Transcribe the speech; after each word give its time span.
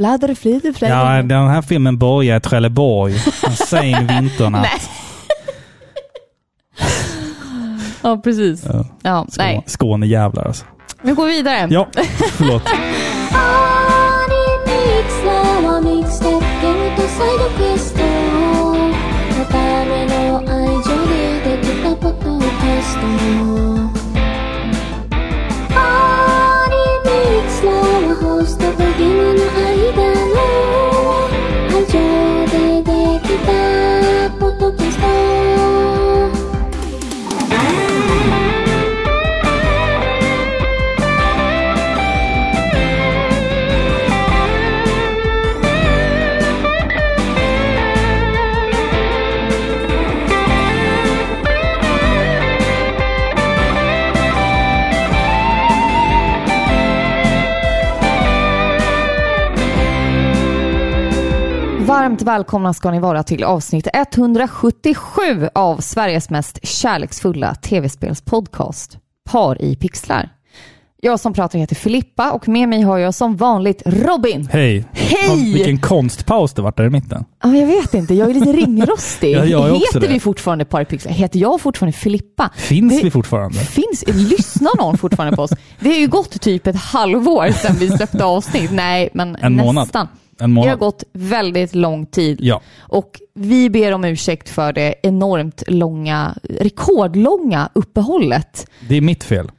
Fladder, 0.00 0.34
flyder, 0.34 0.72
fladder. 0.72 1.16
Ja, 1.16 1.22
den 1.22 1.48
här 1.48 1.62
filmen 1.62 1.98
börjar 1.98 2.36
i 2.36 2.40
Trelleborg. 2.40 3.14
En 3.46 3.52
sen 3.56 4.06
vinternatt. 4.06 4.62
Nej. 4.62 4.80
ja, 8.02 8.16
precis. 8.16 8.64
Ja. 8.64 8.84
Ja, 9.02 9.26
nej. 9.38 9.62
Skå- 9.66 9.70
Skånejävlar 9.78 10.44
alltså. 10.44 10.64
Vi 11.02 11.12
går 11.12 11.26
vidare. 11.26 11.66
Ja, 11.70 11.88
förlåt. 12.36 12.62
ア 13.32 13.80
Varmt 62.10 62.22
välkomna 62.22 62.74
ska 62.74 62.90
ni 62.90 62.98
vara 63.00 63.22
till 63.22 63.44
avsnitt 63.44 63.88
177 63.92 65.22
av 65.54 65.76
Sveriges 65.80 66.30
mest 66.30 66.58
kärleksfulla 66.66 67.54
tv-spelspodcast, 67.54 68.98
Par 69.30 69.62
i 69.62 69.76
pixlar. 69.76 70.28
Jag 71.02 71.20
som 71.20 71.32
pratar 71.32 71.58
heter 71.58 71.76
Filippa 71.76 72.30
och 72.32 72.48
med 72.48 72.68
mig 72.68 72.82
har 72.82 72.98
jag 72.98 73.14
som 73.14 73.36
vanligt 73.36 73.82
Robin. 73.86 74.48
Hej. 74.52 74.84
Hej! 74.92 75.52
Vilken 75.54 75.78
konstpaus 75.80 76.52
det 76.54 76.62
vart 76.62 76.76
där 76.76 76.84
i 76.84 76.90
mitten. 76.90 77.24
Ja, 77.42 77.56
jag 77.56 77.66
vet 77.66 77.94
inte, 77.94 78.14
jag 78.14 78.30
är 78.30 78.34
lite 78.34 78.52
ringrostig. 78.52 79.32
Ja, 79.36 79.44
jag 79.44 79.66
är 79.68 79.72
också 79.72 79.86
Heter 79.98 80.00
det. 80.08 80.14
vi 80.14 80.20
fortfarande 80.20 80.64
Par 80.64 80.80
i 80.80 80.84
pixlar? 80.84 81.12
Heter 81.12 81.38
jag 81.40 81.60
fortfarande 81.60 81.92
Filippa? 81.98 82.50
Finns 82.56 82.96
Det- 82.98 83.04
vi 83.04 83.10
fortfarande? 83.10 83.58
Finns, 83.58 84.04
lyssnar 84.06 84.76
någon 84.82 84.98
fortfarande 84.98 85.36
på 85.36 85.42
oss? 85.42 85.50
Det 85.80 85.88
har 85.88 85.96
ju 85.96 86.08
gått 86.08 86.40
typ 86.40 86.66
ett 86.66 86.76
halvår 86.76 87.50
sedan 87.50 87.76
vi 87.78 87.88
släppte 87.88 88.24
avsnitt. 88.24 88.70
Nej, 88.72 89.08
men 89.14 89.36
En 89.36 89.56
månad. 89.56 90.08
En 90.40 90.54
Det 90.54 90.60
har 90.60 90.64
månad? 90.66 90.78
gått 90.78 91.04
väldigt 91.12 91.74
lång 91.74 92.06
tid. 92.06 92.38
Ja. 92.40 92.60
Och 92.80 93.20
vi 93.34 93.70
ber 93.70 93.92
om 93.92 94.04
ursäkt 94.04 94.48
för 94.48 94.72
det 94.72 94.94
enormt 95.02 95.62
långa, 95.66 96.34
rekordlånga 96.60 97.68
uppehållet. 97.72 98.66
Det 98.88 98.96
är 98.96 99.00
mitt 99.00 99.24
fel. 99.24 99.50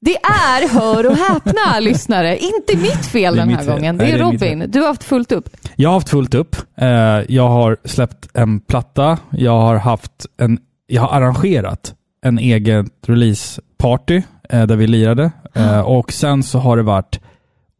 Det 0.00 0.16
är, 0.16 0.68
hör 0.68 1.06
och 1.10 1.16
häpna 1.16 1.80
lyssnare, 1.80 2.38
inte 2.38 2.76
mitt 2.76 3.06
fel 3.06 3.36
den 3.36 3.48
här 3.48 3.56
mitt 3.56 3.66
fel. 3.66 3.74
gången. 3.74 3.96
Det 3.98 4.04
Nej, 4.04 4.12
är 4.12 4.18
det 4.18 4.24
är 4.24 4.32
Robin. 4.32 4.64
Du 4.68 4.80
har 4.80 4.86
haft 4.86 5.04
fullt 5.04 5.32
upp. 5.32 5.48
Jag 5.76 5.88
har 5.90 5.94
haft 5.94 6.08
fullt 6.08 6.34
upp. 6.34 6.56
Eh, 6.76 6.88
Jag 7.28 7.48
har 7.48 7.76
släppt 7.84 8.28
en 8.34 8.60
platta. 8.60 9.18
Jag 9.30 9.60
har 9.60 9.76
haft 9.76 10.26
en... 10.40 10.58
Jag 10.86 11.02
har 11.02 11.08
arrangerat 11.20 11.94
en 12.24 12.38
egen 12.38 12.90
releaseparty 13.06 14.22
eh, 14.50 14.66
där 14.66 14.76
vi 14.76 14.86
lirade. 14.86 15.30
Eh, 15.54 15.80
Och 15.80 16.12
sen 16.12 16.42
så 16.42 16.58
har 16.58 16.76
det 16.76 16.82
varit 16.82 17.20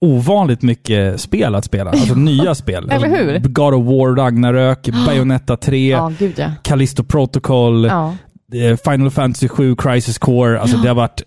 ovanligt 0.02 0.62
mycket 0.62 1.20
spel 1.20 1.54
att 1.54 1.64
spela. 1.64 1.90
Alltså 1.90 2.14
nya 2.18 2.54
spel. 2.54 2.90
Eller 2.90 3.08
hur? 3.08 3.38
God 3.38 3.74
of 3.74 3.86
War, 3.86 4.16
Ragnarök, 4.16 4.88
Bayonetta 5.06 5.56
3, 5.56 5.88
Ja, 5.90 6.12
gud 6.18 6.32
ja. 6.36 6.50
Callisto 6.62 7.04
Protocol, 7.04 7.84
ja. 7.84 8.14
eh, 8.54 8.76
Final 8.90 9.10
Fantasy 9.10 9.48
7, 9.48 9.76
Crisis 9.76 10.18
Core. 10.18 10.60
Alltså 10.60 10.76
det 10.76 10.88
har 10.88 10.94
varit 10.94 11.22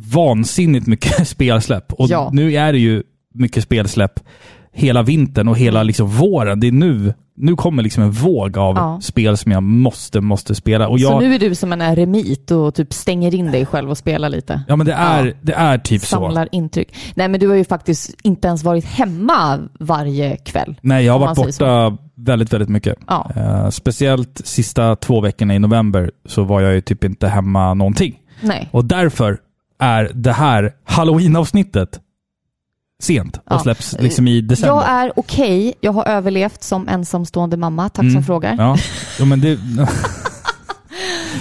vansinnigt 0.00 0.86
mycket 0.86 1.28
spelsläpp. 1.28 1.92
Och 1.92 2.08
nu 2.32 2.52
är 2.54 2.72
det 2.72 2.78
ju 2.78 3.02
mycket 3.34 3.64
spelsläpp 3.64 4.20
hela 4.74 5.02
vintern 5.02 5.48
och 5.48 5.58
hela 5.58 5.82
liksom 5.82 6.08
våren. 6.08 6.60
Det 6.60 6.66
är 6.66 6.72
nu, 6.72 7.14
nu 7.36 7.56
kommer 7.56 7.82
liksom 7.82 8.02
en 8.02 8.10
våg 8.10 8.58
av 8.58 8.76
Ja. 8.76 8.98
spel 9.02 9.36
som 9.36 9.52
jag 9.52 9.62
måste, 9.62 10.20
måste 10.20 10.54
spela. 10.54 10.88
Och 10.88 11.00
Så 11.00 11.04
jag, 11.04 11.22
nu 11.22 11.34
är 11.34 11.38
du 11.38 11.54
som 11.54 11.72
en 11.72 11.80
eremit 11.82 12.50
och 12.50 12.74
typ 12.74 12.92
stänger 12.92 13.34
in 13.34 13.52
dig 13.52 13.66
själv 13.66 13.90
och 13.90 13.98
spelar 13.98 14.28
lite. 14.28 14.62
ja 14.68 14.76
men 14.76 14.86
det 14.86 14.92
är, 14.92 15.24
Ja. 15.26 15.32
det 15.42 15.52
är 15.52 15.78
typ 15.78 16.00
så. 16.02 16.06
Samlar 16.06 16.48
intryck. 16.52 16.94
Nej, 17.14 17.28
men 17.28 17.40
du 17.40 17.48
har 17.48 17.54
ju 17.56 17.64
faktiskt 17.64 18.16
inte 18.22 18.48
ens 18.48 18.64
varit 18.64 18.84
hemma 18.84 19.58
varje 19.80 20.36
kväll. 20.36 20.74
Nej, 20.80 21.04
jag 21.04 21.12
har 21.12 21.20
varit 21.20 21.36
borta 21.36 21.96
väldigt, 22.16 22.52
väldigt 22.52 22.68
mycket. 22.68 22.98
Ja. 23.06 23.30
Eh, 23.36 23.68
speciellt 23.70 24.40
sista 24.44 24.96
två 24.96 25.20
veckorna 25.20 25.54
i 25.54 25.58
november 25.58 26.10
så 26.26 26.44
var 26.44 26.60
jag 26.60 26.74
ju 26.74 26.80
typ 26.80 27.04
inte 27.04 27.28
hemma 27.28 27.74
någonting. 27.74 28.14
Nej. 28.40 28.68
Och 28.72 28.84
därför 28.84 29.38
är 29.78 30.10
det 30.14 30.32
här 30.32 30.72
halloween-avsnittet 30.84 32.00
sent 33.02 33.36
och 33.36 33.42
Ja. 33.48 33.58
släpps 33.58 33.96
liksom 34.00 34.28
i 34.28 34.40
december. 34.40 34.74
Jag 34.74 34.88
är 34.88 35.12
okej. 35.16 35.74
Jag 35.80 35.92
har 35.92 36.04
överlevt 36.08 36.62
som 36.62 36.88
ensamstående 36.88 37.56
mamma. 37.56 37.88
Tack 37.88 38.02
som 38.04 38.08
Mm. 38.08 38.22
frågar. 38.24 38.54
Ja, 38.58 38.76
jo, 39.18 39.24
men 39.24 39.40
det... 39.40 39.58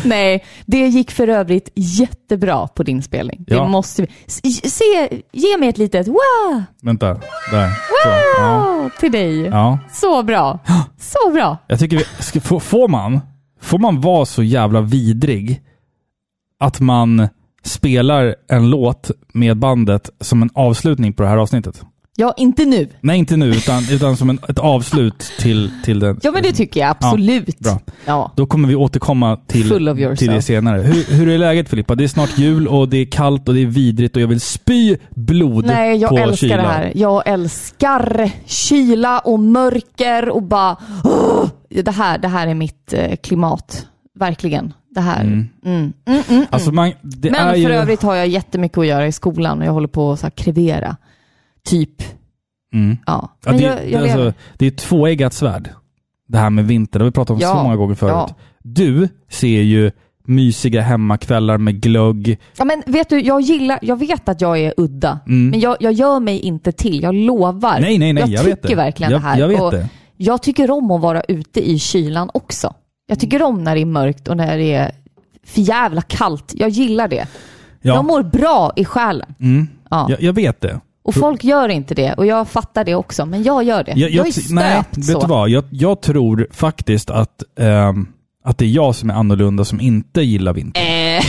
Nej, 0.06 0.44
det 0.66 0.78
gick 0.88 1.12
för 1.12 1.28
övrigt 1.28 1.70
jättebra 1.76 2.68
på 2.68 2.84
din 2.84 3.02
spelning. 3.04 3.44
Det 3.48 3.56
Ja. 3.56 3.68
måste 3.68 4.02
vi... 4.02 4.52
Se, 4.54 5.22
ge 5.32 5.58
mig 5.58 5.70
ett 5.70 5.78
litet 5.78 6.08
wow, 6.08 6.64
Vänta, 6.82 7.08
där. 7.52 7.70
Så, 8.04 8.10
ja. 8.38 8.60
wow 8.82 8.90
till 9.00 9.12
dig. 9.12 9.40
ja. 9.42 9.80
Så 9.94 10.24
bra. 10.24 10.60
Så 11.00 11.32
bra. 11.34 11.58
Jag 11.68 11.80
tycker 11.80 11.98
vi... 11.98 12.04
Ska, 12.20 12.42
får 12.60 12.88
man... 12.88 13.20
Får 13.62 13.80
man 13.80 14.02
vara 14.02 14.26
så 14.26 14.44
jävla 14.44 14.82
vidrig 14.82 15.62
att 16.60 16.80
man 16.80 17.28
spelar 17.64 18.36
en 18.50 18.70
låt 18.70 19.12
med 19.34 19.58
bandet 19.58 20.10
som 20.20 20.42
en 20.42 20.50
avslutning 20.54 21.14
på 21.14 21.24
det 21.24 21.30
här 21.30 21.38
avsnittet? 21.38 21.84
Ja, 22.16 22.34
inte 22.38 22.66
nu. 22.66 22.90
Nej, 23.02 23.20
inte 23.20 23.38
nu, 23.38 23.50
utan, 23.50 23.84
utan 23.92 24.18
som 24.18 24.30
en, 24.30 24.40
ett 24.48 24.60
avslut 24.60 25.32
till, 25.40 25.72
till 25.84 26.00
den. 26.00 26.20
Ja, 26.24 26.32
men 26.32 26.44
det 26.44 26.52
tycker 26.52 26.80
jag 26.80 26.90
absolut. 26.90 27.60
bra. 27.60 27.80
Ja. 28.06 28.32
Då 28.36 28.46
kommer 28.46 28.68
vi 28.68 28.76
återkomma 28.76 29.38
till, 29.48 29.70
till 30.18 30.30
det 30.30 30.42
senare. 30.42 30.82
Hur, 30.82 31.16
hur 31.16 31.30
är 31.30 31.38
läget 31.38 31.70
Filippa? 31.70 31.96
Det 31.96 32.04
är 32.04 32.08
snart 32.08 32.38
jul 32.38 32.68
och 32.68 32.90
det 32.90 32.98
är 32.98 33.06
kallt 33.06 33.48
och 33.48 33.54
det 33.54 33.62
är 33.62 33.66
vidrigt 33.66 34.16
och 34.16 34.22
jag 34.22 34.28
vill 34.28 34.42
spy 34.42 34.98
blod 35.10 35.66
Nej, 35.66 35.98
jag 35.98 36.10
på 36.10 36.18
älskar 36.18 36.48
kylan. 36.48 36.64
det 36.66 36.72
här. 36.72 36.92
Jag 36.96 37.28
älskar 37.28 38.32
kyla 38.46 39.20
och 39.20 39.40
mörker 39.40 40.30
och 40.30 40.44
bara... 40.44 40.78
Åh! 41.04 41.46
det, 41.70 41.92
här, 41.92 42.18
det 42.18 42.28
här 42.28 42.48
är 42.48 42.54
mitt 42.54 42.94
eh, 42.94 43.16
klimat. 43.16 43.88
Verkligen. 44.20 44.74
Det 44.90 45.02
här. 45.02 45.22
Mm. 45.24 45.50
Mm. 45.66 45.94
Mm, 46.06 46.22
mm, 46.30 46.46
Alltså 46.50 46.72
man, 46.72 46.92
det 47.02 47.32
Men 47.32 47.50
för 47.50 47.56
ju... 47.56 47.72
övrigt 47.72 48.02
har 48.02 48.16
jag 48.16 48.28
jättemycket 48.28 48.78
att 48.78 48.88
göra 48.88 49.08
i 49.08 49.12
skolan 49.12 49.60
och 49.60 49.66
jag 49.66 49.72
håller 49.74 49.88
på 49.88 50.12
att 50.12 50.20
så 50.20 50.26
här 50.26 50.32
krevera. 50.32 50.98
Typ. 51.66 52.02
Mm. 52.74 52.98
Ja. 53.06 53.30
Ja, 53.46 53.52
det, 53.52 53.62
jag, 53.62 53.92
jag 53.92 54.02
alltså, 54.02 54.34
det 54.58 54.66
är 54.66 54.72
ett 54.72 54.78
tvåeggat 54.78 55.34
svärd. 55.34 55.70
Det 56.28 56.38
här 56.38 56.50
med 56.50 56.68
vinter, 56.68 57.00
det 57.00 57.06
har 57.06 57.10
vi 57.10 57.14
pratat 57.14 57.30
om 57.34 57.40
Ja, 57.40 57.56
så 57.56 57.64
många 57.64 57.76
gånger 57.76 57.96
förut. 57.96 58.12
ja. 58.14 58.36
Du 58.60 59.10
ser 59.30 59.62
ju 59.62 59.92
mysiga 60.26 60.82
hemmakvällar 60.82 61.58
med 61.58 61.82
glögg. 61.82 62.40
Ja, 62.58 62.66
men 62.66 62.84
vet 62.86 63.10
du, 63.10 63.20
jag 63.22 63.42
gillar, 63.42 63.80
jag 63.82 64.00
vet 64.00 64.30
att 64.30 64.42
jag 64.42 64.60
är 64.60 64.74
udda, 64.78 65.20
Mm. 65.28 65.50
men 65.50 65.60
jag, 65.60 65.78
jag 65.80 65.94
gör 65.94 66.20
mig 66.20 66.40
inte 66.40 66.72
till. 66.72 67.04
Jag 67.04 67.16
lovar. 67.16 67.80
Nej, 67.80 67.98
nej, 67.98 68.14
nej, 68.14 68.22
jag, 68.32 68.46
jag 68.48 68.62
tycker 68.62 68.76
verkligen 68.76 69.12
Jag- 69.12 69.22
det 69.22 69.26
här. 69.28 69.38
jag 69.40 69.48
vet 69.48 69.72
det. 69.72 69.90
Jag 70.18 70.42
tycker 70.44 70.72
om 70.72 70.92
att 70.92 71.02
vara 71.02 71.22
ute 71.22 71.70
i 71.70 71.80
kylan 71.80 72.30
också. 72.34 72.74
Jag 73.08 73.20
tycker 73.20 73.44
om 73.44 73.64
när 73.64 73.76
det 73.76 73.82
är 73.82 73.86
mörkt 73.86 74.28
och 74.28 74.38
när 74.38 74.58
det 74.58 74.74
är 74.74 74.92
för 75.46 75.62
jävla 75.62 76.02
kallt. 76.02 76.52
Jag 76.56 76.70
gillar 76.70 77.08
det. 77.08 77.28
Ja, 77.82 77.94
Jag 77.94 78.06
mår 78.06 78.24
bra 78.24 78.74
i 78.76 78.86
själen. 78.86 79.36
mm, 79.40 79.68
Ja. 79.90 80.08
jag, 80.10 80.22
jag 80.22 80.34
vet 80.34 80.62
det. 80.62 80.80
Och 81.04 81.16
folk 81.16 81.44
gör 81.44 81.70
inte 81.70 81.96
det 81.96 82.14
och 82.14 82.26
jag 82.26 82.48
fattar 82.48 82.84
det 82.84 82.96
också, 82.96 83.26
men 83.26 83.44
jag 83.44 83.64
gör 83.64 83.84
det. 83.84 83.92
Jag, 83.96 84.28
är 84.28 84.32
stöpt 84.32 84.50
nej, 84.52 84.84
så. 85.06 85.14
vet 85.14 85.22
du 85.22 85.28
vad? 85.28 85.50
Jag, 85.50 85.64
jag 85.70 86.02
tror 86.02 86.48
faktiskt 86.52 87.10
att, 87.10 87.44
ehm, 87.60 88.08
att 88.44 88.58
det 88.58 88.66
är 88.66 88.70
jag 88.70 88.96
som 88.96 89.10
är 89.10 89.14
annorlunda 89.14 89.66
som 89.66 89.82
inte 89.82 90.22
gillar 90.22 90.54
vinter. 90.54 90.82
Eh, 90.82 91.22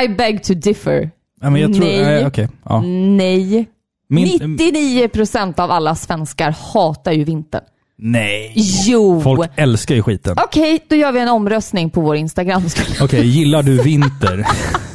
I 0.04 0.08
beg 0.08 0.42
to 0.44 0.54
differ. 0.54 1.10
Ja, 1.40 1.50
men 1.50 1.60
jag 1.60 1.74
tror, 1.74 1.84
nej. 1.84 2.02
nej, 2.02 2.26
okej, 2.26 2.48
ja. 2.64 2.80
Nej. 3.16 3.66
Min, 4.08 4.26
99% 4.58 5.60
av 5.60 5.70
alla 5.70 5.94
svenskar 5.94 6.50
hatar 6.72 7.12
ju 7.12 7.24
vintern. 7.24 7.64
Nej. 7.98 8.52
Jo! 8.86 9.20
Folk 9.20 9.50
älskar 9.56 9.94
ju 9.94 10.02
skiten. 10.02 10.36
Okej, 10.44 10.78
då 10.88 10.96
gör 10.96 11.12
vi 11.12 11.20
en 11.20 11.28
omröstning 11.28 11.90
på 11.90 12.00
vår 12.00 12.16
Instagram. 12.16 12.62
Okej, 13.00 13.26
gillar 13.26 13.62
du 13.62 13.82
vinter? 13.82 14.46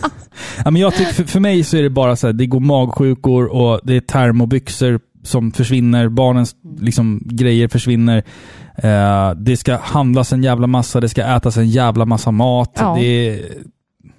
ja, 0.65 0.71
men 0.71 0.81
jag 0.81 0.95
tycker, 0.95 1.13
för, 1.13 1.24
för 1.24 1.39
mig 1.39 1.63
så 1.63 1.77
är 1.77 1.83
det 1.83 1.89
bara 1.89 2.15
så 2.15 2.27
här, 2.27 2.33
det 2.33 2.45
går 2.45 2.59
magsjukor 2.59 3.45
och 3.45 3.80
det 3.83 3.95
är 3.95 4.01
termobyxor 4.01 5.00
som 5.24 5.51
försvinner, 5.51 6.09
barnens 6.09 6.56
liksom, 6.80 7.21
grejer 7.25 7.68
försvinner. 7.68 8.24
Eh, 8.75 9.31
det 9.31 9.57
ska 9.57 9.77
handlas 9.77 10.33
en 10.33 10.44
jävla 10.44 10.68
massa, 10.68 11.00
det 11.00 11.09
ska 11.09 11.24
ätas 11.24 11.57
en 11.57 11.69
jävla 11.69 12.06
massa 12.06 12.31
mat. 12.31 12.71
Ja. 12.80 12.95
Det 13.00 13.06
är, 13.06 13.42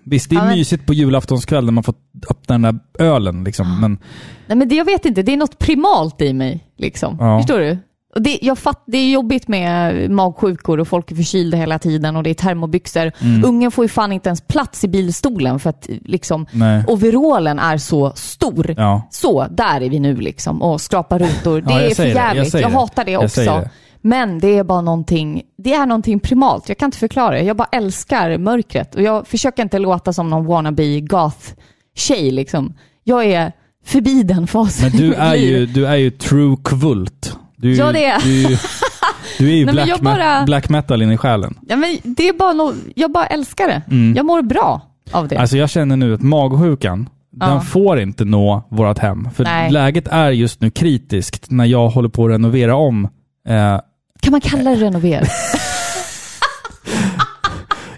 visst, 0.04 0.30
det 0.30 0.36
är 0.36 0.38
Ja, 0.38 0.44
men- 0.44 0.58
mysigt 0.58 0.86
på 0.86 0.94
julaftonskväll 0.94 1.64
när 1.64 1.72
man 1.72 1.84
får 1.84 1.94
öppna 2.30 2.58
den 2.58 2.62
där 2.62 3.04
ölen 3.06 3.44
liksom. 3.44 3.80
Men 3.80 3.98
Nej 4.46 4.58
men 4.58 4.68
det, 4.68 4.74
jag 4.74 4.84
vet 4.84 5.04
inte, 5.04 5.22
det 5.22 5.32
är 5.32 5.36
något 5.36 5.58
primalt 5.58 6.22
i 6.22 6.32
mig. 6.32 6.64
Liksom. 6.78 7.16
Ja. 7.20 7.38
Förstår 7.38 7.58
du? 7.58 7.78
Det, 8.16 8.38
jag 8.42 8.58
fatt, 8.58 8.82
det 8.86 8.98
är 8.98 9.10
jobbigt 9.10 9.48
med 9.48 10.10
magsjukor 10.10 10.80
och 10.80 10.88
folk 10.88 11.10
är 11.10 11.16
förkylda 11.16 11.56
hela 11.56 11.78
tiden 11.78 12.16
och 12.16 12.22
det 12.22 12.30
är 12.30 12.34
termobyxor. 12.34 13.12
Mm. 13.18 13.44
Ungen 13.44 13.70
får 13.70 13.84
ju 13.84 13.88
fan 13.88 14.12
inte 14.12 14.28
ens 14.28 14.40
plats 14.40 14.84
i 14.84 14.88
bilstolen 14.88 15.58
för 15.58 15.70
att 15.70 15.88
liksom, 16.04 16.46
nej. 16.50 16.84
overallen 16.86 17.58
är 17.58 17.78
så 17.78 18.12
stor. 18.14 18.74
Ja. 18.76 19.08
Så, 19.10 19.46
där 19.50 19.80
är 19.80 19.90
vi 19.90 19.98
nu 19.98 20.16
liksom 20.16 20.62
och 20.62 20.80
skrapa 20.80 21.18
rutor. 21.18 21.60
Det 21.60 21.72
Ja, 21.72 21.80
är 21.80 21.88
för 21.88 21.94
säger 21.94 22.14
det, 22.14 22.20
jag 22.20 22.36
jävligt. 22.36 22.54
Jag, 22.54 22.70
hatar 22.70 23.04
det 23.04 23.10
Jag 23.10 23.24
också. 23.24 23.64
Men 24.00 24.38
det 24.38 24.58
är 24.58 24.64
bara 24.64 24.80
någonting, 24.80 25.42
det 25.58 25.72
är 25.72 25.86
någonting 25.86 26.20
primalt. 26.20 26.68
Jag 26.68 26.78
kan 26.78 26.86
inte 26.86 26.98
förklara 26.98 27.34
det. 27.34 27.42
Jag 27.42 27.56
bara 27.56 27.68
älskar 27.72 28.38
mörkret 28.38 28.94
och 28.94 29.02
jag 29.02 29.26
försöker 29.26 29.62
inte 29.62 29.78
låta 29.78 30.12
som 30.12 30.30
någon 30.30 30.46
wannabe 30.46 31.00
goth-tjej 31.00 32.30
liksom. 32.30 32.74
Jag 33.04 33.24
är 33.24 33.52
förbi 33.84 34.22
den 34.22 34.46
fasen 34.46 34.90
Men 34.90 35.00
du 35.00 35.14
är, 35.14 35.34
ju, 35.34 35.66
du 35.66 35.86
är 35.86 35.96
ju 35.96 36.10
true 36.10 36.56
kvult. 36.64 37.36
Du, 37.62 37.74
Ja, 37.74 37.92
det 37.92 38.04
är. 38.04 38.20
Du, 38.20 38.56
du 39.38 39.50
är 39.52 39.56
ju 39.56 39.64
Nej, 39.66 39.74
black, 39.74 40.00
bara- 40.00 40.44
black 40.44 40.68
metal 40.68 41.02
in 41.02 41.12
i 41.12 41.16
själen. 41.16 41.58
Ja, 41.68 41.76
men 41.76 41.96
det 42.02 42.28
är 42.28 42.32
bara 42.32 42.52
no... 42.52 42.74
Jag 42.94 43.12
bara 43.12 43.26
älskar 43.26 43.68
det. 43.68 43.82
Mm. 43.90 44.16
Jag 44.16 44.26
mår 44.26 44.42
bra 44.42 44.80
av 45.12 45.28
det. 45.28 45.36
Alltså 45.36 45.56
jag 45.56 45.70
känner 45.70 45.96
nu 45.96 46.14
att 46.14 46.22
magsjukan, 46.22 47.08
Ja. 47.40 47.46
den 47.46 47.60
får 47.60 48.00
inte 48.00 48.24
nå 48.24 48.62
vårt 48.70 48.98
hem. 48.98 49.28
För 49.34 49.44
Nej. 49.44 49.70
läget 49.70 50.08
är 50.08 50.30
just 50.30 50.60
nu 50.60 50.70
kritiskt 50.70 51.50
när 51.50 51.64
jag 51.64 51.88
håller 51.88 52.08
på 52.08 52.24
att 52.24 52.30
renovera 52.30 52.76
om. 52.76 53.04
Eh, 53.48 53.80
Kan 54.20 54.30
man 54.30 54.40
kalla 54.40 54.70
det 54.70 54.76
renovera? 54.76 55.24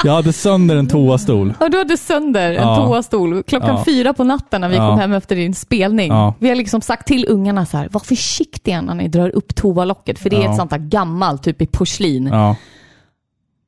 jag 0.04 0.12
hade 0.12 0.32
sönder 0.32 0.76
en 0.76 0.86
toastol. 0.86 1.54
Ja, 1.60 1.68
du 1.68 1.78
hade 1.78 1.96
sönder 1.96 2.52
en 2.52 2.68
Ja. 2.68 2.76
toastol 2.76 3.42
klockan 3.42 3.68
Ja. 3.76 3.84
fyra 3.84 4.12
på 4.12 4.24
natten 4.24 4.60
när 4.60 4.68
vi 4.68 4.76
Ja. 4.76 4.88
kom 4.90 4.98
hem 4.98 5.12
efter 5.12 5.36
din 5.36 5.54
spelning. 5.54 6.12
Vi 6.38 6.48
har 6.48 6.54
liksom 6.56 6.80
sagt 6.80 7.06
till 7.06 7.26
ungarna 7.28 7.66
så 7.66 7.76
här, 7.76 7.88
var 7.92 8.00
försiktiga 8.00 8.80
när 8.80 8.94
ni 8.94 9.08
drar 9.08 9.28
upp 9.28 9.54
toalocket, 9.54 10.18
för 10.18 10.30
det 10.30 10.44
är 10.44 10.50
ett 10.50 10.56
sånt 10.56 10.70
här 10.72 10.78
gammalt, 10.78 11.42
typ 11.42 11.62
i 11.62 11.66
porslin. 11.66 12.30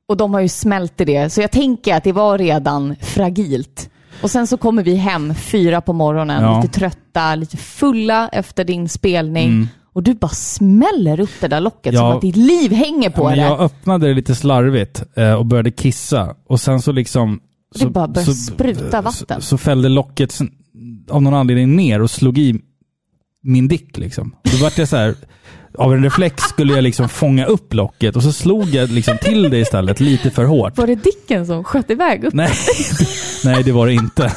Och 0.08 0.16
de 0.16 0.34
har 0.34 0.40
ju 0.40 0.48
smält 0.48 1.00
i 1.00 1.04
det, 1.04 1.30
så 1.30 1.40
jag 1.40 1.50
tänker 1.50 1.94
att 1.96 2.04
det 2.04 2.12
var 2.12 2.38
redan 2.38 2.96
fragilt. 3.00 3.90
Och 4.22 4.30
sen 4.30 4.46
så 4.46 4.56
kommer 4.56 4.82
vi 4.82 4.94
hem 4.96 5.34
fyra 5.34 5.80
på 5.80 5.92
morgonen, 5.92 6.56
lite 6.62 6.74
trötta, 6.78 7.34
lite 7.34 7.56
fulla 7.56 8.28
efter 8.28 8.64
din 8.64 8.88
spelning. 8.88 9.46
Mm. 9.48 9.68
Och 9.96 10.02
du 10.02 10.14
bara 10.14 10.28
smäller 10.28 11.20
upp 11.20 11.30
det 11.40 11.48
där 11.48 11.60
locket 11.60 11.94
Ja. 11.94 12.00
som 12.00 12.10
att 12.10 12.20
ditt 12.20 12.36
liv 12.36 12.72
hänger 12.72 13.10
på 13.10 13.22
Ja, 13.22 13.28
men 13.28 13.38
det. 13.38 13.44
jag 13.44 13.60
öppnade 13.60 14.08
det 14.08 14.14
lite 14.14 14.34
slarvigt 14.34 15.02
eh, 15.16 15.32
och 15.32 15.46
började 15.46 15.70
kissa. 15.70 16.34
Och 16.48 16.60
sen 16.60 16.82
så 16.82 16.92
liksom... 16.92 17.40
Det 17.72 17.78
så, 17.78 17.90
bara 17.90 18.08
började 18.08 18.34
så, 18.34 18.52
spruta 18.52 19.00
vatten. 19.02 19.40
Så, 19.40 19.46
så 19.46 19.58
fällde 19.58 19.88
locket 19.88 20.38
av 21.10 21.22
någon 21.22 21.34
anledning 21.34 21.76
ner 21.76 22.02
och 22.02 22.10
slog 22.10 22.38
i 22.38 22.60
min 23.42 23.68
dick 23.68 23.98
liksom. 23.98 24.34
Då 24.44 24.56
vart 24.64 24.78
jag 24.78 24.88
så 24.88 24.96
här... 24.96 25.14
Av 25.78 25.92
en 25.94 26.04
reflex 26.04 26.42
skulle 26.42 26.74
jag 26.74 26.82
liksom 26.84 27.08
fånga 27.08 27.46
upp 27.46 27.74
locket 27.74 28.16
och 28.16 28.22
så 28.22 28.32
slog 28.32 28.68
jag 28.68 28.90
liksom 28.90 29.18
till 29.22 29.50
det 29.50 29.58
istället 29.58 30.00
lite 30.00 30.30
för 30.30 30.44
hårt. 30.44 30.78
Var 30.78 30.86
det 30.86 30.94
Dicken 30.94 31.46
som 31.46 31.64
sköt 31.64 31.90
iväg 31.90 32.24
upp? 32.24 32.34
Nej, 32.34 32.50
nej 33.44 33.62
det 33.62 33.72
var 33.72 33.86
det 33.86 33.94
inte. 33.94 34.32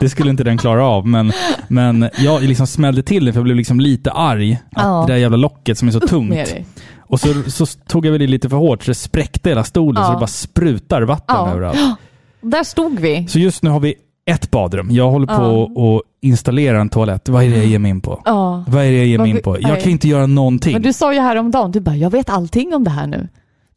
Det 0.00 0.08
skulle 0.08 0.30
inte 0.30 0.44
den 0.44 0.58
klara 0.58 0.86
av. 0.86 1.06
Men, 1.06 1.32
men 1.68 2.08
jag 2.18 2.42
liksom 2.42 2.66
smällde 2.66 3.02
till 3.02 3.24
det 3.24 3.32
för 3.32 3.38
jag 3.38 3.44
blev 3.44 3.56
liksom 3.56 3.80
lite 3.80 4.10
arg. 4.10 4.52
Att 4.52 4.82
Ja. 4.84 5.04
Det 5.06 5.12
där 5.12 5.18
jävla 5.18 5.36
locket 5.36 5.78
som 5.78 5.88
är 5.88 5.92
så 5.92 5.98
Upp 5.98 6.10
tungt. 6.10 6.54
Och 6.98 7.20
så, 7.20 7.34
så 7.46 7.66
tog 7.66 8.06
jag 8.06 8.12
väl 8.12 8.22
i 8.22 8.26
lite 8.26 8.48
för 8.48 8.56
hårt 8.56 8.82
så 8.84 8.90
det 8.90 8.94
spräckte 8.94 9.48
hela 9.48 9.64
stolen 9.64 10.02
Ja. 10.02 10.06
så 10.06 10.12
det 10.12 10.18
bara 10.18 10.26
sprutar 10.26 11.02
vatten 11.02 11.36
Ja. 11.38 11.50
överallt. 11.50 11.78
Där 12.40 12.64
stod 12.64 12.98
vi. 13.00 13.26
Så 13.28 13.38
just 13.38 13.62
nu 13.62 13.70
har 13.70 13.80
vi 13.80 13.94
ett 14.26 14.50
badrum. 14.50 14.90
Jag 14.90 15.10
håller 15.10 15.26
på 15.26 15.64
att 15.96 16.02
installera 16.22 16.80
en 16.80 16.88
toalett. 16.88 17.28
Vad 17.28 17.44
är 17.44 17.50
det 17.50 17.56
jag 17.56 17.66
ger 17.66 17.78
mig 17.78 17.90
in 17.90 18.00
på? 18.00 18.22
Ja. 18.24 18.64
Vad 18.68 18.84
är 18.84 18.90
det 18.90 18.96
jag 18.96 19.06
ger 19.06 19.18
mig 19.18 19.30
in 19.30 19.42
på? 19.42 19.56
Jag 19.60 19.80
kan 19.82 19.92
inte 19.92 20.08
göra 20.08 20.26
någonting. 20.26 20.72
Men 20.72 20.82
du 20.82 20.92
sa 20.92 21.12
ju 21.14 21.20
häromdagen, 21.20 21.72
du 21.72 21.80
bara, 21.80 21.96
jag 21.96 22.10
vet 22.10 22.30
allting 22.30 22.74
om 22.74 22.84
det 22.84 22.90
här 22.90 23.06
nu. 23.06 23.28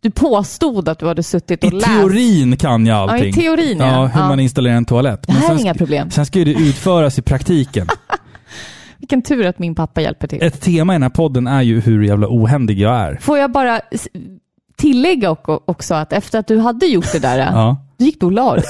Du 0.04 0.12
påstod 0.12 0.90
att 0.90 1.00
du 1.00 1.08
hade 1.08 1.24
suttit 1.24 1.64
I 1.64 1.68
och 1.68 1.74
läst. 1.74 1.86
teorin 1.86 2.58
kan 2.58 2.86
jag 2.86 2.98
allting. 2.98 3.20
Ja, 3.20 3.26
i 3.26 3.34
teorin 3.34 3.78
ja. 3.80 3.86
Ja, 3.88 4.06
hur 4.06 4.22
ja. 4.22 4.28
man 4.28 4.40
installerar 4.40 4.76
en 4.76 4.86
toalett. 4.86 5.28
Det 5.28 5.34
här 5.34 5.56
är 5.56 5.60
inga 5.60 5.74
problem. 5.74 6.12
Sen 6.12 6.26
ska 6.26 6.40
ju 6.40 6.46
det 6.46 6.52
utföras 6.52 7.20
i 7.20 7.22
praktiken. 7.22 7.88
Vilken 8.98 9.22
tur 9.22 9.46
att 9.46 9.60
min 9.60 9.76
pappa 9.76 10.02
hjälper 10.02 10.28
till. 10.28 10.44
Ett 10.44 10.62
tema 10.62 10.94
i 10.94 10.96
den 10.96 11.04
här 11.04 11.10
podden 11.10 11.48
är 11.48 11.62
ju 11.62 11.80
hur 11.82 12.04
jävla 12.04 12.28
ohändig 12.30 12.80
jag 12.80 12.96
är. 12.96 13.16
Får 13.22 13.38
jag 13.38 13.52
bara 13.52 13.82
tillägga 14.78 15.36
också 15.66 15.94
att 15.96 16.14
efter 16.14 16.40
att 16.40 16.48
du 16.48 16.60
hade 16.60 16.86
gjort 16.86 17.12
det 17.12 17.20
där, 17.20 17.38
Ja. 17.54 17.78
då 17.98 18.06
gick 18.06 18.20
du 18.20 18.26
och 18.26 18.32
la 18.32 18.56
dig. 18.56 18.64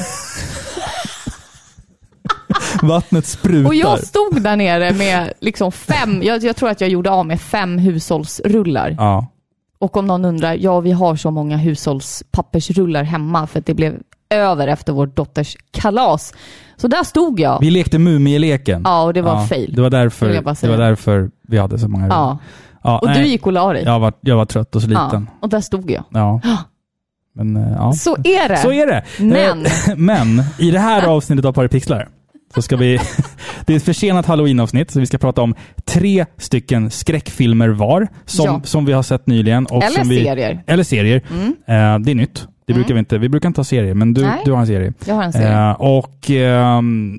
Vattnet 2.81 3.25
sprutar. 3.25 3.67
Och 3.67 3.75
jag 3.75 3.99
stod 3.99 4.41
där 4.41 4.55
nere 4.55 4.93
med 4.93 5.33
liksom 5.39 5.71
fem, 5.71 6.23
jag, 6.23 6.43
jag 6.43 6.55
tror 6.55 6.69
att 6.69 6.81
jag 6.81 6.89
gjorde 6.89 7.09
av 7.11 7.25
med 7.25 7.41
fem 7.41 7.77
hushållsrullar. 7.77 8.95
Ja. 8.97 9.27
Och 9.83 9.97
om 9.97 10.05
någon 10.07 10.25
undrar, 10.25 10.53
ja 10.53 10.79
vi 10.79 10.91
har 10.91 11.15
så 11.15 11.31
många 11.31 11.57
hushållspappersrullar 11.57 13.03
hemma 13.03 13.47
för 13.47 13.59
att 13.59 13.65
det 13.65 13.73
blev 13.73 13.95
över 14.29 14.67
efter 14.67 14.93
vår 14.93 15.07
dotters 15.07 15.57
kalas. 15.71 16.33
Så 16.77 16.87
där 16.87 17.03
stod 17.03 17.39
jag. 17.39 17.59
Vi 17.59 17.71
lekte 17.71 17.99
mumieleken. 17.99 18.81
Ja, 18.85 19.03
och 19.03 19.13
det 19.13 19.21
var 19.21 19.45
fail. 19.45 19.73
Det 19.75 19.81
var, 19.81 19.89
därför, 19.89 20.29
det 20.61 20.67
var 20.69 20.77
därför 20.77 21.31
vi 21.47 21.57
hade 21.57 21.79
så 21.79 21.87
många 21.87 22.07
Ja. 22.07 22.37
ja 22.83 22.99
Och 22.99 23.07
nej. 23.07 23.17
du 23.23 23.25
gick 23.29 23.45
och 23.45 23.53
la 23.53 23.73
dig. 23.73 23.83
jag, 23.83 23.99
var, 23.99 24.13
jag 24.21 24.35
var 24.37 24.45
trött 24.45 24.75
och 24.75 24.81
sliten. 24.81 25.27
Ja, 25.31 25.37
och 25.39 25.49
där 25.49 25.61
stod 25.61 25.91
jag. 25.91 26.03
Ja. 26.09 26.41
Men 27.35 27.55
eh, 27.57 27.71
ja. 27.77 27.93
Så 27.93 28.15
är 28.23 28.49
det. 28.49 28.57
Så 28.57 28.71
är 28.71 28.87
det. 28.87 29.03
Men- 29.19 29.65
Eh, 29.65 29.71
Men 29.97 30.43
i 30.59 30.71
det 30.71 30.79
här 30.79 31.07
avsnittet 31.07 31.45
av 31.45 31.53
Paripixlar 31.53 32.09
så 32.55 32.61
ska 32.61 32.75
vi... 32.77 32.99
det 33.65 33.73
är 33.73 33.77
ett 33.77 33.83
försenat 33.83 34.25
halloween-avsnitt, 34.25 34.91
så 34.91 34.99
vi 34.99 35.05
ska 35.05 35.17
prata 35.17 35.41
om 35.41 35.55
tre 35.85 36.25
stycken 36.37 36.91
skräckfilmer 36.91 37.69
var, 37.69 38.07
som, 38.25 38.45
Ja. 38.45 38.61
som 38.63 38.85
vi 38.85 38.93
har 38.93 39.03
sett 39.03 39.27
nyligen. 39.27 39.65
Och 39.65 39.83
Eller 39.83 39.99
som 39.99 40.09
vi, 40.09 40.23
serier. 40.23 40.63
Eller 40.67 40.83
serier. 40.83 41.21
Mm. 41.31 41.47
Eh, 41.47 42.05
det 42.05 42.11
är 42.11 42.15
nytt. 42.15 42.47
Det 42.67 42.73
brukar 42.73 42.93
vi 42.93 42.99
inte. 42.99 43.17
Vi 43.17 43.29
brukar 43.29 43.47
inte 43.49 43.59
ha 43.59 43.65
serier, 43.65 43.93
men 43.93 44.13
du, 44.13 44.21
Nej. 44.21 44.41
du 44.45 44.51
har 44.51 44.59
en 44.59 44.67
serie. 44.67 44.93
Jag 45.05 45.15
har 45.15 45.23
en 45.23 45.33
serie. 45.33 45.69
Eh, 45.69 45.71
och 45.71 46.29
ehm, 46.29 47.17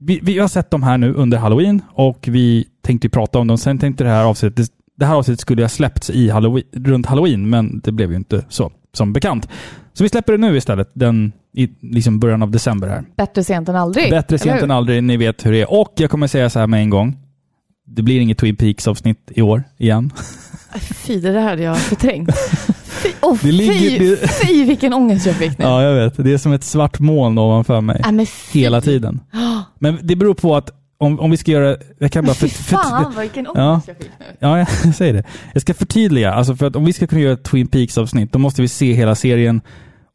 vi, 0.00 0.20
vi 0.22 0.38
har 0.38 0.48
sett 0.48 0.70
dem 0.70 0.82
här 0.82 0.98
nu 0.98 1.12
under 1.14 1.38
halloween 1.38 1.82
och 1.92 2.18
vi 2.28 2.64
tänkte 2.82 3.08
prata 3.08 3.38
om 3.38 3.46
dem. 3.46 3.58
Sen 3.58 3.78
tänkte 3.78 4.04
det 4.04 4.10
här 4.10 4.24
avsnittet, 4.24 4.56
det, 4.56 4.68
det 4.98 5.06
här 5.06 5.14
avsnittet 5.14 5.40
skulle 5.40 5.62
ha 5.62 5.68
släppts 5.68 6.10
i 6.10 6.28
halloween, 6.30 6.64
runt 6.72 7.06
halloween, 7.06 7.50
men 7.50 7.80
det 7.84 7.92
blev 7.92 8.10
ju 8.10 8.16
inte 8.16 8.44
så, 8.48 8.72
som 8.92 9.12
bekant. 9.12 9.48
Så 9.98 10.04
vi 10.04 10.08
släpper 10.08 10.32
det 10.32 10.38
nu 10.38 10.56
istället, 10.56 10.90
den, 10.94 11.32
i 11.56 11.68
liksom 11.80 12.20
början 12.20 12.42
av 12.42 12.50
december 12.50 12.88
här. 12.88 13.04
Bättre 13.16 13.44
sent 13.44 13.68
än 13.68 13.76
aldrig. 13.76 14.10
Bättre 14.10 14.38
sent 14.38 14.62
än 14.62 14.70
aldrig, 14.70 15.04
ni 15.04 15.16
vet 15.16 15.46
hur 15.46 15.52
det 15.52 15.60
är. 15.60 15.72
Och 15.72 15.92
jag 15.96 16.10
kommer 16.10 16.26
säga 16.26 16.50
så 16.50 16.58
här 16.58 16.66
med 16.66 16.80
en 16.80 16.90
gång. 16.90 17.16
Det 17.86 18.02
blir 18.02 18.20
inget 18.20 18.38
Twin 18.38 18.56
Peaks-avsnitt 18.56 19.18
i 19.34 19.42
år 19.42 19.64
igen. 19.78 20.12
Fy, 20.80 21.20
det 21.20 21.32
där 21.32 21.40
hade 21.40 21.62
jag 21.62 21.78
förträngt. 21.78 22.30
Fy, 22.84 23.08
oh, 23.22 23.38
Det 23.42 23.52
ligger- 23.52 23.98
fy, 23.98 23.98
det- 24.16 24.28
fy 24.46 24.64
vilken 24.64 24.92
ångest 24.94 25.26
jag 25.26 25.34
fick 25.36 25.58
nu. 25.58 25.64
Ja, 25.64 25.82
jag 25.82 25.94
vet. 25.94 26.24
Det 26.24 26.32
är 26.32 26.38
som 26.38 26.52
ett 26.52 26.64
svart 26.64 26.98
moln 26.98 27.38
ovanför 27.38 27.80
mig. 27.80 28.00
Nej, 28.04 28.12
men 28.12 28.26
fy. 28.26 28.60
Hela 28.60 28.80
tiden. 28.80 29.20
Men 29.78 29.98
det 30.02 30.16
beror 30.16 30.34
på 30.34 30.56
att 30.56 30.70
om, 30.98 31.20
om 31.20 31.30
vi 31.30 31.36
ska 31.36 31.50
göra... 31.50 31.76
Jag 31.98 32.12
kan 32.12 32.24
bara... 32.24 32.34
För, 32.34 32.48
för, 32.48 32.62
fan 32.76 33.12
vad 33.14 33.22
vilken 33.22 33.46
ångest 33.46 33.58
Ja. 33.58 33.80
jag 33.86 33.96
fick 33.96 34.10
nu. 34.18 34.24
Ja, 34.38 34.58
jag 34.84 34.94
säger 34.94 35.12
det. 35.12 35.22
Jag 35.52 35.62
ska 35.62 35.74
förtydliga. 35.74 36.32
Alltså 36.32 36.56
för 36.56 36.66
att 36.66 36.76
om 36.76 36.84
vi 36.84 36.92
ska 36.92 37.06
kunna 37.06 37.20
göra 37.22 37.32
ett 37.32 37.44
Twin 37.44 37.66
Peaks-avsnitt, 37.66 38.32
då 38.32 38.38
måste 38.38 38.62
vi 38.62 38.68
se 38.68 38.92
hela 38.92 39.14
serien. 39.14 39.60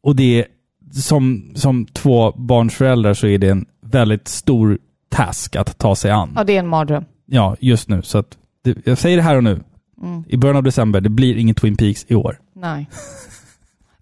Och 0.03 0.15
det 0.15 0.39
är, 0.39 0.45
som, 0.91 1.51
som 1.55 1.85
två 1.85 2.31
barnsföräldrar 2.31 3.13
så 3.13 3.27
är 3.27 3.37
det 3.37 3.49
en 3.49 3.65
väldigt 3.85 4.27
stor 4.27 4.77
task 5.09 5.55
att 5.55 5.77
ta 5.77 5.95
sig 5.95 6.11
an. 6.11 6.33
Ja, 6.35 6.43
det 6.43 6.55
är 6.55 6.59
en 6.59 6.67
mardröm. 6.67 7.03
Ja, 7.25 7.55
just 7.59 7.89
nu. 7.89 8.01
Så 8.01 8.17
att 8.17 8.37
det, 8.63 8.77
jag 8.85 8.97
säger 8.97 9.17
det 9.17 9.23
här 9.23 9.35
och 9.37 9.43
nu. 9.43 9.61
Mm. 10.01 10.23
I 10.27 10.37
början 10.37 10.57
av 10.57 10.63
december, 10.63 11.01
det 11.01 11.09
blir 11.09 11.35
inget 11.37 11.57
Twin 11.57 11.75
Peaks 11.77 12.05
i 12.07 12.15
år. 12.15 12.39
Nej. 12.55 12.89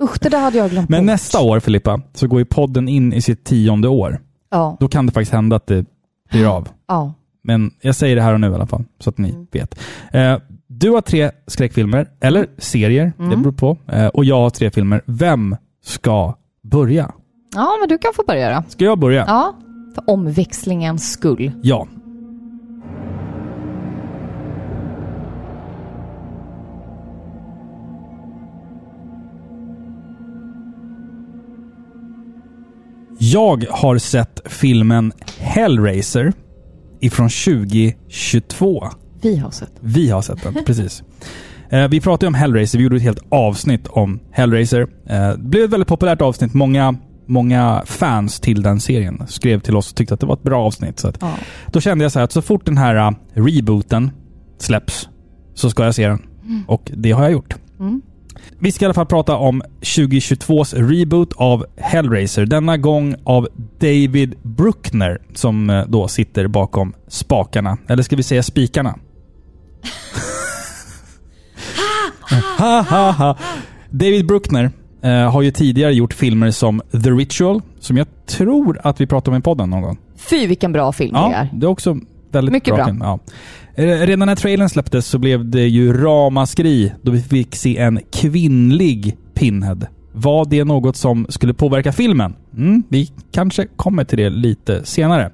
Usch, 0.03 0.17
det 0.21 0.29
där 0.29 0.39
hade 0.41 0.57
jag 0.57 0.69
glömt 0.69 0.89
Men 0.89 0.99
bort. 1.01 1.05
nästa 1.05 1.41
år, 1.41 1.59
Filippa, 1.59 2.01
så 2.13 2.27
går 2.27 2.39
ju 2.39 2.45
podden 2.45 2.89
in 2.89 3.13
i 3.13 3.21
sitt 3.21 3.43
tionde 3.43 3.87
år. 3.87 4.19
Ja, 4.51 4.77
Då 4.79 4.87
kan 4.87 5.05
det 5.05 5.11
faktiskt 5.11 5.31
hända 5.31 5.55
att 5.55 5.67
det 5.67 5.85
blir 6.31 6.55
av. 6.55 6.67
ja. 6.87 7.13
Men 7.43 7.71
jag 7.81 7.95
säger 7.95 8.15
det 8.15 8.21
här 8.21 8.33
och 8.33 8.39
nu 8.41 8.51
i 8.51 8.53
alla 8.53 8.67
fall, 8.67 8.83
så 8.99 9.09
att 9.09 9.17
ni 9.17 9.29
Mm. 9.29 9.47
vet. 9.51 9.79
Eh, 10.11 10.37
du 10.67 10.89
har 10.89 11.01
tre 11.01 11.31
skräckfilmer, 11.47 12.07
eller 12.19 12.47
serier, 12.57 13.13
det 13.17 13.23
Mm. 13.23 13.41
beror 13.41 13.53
på. 13.53 13.77
Eh, 13.87 14.07
och 14.07 14.25
jag 14.25 14.35
har 14.35 14.49
tre 14.49 14.71
filmer. 14.71 15.01
Vem 15.05 15.55
ska 15.83 16.37
börja? 16.61 17.11
Ja, 17.55 17.77
men 17.79 17.89
du 17.89 17.97
kan 17.97 18.13
få 18.13 18.23
börja 18.27 18.55
då. 18.55 18.63
Ska 18.69 18.85
jag 18.85 18.99
börja? 18.99 19.25
Ja, 19.27 19.55
för 19.95 20.09
omväxlingens 20.09 21.11
skull. 21.11 21.51
Ja. 21.63 21.87
Jag 33.17 33.65
har 33.69 33.97
sett 33.97 34.41
filmen 34.45 35.11
Hellraiser 35.37 36.33
ifrån 36.99 37.29
2022. 37.29 38.87
Vi 39.21 39.37
har 39.37 39.51
sett. 39.51 39.71
Vi 39.79 40.09
har 40.09 40.21
sett 40.21 40.43
den, 40.43 40.53
precis. 40.65 41.03
Eh, 41.71 41.87
vi 41.87 42.01
pratade 42.01 42.27
om 42.27 42.33
Hellraiser, 42.33 42.77
vi 42.77 42.83
gjorde 42.83 42.95
ett 42.95 43.01
helt 43.01 43.23
avsnitt 43.29 43.87
om 43.87 44.19
Hellraiser. 44.31 44.87
Eh, 45.09 45.29
det 45.29 45.37
blev 45.37 45.63
ett 45.63 45.69
väldigt 45.69 45.87
populärt 45.87 46.21
avsnitt. 46.21 46.53
Många, 46.53 46.95
många 47.27 47.83
fans 47.85 48.39
till 48.39 48.61
den 48.61 48.79
serien 48.79 49.23
skrev 49.27 49.59
till 49.59 49.75
oss 49.75 49.89
och 49.89 49.95
tyckte 49.95 50.13
att 50.13 50.19
det 50.19 50.25
var 50.25 50.33
ett 50.33 50.43
bra 50.43 50.65
avsnitt. 50.65 50.99
Så 50.99 51.11
Ja. 51.19 51.33
Då 51.71 51.81
kände 51.81 52.05
jag 52.05 52.11
så 52.11 52.19
här 52.19 52.23
att 52.23 52.31
så 52.31 52.41
fort 52.41 52.65
den 52.65 52.77
här 52.77 53.07
uh, 53.07 53.15
rebooten 53.33 54.11
släpps 54.57 55.09
så 55.53 55.69
ska 55.69 55.85
jag 55.85 55.95
se 55.95 56.07
den. 56.07 56.21
Och 56.67 56.91
det 56.95 57.11
har 57.11 57.23
jag 57.23 57.31
gjort. 57.31 57.55
Mm. 57.79 58.01
Vi 58.59 58.71
ska 58.71 58.85
i 58.85 58.87
alla 58.87 58.93
fall 58.93 59.05
prata 59.05 59.35
om 59.35 59.61
2022s 59.81 60.89
reboot 60.89 61.33
av 61.33 61.65
Hellraiser. 61.77 62.45
Denna 62.45 62.77
gång 62.77 63.15
av 63.23 63.47
David 63.79 64.35
Bruckner 64.43 65.21
som 65.33 65.69
eh, 65.69 65.85
då 65.87 66.07
sitter 66.07 66.47
bakom 66.47 66.93
spakarna. 67.07 67.77
Eller 67.87 68.03
ska 68.03 68.15
vi 68.15 68.23
säga 68.23 68.43
spikarna? 68.43 68.95
Ha, 72.57 72.81
ha, 72.89 73.11
ha. 73.11 73.37
David 73.89 74.27
Bruckner 74.27 74.71
eh, 75.01 75.31
har 75.31 75.41
ju 75.41 75.51
tidigare 75.51 75.93
gjort 75.93 76.13
filmer 76.13 76.51
som 76.51 76.81
The 76.91 77.09
Ritual, 77.09 77.61
som 77.79 77.97
jag 77.97 78.07
tror 78.27 78.79
att 78.83 79.01
vi 79.01 79.07
pratade 79.07 79.35
om 79.35 79.39
i 79.39 79.43
podden 79.43 79.69
någon 79.69 79.81
gång. 79.81 79.97
Fy 80.15 80.47
vilken 80.47 80.71
bra 80.73 80.91
film 80.91 81.13
det 81.13 81.19
Ja, 81.19 81.33
är. 81.33 81.49
det 81.53 81.65
är 81.65 81.69
också 81.69 81.97
väldigt 82.31 82.53
Mycket 82.53 82.67
bra. 82.67 82.75
bra. 82.75 82.85
film. 82.85 83.01
Ja. 83.03 83.19
Eh, 83.75 83.85
Redan 84.07 84.25
när 84.25 84.35
trailern 84.35 84.69
släpptes 84.69 85.05
så 85.07 85.17
blev 85.19 85.45
det 85.49 85.67
ju 85.67 85.93
ramaskri 85.93 86.93
då 87.01 87.11
vi 87.11 87.21
fick 87.21 87.55
se 87.55 87.77
en 87.77 87.99
kvinnlig 88.13 89.17
Pinhead. 89.33 89.77
Var 90.13 90.45
det 90.45 90.63
något 90.63 90.95
som 90.95 91.25
skulle 91.29 91.53
påverka 91.53 91.91
filmen? 91.91 92.35
Mm, 92.57 92.83
vi 92.89 93.11
kanske 93.31 93.67
kommer 93.75 94.03
till 94.03 94.17
det 94.17 94.29
lite 94.29 94.85
senare. 94.85 95.31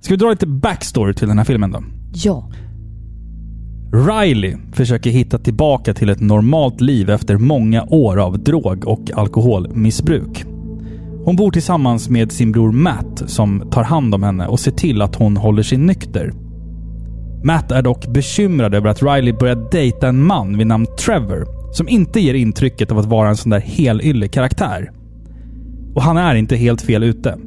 Ska 0.00 0.14
vi 0.14 0.18
dra 0.18 0.30
lite 0.30 0.46
backstory 0.46 1.14
till 1.14 1.28
den 1.28 1.38
här 1.38 1.44
filmen 1.44 1.70
då? 1.70 1.82
Ja. 2.14 2.50
Riley 3.92 4.56
försöker 4.72 5.10
hitta 5.10 5.38
tillbaka 5.38 5.94
till 5.94 6.08
ett 6.08 6.20
normalt 6.20 6.80
liv 6.80 7.10
efter 7.10 7.36
många 7.36 7.84
år 7.84 8.16
av 8.20 8.38
drog 8.38 8.86
och 8.86 9.10
alkoholmissbruk. 9.14 10.44
Hon 11.24 11.36
bor 11.36 11.50
tillsammans 11.50 12.08
med 12.08 12.32
sin 12.32 12.52
bror 12.52 12.72
Matt 12.72 13.22
som 13.26 13.70
tar 13.70 13.84
hand 13.84 14.14
om 14.14 14.22
henne 14.22 14.46
och 14.46 14.60
ser 14.60 14.70
till 14.70 15.02
att 15.02 15.16
hon 15.16 15.36
håller 15.36 15.62
sig 15.62 15.78
nykter. 15.78 16.32
Matt 17.44 17.72
är 17.72 17.82
dock 17.82 18.06
bekymrad 18.06 18.74
över 18.74 18.90
att 18.90 19.02
Riley 19.02 19.32
börjar 19.32 19.70
dejta 19.70 20.08
en 20.08 20.26
man 20.26 20.58
vid 20.58 20.66
namn 20.66 20.86
Trevor 21.06 21.46
som 21.72 21.88
inte 21.88 22.20
ger 22.20 22.34
intrycket 22.34 22.92
av 22.92 22.98
att 22.98 23.06
vara 23.06 23.28
en 23.28 23.36
sån 23.36 23.50
där 23.50 23.60
helylle 23.60 24.28
karaktär. 24.28 24.90
Och 25.94 26.02
han 26.02 26.16
är 26.16 26.34
inte 26.34 26.56
helt 26.56 26.82
fel 26.82 27.02
ute. 27.02 27.38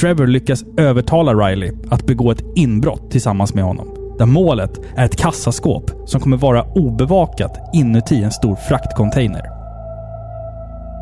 Trevor 0.00 0.26
lyckas 0.26 0.64
övertala 0.76 1.34
Riley 1.34 1.72
att 1.90 2.06
begå 2.06 2.30
ett 2.30 2.44
inbrott 2.56 3.10
tillsammans 3.10 3.54
med 3.54 3.64
honom. 3.64 4.05
Där 4.18 4.26
målet 4.26 4.80
är 4.96 5.04
ett 5.04 5.16
kassaskåp 5.16 5.90
som 6.06 6.20
kommer 6.20 6.36
vara 6.36 6.64
obevakat 6.64 7.70
inuti 7.74 8.22
en 8.22 8.30
stor 8.30 8.56
fraktcontainer. 8.68 9.42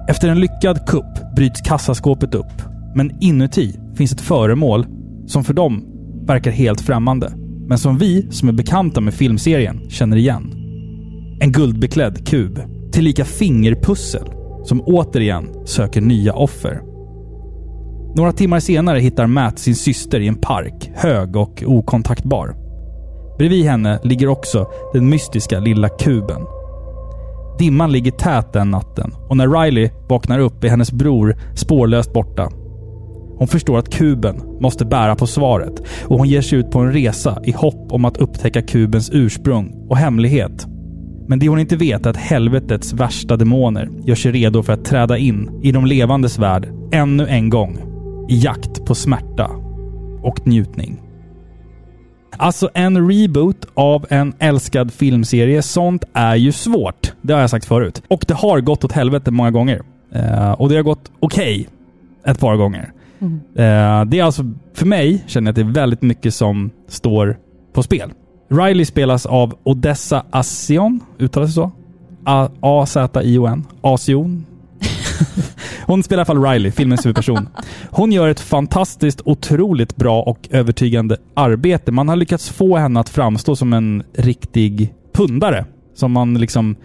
Efter 0.09 0.29
en 0.29 0.41
lyckad 0.41 0.87
kupp 0.87 1.35
bryts 1.37 1.61
kassaskåpet 1.61 2.35
upp. 2.35 2.63
Men 2.95 3.11
inuti 3.21 3.79
finns 3.95 4.13
ett 4.13 4.21
föremål 4.21 4.87
som 5.27 5.45
för 5.45 5.55
dem 5.55 5.85
verkar 6.27 6.51
helt 6.51 6.81
främmande. 6.81 7.33
Men 7.69 7.79
som 7.79 7.99
vi 7.99 8.27
som 8.31 8.49
är 8.49 8.53
bekanta 8.53 9.01
med 9.01 9.15
filmserien 9.15 9.91
känner 9.91 10.17
igen. 10.17 10.53
En 11.41 11.53
guldbeklädd 11.53 12.27
kub. 12.27 12.61
Tillika 12.93 13.25
fingerpussel. 13.25 14.31
Som 14.65 14.81
återigen 14.81 15.49
söker 15.65 16.01
nya 16.01 16.33
offer. 16.33 16.81
Några 18.17 18.33
timmar 18.33 18.61
senare 18.61 18.99
hittar 18.99 19.27
Matt 19.27 19.59
sin 19.59 19.77
syster 19.77 20.21
i 20.21 20.29
en 20.29 20.35
park, 20.35 20.91
hög 20.95 21.37
och 21.37 21.63
okontaktbar. 21.67 22.64
Bredvid 23.39 23.65
henne 23.65 24.01
ligger 24.03 24.29
också 24.29 24.67
den 24.93 25.09
mystiska 25.09 25.61
lilla 25.61 25.89
kuben. 25.89 26.41
Dimman 27.59 27.93
ligger 27.93 28.11
tät 28.11 28.53
den 28.53 28.71
natten 28.71 29.15
och 29.29 29.37
när 29.37 29.63
Riley 29.63 29.91
vaknar 30.09 30.39
upp 30.39 30.65
är 30.65 30.69
hennes 30.69 30.93
bror 30.93 31.37
spårlöst 31.55 32.13
borta. 32.13 32.51
Hon 33.39 33.49
förstår 33.49 33.79
att 33.79 33.95
kuben 33.95 34.37
måste 34.61 34.85
bära 34.85 35.15
på 35.15 35.27
svaret 35.27 35.83
och 36.05 36.19
hon 36.19 36.29
ger 36.29 36.43
sig 36.43 36.59
ut 36.59 36.71
på 36.71 36.79
en 36.79 36.93
resa 36.93 37.39
i 37.45 37.53
hopp 37.53 37.93
om 37.93 38.05
att 38.05 38.17
upptäcka 38.17 38.63
kubens 38.63 39.11
ursprung 39.13 39.87
och 39.89 39.97
hemlighet. 39.97 40.67
Men 41.29 41.39
det 41.39 41.49
hon 41.49 41.59
inte 41.59 41.77
vet 41.77 42.07
är 42.07 42.11
att 42.11 42.17
helvetets 42.17 42.93
värsta 42.93 43.37
demoner 43.37 43.91
gör 44.05 44.15
sig 44.15 44.33
redo 44.33 44.63
för 44.63 44.73
att 44.73 44.85
träda 44.85 45.19
in 45.19 45.61
i 45.63 45.73
de 45.73 45.87
levandes 45.87 46.39
värld 46.39 46.69
ännu 46.93 47.27
en 47.27 47.51
gång. 47.51 47.79
I 48.29 48.39
jakt 48.39 48.85
på 48.85 48.95
smärta 48.95 49.51
och 50.23 50.47
njutning. 50.47 51.04
Alltså 52.37 52.71
en 52.75 53.11
reboot 53.11 53.67
av 53.75 54.07
en 54.11 54.35
älskad 54.39 54.93
filmserie, 54.93 55.63
sånt 55.63 56.05
är 56.13 56.37
ju 56.37 56.53
svårt. 56.53 57.13
Det 57.23 57.33
har 57.33 57.41
jag 57.41 57.51
sagt 57.51 57.65
förut. 57.65 58.03
Och 58.09 58.25
det 58.29 58.35
har 58.35 58.61
gått 58.61 58.85
åt 58.85 58.93
helvete 58.93 59.31
många 59.31 59.51
gånger. 59.51 59.83
Eh, 60.13 60.53
och 60.53 60.69
det 60.69 60.77
har 60.77 60.83
gått 60.83 61.13
okej 61.21 61.69
ett 62.27 62.41
par 62.41 62.57
gånger. 62.57 62.93
Eh, 63.57 64.05
det 64.05 64.19
är 64.19 64.23
alltså, 64.23 64.45
för 64.75 64.87
mig 64.87 65.25
känner 65.27 65.49
jag 65.49 65.53
att 65.53 65.57
det 65.57 65.63
är 65.63 65.83
väldigt 65.83 66.03
mycket 66.03 66.35
som 66.35 66.71
står 66.89 67.37
på 67.73 67.83
spel. 67.83 68.13
Riley 68.51 68.85
spelas 68.85 69.27
av 69.27 69.55
Odessa 69.63 70.25
Asion, 70.31 71.01
uttalas 71.19 71.49
det 71.49 71.55
så? 71.55 71.71
A-Z-I-O-N. 72.61 73.65
Asion. 73.81 74.47
Hon 75.87 76.03
spelar 76.03 76.21
i 76.21 76.21
alla 76.21 76.27
fall 76.27 76.53
Riley, 76.53 76.73
filmens 76.73 77.07
huvudperson. 77.07 77.49
Hon 77.91 78.13
gör 78.13 78.29
ett 78.29 78.41
fantastiskt, 78.41 79.21
otroligt 79.25 79.97
bra 79.97 80.23
och 80.23 80.49
övertygande 80.51 81.17
arbete. 81.35 81.93
Man 81.93 82.09
har 82.09 82.17
lyckats 82.17 82.51
få 82.51 82.77
henne 82.77 83.01
att 83.01 83.09
framstå 83.09 83.57
som 83.57 83.73
en 83.73 84.03
riktig 84.13 84.95
pundare. 85.13 85.65
Som 85.95 86.13
man 86.13 86.35
liksom 86.35 86.77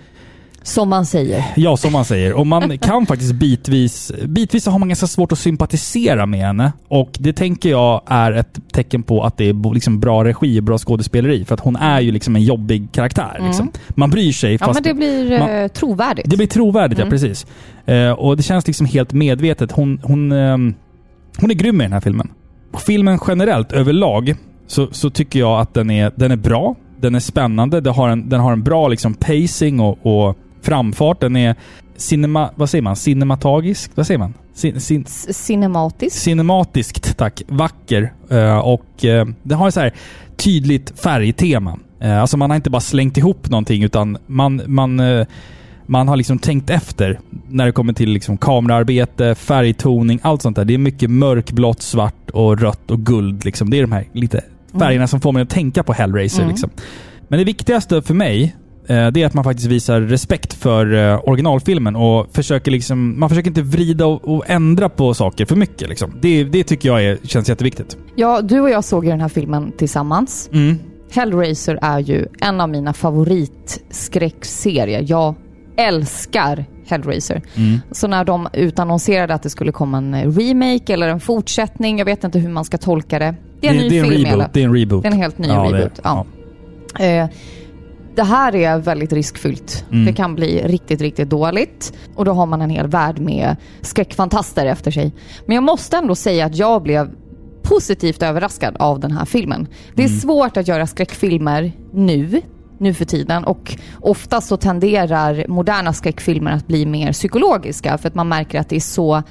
som 0.63 0.89
man 0.89 1.05
säger. 1.05 1.45
Ja, 1.55 1.77
som 1.77 1.91
man 1.91 2.05
säger. 2.05 2.33
Och 2.33 2.47
man 2.47 2.77
kan 2.81 3.05
faktiskt 3.05 3.33
bitvis... 3.33 4.11
Bitvis 4.25 4.65
har 4.65 4.79
man 4.79 4.89
ganska 4.89 5.07
svårt 5.07 5.31
att 5.31 5.39
sympatisera 5.39 6.25
med 6.25 6.39
henne. 6.39 6.73
Och 6.87 7.09
det 7.19 7.33
tänker 7.33 7.69
jag 7.69 8.01
är 8.07 8.31
ett 8.31 8.59
tecken 8.73 9.03
på 9.03 9.23
att 9.23 9.37
det 9.37 9.49
är 9.49 9.73
liksom 9.73 9.99
bra 9.99 10.23
regi 10.23 10.59
och 10.59 10.63
bra 10.63 10.77
skådespeleri. 10.77 11.45
För 11.45 11.53
att 11.53 11.59
hon 11.59 11.75
är 11.75 11.99
ju 12.01 12.11
liksom 12.11 12.35
en 12.35 12.43
jobbig 12.43 12.91
karaktär. 12.91 13.39
Liksom. 13.45 13.71
Man 13.89 14.09
bryr 14.09 14.31
sig 14.31 14.51
Ja, 14.51 14.57
fast... 14.57 14.73
men 14.73 14.83
det 14.83 14.93
blir 14.93 15.39
man- 15.39 15.49
eh, 15.49 15.67
trovärdigt. 15.67 16.29
Det 16.29 16.37
blir 16.37 16.47
trovärdigt, 16.47 16.99
Mm. 16.99 17.07
ja 17.07 17.11
precis. 17.11 17.45
Eh, 17.85 18.11
och 18.11 18.37
det 18.37 18.43
känns 18.43 18.67
liksom 18.67 18.85
helt 18.85 19.13
medvetet. 19.13 19.71
Hon, 19.71 19.99
hon, 20.03 20.31
ehm, 20.31 20.73
hon 21.39 21.49
är 21.51 21.55
grym 21.55 21.81
i 21.81 21.83
den 21.83 21.93
här 21.93 21.99
filmen. 22.01 22.31
Filmen 22.85 23.19
generellt, 23.27 23.71
överlag, 23.71 24.35
så, 24.67 24.87
så 24.91 25.09
tycker 25.09 25.39
jag 25.39 25.59
att 25.59 25.73
den 25.73 25.89
är, 25.91 26.11
den 26.15 26.31
är 26.31 26.35
bra. 26.35 26.75
Den 27.01 27.15
är 27.15 27.19
spännande. 27.19 27.81
Den 27.81 27.93
har 27.93 28.09
en, 28.09 28.29
den 28.29 28.39
har 28.39 28.51
en 28.53 28.63
bra 28.63 28.87
liksom 28.87 29.13
pacing 29.13 29.79
och, 29.79 29.97
och 30.05 30.37
framfart. 30.61 31.19
Den 31.19 31.35
är 31.35 31.55
cinema... 31.97 32.51
Vad 32.55 32.69
säger 32.69 32.81
man? 32.81 32.95
Cinematagisk? 32.95 33.91
Vad 33.95 34.07
säger 34.07 34.17
man? 34.17 34.33
Cin, 34.53 34.79
cin, 34.79 35.05
C- 35.07 35.33
Cinematiskt. 35.33 36.19
cinematiskt, 36.21 37.17
tack. 37.17 37.41
Vacker. 37.47 38.13
Eh, 38.29 38.57
och 38.57 39.05
eh, 39.05 39.25
den 39.43 39.57
har 39.57 39.71
så 39.71 39.79
här 39.79 39.93
tydligt 40.35 40.99
färgtema. 40.99 41.77
Eh, 41.99 42.21
alltså 42.21 42.37
man 42.37 42.49
har 42.49 42.55
inte 42.55 42.69
bara 42.69 42.81
slängt 42.81 43.17
ihop 43.17 43.49
någonting 43.49 43.83
utan 43.83 44.17
man, 44.27 44.61
man, 44.65 44.99
eh, 44.99 45.27
man 45.85 46.07
har 46.07 46.15
liksom 46.17 46.39
tänkt 46.39 46.69
efter 46.69 47.19
när 47.49 47.65
det 47.65 47.71
kommer 47.71 47.93
till 47.93 48.09
liksom 48.09 48.37
kameraarbete, 48.37 49.35
färgtoning, 49.35 50.19
allt 50.21 50.41
sånt 50.41 50.55
där. 50.55 50.65
Det 50.65 50.73
är 50.73 50.77
mycket 50.77 51.09
mörkblått, 51.09 51.81
svart 51.81 52.29
och 52.29 52.59
rött 52.59 52.91
och 52.91 52.99
guld. 52.99 53.45
Liksom. 53.45 53.69
Det 53.69 53.77
är 53.77 53.81
de 53.81 53.91
här 53.91 54.05
lite 54.13 54.41
färgerna 54.79 55.07
som 55.07 55.21
får 55.21 55.31
mig 55.31 55.43
att 55.43 55.49
tänka 55.49 55.83
på 55.83 55.93
Hellraiser. 55.93 56.39
Mm. 56.39 56.49
Liksom. 56.49 56.69
Men 57.27 57.39
det 57.39 57.45
viktigaste 57.45 58.01
för 58.01 58.13
mig 58.13 58.55
det 58.89 59.21
är 59.21 59.25
att 59.25 59.33
man 59.33 59.43
faktiskt 59.43 59.67
visar 59.67 60.01
respekt 60.01 60.53
för 60.53 60.93
eh, 60.93 61.19
originalfilmen 61.29 61.95
och 61.95 62.27
försöker 62.31 62.71
liksom, 62.71 63.19
man 63.19 63.29
försöker 63.29 63.49
inte 63.49 63.61
vrida 63.61 64.05
och, 64.05 64.35
och 64.35 64.43
ändra 64.49 64.89
på 64.89 65.13
saker 65.13 65.45
för 65.45 65.55
mycket. 65.55 65.89
Liksom. 65.89 66.13
Det, 66.21 66.43
det 66.43 66.63
tycker 66.63 66.89
jag 66.89 67.03
är, 67.03 67.17
känns 67.23 67.49
jätteviktigt. 67.49 67.97
Ja, 68.15 68.41
du 68.41 68.59
och 68.59 68.69
jag 68.69 68.83
såg 68.83 69.05
ju 69.05 69.11
den 69.11 69.21
här 69.21 69.29
filmen 69.29 69.71
tillsammans. 69.77 70.49
Mm. 70.53 70.77
Hellraiser 71.11 71.79
är 71.81 71.99
ju 71.99 72.25
en 72.41 72.61
av 72.61 72.69
mina 72.69 72.93
favoritskräckserier. 72.93 75.05
Jag 75.07 75.35
älskar 75.77 76.65
Hellraiser. 76.87 77.41
Mm. 77.55 77.79
Så 77.91 78.07
när 78.07 78.23
de 78.23 78.47
utannonserade 78.53 79.33
att 79.33 79.43
det 79.43 79.49
skulle 79.49 79.71
komma 79.71 79.97
en 79.97 80.13
eh, 80.13 80.31
remake 80.31 80.93
eller 80.93 81.09
en 81.09 81.19
fortsättning, 81.19 81.97
jag 81.97 82.05
vet 82.05 82.23
inte 82.23 82.39
hur 82.39 82.49
man 82.49 82.65
ska 82.65 82.77
tolka 82.77 83.19
det. 83.19 83.35
Det 83.61 83.67
är 83.67 83.71
en 83.71 83.77
ny 83.77 83.89
det 83.89 83.97
är 83.97 84.03
en 84.03 84.09
film 84.09 84.25
reboot. 84.25 84.53
Det 84.53 84.61
är 84.61 84.65
en 84.65 84.73
reboot. 84.75 85.03
Det 85.03 85.07
är 85.09 85.11
en 85.11 85.17
helt 85.17 85.37
ny 85.37 85.47
Ja, 85.47 85.53
det 85.53 85.59
är- 85.69 85.73
reboot. 85.73 85.99
Ja. 86.03 86.25
Det 88.19 88.23
här 88.23 88.55
är 88.55 88.77
väldigt 88.77 89.13
riskfyllt. 89.13 89.85
Mm. 89.91 90.05
Det 90.05 90.13
kan 90.13 90.35
bli 90.35 90.61
riktigt, 90.63 91.01
riktigt 91.01 91.29
dåligt. 91.29 91.93
Och 92.15 92.25
då 92.25 92.31
har 92.31 92.45
man 92.45 92.61
en 92.61 92.69
hel 92.69 92.87
värld 92.87 93.19
med 93.19 93.55
skräckfantaster 93.81 94.65
efter 94.65 94.91
sig. 94.91 95.11
Men 95.45 95.55
jag 95.55 95.63
måste 95.63 95.97
ändå 95.97 96.15
säga 96.15 96.45
att 96.45 96.55
jag 96.55 96.83
blev 96.83 97.09
positivt 97.63 98.23
överraskad 98.23 98.75
av 98.79 98.99
den 98.99 99.11
här 99.11 99.25
filmen. 99.25 99.67
Det 99.95 100.03
är 100.03 100.07
Mm. 100.07 100.19
svårt 100.19 100.57
att 100.57 100.67
göra 100.67 100.87
skräckfilmer 100.87 101.71
nu, 101.93 102.41
nu 102.77 102.93
för 102.93 103.05
tiden. 103.05 103.43
Och 103.43 103.77
ofta 104.01 104.41
så 104.41 104.57
tenderar 104.57 105.45
moderna 105.47 105.93
skräckfilmer 105.93 106.51
att 106.51 106.67
bli 106.67 106.85
mer 106.85 107.11
psykologiska 107.13 107.97
för 107.97 108.07
att 108.07 108.15
man 108.15 108.27
märker 108.27 108.59
att 108.59 108.69
det 108.69 108.75
är 108.75 108.79
så 108.79 109.23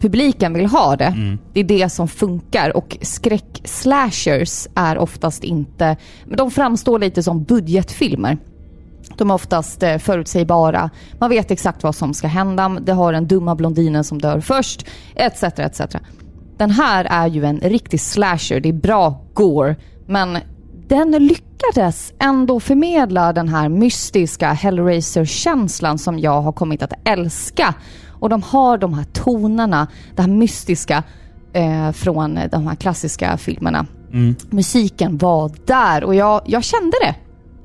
publiken 0.00 0.52
vill 0.52 0.66
ha 0.66 0.96
det. 0.96 1.04
Mm. 1.04 1.38
Det 1.52 1.60
är 1.60 1.64
det 1.64 1.88
som 1.88 2.08
funkar 2.08 2.76
och 2.76 2.96
skräck-slashers 3.02 4.68
är 4.74 4.98
oftast 4.98 5.44
inte... 5.44 5.96
Men 6.24 6.36
de 6.36 6.50
framstår 6.50 6.98
lite 6.98 7.22
som 7.22 7.44
budgetfilmer. 7.44 8.38
De 9.16 9.30
är 9.30 9.34
oftast 9.34 9.82
eh, 9.82 9.98
förutsägbara. 9.98 10.90
Man 11.18 11.30
vet 11.30 11.50
exakt 11.50 11.82
vad 11.82 11.94
som 11.94 12.14
ska 12.14 12.28
hända. 12.28 12.68
Det 12.68 12.92
har 12.92 13.12
den 13.12 13.26
dumma 13.26 13.54
blondinen 13.54 14.04
som 14.04 14.20
dör 14.20 14.40
först, 14.40 14.86
etc. 15.14 15.42
etc. 15.42 15.80
Den 16.56 16.70
här 16.70 17.04
är 17.04 17.26
ju 17.26 17.44
en 17.44 17.60
riktig 17.60 18.00
slasher. 18.00 18.60
Det 18.60 18.68
är 18.68 18.72
bra 18.72 19.20
gore. 19.34 19.76
Men 20.06 20.38
den 20.88 21.10
lyckades 21.10 22.12
ändå 22.18 22.60
förmedla 22.60 23.32
den 23.32 23.48
här 23.48 23.68
mystiska 23.68 24.52
Hellraiser-känslan 24.52 25.98
som 25.98 26.18
jag 26.18 26.42
har 26.42 26.52
kommit 26.52 26.82
att 26.82 26.92
älska. 27.04 27.74
Och 28.20 28.28
de 28.28 28.42
har 28.42 28.78
de 28.78 28.94
här 28.94 29.04
tonerna, 29.04 29.86
det 30.16 30.22
här 30.22 30.28
mystiska 30.28 31.02
eh, 31.52 31.92
från 31.92 32.38
de 32.52 32.66
här 32.66 32.74
klassiska 32.74 33.36
filmerna. 33.36 33.86
Musiken 34.50 35.18
var 35.18 35.50
där 35.66 36.04
och 36.04 36.14
jag, 36.14 36.42
jag 36.46 36.64
kände 36.64 36.96
det. 37.02 37.14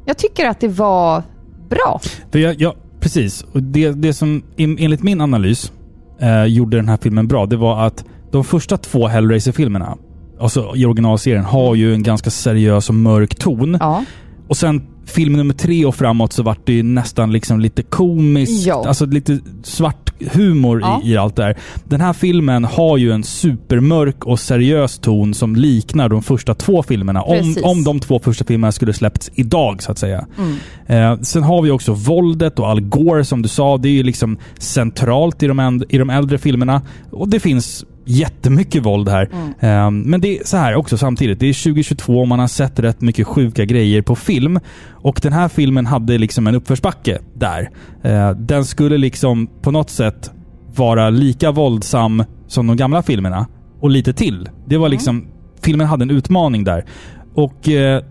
Jag 0.06 0.18
tycker 0.18 0.46
att 0.50 0.60
det 0.60 0.68
var 0.68 1.24
bra. 1.70 2.00
För 2.32 2.40
jag, 2.40 2.62
jag, 2.62 2.74
precis. 3.00 3.42
Och 3.44 3.64
det, 3.64 3.92
det 3.92 4.14
som 4.14 4.44
en- 4.58 4.78
enligt 4.80 5.04
min 5.04 5.22
analys 5.22 5.72
eh, 6.20 6.44
gjorde 6.46 6.78
den 6.78 6.90
här 6.90 6.98
filmen 7.02 7.28
bra, 7.28 7.46
det 7.46 7.58
var 7.58 7.86
att 7.88 8.06
de 8.32 8.44
första 8.44 8.78
två 8.78 9.08
Hellraiser-filmerna, 9.08 9.98
alltså 10.40 10.76
i 10.76 10.86
originalserien, 10.86 11.46
har 11.46 11.76
ju 11.76 11.94
en 11.94 12.04
ganska 12.04 12.30
seriös 12.30 12.90
och 12.90 12.96
mörk 12.96 13.36
ton. 13.36 13.78
Ja. 13.80 14.04
Och 14.48 14.58
sen 14.58 14.82
film 15.06 15.34
nummer 15.34 15.54
tre 15.54 15.86
och 15.86 15.96
framåt 15.96 16.34
så 16.34 16.44
vart 16.44 16.66
det 16.66 16.74
ju 16.74 16.84
nästan 16.84 17.32
liksom 17.32 17.60
lite 17.60 17.84
komiskt. 17.84 18.66
Ja. 18.68 18.84
Alltså 18.88 19.06
lite 19.06 19.40
svart 19.64 20.14
humor 20.34 20.80
Ja. 20.82 21.02
i, 21.04 21.12
i 21.12 21.18
allt 21.18 21.36
det 21.36 21.44
här. 21.44 21.58
Den 21.86 22.02
här 22.02 22.14
filmen 22.14 22.66
har 22.66 22.98
ju 22.98 23.12
en 23.12 23.24
supermörk 23.24 24.26
och 24.26 24.40
seriös 24.40 25.00
ton 25.00 25.34
som 25.34 25.56
liknar 25.56 26.10
de 26.10 26.24
första 26.24 26.54
två 26.54 26.84
filmerna. 26.84 27.22
Om, 27.22 27.38
Precis. 27.38 27.64
om 27.64 27.84
de 27.84 28.00
två 28.00 28.20
första 28.20 28.46
filmerna 28.46 28.72
skulle 28.72 28.94
släppts 28.94 29.32
idag 29.36 29.84
så 29.84 29.92
att 29.92 29.98
säga. 29.98 30.26
Mm. 30.38 31.14
Eh, 31.14 31.22
sen 31.22 31.44
har 31.44 31.62
vi 31.62 31.72
också 31.72 31.94
våldet 31.94 32.60
och 32.60 32.68
Al 32.68 32.82
Gore 32.82 33.26
som 33.26 33.42
du 33.42 33.50
sa. 33.50 33.78
Det 33.78 33.90
är 33.90 33.94
ju 33.94 34.04
liksom 34.04 34.38
centralt 34.60 35.44
i 35.44 35.48
de, 35.48 35.84
i 35.90 35.98
de 35.98 36.10
äldre 36.10 36.38
filmerna. 36.38 36.82
Och 37.12 37.30
det 37.30 37.40
finns 37.40 37.86
jättemycket 38.06 38.86
våld 38.86 39.10
här. 39.10 39.30
Eh, 39.60 39.92
men 39.92 40.22
det 40.22 40.40
är 40.40 40.44
så 40.46 40.58
här 40.58 40.76
också 40.76 40.98
samtidigt. 40.98 41.40
Det 41.40 41.50
är 41.50 41.64
2022 41.64 42.20
och 42.20 42.28
man 42.28 42.40
har 42.40 42.48
sett 42.48 42.80
rätt 42.80 43.02
mycket 43.02 43.28
sjuka 43.28 43.66
grejer 43.66 44.02
på 44.02 44.16
film. 44.16 44.60
Och 44.90 45.20
den 45.24 45.34
här 45.34 45.48
filmen 45.48 45.86
hade 45.86 46.18
liksom 46.18 46.48
en 46.48 46.56
uppförsbacke 46.56 47.20
där. 47.34 47.70
Eh, 48.04 48.32
den 48.32 48.66
skulle 48.66 48.98
liksom 48.98 49.48
på 49.62 49.72
något 49.72 49.90
sätt 49.90 50.32
vara 50.76 51.10
lika 51.10 51.52
våldsam 51.52 52.24
som 52.48 52.68
de 52.68 52.78
gamla 52.78 53.04
filmerna. 53.04 53.48
Och 53.80 53.90
lite 53.90 54.14
till. 54.14 54.50
Det 54.66 54.78
var 54.78 54.90
liksom... 54.90 55.28
Filmen 55.62 55.88
hade 55.88 56.04
en 56.04 56.12
utmaning 56.12 56.64
där. 56.64 56.86
Och 57.34 57.70
eh, 57.70 58.04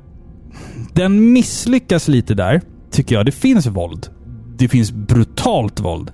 den 0.93 1.33
misslyckas 1.33 2.09
lite 2.09 2.35
där, 2.35 2.61
tycker 2.91 3.15
jag. 3.15 3.27
Det 3.27 3.33
finns 3.33 3.67
våld. 3.67 4.07
Det 4.57 4.69
finns 4.69 4.93
brutalt 4.93 5.81
våld. 5.81 6.13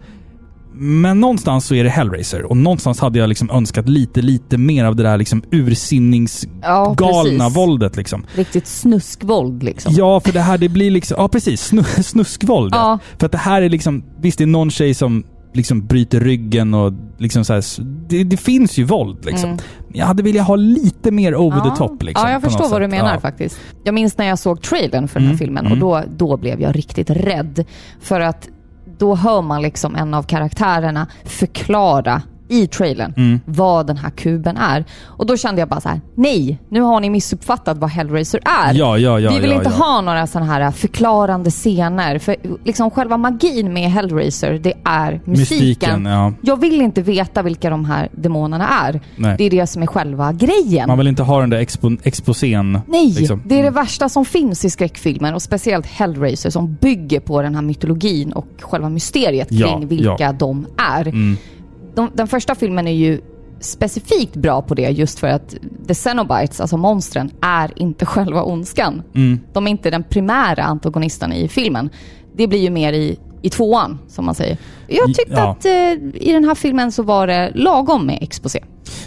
Men 0.73 1.21
någonstans 1.21 1.67
så 1.67 1.75
är 1.75 1.85
det 1.85 1.91
Hellraiser 1.91 2.43
och 2.45 2.57
någonstans 2.57 3.01
hade 3.01 3.19
jag 3.19 3.29
liksom 3.29 3.51
önskat 3.51 3.89
lite, 3.89 4.23
lite 4.23 4.59
mer 4.59 4.85
av 4.85 4.97
det 4.97 5.03
där 5.03 5.17
liksom 5.19 5.43
ursinningsgalna 5.51 7.45
Ja, 7.45 7.49
våldet 7.55 7.97
liksom. 7.97 8.27
Riktigt 8.35 8.67
snuskvåld 8.67 9.63
liksom. 9.63 9.95
Ja, 9.97 10.21
för 10.21 10.33
det 10.33 10.41
här 10.41 10.59
det 10.59 10.69
blir 10.69 10.91
liksom... 10.91 11.17
Ja, 11.19 11.29
precis. 11.29 11.61
Snu, 11.61 11.83
snuskvåld. 11.85 12.75
Ja. 12.75 12.99
För 13.19 13.27
att 13.27 13.33
det 13.33 13.39
här 13.39 13.63
är 13.63 13.69
liksom... 13.69 14.05
Visst, 14.21 14.39
det 14.39 14.45
är 14.45 14.47
någon 14.47 14.71
tjej 14.71 14.95
som 14.95 15.25
liksom 15.53 15.87
bryter 15.87 16.21
ryggen 16.21 16.75
och 16.75 16.93
liksom 17.19 17.45
så 17.45 17.53
här, 17.53 17.65
det, 18.09 18.25
det 18.25 18.37
finns 18.37 18.79
ju 18.79 18.85
våld 18.85 19.25
liksom. 19.25 19.59
Jag 19.93 20.07
hade 20.07 20.23
velat 20.23 20.47
ha 20.47 20.57
lite 20.57 21.11
mer 21.11 21.35
over 21.35 21.61
the 21.61 21.77
top 21.77 22.03
liksom. 22.03 22.27
Mm. 22.27 22.31
ja, 22.31 22.33
jag 22.33 22.43
förstår 22.53 22.69
vad 22.69 22.81
du 22.81 22.89
menar 22.89 23.15
Ja. 23.15 23.21
faktiskt. 23.21 23.61
Jag 23.85 23.95
minns 23.95 24.19
när 24.19 24.27
jag 24.27 24.39
såg 24.39 24.63
trailern 24.63 25.09
för 25.09 25.21
den 25.21 25.29
här 25.29 25.35
Mm, 25.35 25.39
filmen 25.39 25.67
mm. 25.67 25.73
och 25.73 25.79
då, 25.79 26.03
då 26.17 26.37
blev 26.37 26.61
jag 26.61 26.77
riktigt 26.77 27.11
rädd. 27.11 27.65
För 28.01 28.21
att 28.21 28.49
då 29.01 29.15
hör 29.15 29.43
man 29.43 29.63
liksom 29.63 29.97
en 29.97 30.15
av 30.15 30.23
karaktärerna 30.23 31.07
förklara 31.25 32.23
i 32.51 32.67
trailern 32.67 33.15
Mm. 33.17 33.41
vad 33.45 33.87
den 33.87 33.97
här 33.97 34.11
kuben 34.11 34.57
är. 34.57 34.85
Och 35.05 35.27
då 35.27 35.37
kände 35.37 35.61
jag 35.61 35.69
bara 35.69 35.81
så 35.81 35.89
här: 35.89 36.01
nej, 36.15 36.59
nu 36.69 36.81
har 36.81 37.01
ni 37.01 37.11
missuppfattat 37.11 37.79
vad 37.79 37.91
Hellraiser 37.91 38.41
är. 38.45 38.75
Ja, 38.75 38.99
ja, 38.99 39.21
ja. 39.21 39.31
Vi 39.31 39.39
vill 39.41 39.53
inte 39.53 39.69
ha 39.71 40.01
några 40.01 40.27
sådana 40.27 40.53
här 40.53 40.71
förklarande 40.71 41.51
scener. 41.51 42.19
För 42.19 42.37
liksom 42.65 42.91
själva 42.91 43.17
magin 43.17 43.73
med 43.73 43.91
Hellraiser, 43.91 44.59
det 44.63 44.73
är 44.85 45.21
musiken. 45.25 45.31
Mystiken, 45.67 46.07
ja. 46.07 46.33
Jag 46.43 46.61
vill 46.61 46.81
inte 46.81 47.03
veta 47.03 47.43
vilka 47.43 47.71
de 47.71 47.85
här 47.85 48.09
demonerna 48.13 48.69
är. 48.69 49.01
Nej. 49.17 49.35
Det 49.39 49.45
är 49.45 49.51
det 49.51 49.67
som 49.67 49.83
är 49.83 49.87
själva 49.87 50.33
grejen. 50.33 50.89
Man 50.89 50.99
vill 50.99 51.07
inte 51.07 51.23
ha 51.23 51.41
den 51.41 51.51
där 51.51 51.59
expo, 51.59 51.91
exposén. 52.03 52.81
Nej, 52.87 53.07
liksom. 53.19 53.43
det 53.47 53.55
är 53.55 53.63
det 53.63 53.69
Mm. 53.69 53.75
värsta 53.75 54.09
som 54.09 54.25
finns 54.25 54.65
i 54.65 54.71
skräckfilmer 54.71 55.35
och 55.35 55.43
speciellt 55.43 55.87
Hellraiser 55.87 56.51
som 56.51 56.75
bygger 56.81 57.21
på 57.21 57.43
den 57.43 57.55
här 57.55 57.63
mytologin 57.63 58.33
och 58.33 58.47
själva 58.61 58.89
mysteriet 58.89 59.49
kring 59.49 59.87
vilka 59.87 60.33
de 60.33 60.67
är. 60.93 61.09
Mm. 61.09 61.37
De, 62.01 62.11
den 62.15 62.27
första 62.29 62.55
filmen 62.55 62.87
är 62.89 62.93
ju 62.93 63.21
specifikt 63.61 64.37
bra 64.37 64.63
på 64.63 64.75
det 64.75 64.89
just 64.91 65.19
för 65.19 65.27
att 65.29 65.55
The 65.89 65.95
Cenobites, 65.95 66.61
alltså 66.61 66.77
monstren, 66.77 67.31
är 67.41 67.71
inte 67.77 68.07
själva 68.13 68.43
ondskan. 68.43 69.03
Mm. 69.15 69.41
De 69.53 69.67
är 69.67 69.71
inte 69.71 69.91
den 69.91 70.03
primära 70.03 70.63
antagonisten 70.63 71.33
i 71.33 71.49
filmen. 71.49 71.91
Det 72.37 72.47
blir 72.47 72.59
ju 72.59 72.71
mer 72.71 72.93
i, 72.93 73.19
i 73.43 73.51
tvåan, 73.51 73.99
som 74.09 74.25
man 74.25 74.35
säger. 74.35 74.57
Jag 74.89 75.07
tyckte 75.15 75.33
Ja. 75.33 75.51
att 75.51 75.65
eh, 75.65 75.73
i 76.15 76.33
den 76.33 76.45
här 76.45 76.55
filmen 76.55 76.93
så 76.93 77.03
var 77.03 77.27
det 77.27 77.53
lagom 77.55 78.07
med 78.07 78.19
exposé. 78.23 78.61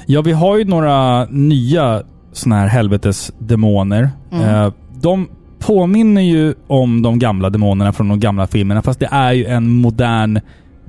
Ja, 0.05 0.21
vi 0.21 0.31
har 0.31 0.57
ju 0.57 0.65
några 0.65 1.25
nya 1.25 2.03
såna 2.31 2.55
här 2.55 2.67
helvetesdemoner. 2.67 4.09
Mm. 4.31 4.49
Eh, 4.49 4.73
de 5.01 5.27
påminner 5.59 6.21
ju 6.21 6.53
om 6.67 7.01
de 7.01 7.19
gamla 7.19 7.49
demonerna 7.49 7.93
från 7.93 8.07
de 8.09 8.19
gamla 8.19 8.47
filmerna, 8.47 8.81
fast 8.81 8.99
det 8.99 9.09
är 9.11 9.31
ju 9.31 9.45
en 9.45 9.69
modern 9.69 10.39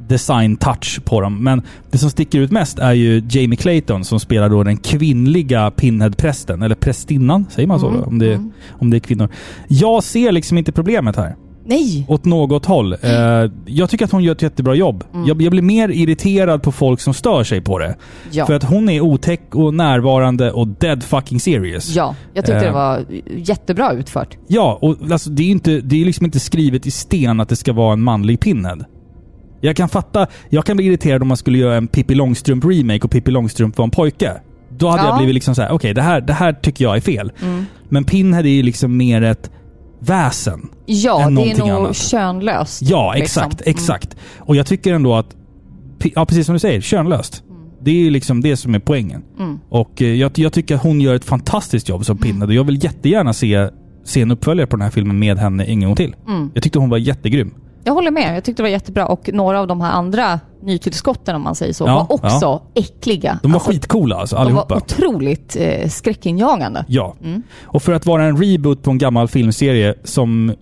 design-touch 0.08 1.04
på 1.04 1.20
dem. 1.20 1.44
Men 1.44 1.62
det 1.90 1.98
som 1.98 2.10
sticker 2.10 2.40
ut 2.40 2.50
mest 2.50 2.78
är 2.78 2.92
ju 2.92 3.22
Jamie 3.30 3.56
Clayton 3.56 4.04
som 4.04 4.20
spelar 4.20 4.48
då 4.48 4.62
den 4.62 4.76
kvinnliga 4.76 5.70
Pinhead-prästen. 5.70 6.62
Eller 6.62 6.74
prästinnan, 6.74 7.46
säger 7.50 7.68
man 7.68 7.80
så 7.80 7.88
Mm? 7.88 8.02
Om 8.02 8.18
det, 8.18 8.40
om 8.70 8.90
det 8.90 8.96
är 8.96 9.00
kvinnor. 9.00 9.28
Jag 9.68 10.02
ser 10.02 10.32
liksom 10.32 10.58
inte 10.58 10.72
problemet 10.72 11.16
här. 11.16 11.36
Nej! 11.66 12.04
Åt 12.08 12.24
något 12.24 12.66
håll. 12.66 12.92
Eh, 12.92 13.10
jag 13.66 13.90
tycker 13.90 14.04
att 14.04 14.12
hon 14.12 14.22
gör 14.24 14.32
ett 14.32 14.42
jättebra 14.42 14.74
jobb. 14.74 15.04
Mm. 15.14 15.26
Jag, 15.26 15.42
jag 15.42 15.50
blir 15.50 15.62
mer 15.62 15.88
irriterad 15.88 16.62
på 16.62 16.72
folk 16.72 17.00
som 17.00 17.14
stör 17.14 17.44
sig 17.44 17.60
på 17.60 17.78
det. 17.78 17.96
Ja. 18.30 18.46
För 18.46 18.54
att 18.54 18.64
hon 18.64 18.88
är 18.88 19.00
otäck 19.00 19.54
och 19.54 19.74
närvarande 19.74 20.52
och 20.52 20.68
dead 20.68 21.02
fucking 21.02 21.40
serious. 21.40 21.94
Ja, 21.94 22.14
jag 22.34 22.44
tyckte 22.44 22.58
Eh. 22.58 22.62
det 22.66 22.72
var 22.72 23.04
jättebra 23.36 23.92
utfört. 23.92 24.36
Ja, 24.46 24.78
och 24.82 24.96
alltså, 25.10 25.30
det 25.30 25.42
är 25.42 25.46
ju 25.46 25.52
inte, 25.52 25.80
det 25.80 26.00
är 26.00 26.04
liksom 26.04 26.26
inte 26.26 26.40
skrivet 26.40 26.86
i 26.86 26.90
sten 26.90 27.40
att 27.40 27.48
det 27.48 27.56
ska 27.56 27.72
vara 27.72 27.92
en 27.92 28.02
manlig 28.02 28.40
pinhead. 28.40 28.78
Jag 29.64 29.76
kan 29.76 29.88
fatta, 29.88 30.26
jag 30.48 30.64
kan 30.64 30.76
bli 30.76 30.86
irriterad 30.86 31.22
om 31.22 31.28
man 31.28 31.36
skulle 31.36 31.58
göra 31.58 31.76
en 31.76 31.86
Pippi 31.86 32.14
Långstrump 32.14 32.64
remake 32.64 33.00
och 33.04 33.10
Pippi 33.10 33.30
Långstrump 33.30 33.78
var 33.78 33.84
en 33.84 33.90
pojke. 33.90 34.32
Då 34.78 34.88
hade 34.88 35.02
Ja. 35.02 35.08
jag 35.08 35.16
blivit 35.18 35.34
liksom 35.34 35.54
så 35.54 35.62
här: 35.62 35.70
okej 35.72 35.94
det, 35.94 36.02
här, 36.02 36.20
det 36.20 36.32
här 36.32 36.52
tycker 36.52 36.84
jag 36.84 36.96
är 36.96 37.00
fel. 37.00 37.32
Mm. 37.42 37.64
Men 37.88 38.04
Pinhead 38.04 38.42
är 38.42 38.48
ju 38.48 38.62
liksom 38.62 38.96
mer 38.96 39.22
ett 39.22 39.50
väsen. 40.00 40.68
Ja, 40.86 41.22
än 41.22 41.34
det 41.34 41.50
är 41.50 41.58
nog 41.58 41.68
annat. 41.70 41.96
könlöst. 41.96 42.82
Ja, 42.82 43.14
liksom. 43.16 43.42
exakt. 43.42 43.62
Exakt. 43.66 44.16
Och 44.38 44.56
jag 44.56 44.66
tycker 44.66 44.94
ändå 44.94 45.14
att, 45.14 45.36
ja 46.14 46.26
precis 46.26 46.46
som 46.46 46.52
du 46.52 46.58
säger, 46.58 46.80
könlöst. 46.80 47.42
Det 47.84 47.90
är 47.90 47.94
ju 47.94 48.10
liksom 48.10 48.40
det 48.40 48.56
som 48.56 48.74
är 48.74 48.78
poängen. 48.78 49.22
Mm. 49.38 49.58
Och 49.68 50.02
eh, 50.02 50.08
jag, 50.14 50.38
jag 50.38 50.52
tycker 50.52 50.74
att 50.74 50.82
hon 50.82 51.00
gör 51.00 51.14
ett 51.14 51.24
fantastiskt 51.24 51.88
jobb 51.88 52.04
som 52.04 52.18
Pinhead 52.18 52.46
och 52.46 52.54
jag 52.54 52.64
vill 52.64 52.84
jättegärna 52.84 53.32
se, 53.32 53.68
se 54.04 54.20
en 54.20 54.30
uppföljare 54.30 54.66
på 54.66 54.76
den 54.76 54.82
här 54.82 54.90
filmen 54.90 55.18
med 55.18 55.38
henne 55.38 55.64
en 55.64 55.80
gång 55.80 55.94
till. 55.96 56.16
Mm. 56.28 56.50
Jag 56.54 56.62
tyckte 56.62 56.78
hon 56.78 56.90
var 56.90 56.98
jättegrym. 56.98 57.54
Jag 57.84 57.94
håller 57.94 58.10
med. 58.10 58.36
Jag 58.36 58.44
tyckte 58.44 58.62
det 58.62 58.64
var 58.64 58.70
jättebra. 58.70 59.06
Och 59.06 59.30
några 59.32 59.60
av 59.60 59.66
de 59.66 59.80
här 59.80 59.90
andra 59.92 60.40
nytillskotten, 60.62 61.36
om 61.36 61.42
man 61.42 61.54
säger 61.54 61.72
så, 61.72 61.84
Ja, 61.84 61.94
var 62.08 62.12
också 62.12 62.62
äckliga. 62.74 63.38
De 63.42 63.52
var 63.52 63.56
Alltså, 63.56 63.70
skitcoola 63.70 64.16
alltså, 64.16 64.36
De 64.36 64.42
allihopa. 64.42 64.66
var 64.74 64.76
otroligt 64.76 65.56
eh, 65.60 65.88
skräckinjagande. 65.88 66.84
Ja. 66.88 67.14
Mm. 67.24 67.42
Och 67.62 67.82
för 67.82 67.92
att 67.92 68.06
vara 68.06 68.24
en 68.24 68.36
reboot 68.42 68.82
på 68.82 68.90
en 68.90 68.98
gammal 68.98 69.28
filmserie 69.28 69.94
som, 70.04 70.52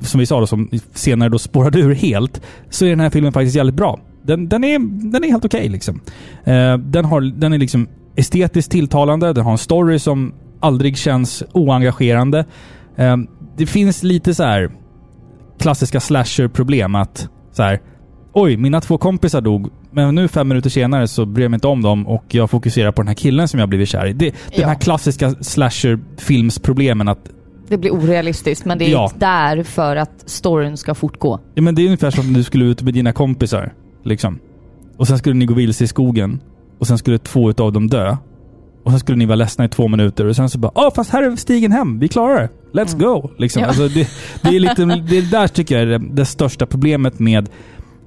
som 0.00 0.20
vi 0.20 0.26
sa 0.26 0.40
då, 0.40 0.46
som 0.46 0.70
senare 0.94 1.28
då 1.28 1.38
spårade 1.38 1.78
ur 1.80 1.94
helt, 1.94 2.40
så 2.70 2.84
är 2.84 2.90
den 2.90 3.00
här 3.00 3.10
filmen 3.10 3.32
faktiskt 3.32 3.56
jävligt 3.56 3.74
bra. 3.74 3.98
Den, 4.22 4.48
den, 4.48 4.64
är, 4.64 4.78
den 5.12 5.24
är 5.24 5.28
helt 5.28 5.44
okej 5.44 5.68
liksom. 5.68 6.00
Eh, 6.44 6.76
den, 6.78 7.04
har, 7.04 7.20
den 7.20 7.52
är 7.52 7.58
liksom 7.58 7.88
estetiskt 8.16 8.72
tilltalande, 8.72 9.32
den 9.32 9.44
har 9.44 9.52
en 9.52 9.58
story 9.58 9.98
som 9.98 10.32
aldrig 10.60 10.96
känns 10.98 11.42
oengagerande. 11.52 12.44
Eh, 12.96 13.16
det 13.56 13.66
finns 13.66 14.02
lite 14.02 14.34
så 14.34 14.42
här 14.44 14.70
klassiska 15.60 16.00
slasher-problem 16.00 16.94
att 16.94 17.28
så 17.52 17.62
här, 17.62 17.80
Oj, 18.32 18.56
mina 18.56 18.80
två 18.80 18.98
kompisar 18.98 19.40
dog, 19.40 19.68
men 19.90 20.14
nu 20.14 20.28
fem 20.28 20.48
minuter 20.48 20.70
senare 20.70 21.08
så 21.08 21.26
bryr 21.26 21.44
jag 21.44 21.50
mig 21.50 21.56
inte 21.56 21.66
om 21.68 21.82
dem 21.82 22.06
och 22.06 22.24
jag 22.28 22.50
fokuserar 22.50 22.92
på 22.92 23.02
den 23.02 23.08
här 23.08 23.14
killen 23.14 23.48
som 23.48 23.60
jag 23.60 23.68
blivit 23.68 23.88
kär 23.88 24.06
i. 24.06 24.12
Det, 24.12 24.24
den 24.30 24.34
Ja. 24.60 24.66
här 24.68 24.74
klassiska 24.74 25.30
slasher-filmsproblemen 25.30 27.08
att 27.08 27.30
Det 27.68 27.78
blir 27.78 27.90
orealistiskt, 27.90 28.64
men 28.64 28.78
det 28.78 28.84
är 28.84 28.90
Ja. 28.90 29.10
där 29.18 29.62
för 29.62 29.96
att 29.96 30.22
storyn 30.30 30.76
ska 30.76 30.94
fortgå. 30.94 31.40
Ja, 31.54 31.62
men 31.62 31.74
det 31.74 31.82
är 31.82 31.86
ungefär 31.86 32.10
som 32.10 32.26
om 32.26 32.32
du 32.32 32.42
skulle 32.44 32.64
ut 32.64 32.82
med 32.82 32.94
dina 32.94 33.12
kompisar. 33.12 33.72
Liksom. 34.04 34.38
Och 34.96 35.06
sen 35.08 35.18
skulle 35.18 35.34
ni 35.34 35.46
gå 35.46 35.54
vilse 35.54 35.84
i 35.84 35.86
skogen. 35.86 36.40
Och 36.78 36.86
sen 36.86 36.98
skulle 36.98 37.18
två 37.18 37.50
utav 37.50 37.72
dem 37.72 37.86
dö. 37.88 38.16
Och 38.84 38.90
sen 38.90 39.00
skulle 39.00 39.18
ni 39.18 39.26
vara 39.26 39.36
ledsna 39.36 39.64
i 39.64 39.68
två 39.68 39.88
minuter 39.88 40.26
och 40.26 40.36
sen 40.36 40.50
så 40.50 40.58
bara 40.58 40.72
Åh, 40.74 40.94
fast 40.94 41.10
här 41.10 41.22
är 41.22 41.36
stigen 41.36 41.72
hem. 41.72 41.98
Vi 41.98 42.08
klarar 42.08 42.40
det. 42.42 42.48
Let's 42.72 42.98
go! 42.98 43.30
Liksom. 43.38 43.62
Ja. 43.62 43.68
Alltså, 43.68 43.88
det, 43.88 44.08
det 44.42 44.48
är 44.48 44.60
lite, 44.60 44.84
det 44.84 45.30
där 45.30 45.48
tycker 45.48 45.74
jag 45.74 45.82
är 45.82 45.98
det, 45.98 46.06
det 46.12 46.24
största 46.24 46.66
problemet 46.66 47.18
med 47.18 47.48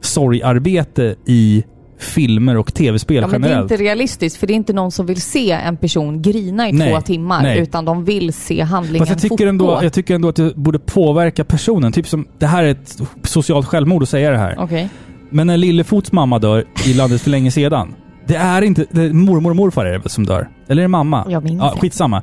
sorgarbete 0.02 1.16
i 1.26 1.64
filmer 2.00 2.58
och 2.58 2.74
tv-spel 2.74 3.22
Ja, 3.22 3.28
men 3.28 3.42
det 3.42 3.48
är 3.48 3.50
generellt. 3.50 3.72
inte 3.72 3.84
realistiskt 3.84 4.38
för 4.40 4.48
det 4.48 4.54
är 4.54 4.56
inte 4.56 4.74
någon 4.74 4.92
som 4.92 5.06
vill 5.06 5.22
se 5.22 5.52
en 5.52 5.78
person 5.78 6.22
grina 6.22 6.70
i 6.70 6.72
Nej, 6.72 6.92
två 6.94 7.02
timmar 7.02 7.42
nej. 7.44 7.60
utan 7.60 7.86
de 7.86 8.06
vill 8.06 8.34
se 8.34 8.62
handlingen 8.62 9.00
Fast 9.00 9.10
jag 9.10 9.22
tycker, 9.22 9.30
fortgå. 9.30 9.50
ändå, 9.50 9.80
jag 9.84 9.94
tycker 9.94 10.16
ändå 10.16 10.28
att 10.30 10.36
det 10.36 10.56
borde 10.56 10.80
påverka 10.80 11.44
personen. 11.44 11.92
Typ 11.92 12.08
som, 12.08 12.28
det 12.40 12.46
här 12.46 12.64
är 12.64 12.70
ett 12.72 13.02
socialt 13.24 13.66
självmord 13.68 14.04
att 14.04 14.10
säga 14.10 14.32
det 14.32 14.38
här. 14.38 14.56
Okej. 14.60 14.90
Men 15.30 15.48
när 15.48 15.58
Lillefots 15.58 16.12
mamma 16.12 16.40
dör 16.40 16.66
i 16.86 16.94
landet 16.94 17.22
för 17.22 17.30
länge 17.30 17.52
sedan. 17.52 17.96
Det 18.28 18.36
är 18.36 18.62
inte... 18.62 18.86
Det 18.92 19.02
är 19.02 19.14
mormor 19.14 19.50
och 19.50 19.56
morfar 19.56 19.86
är 19.86 20.00
det 20.00 20.10
som 20.10 20.26
dör? 20.26 20.50
Eller 20.68 20.82
är 20.82 20.84
det 20.84 20.88
mamma? 20.88 21.26
Jag 21.30 21.44
minns 21.44 21.62
ja. 21.62 21.74
Skitsamma. 21.82 22.22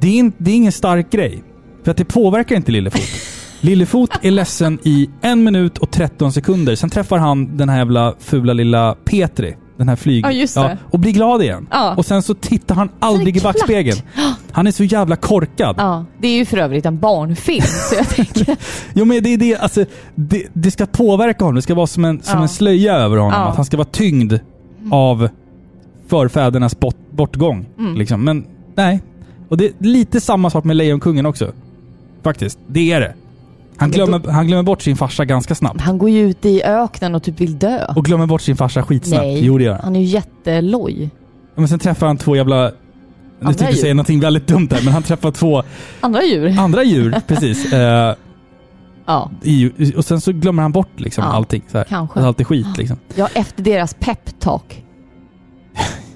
Det 0.00 0.08
är, 0.08 0.14
in, 0.14 0.32
det 0.38 0.50
är 0.50 0.54
ingen 0.54 0.72
stark 0.72 1.10
grej. 1.10 1.42
För 1.84 1.90
att 1.90 1.96
det 1.96 2.04
påverkar 2.04 2.56
inte 2.56 2.72
Lillefot. 2.72 3.02
Lillefot 3.60 4.10
är 4.22 4.30
ledsen 4.30 4.78
i 4.82 5.10
en 5.20 5.44
minut 5.44 5.78
och 5.78 5.90
13 5.90 6.32
sekunder. 6.32 6.74
Sen 6.74 6.90
träffar 6.90 7.18
han 7.18 7.56
den 7.56 7.68
här 7.68 7.78
jävla 7.78 8.14
fula 8.18 8.52
lilla 8.52 8.96
Petri. 9.04 9.56
Den 9.76 9.88
här 9.88 9.96
flyg... 9.96 10.24
Ja, 10.24 10.32
just 10.32 10.54
det. 10.54 10.78
och 10.90 10.98
blir 10.98 11.12
glad 11.12 11.42
igen. 11.42 11.66
Ja. 11.70 11.94
Och 11.96 12.06
sen 12.06 12.22
så 12.22 12.34
tittar 12.34 12.74
han 12.74 12.88
aldrig 12.98 13.36
i 13.36 13.40
backspegeln. 13.40 13.98
Han 14.52 14.66
är 14.66 14.70
så 14.70 14.84
jävla 14.84 15.16
korkad. 15.16 15.74
Ja, 15.78 16.04
det 16.20 16.28
är 16.28 16.36
ju 16.36 16.44
för 16.44 16.58
övrigt 16.58 16.86
en 16.86 16.98
barnfilm 16.98 17.64
så 17.66 17.94
jag 17.94 18.08
tänker... 18.08 18.56
Jo 18.94 19.04
men 19.04 19.22
det 19.22 19.32
är 19.34 19.36
det, 19.38 19.56
alltså, 19.56 19.84
det, 20.14 20.46
det 20.52 20.70
ska 20.70 20.86
påverka 20.86 21.44
honom. 21.44 21.54
Det 21.54 21.62
ska 21.62 21.74
vara 21.74 21.86
som 21.86 22.04
en, 22.04 22.22
som 22.22 22.36
Ja. 22.36 22.42
en 22.42 22.48
slöja 22.48 22.94
över 22.94 23.16
honom. 23.16 23.32
Ja. 23.40 23.48
Att 23.48 23.56
han 23.56 23.64
ska 23.64 23.76
vara 23.76 23.88
tyngd 23.92 24.34
av 24.90 25.28
förfädernas 26.08 26.80
bort, 26.80 26.96
bortgång. 27.10 27.66
Mm. 27.78 27.94
Liksom. 27.96 28.24
Men 28.24 28.46
nej. 28.74 29.00
Och 29.48 29.56
det 29.56 29.64
är 29.66 29.72
lite 29.78 30.20
samma 30.20 30.50
sak 30.50 30.64
med 30.64 30.76
Lejonkungen 30.76 31.26
också. 31.26 31.52
Faktiskt. 32.22 32.58
Det 32.66 32.92
är 32.92 33.00
det. 33.00 33.14
Han 33.76 33.90
glömmer, 33.90 34.28
han 34.30 34.46
glömmer 34.46 34.62
bort 34.62 34.82
sin 34.82 34.96
farsa 34.96 35.24
ganska 35.24 35.54
snabbt. 35.54 35.80
Han 35.80 35.98
går 35.98 36.10
ju 36.10 36.30
ut 36.30 36.44
i 36.46 36.62
öknen 36.62 37.14
och 37.14 37.22
typ 37.22 37.40
vill 37.40 37.58
dö. 37.58 37.84
Och 37.96 38.04
glömmer 38.04 38.26
bort 38.26 38.42
sin 38.42 38.56
farsa 38.56 38.82
skitsnabbt. 38.82 39.22
Nej, 39.22 39.44
Jo 39.44 39.58
det 39.58 39.64
gör 39.64 39.72
han. 39.72 39.84
han 39.84 39.96
är 39.96 40.00
ju 40.00 40.06
jätteloj. 40.06 41.10
Men 41.54 41.68
sen 41.68 41.78
träffar 41.78 42.06
han 42.06 42.16
två 42.16 42.36
jävla... 42.36 42.70
Nu 43.40 43.46
tänkte 43.46 43.64
jag 43.64 43.76
säga 43.78 43.94
någonting 43.94 44.20
väldigt 44.20 44.46
dumt 44.46 44.66
där, 44.66 44.80
men 44.84 44.92
han 44.94 45.02
träffar 45.02 45.30
två 45.30 45.62
Andra 46.00 46.22
djur. 46.24 46.58
andra 46.58 46.84
djur. 46.84 47.14
precis. 47.26 47.72
Eh, 47.72 48.14
Ja, 49.06 49.30
i, 49.42 49.70
och 49.96 50.04
sen 50.04 50.20
så 50.20 50.32
glömmer 50.32 50.62
han 50.62 50.72
bort 50.72 51.00
liksom 51.00 51.24
Ja, 51.24 51.30
allting. 51.30 51.62
Så 51.72 51.78
här. 51.78 51.84
kanske. 51.84 52.20
Allt 52.20 52.40
är 52.40 52.44
skit 52.44 52.66
liksom. 52.78 52.96
ja 53.14 53.28
efter 53.34 53.62
deras 53.62 53.94
peptalk. 53.94 54.84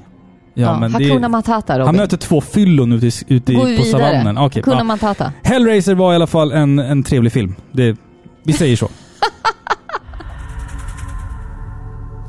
Ja, 0.55 0.67
Ja, 0.67 0.79
men 0.81 0.93
Hakuna 0.93 1.19
det, 1.21 1.29
Matata 1.29 1.73
Robin. 1.79 1.87
han 1.87 1.97
möter 1.97 2.17
två 2.17 2.41
fyllon 2.41 2.93
ute, 2.93 3.07
i, 3.07 3.11
ute 3.29 3.53
i, 3.53 3.55
Gå 3.55 3.61
på 3.63 3.67
vidare. 3.67 3.87
savannen. 3.91 4.39
Okej, 4.39 4.63
Hakuna 4.63 4.79
ja. 4.79 4.85
Matata. 4.85 5.33
Hellraiser 5.43 5.95
var 5.95 6.13
i 6.13 6.17
alla 6.17 6.27
fall 6.27 6.53
en, 6.53 6.79
en 6.79 7.03
trevlig 7.03 7.33
film. 7.33 7.55
Det, 7.73 7.97
vi 8.43 8.53
säger 8.53 8.77
så. 8.77 8.89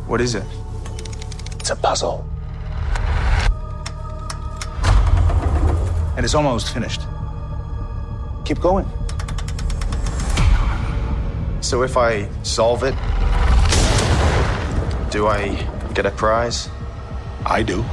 What 0.10 0.22
is 0.22 0.36
it? 0.36 0.44
It's 1.60 1.72
a 1.72 1.76
puzzle. 1.90 2.24
And 6.18 6.26
it's 6.26 6.36
almost 6.36 6.74
finished. 6.74 7.02
Keep 8.46 8.60
going. 8.62 8.86
So 11.62 11.84
if 11.84 11.98
I 11.98 12.28
solve 12.44 12.84
it, 12.90 12.96
do 15.12 15.28
I 15.28 15.68
get 15.96 16.06
a 16.06 16.12
prize? 16.12 16.70
I 17.46 17.64
do. 17.64 17.84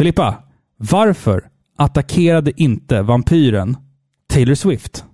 Filippa, 0.00 0.34
varför 0.76 1.48
attackerade 1.78 2.62
inte 2.62 3.02
vampyren 3.02 3.76
Taylor 4.28 4.54
Swift? 4.54 5.04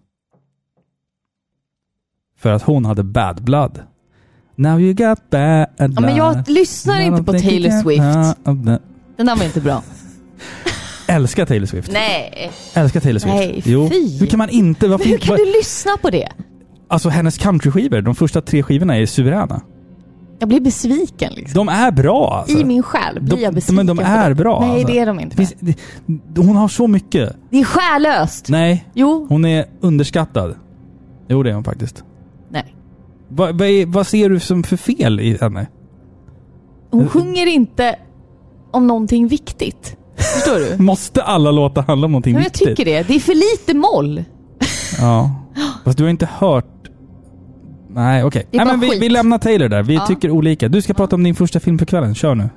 För 2.38 2.52
att 2.52 2.62
hon 2.62 2.84
hade 2.84 3.02
bad 3.04 3.44
blood. 3.44 3.82
Now 4.56 4.80
you 4.80 4.94
got 4.94 5.30
bad 5.30 5.68
blood. 5.76 5.92
Ja, 5.96 6.00
men 6.00 6.16
jag 6.16 6.48
lyssnar 6.48 7.00
inte 7.00 7.22
på 7.22 7.32
Taylor 7.32 7.82
Swift. 7.82 8.02
Den 9.16 9.26
där 9.26 9.36
var 9.36 9.44
inte 9.44 9.60
bra. 9.60 9.82
Älskar 11.08 11.46
Taylor 11.46 11.66
Swift. 11.66 11.90
Nej. 11.92 12.52
Älskar 12.74 13.00
Taylor 13.00 13.18
Swift. 13.18 13.34
Nej, 13.34 13.62
jo. 13.64 13.88
fy. 13.90 14.18
Hur 14.18 14.26
kan 14.26 14.38
man 14.38 14.48
inte... 14.50 14.88
Varför, 14.88 15.04
Men 15.04 15.12
hur 15.12 15.18
kan 15.18 15.28
var- 15.28 15.36
du 15.36 15.52
lyssna 15.52 15.92
på 16.02 16.10
det? 16.10 16.28
Alltså 16.88 17.08
hennes 17.08 17.38
countryskivor, 17.38 18.00
de 18.00 18.14
första 18.14 18.42
tre 18.42 18.62
skivorna 18.62 18.96
är 18.96 19.06
suveräna. 19.06 19.62
Jag 20.38 20.48
blir 20.48 20.60
besviken 20.60 21.32
liksom. 21.36 21.54
De 21.66 21.68
är 21.72 21.90
bra 21.90 22.34
alltså. 22.40 22.58
I 22.58 22.64
min 22.64 22.82
själ 22.82 23.20
blir 23.20 23.36
De- 23.36 23.42
jag 23.42 23.54
besviken 23.54 23.76
men 23.76 23.86
de 23.86 23.98
är 23.98 24.34
bra, 24.34 24.60
Nej, 24.60 24.70
alltså. 24.70 24.86
det 24.86 24.98
är 24.98 25.06
de 25.06 25.20
inte. 25.20 25.36
finns, 25.36 25.54
det, 26.06 26.40
hon 26.40 26.56
har 26.56 26.68
så 26.68 26.86
mycket. 26.86 27.36
Det 27.50 27.60
är 27.60 27.64
själlöst. 27.64 28.48
Nej, 28.48 28.86
Jo. 28.94 29.26
hon 29.28 29.44
är 29.44 29.64
underskattad. 29.80 30.54
Jo, 31.28 31.42
det 31.42 31.50
är 31.50 31.54
hon 31.54 31.64
faktiskt. 31.64 32.04
Nej. 32.50 32.74
Vad, 33.28 33.58
vad, 33.58 33.68
är, 33.68 33.86
vad 33.86 34.06
ser 34.06 34.28
du 34.28 34.40
som 34.40 34.62
för 34.62 34.76
fel 34.76 35.20
i 35.20 35.38
henne? 35.40 35.66
Hon 36.90 37.08
sjunger 37.08 37.46
inte 37.46 37.96
om 38.72 38.86
någonting 38.86 39.28
viktigt. 39.28 39.96
Förstår 40.16 40.76
du? 40.76 40.82
Måste 40.82 41.22
alla 41.22 41.50
låtar 41.50 41.82
handla 41.82 42.04
om 42.04 42.12
någonting 42.12 42.34
jag 42.34 42.40
viktigt? 42.44 42.68
tycker 42.68 42.84
det. 42.84 43.02
Det 43.08 43.14
är 43.14 43.20
för 43.20 43.34
lite 43.34 43.74
moll. 43.78 44.24
Ja. 45.00 45.30
Fast 45.84 45.98
du 45.98 46.04
har 46.04 46.10
inte 46.10 46.28
hört... 46.38 46.66
Nej, 47.96 48.24
okej. 48.24 48.46
Är 48.52 48.56
Nej, 48.56 48.66
men 48.66 48.80
vi, 48.80 48.98
vi 48.98 49.08
lämnar 49.08 49.38
Taylor 49.38 49.68
där. 49.68 49.82
Vi 49.82 49.94
Ja. 49.94 50.06
tycker 50.06 50.30
olika. 50.30 50.68
Du 50.68 50.82
ska 50.82 50.94
prata 50.94 51.16
om 51.16 51.22
din 51.24 51.34
första 51.34 51.60
film 51.60 51.78
för 51.78 51.86
kvällen. 51.86 52.14
Kör 52.14 52.34
nu. 52.34 52.50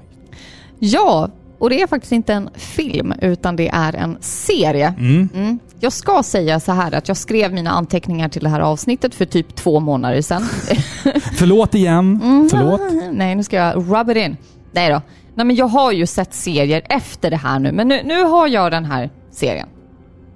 Ja, 0.79 1.29
och 1.59 1.69
det 1.69 1.81
är 1.81 1.87
faktiskt 1.87 2.11
inte 2.11 2.33
en 2.33 2.49
film 2.55 3.13
utan 3.21 3.55
det 3.55 3.69
är 3.69 3.95
en 3.95 4.17
serie. 4.21 4.93
Mm. 4.97 5.29
Mm. 5.35 5.59
Jag 5.79 5.93
ska 5.93 6.23
säga 6.23 6.59
så 6.59 6.71
här 6.71 6.91
att 6.95 7.07
jag 7.07 7.17
skrev 7.17 7.53
mina 7.53 7.69
anteckningar 7.69 8.29
till 8.29 8.43
det 8.43 8.49
här 8.49 8.59
avsnittet 8.59 9.15
för 9.15 9.25
typ 9.25 9.55
två 9.55 9.79
månader 9.79 10.21
sedan. 10.21 10.41
Förlåt 11.35 11.75
igen. 11.75 12.19
Mm. 12.23 12.49
Förlåt. 12.49 12.81
Nej, 13.13 13.35
nu 13.35 13.43
ska 13.43 13.55
jag 13.55 13.75
rub 13.77 14.09
it 14.09 14.17
in. 14.17 14.37
Nej 14.71 14.89
då. 14.89 15.01
Nej, 15.35 15.45
men 15.45 15.55
jag 15.55 15.67
har 15.67 15.91
ju 15.91 16.05
sett 16.05 16.33
serier 16.33 16.81
efter 16.89 17.29
det 17.29 17.37
här 17.37 17.59
nu, 17.59 17.71
men 17.71 17.87
nu, 17.87 18.01
nu 18.05 18.23
har 18.23 18.47
jag 18.47 18.71
den 18.71 18.85
här 18.85 19.09
serien. 19.31 19.67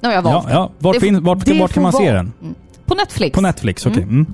Nu 0.01 0.07
har 0.07 0.15
jag 0.15 0.21
valt 0.21 0.45
Ja, 0.49 0.53
ja. 0.53 0.71
Vart, 0.79 0.93
Det 0.93 0.99
får- 0.99 1.07
fin, 1.07 1.23
vart, 1.23 1.47
vart 1.59 1.73
kan 1.73 1.83
man 1.83 1.93
se 1.93 2.11
den? 2.11 2.33
Mm. 2.41 2.55
På 2.85 2.95
Netflix. 2.95 3.35
På 3.35 3.41
Netflix, 3.41 3.85
okej. 3.85 4.03
Mm. 4.03 4.33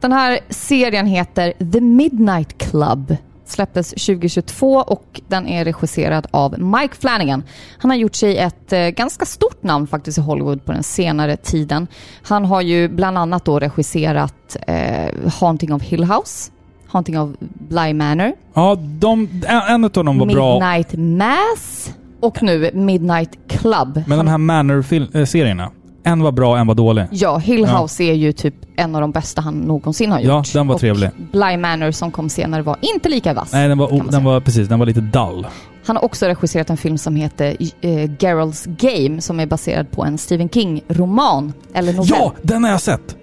Den 0.00 0.12
här 0.12 0.38
serien 0.48 1.06
heter 1.06 1.52
The 1.72 1.80
Midnight 1.80 2.58
Club. 2.58 3.16
Släpptes 3.44 3.90
2022 3.90 4.76
och 4.76 5.20
den 5.28 5.46
är 5.48 5.64
regisserad 5.64 6.26
av 6.30 6.58
Mike 6.60 6.94
Flanagan. 6.96 7.42
Han 7.78 7.90
har 7.90 7.96
gjort 7.98 8.14
sig 8.14 8.38
ett 8.38 8.72
eh, 8.72 8.88
ganska 8.88 9.24
stort 9.24 9.62
namn 9.62 9.86
faktiskt 9.86 10.18
i 10.18 10.20
Hollywood 10.20 10.64
på 10.64 10.72
den 10.72 10.82
senare 10.82 11.36
tiden. 11.36 11.86
Han 12.22 12.44
har 12.44 12.60
ju 12.60 12.88
bland 12.88 13.18
annat 13.18 13.44
då 13.44 13.58
regisserat 13.58 14.56
eh, 14.66 15.30
Haunting 15.40 15.72
of 15.74 15.82
Hill 15.82 16.04
House, 16.04 16.50
Haunting 16.88 17.20
of 17.20 17.30
Bly 17.68 17.94
Manor, 17.94 18.32
Ja, 18.54 18.76
de, 18.80 19.28
en, 19.46 19.60
en 19.74 19.84
av 19.84 19.90
dem 19.90 20.18
var 20.18 20.26
bra. 20.26 20.52
Midnight 20.54 20.92
Mass 21.18 21.94
och 22.20 22.42
nu 22.42 22.70
Midnight 22.74 23.38
Club. 23.48 24.02
Men 24.06 24.18
de 24.18 24.26
här 24.26 24.38
Manor-serierna. 24.38 25.70
En 26.06 26.22
var 26.22 26.32
bra, 26.32 26.58
en 26.58 26.66
var 26.66 26.74
dålig. 26.74 27.04
Ja, 27.10 27.38
Hill 27.38 27.60
Ja. 27.60 27.78
House 27.82 28.04
är 28.04 28.12
ju 28.12 28.32
typ 28.32 28.54
en 28.76 28.94
av 28.94 29.00
de 29.00 29.10
bästa 29.12 29.40
han 29.40 29.54
någonsin 29.54 30.12
har 30.12 30.20
Ja, 30.20 30.36
gjort. 30.38 30.52
den 30.52 30.66
var 30.66 30.74
och 30.74 30.80
trevlig. 30.80 31.10
Bly 31.32 31.56
Manor 31.56 31.90
som 31.90 32.10
kom 32.10 32.28
senare 32.28 32.62
var 32.62 32.76
inte 32.80 33.08
lika 33.08 33.34
vass. 33.34 33.52
Nej, 33.52 33.68
den 33.68 33.78
var, 33.78 34.02
den 34.10 34.24
var 34.24 34.40
precis, 34.40 34.68
den 34.68 34.78
var 34.78 34.86
lite 34.86 35.00
dull. 35.00 35.46
Han 35.86 35.96
har 35.96 36.04
också 36.04 36.26
regisserat 36.26 36.70
en 36.70 36.76
film 36.76 36.98
som 36.98 37.16
heter 37.16 37.56
eh, 37.80 37.88
Geralt's 37.90 38.76
Game 38.78 39.20
som 39.20 39.40
är 39.40 39.46
baserad 39.46 39.90
på 39.90 40.04
en 40.04 40.18
Stephen 40.18 40.48
King-roman 40.48 41.52
eller 41.74 41.92
novell. 41.92 42.08
Ja, 42.10 42.32
den 42.42 42.64
har 42.64 42.70
jag 42.70 42.80
sett! 42.80 43.16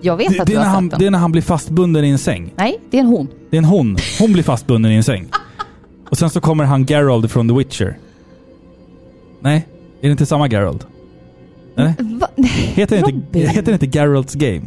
Jag 0.00 0.16
vet 0.16 0.28
Det, 0.28 0.40
att 0.40 0.46
det, 0.46 0.52
du 0.52 0.58
har 0.58 0.64
han, 0.64 0.82
sett 0.84 0.90
den. 0.90 0.98
det 1.00 1.06
är 1.06 1.10
när 1.10 1.18
han 1.18 1.32
blir 1.32 1.42
fastbunden 1.42 2.04
i 2.04 2.08
en 2.10 2.18
säng. 2.18 2.52
Nej, 2.56 2.78
det 2.90 2.96
är 2.96 3.00
en 3.00 3.06
hon. 3.06 3.28
Det 3.50 3.56
är 3.56 3.58
en 3.58 3.64
hon. 3.64 3.96
Hon 4.20 4.32
blir 4.32 4.42
fastbunden 4.42 4.92
i 4.92 4.94
en 4.94 5.04
säng. 5.04 5.28
Och 6.10 6.18
sen 6.18 6.30
så 6.30 6.40
kommer 6.40 6.64
han 6.64 6.84
Gerald 6.84 7.30
från 7.30 7.48
The 7.48 7.54
Witcher. 7.54 7.98
Nej, 9.40 9.66
är 10.00 10.06
det 10.06 10.10
inte 10.12 10.26
samma 10.26 10.48
Gerald? 10.48 10.84
Nej? 11.74 11.94
Va? 11.98 12.28
Heter 12.74 13.02
det 13.02 13.10
inte, 13.10 13.38
heter 13.38 13.72
det 13.72 13.84
inte 13.84 13.98
Geralds 13.98 14.34
Game? 14.34 14.62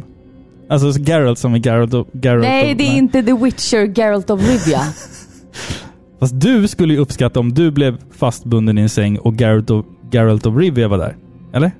Alltså 0.68 0.92
så 0.92 1.00
Geralt 1.00 1.38
som 1.38 1.54
är 1.54 1.58
Geralt 1.58 1.94
och... 1.94 2.08
Geralt 2.12 2.42
Nej, 2.42 2.70
och, 2.70 2.76
det 2.76 2.84
är 2.84 2.96
inte 2.96 3.22
The 3.22 3.32
Witcher, 3.32 3.98
Geralt 3.98 4.30
of 4.30 4.40
Rivia. 4.40 4.80
Fast 6.20 6.40
du 6.40 6.68
skulle 6.68 6.94
ju 6.94 7.00
uppskatta 7.00 7.40
om 7.40 7.54
du 7.54 7.70
blev 7.70 7.98
fastbunden 8.16 8.78
i 8.78 8.80
en 8.80 8.88
säng 8.88 9.18
och 9.18 9.40
Geralt 9.40 9.70
och, 9.70 9.86
Geralt 10.12 10.46
of 10.46 10.56
Rivia 10.56 10.88
var 10.88 10.98
där. 10.98 11.16
Eller? 11.52 11.72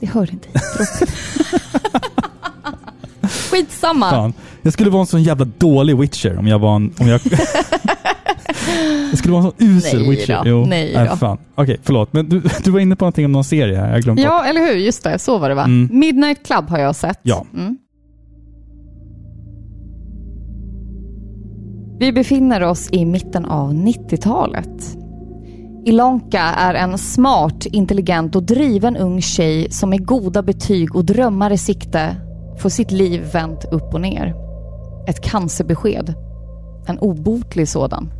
Det 0.00 0.06
hör 0.06 0.30
inte 0.32 0.48
hit. 0.48 0.62
Skitsamma. 3.50 4.10
Fan. 4.10 4.32
Jag 4.62 4.72
skulle 4.72 4.90
vara 4.90 5.00
en 5.00 5.06
sån 5.06 5.22
jävla 5.22 5.44
dålig 5.58 5.98
Witcher 5.98 6.38
om 6.38 6.46
jag 6.46 6.58
var 6.58 6.76
en... 6.76 6.94
Om 6.98 7.08
jag, 7.08 7.20
det 9.10 9.16
skulle 9.16 9.32
vara 9.34 9.44
en 9.44 9.50
sån 9.50 9.68
usel 9.68 10.00
Nej 10.00 10.10
Witcher. 10.10 10.44
Då. 10.44 10.50
Jo, 10.50 10.64
Nej 10.66 10.94
äh, 10.94 11.10
då. 11.10 11.16
fan. 11.16 11.38
Okej, 11.54 11.62
okay, 11.62 11.76
förlåt. 11.82 12.12
Men 12.12 12.28
du, 12.28 12.42
du 12.64 12.70
var 12.70 12.80
inne 12.80 12.96
på 12.96 13.04
någonting 13.04 13.24
om 13.24 13.32
någon 13.32 13.44
serie 13.44 13.76
här. 13.76 13.92
Jag 13.92 14.02
glömde 14.02 14.22
Ja, 14.22 14.38
bort. 14.38 14.46
eller 14.46 14.60
hur? 14.60 14.76
Just 14.76 15.04
det, 15.04 15.18
så 15.18 15.38
var 15.38 15.48
det 15.48 15.54
va? 15.54 15.64
Mm. 15.64 15.98
Midnight 15.98 16.46
Club 16.46 16.68
har 16.68 16.78
jag 16.78 16.96
sett. 16.96 17.18
Ja. 17.22 17.46
Mm. 17.54 17.78
Vi 21.98 22.12
befinner 22.12 22.62
oss 22.62 22.88
i 22.92 23.04
mitten 23.04 23.44
av 23.44 23.72
90-talet. 23.72 24.96
Ilonka 25.86 26.40
är 26.40 26.74
en 26.74 26.98
smart, 26.98 27.66
intelligent 27.66 28.36
och 28.36 28.42
driven 28.42 28.96
ung 28.96 29.20
tjej 29.20 29.70
som 29.70 29.90
med 29.90 30.06
goda 30.06 30.42
betyg 30.42 30.96
och 30.96 31.04
drömmar 31.04 31.50
i 31.50 31.58
sikte 31.58 32.16
får 32.58 32.68
sitt 32.68 32.90
liv 32.90 33.22
vänt 33.32 33.64
upp 33.64 33.94
och 33.94 34.00
ner. 34.00 34.34
Ett 35.08 35.20
cancerbesked. 35.20 36.14
En 36.86 36.98
obotlig 36.98 37.68
sådan. 37.68 38.10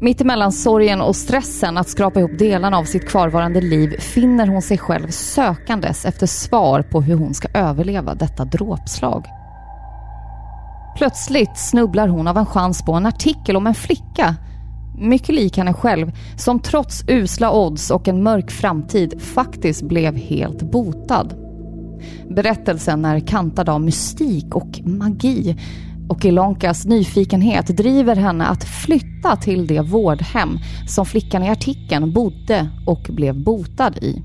Mitt 0.00 0.20
emellan 0.20 0.52
sorgen 0.52 1.00
och 1.00 1.16
stressen 1.16 1.78
att 1.78 1.88
skrapa 1.88 2.20
ihop 2.20 2.38
delarna 2.38 2.78
av 2.78 2.84
sitt 2.84 3.08
kvarvarande 3.08 3.60
liv 3.60 4.00
finner 4.00 4.46
hon 4.46 4.62
sig 4.62 4.78
själv 4.78 5.08
sökandes 5.10 6.04
efter 6.04 6.26
svar 6.26 6.82
på 6.82 7.02
hur 7.02 7.16
hon 7.16 7.34
ska 7.34 7.48
överleva 7.54 8.14
detta 8.14 8.44
dråpslag. 8.44 9.26
Plötsligt 10.96 11.58
snubblar 11.58 12.08
hon 12.08 12.28
av 12.28 12.38
en 12.38 12.46
chans 12.46 12.82
på 12.82 12.92
en 12.92 13.06
artikel 13.06 13.56
om 13.56 13.66
en 13.66 13.74
flicka, 13.74 14.36
mycket 14.98 15.34
lik 15.34 15.56
henne 15.56 15.72
själv, 15.72 16.12
som 16.36 16.60
trots 16.60 17.04
usla 17.08 17.52
odds 17.52 17.90
och 17.90 18.08
en 18.08 18.22
mörk 18.22 18.50
framtid 18.50 19.22
faktiskt 19.22 19.82
blev 19.82 20.16
helt 20.16 20.62
botad. 20.62 21.34
Berättelsen 22.30 23.04
är 23.04 23.20
kantad 23.20 23.68
av 23.68 23.80
mystik 23.80 24.54
och 24.54 24.80
magi 24.84 25.56
och 26.08 26.24
Ilonkas 26.24 26.84
nyfikenhet 26.84 27.66
driver 27.66 28.16
henne 28.16 28.46
att 28.46 28.64
flytta 28.64 29.36
till 29.36 29.66
det 29.66 29.80
vårdhem 29.80 30.58
som 30.86 31.06
flickan 31.06 31.42
i 31.42 31.50
artikeln 31.50 32.12
bodde 32.12 32.68
och 32.86 33.06
blev 33.08 33.44
botad 33.44 33.96
i. 33.96 34.22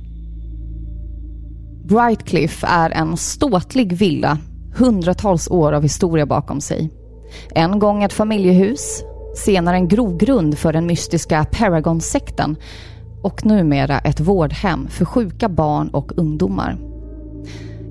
Brightcliff 1.86 2.64
är 2.68 2.90
en 2.90 3.18
ståtlig 3.18 3.94
villa, 3.94 4.38
hundratals 4.76 5.48
år 5.48 5.74
av 5.74 5.84
historia 5.84 6.26
bakom 6.26 6.62
sig. 6.62 6.90
En 7.56 7.80
gång 7.80 8.04
ett 8.04 8.14
familjehus, 8.14 9.04
senare 9.36 9.76
en 9.76 9.88
grogrund 9.88 10.58
för 10.58 10.74
den 10.74 10.86
mystiska 10.86 11.46
Paragon-sekten 11.52 12.56
och 13.24 13.46
numera 13.46 14.00
ett 14.00 14.20
vårdhem 14.20 14.88
för 14.88 15.06
sjuka 15.06 15.50
barn 15.50 15.90
och 15.90 16.18
ungdomar. 16.18 16.78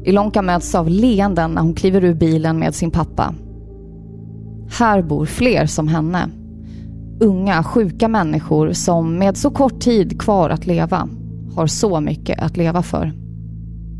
Ilonka 0.05 0.42
möts 0.42 0.74
av 0.74 0.88
leenden 0.88 1.50
när 1.50 1.62
hon 1.62 1.74
kliver 1.74 2.05
ur 2.05 2.14
bilen 2.14 2.59
med 2.59 2.74
sin 2.74 2.90
pappa. 2.90 3.35
Här 4.79 5.03
bor 5.03 5.27
fler 5.27 5.67
som 5.67 5.89
henne. 5.89 6.29
Unga, 7.21 7.63
sjuka 7.63 8.09
människor 8.09 8.73
som 8.73 9.19
med 9.19 9.37
så 9.37 9.51
kort 9.51 9.81
tid 9.81 10.21
kvar 10.21 10.51
att 10.51 10.67
leva 10.67 11.09
har 11.55 11.67
så 11.67 12.01
mycket 12.01 12.43
att 12.43 12.57
leva 12.57 12.83
för. 12.83 13.13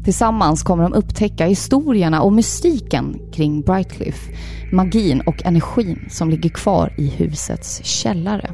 Tillsammans 0.05 0.63
kommer 0.63 0.83
de 0.83 0.93
upptäcka 0.93 1.47
historierna 1.47 2.23
och 2.23 2.33
mystiken 2.33 3.21
kring 3.33 3.61
Brightcliff, 3.61 4.29
magin 4.73 5.21
och 5.21 5.47
energin 5.47 6.09
som 6.11 6.31
ligger 6.31 6.51
kvar 6.51 6.95
i 6.99 7.07
husets 7.07 7.85
källare. 7.85 8.51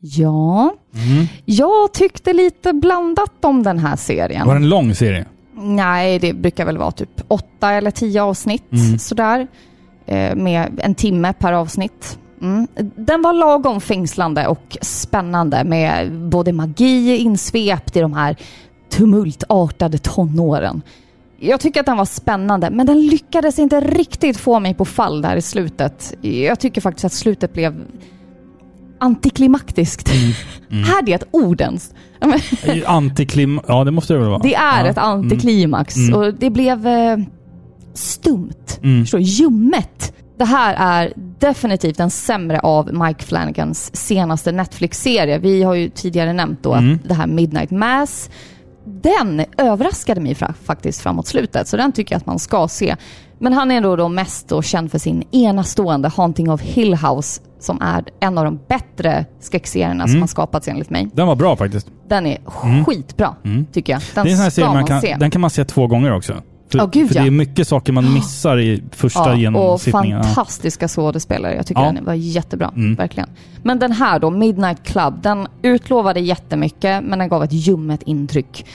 Ja, 0.00 0.74
jag 1.44 1.92
tyckte 1.92 2.32
lite 2.32 2.72
blandat 2.72 3.44
om 3.44 3.62
den 3.62 3.78
här 3.78 3.96
serien. 3.96 4.46
Var 4.46 4.54
det 4.54 4.60
en 4.60 4.68
lång 4.68 4.94
serie? 4.94 5.26
Nej, 5.56 6.18
det 6.18 6.32
brukar 6.32 6.64
väl 6.66 6.78
vara 6.78 6.90
typ 6.90 7.20
åtta 7.28 7.70
eller 7.72 7.90
tio 7.90 8.22
avsnitt 8.22 8.72
Mm. 8.72 8.98
sådär. 8.98 9.46
Eh, 10.06 10.36
med 10.36 10.80
en 10.82 10.94
timme 10.94 11.32
per 11.32 11.52
avsnitt. 11.52 12.18
Mm. 12.42 12.66
Den 12.96 13.22
var 13.22 13.32
lagom 13.32 13.80
fängslande 13.80 14.46
och 14.46 14.76
spännande 14.80 15.64
med 15.64 16.12
både 16.12 16.52
magi 16.52 17.16
insvept 17.16 17.96
i 17.96 18.00
de 18.00 18.12
här 18.12 18.36
tumultartade 18.90 19.98
tonåren. 19.98 20.82
Jag 21.38 21.60
tycker 21.60 21.80
att 21.80 21.86
den 21.86 21.96
var 21.96 22.04
spännande, 22.04 22.70
men 22.70 22.86
den 22.86 23.06
lyckades 23.06 23.58
inte 23.58 23.80
riktigt 23.80 24.36
få 24.36 24.60
mig 24.60 24.74
på 24.74 24.84
fall 24.84 25.22
där 25.22 25.36
i 25.36 25.42
slutet. 25.42 26.14
Jag 26.20 26.60
tycker 26.60 26.80
faktiskt 26.80 27.04
att 27.04 27.12
slutet 27.12 27.52
blev 27.52 27.84
antiklimaktiskt. 28.98 30.08
är 30.70 31.02
det 31.04 31.12
ett 31.12 31.28
ord 31.30 31.60
ens? 31.60 31.94
Ja, 32.24 32.72
men- 32.74 32.82
Antiklim... 32.86 33.60
Ja, 33.68 33.84
det 33.84 33.90
måste 33.90 34.12
det 34.14 34.18
väl 34.20 34.28
vara. 34.28 34.38
det 34.42 34.54
är 34.54 34.84
ja. 34.84 34.90
ett 34.90 34.98
antiklimax 34.98 35.96
Mm. 35.96 36.14
och 36.14 36.34
det 36.34 36.50
blev 36.50 36.86
eh, 36.86 37.16
stumt. 37.94 38.78
Mm. 38.82 39.02
Förstår? 39.04 39.20
Ljummet. 39.20 40.12
Det 40.38 40.44
här 40.44 40.74
är 40.78 41.12
definitivt 41.38 41.96
den 41.96 42.10
sämre 42.10 42.60
av 42.60 42.94
Mike 42.94 43.24
Flanagans 43.24 43.96
senaste 43.96 44.52
Netflix-serie. 44.52 45.38
Vi 45.38 45.62
har 45.62 45.74
ju 45.74 45.88
tidigare 45.88 46.32
nämnt 46.32 46.62
då 46.62 46.72
Mm. 46.74 46.94
att 46.94 47.08
det 47.08 47.14
här 47.14 47.26
Midnight 47.26 47.70
Mass, 47.70 48.30
den 49.02 49.44
överraskade 49.58 50.20
mig 50.20 50.36
faktiskt 50.64 51.00
framåt 51.00 51.26
slutet, 51.26 51.68
så 51.68 51.76
den 51.76 51.92
tycker 51.92 52.14
jag 52.14 52.18
att 52.18 52.26
man 52.26 52.38
ska 52.38 52.68
se. 52.68 52.96
Men 53.38 53.52
han 53.52 53.70
är 53.70 53.80
då, 53.80 53.96
då 53.96 54.08
mest 54.08 54.48
då 54.48 54.62
känd 54.62 54.90
för 54.90 54.98
sin 54.98 55.22
enastående 55.32 56.08
Haunting 56.08 56.50
of 56.50 56.60
Hill 56.62 56.94
House, 56.94 57.40
som 57.64 57.78
är 57.82 58.04
en 58.20 58.38
av 58.38 58.44
de 58.44 58.58
bättre 58.68 59.24
skräckserierna 59.40 60.04
som 60.04 60.10
Mm. 60.10 60.22
har 60.22 60.26
skapats 60.28 60.68
enligt 60.68 60.90
mig. 60.90 61.08
Den 61.14 61.26
var 61.26 61.36
bra 61.36 61.56
faktiskt. 61.56 61.86
Den 62.08 62.26
är 62.26 62.38
skitbra, 62.84 63.34
Mm. 63.44 63.66
tycker 63.72 63.92
jag. 63.92 64.02
Den 64.14 64.24
det 64.24 64.32
är 64.32 64.44
en 64.44 64.50
ska 64.50 64.64
man 64.64 64.74
man 64.74 64.86
kan, 64.86 65.00
se. 65.00 65.16
den 65.20 65.30
kan 65.30 65.40
man 65.40 65.50
se 65.50 65.64
två 65.64 65.86
gånger 65.86 66.12
också. 66.12 66.32
För, 66.68 66.78
Ja, 66.78 66.86
gud, 66.86 67.08
för 67.08 67.14
ja. 67.16 67.22
det 67.22 67.28
är 67.28 67.30
mycket 67.30 67.68
saker 67.68 67.92
man 67.92 68.12
missar 68.14 68.58
i 68.58 68.82
första 68.90 69.20
Ja, 69.20 69.32
och 69.32 69.38
genomsittningen. 69.38 70.16
Ja. 70.18 70.22
fantastiska 70.24 70.88
skådespelare. 70.88 71.54
Jag 71.54 71.66
tycker 71.66 71.82
Ja. 71.82 71.92
den 71.92 72.04
var 72.04 72.14
jättebra. 72.14 72.72
Mm. 72.76 72.94
Verkligen. 72.94 73.28
Men 73.62 73.78
den 73.78 73.92
här 73.92 74.18
då, 74.18 74.30
Midnight 74.30 74.82
Club, 74.82 75.22
den 75.22 75.46
utlovade 75.62 76.20
jättemycket 76.20 77.04
men 77.04 77.18
den 77.18 77.28
gav 77.28 77.44
ett 77.44 77.52
ljummet 77.52 78.02
intryck. 78.02 78.66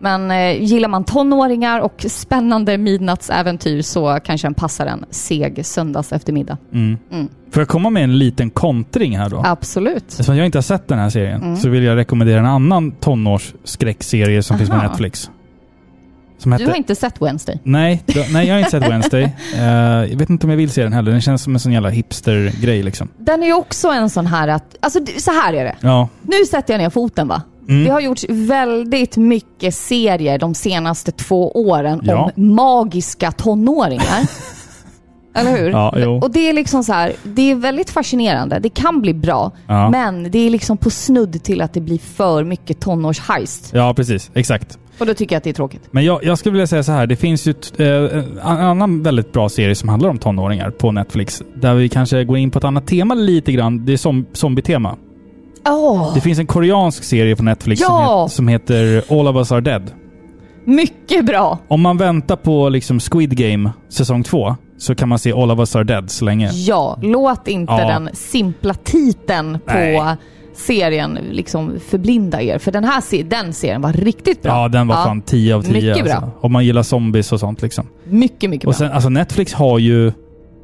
Men 0.00 0.30
eh, 0.30 0.62
gillar 0.62 0.88
man 0.88 1.04
tonåringar 1.04 1.80
och 1.80 2.04
spännande 2.08 2.78
midnattsäventyr 2.78 3.82
så 3.82 4.18
kanske 4.24 4.46
den 4.46 4.54
passar 4.54 4.86
en 4.86 5.04
seg 5.10 5.66
söndags 5.66 6.12
eftermiddag. 6.12 6.56
Mm. 6.72 6.98
Mm. 7.12 7.28
Får 7.50 7.60
jag 7.60 7.68
komma 7.68 7.90
med 7.90 8.04
en 8.04 8.18
liten 8.18 8.50
kontring 8.50 9.18
här 9.18 9.28
då? 9.30 9.42
Absolut. 9.44 10.04
Eftersom 10.08 10.36
jag 10.36 10.46
inte 10.46 10.58
har 10.58 10.62
sett 10.62 10.88
den 10.88 10.98
här 10.98 11.10
serien 11.10 11.42
Mm. 11.42 11.56
så 11.56 11.68
vill 11.68 11.82
jag 11.82 11.96
rekommendera 11.96 12.38
en 12.38 12.46
annan 12.46 12.90
tonårsskräckserie 12.92 14.42
som 14.42 14.58
finns 14.58 14.70
på 14.70 14.76
Aha. 14.76 14.88
Netflix. 14.88 15.30
Som 16.38 16.50
Du 16.50 16.56
heter... 16.56 16.70
har 16.70 16.76
inte 16.76 16.94
sett 16.94 17.22
Wednesday? 17.22 17.60
Nej, 17.62 18.02
då, 18.06 18.20
nej, 18.32 18.46
jag 18.46 18.54
har 18.54 18.58
inte 18.58 18.70
sett 18.70 18.82
Wednesday. 18.90 19.22
Eh, 19.56 19.64
jag 20.10 20.16
vet 20.18 20.30
inte 20.30 20.46
om 20.46 20.50
jag 20.50 20.56
vill 20.56 20.70
se 20.70 20.82
den 20.82 20.92
heller. 20.92 21.10
Den 21.12 21.20
känns 21.20 21.42
som 21.42 21.54
en 21.54 21.60
sån 21.60 21.72
jävla 21.72 21.88
hipster-grej 21.88 22.82
liksom. 22.82 23.08
Den 23.18 23.42
är 23.42 23.46
ju 23.46 23.52
också 23.54 23.88
en 23.88 24.10
sån 24.10 24.26
här 24.26 24.48
att, 24.48 24.76
alltså 24.80 25.00
så 25.18 25.30
här 25.30 25.52
är 25.52 25.64
det. 25.64 25.76
Ja. 25.80 26.08
Nu 26.22 26.44
sätter 26.50 26.74
jag 26.74 26.78
ner 26.78 26.90
foten 26.90 27.28
va? 27.28 27.42
Mm. 27.68 27.84
Det 27.84 27.90
har 27.90 28.00
gjorts 28.00 28.24
väldigt 28.28 29.16
mycket 29.16 29.74
serier 29.74 30.38
de 30.38 30.54
senaste 30.54 31.12
två 31.12 31.50
åren 31.52 32.00
Ja. 32.04 32.32
om 32.36 32.54
magiska 32.54 33.32
tonåringar. 33.32 34.28
Eller 35.34 35.56
hur? 35.58 35.70
Ja, 35.70 35.94
jo. 35.98 36.18
Och 36.22 36.30
det 36.30 36.48
är 36.48 36.52
liksom 36.52 36.84
så 36.84 36.92
här, 36.92 37.12
det 37.22 37.50
är 37.50 37.54
väldigt 37.54 37.90
fascinerande. 37.90 38.58
Det 38.58 38.68
kan 38.68 39.00
bli 39.00 39.14
bra, 39.14 39.52
Ja. 39.66 39.90
men 39.90 40.30
det 40.30 40.38
är 40.46 40.50
liksom 40.50 40.76
på 40.76 40.90
snudd 40.90 41.42
till 41.42 41.60
att 41.62 41.72
det 41.72 41.80
blir 41.80 41.98
för 41.98 42.44
mycket 42.44 42.80
tonårsheist. 42.80 43.70
ja, 43.74 43.94
precis. 43.94 44.30
Exakt. 44.34 44.78
Och 44.98 45.06
då 45.06 45.14
tycker 45.14 45.34
jag 45.34 45.38
att 45.38 45.44
det 45.44 45.50
är 45.50 45.54
tråkigt. 45.54 45.82
Men 45.90 46.04
jag, 46.04 46.24
jag 46.24 46.38
skulle 46.38 46.52
vilja 46.52 46.66
säga 46.66 46.82
så 46.82 46.92
här. 46.92 47.06
Det 47.06 47.16
finns 47.16 47.46
ju 47.46 47.54
eh, 47.78 48.18
en 48.18 48.38
annan 48.42 49.02
väldigt 49.02 49.32
bra 49.32 49.48
serie 49.48 49.74
som 49.74 49.88
handlar 49.88 50.08
om 50.10 50.18
tonåringar 50.18 50.70
på 50.70 50.92
Netflix. 50.92 51.42
Där 51.54 51.74
vi 51.74 51.88
kanske 51.88 52.24
går 52.24 52.38
in 52.38 52.50
på 52.50 52.58
ett 52.58 52.64
annat 52.64 52.86
tema 52.86 53.14
lite 53.14 53.52
grann. 53.52 53.84
Det 53.86 53.92
är 53.92 53.96
som, 53.96 54.26
zombie-tema. 54.32 54.96
Åh, 55.68 56.14
Det 56.14 56.20
finns 56.20 56.38
en 56.38 56.46
koreansk 56.46 57.04
serie 57.04 57.36
på 57.36 57.42
Netflix 57.42 57.82
som, 57.82 57.94
Ja! 57.94 58.22
het, 58.22 58.32
som 58.32 58.48
heter 58.48 59.02
All 59.08 59.28
of 59.28 59.36
us 59.36 59.52
are 59.52 59.60
dead. 59.60 59.82
mycket 60.64 61.26
bra! 61.26 61.58
Om 61.68 61.80
man 61.80 61.96
väntar 61.98 62.36
på 62.36 62.68
liksom 62.68 63.00
Squid 63.00 63.36
Game 63.36 63.70
säsong 63.88 64.22
två 64.22 64.56
så 64.78 64.94
kan 64.94 65.08
man 65.08 65.18
se 65.18 65.32
All 65.32 65.50
of 65.50 65.58
us 65.58 65.76
are 65.76 65.84
dead 65.84 66.10
så 66.10 66.24
länge. 66.24 66.50
Ja, 66.52 66.98
låt 67.02 67.48
inte 67.48 67.72
Ja. 67.72 67.88
den 67.88 68.08
simpla 68.12 68.74
titeln 68.74 69.58
på 69.66 69.72
Nej. 69.74 70.16
serien 70.54 71.18
liksom 71.32 71.72
förblinda 71.88 72.42
er. 72.42 72.58
För 72.58 72.72
den 72.72 72.84
här 72.84 73.22
den 73.24 73.52
serien 73.52 73.80
var 73.82 73.92
riktigt 73.92 74.42
bra. 74.42 74.52
Ja, 74.52 74.68
den 74.68 74.88
var 74.88 74.94
fan 75.04 75.22
10 75.22 75.54
av 75.54 75.62
10. 75.62 75.72
Mycket 75.72 76.04
bra. 76.04 76.14
Alltså. 76.14 76.30
Om 76.40 76.52
man 76.52 76.64
gillar 76.64 76.82
zombies 76.82 77.32
och 77.32 77.40
sånt 77.40 77.62
liksom. 77.62 77.86
Mycket, 78.04 78.50
mycket 78.50 78.62
bra. 78.62 78.68
Och 78.70 78.76
sen, 78.76 78.92
alltså 78.92 79.08
Netflix 79.08 79.54
har 79.54 79.78
ju 79.78 80.12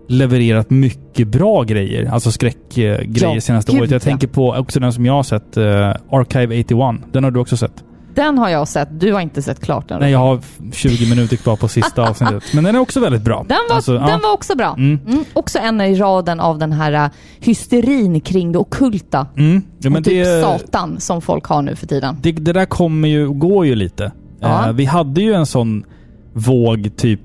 levererat 0.09 0.71
mycket 0.71 1.29
bra 1.29 1.63
grejer. 1.63 2.11
Alltså 2.13 2.33
skräckgrejer 2.33 3.07
Ja, 3.35 3.41
senaste 3.41 3.73
året. 3.73 3.91
Jag 3.91 4.01
ja. 4.01 4.05
tänker 4.05 4.29
på 4.29 4.53
också 4.53 4.81
den 4.81 4.93
som 4.93 5.07
jag 5.07 5.13
har 5.13 5.23
sett, 5.23 5.57
eh, 5.57 5.65
Archive 6.11 6.61
81. 6.61 6.97
Den 7.13 7.25
har 7.25 7.31
du 7.31 7.41
också 7.41 7.57
sett? 7.57 7.85
Den 8.15 8.39
har 8.39 8.49
jag 8.49 8.69
sett. 8.69 9.01
Du 9.01 9.13
har 9.13 9.21
inte 9.21 9.43
sett 9.43 9.61
klart 9.61 9.89
den. 9.89 10.01
Nej, 10.01 10.13
jag 10.13 10.19
har 10.19 10.41
20 10.73 11.11
minuter 11.11 11.37
kvar 11.37 11.57
på 11.57 11.69
sista 11.69 12.03
avsnittet. 12.09 12.45
Men 12.55 12.65
den 12.65 12.75
är 12.75 12.79
också 12.79 13.01
väldigt 13.01 13.23
bra. 13.23 13.45
Den 13.49 13.59
var, 13.69 13.77
Alltså, 13.77 13.95
ja. 13.95 14.07
den 14.07 14.21
var 14.21 14.33
också 14.33 14.57
bra. 14.57 14.75
Mm. 14.79 15.01
Mm. 15.09 15.25
Också 15.33 15.59
en 15.59 15.81
i 15.81 15.95
raden 15.95 16.41
av 16.41 16.59
den 16.59 16.73
här 16.73 17.05
uh, 17.05 17.11
hysterin 17.41 18.21
kring 18.21 18.53
det 18.53 18.59
ockulta. 18.59 19.27
Mm. 19.37 19.63
Ja, 19.79 19.91
och 19.91 19.97
typ 19.97 20.05
det, 20.05 20.43
satan 20.43 21.01
som 21.01 21.23
folk 21.23 21.45
har 21.45 21.63
nu 21.63 21.77
för 21.77 21.87
tiden. 21.87 22.17
det, 22.23 22.33
det 22.33 22.53
där 22.53 22.65
kommer 22.67 23.09
ju 23.09 23.27
och 23.27 23.39
går 23.39 23.67
ju 23.67 23.75
lite. 23.75 24.13
Ja. 24.41 24.67
Eh, 24.67 24.73
vi 24.73 24.85
hade 24.85 25.21
ju 25.23 25.35
en 25.35 25.47
sån 25.47 25.85
våg 26.33 26.97
typ 26.97 27.21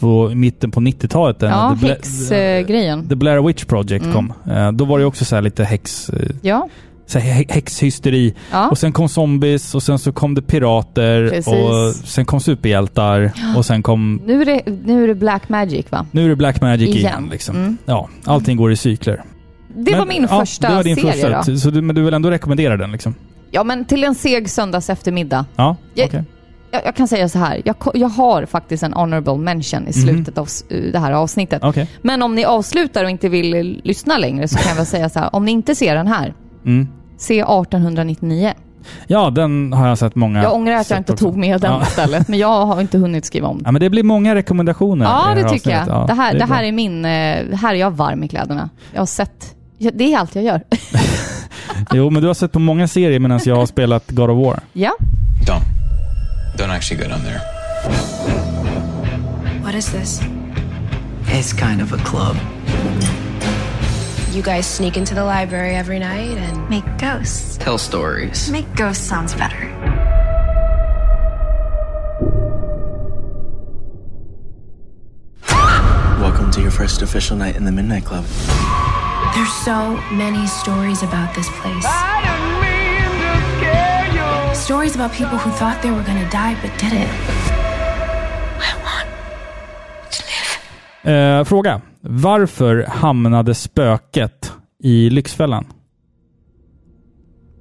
på 0.00 0.30
mitten 0.34 0.70
på 0.70 0.80
90-talet. 0.80 1.38
den- 1.40 1.50
Ja, 1.50 1.76
häxgrejen. 1.82 3.08
The 3.08 3.14
Blair 3.16 3.42
Witch 3.46 3.64
Project 3.64 4.04
Mm. 4.04 4.12
kom. 4.14 4.32
Eh, 4.54 4.72
då 4.72 4.84
var 4.84 4.98
det 4.98 5.04
också 5.04 5.24
så 5.24 5.34
här 5.34 5.42
lite 5.42 5.64
häx... 5.64 6.08
eh, 6.10 6.28
ja, 6.42 6.68
så 7.06 7.18
här 7.18 7.32
hä- 7.42 7.52
häxhysteri. 7.52 8.34
Ja. 8.52 8.68
Och 8.70 8.78
sen 8.78 8.92
kom 8.92 9.08
zombies 9.08 9.74
och 9.74 9.82
sen 9.82 9.98
så 9.98 10.12
kom 10.12 10.34
det 10.34 10.42
pirater 10.42 11.28
Precis. 11.28 11.46
och 11.54 11.94
sen 12.08 12.24
kom 12.24 12.40
superhjältar 12.40 13.32
och 13.56 13.66
sen 13.66 13.82
kom... 13.82 14.20
Nu 14.26 14.42
är, 14.42 14.44
det, 14.46 14.62
nu 14.84 15.04
är 15.04 15.08
det 15.08 15.14
Black 15.14 15.48
Magic 15.48 15.86
va? 15.90 16.06
Nu 16.10 16.24
är 16.24 16.28
det 16.28 16.36
Black 16.36 16.60
Magic 16.60 16.88
igen, 16.88 16.98
Igen. 16.98 17.28
liksom. 17.32 17.56
Mm. 17.56 17.76
Ja, 17.86 18.08
allting 18.24 18.56
går 18.56 18.72
i 18.72 18.76
cykler. 18.76 19.22
Det 19.76 19.90
Men, 19.90 19.98
var 20.00 20.06
min 20.06 20.26
ja, 20.30 20.40
första 20.40 20.68
det 20.68 20.74
var 20.74 20.84
din 20.84 20.96
serie 20.96 21.12
första, 21.12 21.52
då. 21.52 21.58
Så 21.58 21.70
du, 21.70 21.82
men 21.82 21.96
du 21.96 22.02
vill 22.02 22.14
ändå 22.14 22.30
rekommendera 22.30 22.76
den 22.76 22.92
liksom? 22.92 23.14
Ja, 23.50 23.64
men 23.64 23.84
till 23.84 24.04
en 24.04 24.14
seg 24.14 24.50
söndags 24.50 24.90
eftermiddag. 24.90 25.44
Ja, 25.56 25.76
Jag- 25.94 26.06
okej. 26.08 26.24
Jag, 26.70 26.82
jag 26.84 26.94
kan 26.96 27.08
säga 27.08 27.28
så 27.28 27.38
här, 27.38 27.62
jag, 27.64 27.76
jag 27.94 28.08
har 28.08 28.46
faktiskt 28.46 28.82
en 28.82 28.92
honorable 28.92 29.36
mention 29.36 29.80
i 29.80 29.84
Mhm. 29.84 29.92
slutet 29.92 30.38
av 30.38 30.46
s- 30.46 30.64
uh, 30.72 30.92
det 30.92 30.98
här 30.98 31.12
avsnittet. 31.12 31.64
Okej. 31.64 31.88
Men 32.02 32.22
om 32.22 32.34
ni 32.34 32.44
avslutar 32.44 33.04
och 33.04 33.10
inte 33.10 33.28
vill 33.28 33.54
eh, 33.54 33.62
lyssna 33.84 34.18
längre 34.18 34.48
så 34.48 34.58
kan 34.58 34.68
jag 34.68 34.76
väl 34.76 34.86
säga 34.86 35.08
så 35.08 35.18
här, 35.18 35.34
om 35.36 35.44
ni 35.44 35.52
inte 35.52 35.74
ser 35.74 35.94
den 35.94 36.06
här, 36.06 36.34
Mm. 36.64 36.88
se 37.18 37.34
1899. 37.40 38.52
Ja, 39.06 39.30
den 39.30 39.72
har 39.72 39.88
jag 39.88 39.98
sett 39.98 40.14
många 40.14 40.42
Jag 40.42 40.54
ångrar 40.54 40.74
att 40.74 40.90
jag 40.90 40.98
inte 40.98 41.12
också. 41.12 41.24
tog 41.24 41.36
med 41.36 41.60
den 41.60 41.72
Ja. 41.72 41.82
istället, 41.82 42.28
men 42.28 42.38
jag 42.38 42.66
har 42.66 42.80
inte 42.80 42.98
hunnit 42.98 43.24
skriva 43.24 43.48
om 43.48 43.56
den. 43.56 43.62
Ja, 43.66 43.72
men 43.72 43.80
det 43.80 43.90
blir 43.90 44.02
många 44.02 44.34
rekommendationer 44.34 45.04
Ja, 45.04 45.32
det 45.34 45.42
här 45.42 45.48
tycker 45.48 45.70
jag. 45.70 45.88
Ja, 45.88 46.04
det, 46.08 46.14
här, 46.14 46.34
är 46.34 46.38
det, 46.38 46.44
här 46.44 46.58
bra. 46.58 46.66
är 46.66 46.72
min... 46.72 47.04
eh, 47.04 47.10
Här 47.58 47.68
är 47.74 47.74
jag 47.74 47.90
varm 47.90 48.22
i 48.24 48.28
kläderna. 48.28 48.70
Jag 48.92 49.00
har 49.00 49.06
sett... 49.06 49.54
ja, 49.78 49.90
Det 49.94 50.12
är 50.12 50.18
allt 50.18 50.34
jag 50.34 50.44
gör. 50.44 50.60
Jo, 51.92 52.10
men 52.10 52.22
du 52.22 52.26
har 52.28 52.34
sett 52.34 52.52
på 52.52 52.58
många 52.58 52.88
serier 52.88 53.18
medan 53.20 53.40
jag 53.44 53.56
har 53.56 53.66
spelat 53.66 54.10
God 54.10 54.30
of 54.30 54.46
War. 54.46 54.60
ja. 54.72 54.92
Don't. 55.46 55.75
Don't 56.56 56.70
actually 56.70 56.96
go 56.96 57.08
down 57.08 57.22
there. 57.22 57.38
What 59.60 59.74
is 59.74 59.92
this? 59.92 60.20
It's 61.26 61.52
kind 61.52 61.82
of 61.82 61.92
a 61.92 61.98
club. 61.98 62.36
You 64.34 64.42
guys 64.42 64.66
sneak 64.66 64.96
into 64.96 65.14
the 65.14 65.24
library 65.24 65.74
every 65.74 65.98
night 65.98 66.38
and 66.38 66.70
Make 66.70 66.84
ghosts. 66.98 67.58
Tell 67.58 67.76
stories. 67.76 68.50
Make 68.50 68.74
ghosts 68.74 69.04
sounds 69.04 69.34
better. 69.34 69.70
Welcome 76.18 76.50
to 76.52 76.62
your 76.62 76.70
first 76.70 77.02
official 77.02 77.36
night 77.36 77.56
in 77.56 77.64
the 77.66 77.72
Midnight 77.72 78.04
Club. 78.06 78.24
there's 79.34 79.52
so 79.52 79.96
many 80.10 80.46
stories 80.46 81.02
about 81.02 81.34
this 81.34 81.48
place. 81.60 82.55
Stories 84.66 84.96
about 84.96 85.12
people 85.12 85.38
who 85.38 85.50
thought 85.50 85.82
they 85.82 85.90
were 85.90 86.02
gonna 86.02 86.28
die 86.30 86.56
but 86.62 86.70
didn't. 86.80 87.08
Eh, 91.02 91.44
fråga. 91.44 91.80
Varför 92.00 92.86
hamnade 92.88 93.54
spöket 93.54 94.52
i 94.82 95.10
Lyxfällan? 95.10 95.64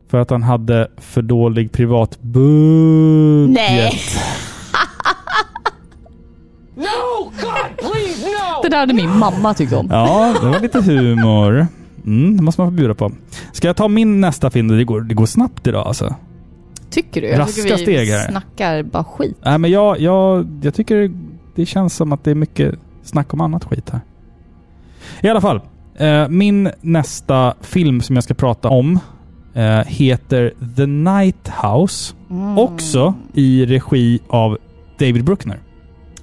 För 0.10 0.18
att 0.18 0.30
han 0.30 0.44
hade 0.44 0.92
för 0.98 1.22
dålig 1.22 1.72
privat 1.72 2.22
budget. 2.22 3.56
Nej. 3.56 4.02
Det 8.64 8.70
där 8.70 8.78
hade 8.78 8.94
min 8.94 9.18
mamma 9.18 9.54
tyckt 9.54 9.74
om. 9.74 9.88
Ja, 9.92 10.36
det 10.42 10.48
var 10.48 10.60
lite 10.60 10.82
humor. 10.82 11.68
Mm, 12.06 12.38
det 12.38 12.44
måste 12.44 12.62
man 12.62 12.72
få 12.72 12.76
bjuda 12.76 12.94
på. 12.94 13.12
Ska 13.52 13.68
jag 13.68 13.76
ta 13.76 13.88
min 13.88 14.22
nästa 14.22 14.50
film? 14.50 14.68
Det 14.68 14.84
går, 14.84 15.02
det 15.02 15.14
går 15.14 15.26
snabbt 15.26 15.68
idag 15.68 15.88
alltså. 15.88 16.16
Tycker 16.96 17.22
du? 17.22 17.28
Jag 17.28 17.40
Raska 17.40 17.62
tycker 17.62 17.78
vi 17.78 17.84
steg 17.84 18.08
här. 18.10 18.28
snackar 18.32 18.84
bara 18.84 19.04
skit. 19.04 19.38
Nej, 19.46 19.58
men 19.58 19.72
jag, 19.72 20.00
jag, 20.00 20.48
jag 20.62 20.74
tycker 20.74 21.12
det 21.56 21.66
känns 21.66 21.96
som 21.96 22.12
att 22.12 22.24
det 22.24 22.32
är 22.32 22.36
mycket 22.36 22.76
snack 23.04 23.34
om 23.34 23.42
annat 23.42 23.64
skit 23.66 23.90
här. 23.90 24.02
I 25.22 25.30
alla 25.30 25.42
fall. 25.42 25.62
Eh, 25.98 26.28
min 26.28 26.70
nästa 26.82 27.54
film 27.62 28.02
som 28.02 28.16
jag 28.16 28.24
ska 28.24 28.34
prata 28.34 28.70
om 28.70 29.00
eh, 29.54 29.80
heter 29.88 30.54
The 30.76 30.86
Night 30.86 31.50
House. 31.64 32.14
Mm. 32.30 32.58
Också 32.58 33.14
i 33.34 33.66
regi 33.66 34.20
av 34.28 34.58
David 35.00 35.24
Bruckner. 35.24 35.60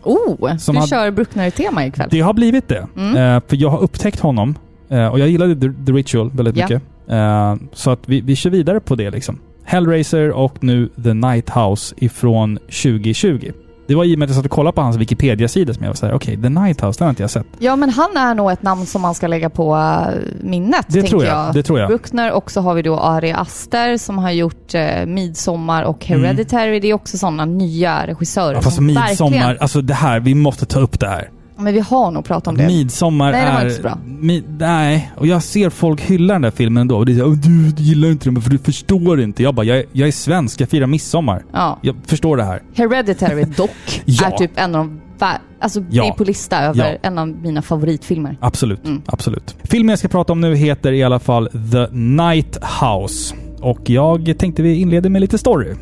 Oh, 0.05 0.57
Som 0.57 0.75
du 0.75 0.79
hade- 0.81 0.91
kör 0.91 1.11
Bruckner-tema 1.11 1.87
ikväll. 1.87 2.09
Det 2.11 2.21
har 2.21 2.33
blivit 2.35 2.69
det. 2.69 2.87
Mm. 2.97 3.17
Eh, 3.37 3.43
för 3.49 3.57
jag 3.57 3.69
har 3.71 3.79
upptäckt 3.83 4.21
honom. 4.21 4.55
Eh, 4.89 5.07
och 5.07 5.19
jag 5.19 5.29
gillade 5.29 5.55
The, 5.55 5.69
The 5.87 5.93
Ritual 5.93 6.31
väldigt 6.31 6.57
Ja. 6.57 6.65
mycket. 6.65 6.83
Eh, 7.09 7.57
så 7.73 7.91
att 7.91 8.01
vi, 8.09 8.21
vi 8.21 8.37
kör 8.37 8.51
vidare 8.51 8.81
på 8.81 8.95
det 8.95 9.11
liksom. 9.11 9.39
Hellraiser 9.64 10.31
och 10.31 10.64
nu 10.64 10.88
The 11.05 11.14
Night 11.14 11.51
House 11.51 11.94
ifrån 11.98 12.57
2020. 12.57 13.53
Det 13.87 13.94
var 13.94 14.05
i 14.05 14.14
och 14.14 14.18
med 14.18 14.27
att 14.27 14.31
jag 14.31 14.37
satt 14.37 14.44
och 14.44 14.51
kollade 14.51 14.75
på 14.75 14.81
hans 14.81 14.96
Wikipedia-sida 14.96 15.75
som 15.75 15.83
jag 15.83 15.90
var 15.90 15.94
såhär, 15.94 16.14
okej, 16.14 16.42
The 16.42 16.48
Night 16.48 16.81
House, 16.81 16.98
den 16.98 17.07
har 17.07 17.11
inte 17.11 17.22
jag 17.22 17.31
sett. 17.31 17.46
Ja, 17.59 17.77
men 17.77 17.90
han 17.90 18.16
är 18.16 18.35
nog 18.35 18.51
ett 18.51 18.62
namn 18.62 18.87
som 18.87 19.03
man 19.03 19.14
ska 19.14 19.27
lägga 19.27 19.51
på 19.51 19.77
eh, 19.77 20.14
minnet, 20.42 20.87
Det 20.88 21.03
tror 21.03 21.25
jag. 21.25 21.55
Det 21.55 21.62
tror 21.62 21.79
jag. 21.81 21.88
Bruckner 21.88 22.33
och 22.33 22.51
så 22.51 22.61
har 22.61 22.75
vi 22.75 22.83
då 22.83 22.98
Ari 22.98 23.33
Aster 23.33 23.96
som 23.96 24.18
har 24.18 24.31
gjort 24.31 24.75
eh, 24.75 25.07
Midsommar 25.07 25.83
och 25.83 26.05
Hereditary. 26.07 26.81
Det 26.81 26.88
är 26.88 26.94
också 26.94 27.18
sådana 27.18 27.44
nya 27.44 28.07
regissörer 28.07 28.46
Mm. 28.46 28.57
Ja, 28.57 28.62
fast 28.62 28.77
som 28.77 28.87
midsommar, 28.87 29.31
verkligen... 29.31 29.59
alltså 29.61 29.81
det 29.81 29.94
här, 29.94 30.20
vi 30.20 30.35
måste 30.35 30.66
ta 30.66 30.81
upp 30.81 31.01
det 31.01 31.09
här. 31.09 31.31
Men 31.62 31.75
vi 31.75 31.81
har 31.81 32.11
nog 32.11 32.25
pratat 32.25 32.48
om 32.48 32.57
det. 32.57 32.66
Midsommar 32.66 33.33
Nej, 33.33 33.46
det 33.46 33.53
var 33.53 33.61
är... 33.61 33.64
inte 33.64 33.75
så 33.77 33.83
bra. 33.83 33.98
Mi, 34.07 34.42
nej, 34.59 35.12
och 35.16 35.27
jag 35.27 35.42
ser 35.42 35.70
folk 35.70 36.01
hylla 36.01 36.33
den 36.35 36.42
där 36.42 36.51
filmen 36.51 36.81
ändå. 36.81 36.96
Och 36.96 37.07
det 37.07 37.12
är 37.12 37.16
så, 37.16 37.25
"Åh, 37.27 37.33
du, 37.35 37.70
du 37.70 37.83
gillar 37.83 38.09
inte 38.09 38.31
den 38.31 38.42
för 38.42 38.51
du 38.51 38.59
förstår 38.59 39.20
inte. 39.20 39.42
Jag 39.42 39.55
bara, 39.55 39.66
jag, 39.66 39.79
är- 39.79 39.85
jag 39.92 40.09
är 40.09 40.12
svensk, 40.12 40.61
jag 40.61 40.68
firar 40.68 40.87
midsommar. 40.87 41.44
Ja. 41.53 41.79
Jag 41.83 41.96
förstår 42.07 42.37
det 42.37 42.44
här. 42.44 42.62
Hereditary 42.75 43.44
dock 43.57 43.70
Ja. 44.05 44.27
är 44.27 44.31
typ 44.38 44.51
en 44.55 44.75
av 44.75 44.85
de... 44.87 45.01
vä- 45.18 45.38
Alltså 45.61 45.85
Ja. 45.90 46.03
det 46.03 46.09
är 46.09 46.12
på 46.12 46.25
lista 46.25 46.59
över 46.62 46.90
Ja. 46.92 47.09
en 47.09 47.18
av 47.18 47.29
mina 47.29 47.62
favoritfilmer. 47.62 48.37
Absolut, 48.40 48.85
Mm. 48.87 49.03
absolut. 49.07 49.57
Filmen 49.64 49.88
jag 49.88 49.98
ska 49.98 50.09
prata 50.09 50.33
om 50.33 50.40
nu 50.40 50.55
heter 50.57 50.92
i 50.92 51.03
alla 51.03 51.18
fall 51.18 51.48
The 51.72 51.87
Night 51.96 52.59
House. 52.81 53.35
Och 53.61 53.90
jag 53.90 54.35
tänkte 54.38 54.62
vi 54.62 54.75
inleder 54.75 55.11
med 55.11 55.20
lite 55.20 55.38
story. 55.38 55.75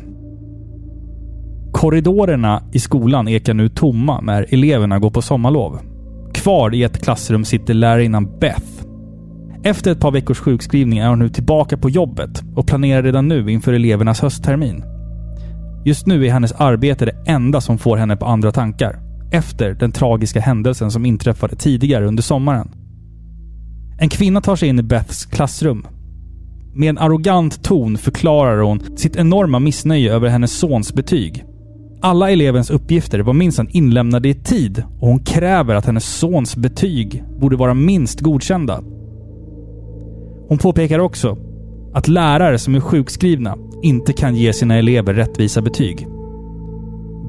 Korridorerna 1.71 2.63
i 2.71 2.79
skolan 2.79 3.27
ekar 3.27 3.53
nu 3.53 3.69
tomma 3.69 4.21
när 4.21 4.45
eleverna 4.49 4.99
går 4.99 5.09
på 5.09 5.21
sommarlov. 5.21 5.79
Kvar 6.33 6.75
i 6.75 6.83
ett 6.83 7.03
klassrum 7.03 7.45
sitter 7.45 7.73
lärarinnan 7.73 8.39
Beth. 8.39 8.85
Efter 9.63 9.91
ett 9.91 9.99
par 9.99 10.11
veckors 10.11 10.39
sjukskrivning 10.39 10.99
är 10.99 11.07
hon 11.07 11.19
nu 11.19 11.29
tillbaka 11.29 11.77
på 11.77 11.89
jobbet 11.89 12.43
och 12.55 12.67
planerar 12.67 13.03
redan 13.03 13.27
nu 13.27 13.51
inför 13.51 13.73
elevernas 13.73 14.21
hösttermin. 14.21 14.83
Just 15.85 16.07
nu 16.07 16.25
är 16.25 16.31
hennes 16.31 16.51
arbete 16.51 17.05
det 17.05 17.31
enda 17.31 17.61
som 17.61 17.77
får 17.77 17.97
henne 17.97 18.15
på 18.15 18.25
andra 18.25 18.51
tankar. 18.51 18.99
Efter 19.31 19.73
den 19.73 19.91
tragiska 19.91 20.39
händelsen 20.39 20.91
som 20.91 21.05
inträffade 21.05 21.55
tidigare 21.55 22.07
under 22.07 22.23
sommaren. 22.23 22.71
En 23.99 24.09
kvinna 24.09 24.41
tar 24.41 24.55
sig 24.55 24.69
in 24.69 24.79
i 24.79 24.83
Beths 24.83 25.25
klassrum. 25.25 25.87
Med 26.73 26.89
en 26.89 26.97
arrogant 26.97 27.63
ton 27.63 27.97
förklarar 27.97 28.61
hon 28.61 28.97
sitt 28.97 29.15
enorma 29.15 29.59
missnöje 29.59 30.13
över 30.13 30.29
hennes 30.29 30.59
sons 30.59 30.93
betyg. 30.93 31.45
Alla 32.03 32.31
elevens 32.31 32.69
uppgifter 32.69 33.19
var 33.19 33.33
minsann 33.33 33.69
inlämnade 33.69 34.29
i 34.29 34.33
tid 34.33 34.83
och 34.99 35.07
hon 35.07 35.19
kräver 35.19 35.75
att 35.75 35.85
hennes 35.85 36.19
sons 36.19 36.55
betyg 36.55 37.23
borde 37.39 37.55
vara 37.55 37.73
minst 37.73 38.21
godkända. 38.21 38.81
Hon 40.47 40.57
påpekar 40.57 40.99
också 40.99 41.37
att 41.93 42.07
lärare 42.07 42.57
som 42.57 42.75
är 42.75 42.79
sjukskrivna 42.79 43.57
inte 43.83 44.13
kan 44.13 44.35
ge 44.35 44.53
sina 44.53 44.77
elever 44.77 45.13
rättvisa 45.13 45.61
betyg. 45.61 46.07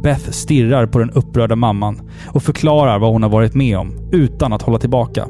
Beth 0.03 0.31
stirrar 0.31 0.87
på 0.87 0.99
den 0.99 1.11
upprörda 1.11 1.57
mamman 1.57 2.01
och 2.27 2.43
förklarar 2.43 2.99
vad 2.99 3.13
hon 3.13 3.23
har 3.23 3.31
varit 3.31 3.55
med 3.55 3.79
om 3.79 4.11
utan 4.13 4.53
att 4.53 4.63
hålla 4.63 4.79
tillbaka. 4.79 5.29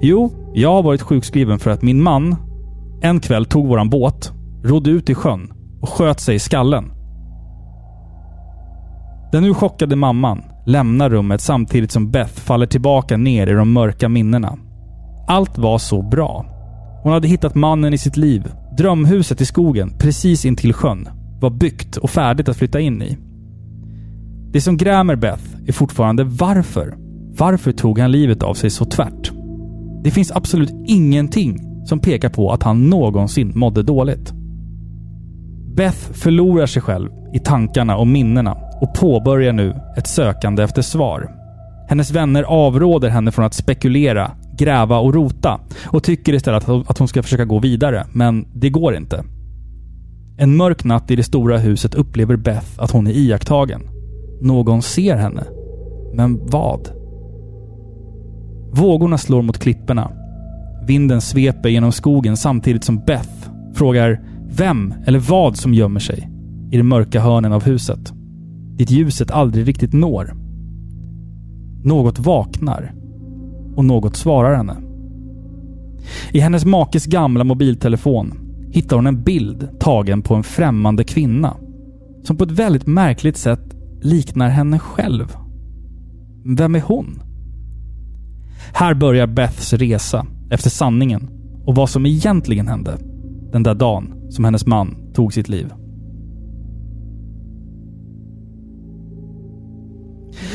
Jo, 0.00 0.32
jag 0.54 0.72
har 0.72 0.82
varit 0.82 1.02
sjukskriven 1.02 1.58
för 1.58 1.70
att 1.70 1.82
min 1.82 2.02
man 2.02 2.36
en 3.00 3.20
kväll 3.20 3.44
tog 3.44 3.68
våran 3.68 3.90
båt, 3.90 4.32
rodde 4.64 4.90
ut 4.90 5.10
i 5.10 5.14
sjön 5.14 5.52
och 5.80 5.88
sköt 5.88 6.20
sig 6.20 6.34
i 6.34 6.38
skallen. 6.38 6.97
Den 9.32 9.42
nu 9.42 9.54
chockade 9.54 9.96
mamman 9.96 10.42
lämnar 10.66 11.10
rummet 11.10 11.40
samtidigt 11.40 11.92
som 11.92 12.10
Beth 12.10 12.34
faller 12.34 12.66
tillbaka 12.66 13.16
ner 13.16 13.46
i 13.46 13.52
de 13.52 13.72
mörka 13.72 14.08
minnena. 14.08 14.58
Allt 15.26 15.58
var 15.58 15.78
så 15.78 16.02
bra. 16.02 16.46
Hon 17.02 17.12
hade 17.12 17.28
hittat 17.28 17.54
mannen 17.54 17.94
i 17.94 17.98
sitt 17.98 18.16
liv. 18.16 18.52
Drömhuset 18.78 19.40
i 19.40 19.46
skogen, 19.46 19.92
precis 19.98 20.44
intill 20.44 20.72
sjön, 20.72 21.08
var 21.40 21.50
byggt 21.50 21.96
och 21.96 22.10
färdigt 22.10 22.48
att 22.48 22.56
flytta 22.56 22.80
in 22.80 23.02
i. 23.02 23.18
Det 24.52 24.60
som 24.60 24.76
grämer 24.76 25.16
Beth 25.16 25.44
är 25.66 25.72
fortfarande 25.72 26.24
varför. 26.24 26.94
Varför 27.38 27.72
tog 27.72 27.98
han 27.98 28.12
livet 28.12 28.42
av 28.42 28.54
sig 28.54 28.70
så 28.70 28.84
tvärt? 28.84 29.32
Det 30.04 30.10
finns 30.10 30.32
absolut 30.32 30.72
ingenting 30.86 31.60
som 31.84 31.98
pekar 31.98 32.28
på 32.28 32.52
att 32.52 32.62
han 32.62 32.90
någonsin 32.90 33.52
mådde 33.54 33.82
dåligt. 33.82 34.32
Beth 35.76 36.12
förlorar 36.12 36.66
sig 36.66 36.82
själv 36.82 37.10
i 37.34 37.38
tankarna 37.38 37.96
och 37.96 38.06
minnena 38.06 38.67
och 38.80 38.94
påbörjar 38.94 39.52
nu 39.52 39.74
ett 39.96 40.06
sökande 40.06 40.62
efter 40.62 40.82
svar. 40.82 41.30
Hennes 41.88 42.10
vänner 42.10 42.42
avråder 42.42 43.08
henne 43.08 43.32
från 43.32 43.44
att 43.44 43.54
spekulera, 43.54 44.30
gräva 44.58 44.98
och 44.98 45.14
rota 45.14 45.60
och 45.86 46.02
tycker 46.02 46.34
istället 46.34 46.68
att 46.68 46.98
hon 46.98 47.08
ska 47.08 47.22
försöka 47.22 47.44
gå 47.44 47.58
vidare, 47.58 48.06
men 48.12 48.46
det 48.54 48.70
går 48.70 48.96
inte. 48.96 49.24
En 50.38 50.56
mörk 50.56 50.84
natt 50.84 51.10
i 51.10 51.16
det 51.16 51.22
stora 51.22 51.58
huset 51.58 51.94
upplever 51.94 52.36
Beth 52.36 52.66
att 52.82 52.90
hon 52.90 53.06
är 53.06 53.12
iakttagen. 53.12 53.82
Någon 54.42 54.82
ser 54.82 55.16
henne. 55.16 55.44
Men 56.14 56.46
vad? 56.46 56.88
Vågorna 58.72 59.18
slår 59.18 59.42
mot 59.42 59.58
klipporna. 59.58 60.10
Vinden 60.86 61.20
sveper 61.20 61.68
genom 61.68 61.92
skogen 61.92 62.36
samtidigt 62.36 62.84
som 62.84 63.04
Beth 63.06 63.48
Frågar 63.78 64.20
vem 64.50 64.94
eller 65.06 65.18
vad 65.18 65.56
som 65.56 65.74
gömmer 65.74 66.00
sig 66.00 66.28
i 66.72 66.76
de 66.76 66.82
mörka 66.82 67.20
hörnen 67.20 67.52
av 67.52 67.64
huset. 67.64 68.12
Dit 68.78 68.90
ljuset 68.90 69.30
aldrig 69.30 69.68
riktigt 69.68 69.92
når. 69.92 70.34
Något 71.84 72.18
vaknar 72.18 72.94
och 73.76 73.84
något 73.84 74.16
svarar 74.16 74.56
henne. 74.56 74.76
I 76.32 76.40
hennes 76.40 76.64
makes 76.64 77.06
gamla 77.06 77.44
mobiltelefon 77.44 78.34
hittar 78.70 78.96
hon 78.96 79.06
en 79.06 79.22
bild 79.22 79.68
tagen 79.80 80.22
på 80.22 80.34
en 80.34 80.42
främmande 80.42 81.04
kvinna 81.04 81.56
som 82.22 82.36
på 82.36 82.44
ett 82.44 82.50
väldigt 82.50 82.86
märkligt 82.86 83.36
sätt 83.36 83.76
liknar 84.02 84.48
henne 84.48 84.78
själv. 84.78 85.36
Vem 86.44 86.74
är 86.74 86.80
hon? 86.80 87.22
Här 88.72 88.94
börjar 88.94 89.26
Beths 89.26 89.72
resa 89.72 90.26
efter 90.50 90.70
sanningen 90.70 91.30
och 91.64 91.74
vad 91.74 91.90
som 91.90 92.06
egentligen 92.06 92.68
hände 92.68 92.98
den 93.52 93.62
där 93.62 93.74
dagen 93.74 94.14
som 94.30 94.44
hennes 94.44 94.66
man 94.66 95.12
tog 95.14 95.34
sitt 95.34 95.48
liv. 95.48 95.72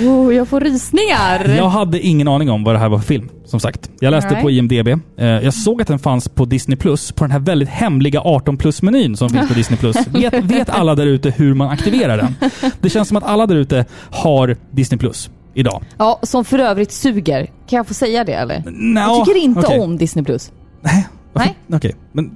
Oh, 0.01 0.35
jag 0.35 0.47
får 0.47 0.59
rysningar! 0.59 1.55
Jag 1.57 1.69
hade 1.69 1.99
ingen 1.99 2.27
aning 2.27 2.49
om 2.49 2.63
vad 2.63 2.75
det 2.75 2.79
här 2.79 2.89
var 2.89 2.97
för 2.97 3.05
film, 3.05 3.29
som 3.45 3.59
sagt. 3.59 3.91
Jag 3.99 4.11
läste 4.11 4.33
Nej. 4.33 4.41
på 4.43 4.51
IMDB. 4.51 4.87
Eh, 4.87 5.25
Jag 5.25 5.53
såg 5.53 5.81
att 5.81 5.87
den 5.87 5.99
fanns 5.99 6.29
på 6.29 6.45
Disney 6.45 6.77
Plus 6.77 7.11
på 7.11 7.23
den 7.23 7.31
här 7.31 7.39
väldigt 7.39 7.69
hemliga 7.69 8.21
18 8.21 8.57
plus-menyn 8.57 9.15
som 9.17 9.29
finns 9.29 9.47
på 9.47 9.53
Disney 9.53 9.79
Plus. 9.79 9.95
Vet, 10.07 10.33
vet 10.33 10.69
alla 10.69 10.95
där 10.95 11.05
ute 11.05 11.29
hur 11.29 11.53
man 11.53 11.69
aktiverar 11.69 12.17
den? 12.17 12.35
Det 12.81 12.89
känns 12.89 13.07
som 13.07 13.17
att 13.17 13.23
alla 13.23 13.45
där 13.47 13.55
ute 13.55 13.85
har 14.11 14.57
Disney 14.71 14.97
Plus 14.99 15.29
idag. 15.53 15.83
Ja, 15.97 16.19
som 16.23 16.45
för 16.45 16.59
övrigt 16.59 16.91
suger. 16.91 17.45
Kan 17.45 17.77
jag 17.77 17.87
få 17.87 17.93
säga 17.93 18.23
det 18.23 18.33
eller? 18.33 18.63
Nå, 18.65 19.01
jag 19.01 19.25
tycker 19.25 19.39
inte 19.39 19.59
okej. 19.59 19.79
om 19.79 19.97
Disney+. 19.97 20.25
Plus. 20.25 20.51
Nej. 20.81 21.07
Nej. 21.33 21.57
Okej, 21.73 21.95
men 22.11 22.35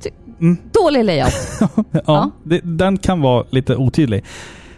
Dålig 0.74 1.04
layout. 1.04 1.34
ja, 1.60 2.02
Ja. 2.06 2.32
Det, 2.44 2.60
den 2.64 2.98
kan 2.98 3.22
vara 3.22 3.44
lite 3.50 3.76
otydlig. 3.76 4.24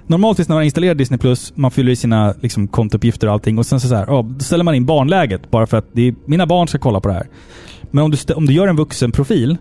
Normaltvis 0.10 0.48
när 0.50 0.56
man 0.56 0.64
installerar 0.64 0.96
Disney 0.96 1.18
Plus, 1.18 1.54
man 1.56 1.72
fyller 1.72 1.92
i 1.92 1.96
sina 1.96 2.34
liksom, 2.42 2.68
kontouppgifter 2.68 3.28
och 3.28 3.34
allting 3.34 3.58
och 3.58 3.66
sen 3.66 3.80
så, 3.80 3.88
så 3.88 3.96
här, 3.96 4.06
ja, 4.08 4.26
då 4.30 4.40
ställer 4.40 4.64
man 4.64 4.76
in 4.76 4.86
barnläget 4.86 5.52
bara 5.52 5.68
för 5.68 5.78
att 5.78 5.86
det 5.92 6.08
är, 6.08 6.16
mina 6.26 6.46
barn 6.48 6.68
ska 6.68 6.78
kolla 6.78 7.00
på 7.00 7.08
det 7.08 7.14
här. 7.14 7.28
Men 7.92 8.04
om 8.04 8.12
du, 8.12 8.34
om 8.34 8.46
du 8.46 8.54
gör 8.54 8.68
en 8.68 8.76
vuxen 8.76 9.12
profil 9.12 9.58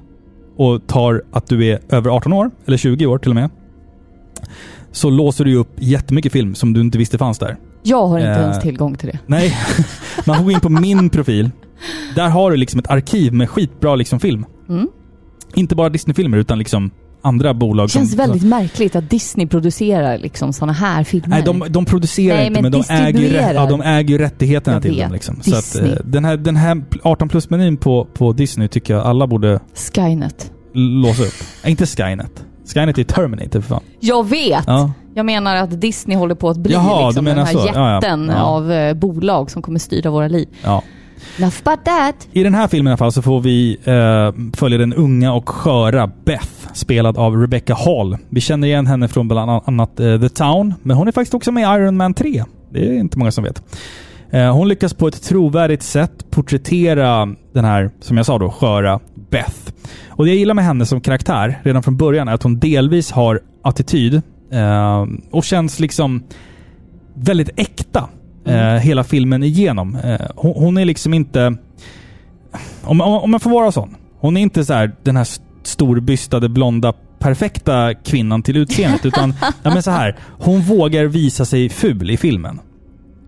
och 0.57 0.87
tar 0.87 1.23
att 1.33 1.47
du 1.47 1.67
är 1.67 1.79
över 1.89 2.11
18 2.11 2.33
år, 2.33 2.51
eller 2.67 2.77
20 2.77 3.07
år 3.07 3.19
till 3.19 3.31
och 3.31 3.35
med, 3.35 3.51
så 4.93 5.11
låser 5.11 5.45
du 5.45 5.55
upp 5.55 5.71
jättemycket 5.77 6.33
film 6.33 6.55
som 6.55 6.73
du 6.73 6.81
inte 6.81 6.99
visste 6.99 7.19
fanns 7.19 7.39
där. 7.39 7.57
Jag 7.83 8.07
har 8.07 8.19
inte 8.19 8.31
Eh. 8.31 8.41
ens 8.41 8.61
tillgång 8.61 8.95
till 8.97 9.09
det. 9.09 9.19
Nej, 9.27 9.55
man 10.27 10.37
får 10.37 10.45
gå 10.45 10.51
in 10.51 10.61
på 10.61 10.69
min 10.69 11.11
profil. 11.11 11.51
Där 12.15 12.29
har 12.29 12.51
du 12.51 12.57
liksom 12.57 12.81
ett 12.81 12.91
arkiv 12.91 13.33
med 13.33 13.51
skitbra 13.51 13.95
liksom 13.95 14.21
film. 14.21 14.47
Mm. 14.69 14.89
Inte 15.55 15.75
bara 15.77 15.89
Disney-filmer 15.89 16.39
utan 16.39 16.59
liksom 16.59 16.91
andra 17.23 17.55
bolag. 17.55 17.87
Det 17.89 17.93
känns 17.93 18.11
som, 18.11 18.19
väldigt 18.19 18.43
märkligt 18.43 18.97
att 18.97 19.11
Disney 19.11 19.47
producerar 19.47 20.19
liksom 20.19 20.53
såna 20.53 20.73
här 20.73 21.05
filmer. 21.05 21.29
Nej, 21.29 21.43
de, 21.43 21.65
de 21.69 21.85
producerar 21.85 22.37
Nej, 22.37 22.47
inte, 22.47 22.63
men 22.63 22.71
men, 22.73 22.81
de, 22.89 22.95
äger 22.95 23.21
ju, 23.21 23.55
ja, 23.55 23.67
de 23.67 23.81
äger 23.81 24.09
ju 24.11 24.19
rättigheterna 24.19 24.77
Jag 24.77 24.83
till 24.83 24.91
vet. 24.95 25.03
dem. 25.05 25.13
Liksom. 25.13 25.41
Så 25.43 25.57
att, 25.57 25.77
eh, 25.85 25.91
den 26.05 26.25
här, 26.25 26.37
den 26.37 26.57
här 26.57 26.83
18 27.03 27.29
plus-menyn 27.29 27.77
på, 27.77 28.05
på 28.15 28.33
Disney 28.33 28.69
tycker 28.69 28.95
jag 28.95 29.07
alla 29.07 29.27
borde 29.27 29.61
Skynet. 29.95 30.53
låsa 30.75 31.23
upp. 31.23 31.35
Nej, 31.63 31.71
inte 31.71 31.87
Skynet. 31.87 32.45
Skynet 32.75 32.99
är 32.99 33.05
Terminator 33.05 33.61
för 33.61 33.69
fan. 33.69 33.83
Jag 34.01 34.29
vet! 34.29 34.65
Ja. 34.67 34.93
Jag 35.15 35.27
menar 35.27 35.57
att 35.57 35.81
Disney 35.81 36.17
håller 36.17 36.35
på 36.35 36.49
att 36.51 36.57
bli 36.59 36.73
Jaha, 36.73 37.07
liksom 37.07 37.25
den 37.25 37.39
här 37.39 37.47
så. 37.47 37.59
Ja, 37.59 37.73
ja. 37.75 37.95
jätten 37.95 38.33
Ja. 38.37 38.43
av 38.43 38.73
eh, 38.73 38.95
bolag 38.95 39.51
som 39.51 39.63
kommer 39.63 39.79
styra 39.79 40.11
våra 40.11 40.29
liv. 40.29 40.49
Ja. 40.65 40.83
Enough 41.39 41.57
about 41.65 41.85
that. 41.85 42.29
I 42.33 42.43
den 42.43 42.55
här 42.55 42.69
filmen 42.69 42.91
i 42.91 42.93
alla 42.93 42.97
fall 42.97 43.13
så 43.13 43.23
får 43.23 43.41
vi 43.41 43.79
eh, 43.85 44.57
följa 44.57 44.79
den 44.79 44.95
unga 44.95 45.33
och 45.33 45.49
sköra 45.49 46.11
Beth, 46.25 46.73
spelad 46.73 47.19
av 47.19 47.37
Rebecca 47.37 47.75
Hall. 47.75 48.17
Vi 48.29 48.41
känner 48.41 48.69
igen 48.69 48.87
henne 48.87 49.09
från 49.09 49.29
bland 49.29 49.51
annat 49.51 50.01
eh, 50.01 50.21
The 50.21 50.29
Town, 50.29 50.75
men 50.83 50.97
hon 50.97 51.09
är 51.09 51.13
faktiskt 51.13 51.35
också 51.35 51.53
med 51.53 51.63
i 51.63 51.83
Iron 51.83 51.97
Man 51.97 52.15
3. 52.15 52.45
Det 52.71 52.89
är 52.89 52.93
inte 52.93 53.19
många 53.19 53.31
som 53.31 53.45
vet. 53.45 53.63
Eh, 54.31 54.53
hon 54.53 54.69
lyckas 54.69 54.95
på 54.95 55.09
ett 55.09 55.23
trovärdigt 55.23 55.83
sätt 55.83 56.31
porträttera 56.31 57.35
den 57.53 57.65
här, 57.65 57.91
som 58.01 58.17
jag 58.17 58.27
sa 58.27 58.39
då, 58.39 58.51
sköra 58.51 59.01
Beth. 59.31 59.73
Och 60.09 60.25
det 60.25 60.31
jag 60.31 60.39
gillar 60.39 60.55
med 60.55 60.65
henne 60.65 60.87
som 60.87 61.01
karaktär 61.01 61.61
redan 61.63 61.83
från 61.83 61.97
början 61.97 62.29
är 62.29 62.35
att 62.35 62.43
hon 62.43 62.59
delvis 62.59 63.11
har 63.11 63.41
attityd 63.63 64.23
eh, 64.53 65.07
och 65.31 65.45
känns 65.45 65.81
liksom 65.81 66.23
väldigt 67.15 67.51
äkta 67.57 68.09
eh, 68.49 68.75
hela 68.81 69.05
filmen 69.05 69.43
igenom. 69.43 69.97
Eh, 69.97 70.21
hon, 70.37 70.53
hon 70.57 70.79
är 70.79 70.85
liksom 70.85 71.15
inte... 71.15 71.57
Om, 72.83 73.01
om, 73.01 73.13
om 73.13 73.33
jag 73.33 73.43
får 73.43 73.51
vara 73.51 73.73
sån. 73.73 73.95
Hon 74.21 74.37
är 74.37 74.41
inte 74.41 74.65
så 74.65 74.73
här 74.73 74.93
den 75.03 75.17
här 75.17 75.23
st- 75.23 75.45
storbystade, 75.63 76.49
blonda, 76.49 76.93
perfekta 77.19 77.95
kvinnan 77.95 78.43
till 78.43 78.57
utseendet. 78.57 79.07
utan, 79.07 79.35
ja 79.63 79.71
men 79.75 79.83
så 79.83 79.91
här. 79.91 80.17
Hon 80.39 80.61
vågar 80.61 81.05
visa 81.05 81.45
sig 81.45 81.69
ful 81.69 82.11
i 82.11 82.17
filmen. 82.17 82.61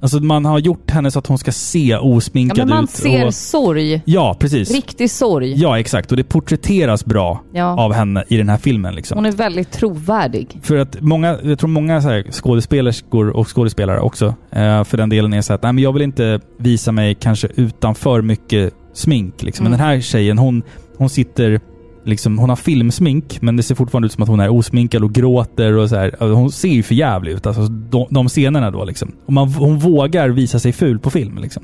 Alltså 0.03 0.21
man 0.21 0.45
har 0.45 0.59
gjort 0.59 0.91
henne 0.91 1.11
så 1.11 1.19
att 1.19 1.27
hon 1.27 1.39
ska 1.39 1.53
se 1.53 1.79
Ja, 1.79 2.01
osminkad 2.01 2.59
men 2.59 2.69
man 2.69 2.85
ut. 2.85 2.91
ser 2.91 3.27
och, 3.27 3.35
sorg. 3.35 4.03
ja, 4.05 4.37
precis. 4.41 4.71
Riktig 4.75 5.11
sorg. 5.11 5.53
Ja, 5.57 5.79
exakt. 5.79 6.11
Och 6.11 6.17
det 6.17 6.25
porträtteras 6.25 7.05
bra 7.05 7.43
Ja. 7.53 7.81
av 7.81 7.93
henne 7.93 8.25
i 8.29 8.37
den 8.37 8.49
här 8.49 8.57
filmen. 8.57 8.95
Liksom. 8.95 9.19
Hon 9.19 9.27
är 9.27 9.33
väldigt 9.33 9.71
trovärdig. 9.73 10.59
För 10.63 10.77
att 10.77 11.01
många, 11.01 11.39
jag 11.43 11.59
tror 11.59 11.69
många 11.71 12.03
så 12.03 12.23
skådespelerskor 12.31 13.29
och 13.31 13.57
skådespelare 13.57 14.01
också, 14.01 14.27
eh, 14.51 14.85
för 14.85 14.97
den 14.97 15.09
delen 15.09 15.33
är 15.33 15.43
så 15.43 15.53
att 15.53 15.63
nej, 15.63 15.73
men 15.73 15.85
jag 15.85 15.93
vill 15.93 16.03
inte 16.03 16.41
visa 16.59 16.93
mig 16.93 17.15
kanske 17.15 17.49
utan 17.55 17.95
för 17.95 18.23
mycket 18.23 18.75
smink. 18.95 19.43
Liksom. 19.43 19.65
Men 19.65 19.73
Mm. 19.75 19.79
den 19.81 19.89
här 19.89 20.01
tjejen, 20.01 20.39
hon, 20.39 20.63
hon 20.97 21.09
sitter 21.11 21.61
Liksom, 22.05 22.39
hon 22.39 22.49
har 22.49 22.57
filmsmink, 22.57 23.43
men 23.43 23.57
det 23.57 23.63
ser 23.63 23.75
fortfarande 23.75 24.07
ut 24.07 24.13
som 24.13 24.23
att 24.23 24.29
hon 24.29 24.41
är 24.41 24.49
osminkad 24.49 25.05
och 25.05 25.13
gråter 25.13 25.73
och 25.73 25.89
så 25.89 25.97
här. 25.97 26.05
Alltså, 26.05 26.33
Hon 26.33 26.53
ser 26.53 26.69
ju 26.69 26.83
för 26.83 26.95
jävligt 26.95 27.37
ut, 27.37 27.47
alltså 27.47 27.63
de, 27.63 28.07
de 28.11 28.29
scenerna 28.29 28.71
då 28.71 28.85
liksom. 28.85 29.13
Och 29.27 29.33
man, 29.33 29.49
hon 29.49 29.79
vågar 29.79 30.29
visa 30.29 30.59
sig 30.59 30.73
ful 30.73 30.99
på 30.99 31.11
film 31.11 31.39
liksom. 31.39 31.63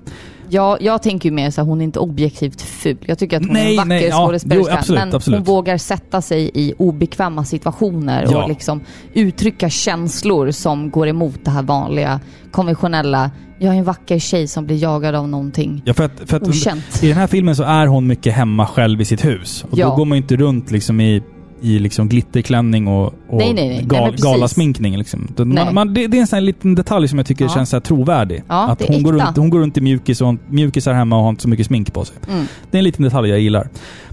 Ja, 0.49 0.79
jag 0.81 1.03
tänker 1.03 1.29
ju 1.29 1.35
mer 1.35 1.51
så 1.51 1.61
här, 1.61 1.69
hon 1.69 1.81
är 1.81 1.85
inte 1.85 1.99
objektivt 1.99 2.63
ful. 2.63 2.97
Jag 3.07 3.19
tycker 3.19 3.37
att 3.37 3.43
hon 3.47 3.57
är 3.57 3.63
Nej, 3.65 3.77
en 3.79 3.89
vacker 3.89 4.09
ja, 4.09 4.27
skådespelerska. 4.27 4.75
absolut, 4.79 5.01
men 5.01 5.15
absolut. 5.15 5.39
hon 5.39 5.45
vågar 5.45 5.79
sätta 5.79 6.23
sig 6.23 6.51
i 6.55 6.73
obekväma 6.79 7.45
situationer 7.45 8.29
Ja. 8.31 8.43
och 8.43 8.49
liksom 8.49 8.81
uttrycka 9.15 9.71
känslor 9.71 10.51
som 10.51 10.91
går 10.91 11.09
emot 11.09 11.39
det 11.45 11.51
här 11.51 11.63
vanliga, 11.63 12.21
konventionella. 12.51 13.31
Jag 13.59 13.75
är 13.75 13.79
en 13.79 13.85
vacker 13.85 14.19
tjej 14.19 14.49
som 14.49 14.67
blir 14.67 14.77
jagad 14.83 15.15
av 15.15 15.29
någonting. 15.29 15.83
Ja, 15.85 15.95
för 15.95 16.05
att, 16.05 16.13
för 16.27 16.37
att 16.37 16.49
Okänt. 16.49 17.03
I 17.03 17.09
den 17.09 17.17
här 17.17 17.27
filmen 17.27 17.57
så 17.57 17.63
är 17.63 17.87
hon 17.87 18.07
mycket 18.07 18.35
hemma 18.35 18.67
själv 18.67 19.01
i 19.01 19.05
sitt 19.05 19.25
hus. 19.25 19.65
Och 19.71 19.79
Ja. 19.79 19.89
då 19.89 19.95
går 19.97 20.05
man 20.05 20.19
ju 20.19 20.23
inte 20.23 20.37
runt 20.37 20.71
liksom 20.71 21.01
i, 21.01 21.23
i 21.61 21.79
liksom 21.79 22.09
glitterklänning 22.09 22.89
och, 22.89 23.05
och 23.07 23.15
Nej, 23.39 23.53
nej, 23.55 23.69
nej. 23.69 23.85
Gal, 23.87 24.17
galasminkning. 24.17 24.99
Liksom. 24.99 25.29
Man, 25.39 25.75
man, 25.75 25.95
det, 25.95 26.07
det 26.07 26.17
är 26.17 26.21
en 26.21 26.27
sån 26.27 26.45
liten 26.45 26.75
detalj 26.75 27.09
som 27.09 27.19
jag 27.19 27.27
tycker 27.27 27.45
Ja. 27.45 27.51
känns 27.51 27.71
så 27.71 27.81
trovärdig. 27.81 28.43
Ja, 28.49 28.69
att 28.69 28.83
hon, 28.89 29.03
går 29.03 29.13
runt, 29.13 29.37
hon 29.37 29.51
går 29.51 29.59
runt 29.59 29.77
i 29.77 29.81
mjukis 29.81 30.21
och 30.21 30.35
mjukisar 30.49 30.93
hemma 30.93 31.17
och 31.17 31.23
har 31.23 31.31
inte 31.31 31.43
så 31.43 31.49
mycket 31.49 31.67
smink 31.67 31.93
på 31.93 32.05
sig. 32.05 32.17
Mm. 32.29 32.45
Det 32.71 32.77
är 32.77 32.79
en 32.79 32.85
liten 32.85 33.05
detalj 33.05 33.31
jag 33.31 33.41
gillar. 33.41 33.69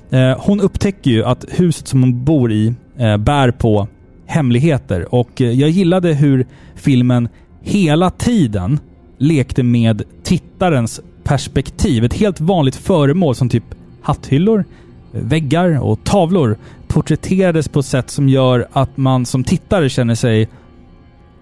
Eh, 0.09 0.37
hon 0.39 0.61
upptäcker 0.61 1.11
ju 1.11 1.23
att 1.23 1.45
huset 1.49 1.87
som 1.87 2.01
hon 2.03 2.23
bor 2.23 2.51
i 2.51 2.73
eh, 2.97 3.17
bär 3.17 3.51
på 3.51 3.87
hemligheter. 4.25 5.15
Och 5.15 5.41
eh, 5.41 5.51
jag 5.51 5.69
gillade 5.69 6.13
hur 6.13 6.45
filmen 6.75 7.27
hela 7.61 8.09
tiden 8.09 8.79
lekte 9.17 9.63
med 9.63 10.01
tittarens 10.23 11.01
perspektiv. 11.23 12.03
Ett 12.05 12.13
helt 12.13 12.41
vanligt 12.41 12.75
föremål 12.75 13.35
som 13.35 13.49
typ 13.49 13.63
hatthyllor, 14.01 14.65
eh, 15.13 15.21
väggar 15.21 15.83
och 15.83 16.03
tavlor 16.03 16.57
porträtterades 16.93 17.67
på 17.67 17.79
ett 17.79 17.85
sätt 17.85 18.09
som 18.09 18.29
gör 18.29 18.67
att 18.73 18.97
man 18.97 19.25
som 19.25 19.43
tittare 19.43 19.89
känner 19.89 20.15
sig 20.15 20.49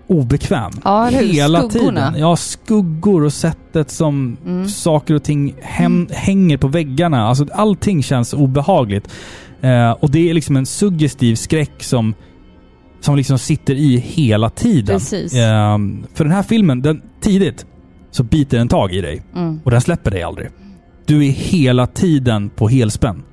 obekväm. 0.08 0.72
Ja? 0.84 1.06
Hela 1.06 1.70
Skuggorna. 1.70 2.02
tiden. 2.12 2.22
Ja, 2.22 2.36
skuggor 2.36 3.24
och 3.24 3.34
sättet 3.34 3.92
som 3.92 4.38
Mm. 4.46 4.68
saker 4.68 5.14
och 5.14 5.24
ting 5.24 5.56
hem, 5.62 6.08
hänger 6.12 6.58
på 6.58 6.68
väggarna. 6.68 7.28
Alltså 7.28 7.46
allting 7.54 8.04
känns 8.04 8.34
obehagligt. 8.34 9.08
Eh, 9.62 9.92
och 9.92 10.12
det 10.12 10.30
är 10.30 10.34
liksom 10.34 10.56
en 10.58 10.66
suggestiv 10.66 11.36
skräck 11.36 11.84
som, 11.84 12.14
som 13.00 13.16
liksom 13.16 13.38
sitter 13.40 13.74
i 13.74 13.98
hela 13.98 14.50
tiden. 14.50 14.96
Eh, 14.96 15.78
för 16.14 16.24
den 16.24 16.32
här 16.34 16.44
filmen, 16.44 16.82
den, 16.82 17.02
tidigt 17.22 17.66
så 18.12 18.24
biter 18.24 18.58
den 18.58 18.68
tag 18.68 18.94
i 18.94 19.02
dig. 19.02 19.22
Mm. 19.36 19.60
Och 19.64 19.72
den 19.72 19.82
släpper 19.82 20.12
dig 20.12 20.24
aldrig. 20.24 20.50
Du 21.06 21.26
är 21.26 21.32
hela 21.32 21.88
tiden 21.88 22.50
på 22.50 22.68
helspänn. 22.68 23.24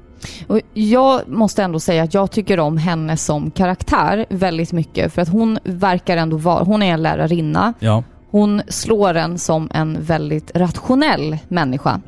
Och 0.46 0.60
jag 0.74 1.28
måste 1.28 1.62
ändå 1.62 1.80
säga 1.80 2.02
att 2.02 2.14
jag 2.14 2.30
tycker 2.30 2.60
om 2.60 2.76
henne 2.76 3.16
som 3.16 3.50
karaktär 3.50 4.26
väldigt 4.30 4.72
mycket. 4.72 5.12
För 5.12 5.22
att 5.22 5.28
hon 5.28 5.58
verkar 5.64 6.16
ändå 6.16 6.36
vara, 6.36 6.64
hon 6.64 6.82
är 6.82 6.92
en 6.94 7.02
lärarinna. 7.02 7.72
Ja. 7.78 8.02
Hon 8.30 8.62
slår 8.68 9.14
en 9.14 9.38
som 9.38 9.68
en 9.74 9.98
väldigt 10.00 10.50
rationell 10.56 11.38
människa. 11.48 12.00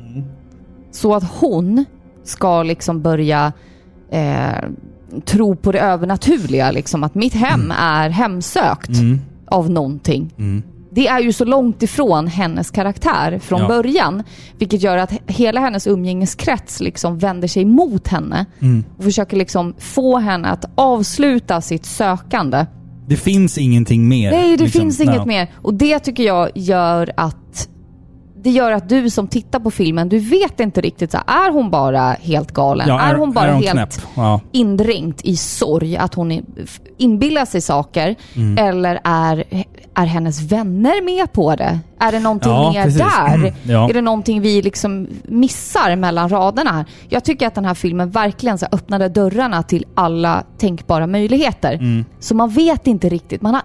Så 0.91 1.15
att 1.15 1.23
hon 1.39 1.85
ska 2.23 2.63
liksom 2.63 3.01
börja 3.01 3.53
eh, 4.11 4.69
tro 5.25 5.55
på 5.55 5.71
det 5.71 5.79
övernaturliga. 5.79 6.71
Liksom, 6.71 7.03
att 7.03 7.15
mitt 7.15 7.33
hem 7.33 7.71
är 7.79 8.09
hemsökt 8.09 8.89
Mm. 8.89 9.19
av 9.47 9.69
någonting. 9.69 10.33
Det 10.93 11.07
är 11.07 11.19
ju 11.19 11.33
så 11.33 11.45
långt 11.45 11.83
ifrån 11.83 12.27
hennes 12.27 12.71
karaktär 12.71 13.39
från 13.39 13.61
Ja. 13.61 13.67
början. 13.67 14.23
Vilket 14.57 14.81
gör 14.81 14.97
att 14.97 15.11
hela 15.27 15.59
hennes 15.59 15.87
umgängeskrets 15.87 16.79
liksom 16.81 17.17
vänder 17.17 17.47
sig 17.47 17.65
mot 17.65 18.07
henne. 18.07 18.45
Mm. 18.61 18.83
Och 18.97 19.03
försöker 19.03 19.37
liksom 19.37 19.73
få 19.79 20.17
henne 20.17 20.47
att 20.47 20.65
avsluta 20.75 21.61
sitt 21.61 21.85
sökande. 21.85 22.65
Det 23.07 23.15
finns 23.17 23.57
ingenting 23.57 24.07
mer. 24.07 24.31
Nej, 24.31 24.57
det 24.57 24.63
liksom. 24.63 24.81
finns 24.81 24.99
inget 24.99 25.15
Ja. 25.15 25.25
mer. 25.25 25.51
Och 25.61 25.73
det 25.73 25.99
tycker 25.99 26.23
jag 26.23 26.49
gör 26.55 27.11
att 27.17 27.67
det 28.43 28.49
gör 28.49 28.71
att 28.71 28.89
du 28.89 29.09
som 29.09 29.27
tittar 29.27 29.59
på 29.59 29.71
filmen, 29.71 30.09
du 30.09 30.19
vet 30.19 30.59
inte 30.59 30.81
riktigt 30.81 31.11
så 31.11 31.17
här, 31.27 31.47
är 31.47 31.51
hon 31.51 31.71
bara 31.71 32.11
helt 32.21 32.51
galen? 32.51 32.87
Ja, 32.87 33.01
är, 33.01 33.15
hon 33.15 33.31
bara 33.31 33.47
är 33.47 33.53
hon 33.53 33.63
helt? 33.63 34.07
Ja. 34.15 34.41
indränkt 34.51 35.21
i 35.25 35.35
sorg, 35.35 35.97
att 35.97 36.13
hon 36.13 36.31
är- 36.31 36.43
inbillar 36.97 37.45
sig 37.45 37.61
saker? 37.61 38.15
Mm. 38.35 38.57
Eller 38.67 38.99
är, 39.03 39.43
är 39.95 40.05
hennes 40.05 40.41
vänner 40.41 41.03
med 41.03 41.33
på 41.33 41.55
det? 41.55 41.79
Är 42.01 42.11
det 42.11 42.19
någonting 42.19 42.51
Ja, 42.51 42.71
mer 42.71 42.83
precis. 42.83 42.99
där? 43.01 43.35
Mm, 43.35 43.53
ja. 43.63 43.89
Är 43.89 43.93
det 43.93 44.01
någonting 44.01 44.41
vi 44.41 44.61
liksom 44.61 45.07
missar 45.23 45.95
mellan 45.95 46.29
raderna 46.29 46.71
här? 46.71 46.85
Jag 47.09 47.23
tycker 47.23 47.47
att 47.47 47.55
den 47.55 47.65
här 47.65 47.73
filmen 47.73 48.09
verkligen 48.09 48.57
så 48.57 48.65
öppnade 48.71 49.09
dörrarna 49.09 49.63
till 49.63 49.85
alla 49.95 50.43
tänkbara 50.57 51.07
möjligheter. 51.07 51.73
Mm. 51.73 52.05
Så 52.19 52.35
man 52.35 52.49
vet 52.49 52.87
inte 52.87 53.09
riktigt, 53.09 53.41
man 53.41 53.53
har 53.53 53.63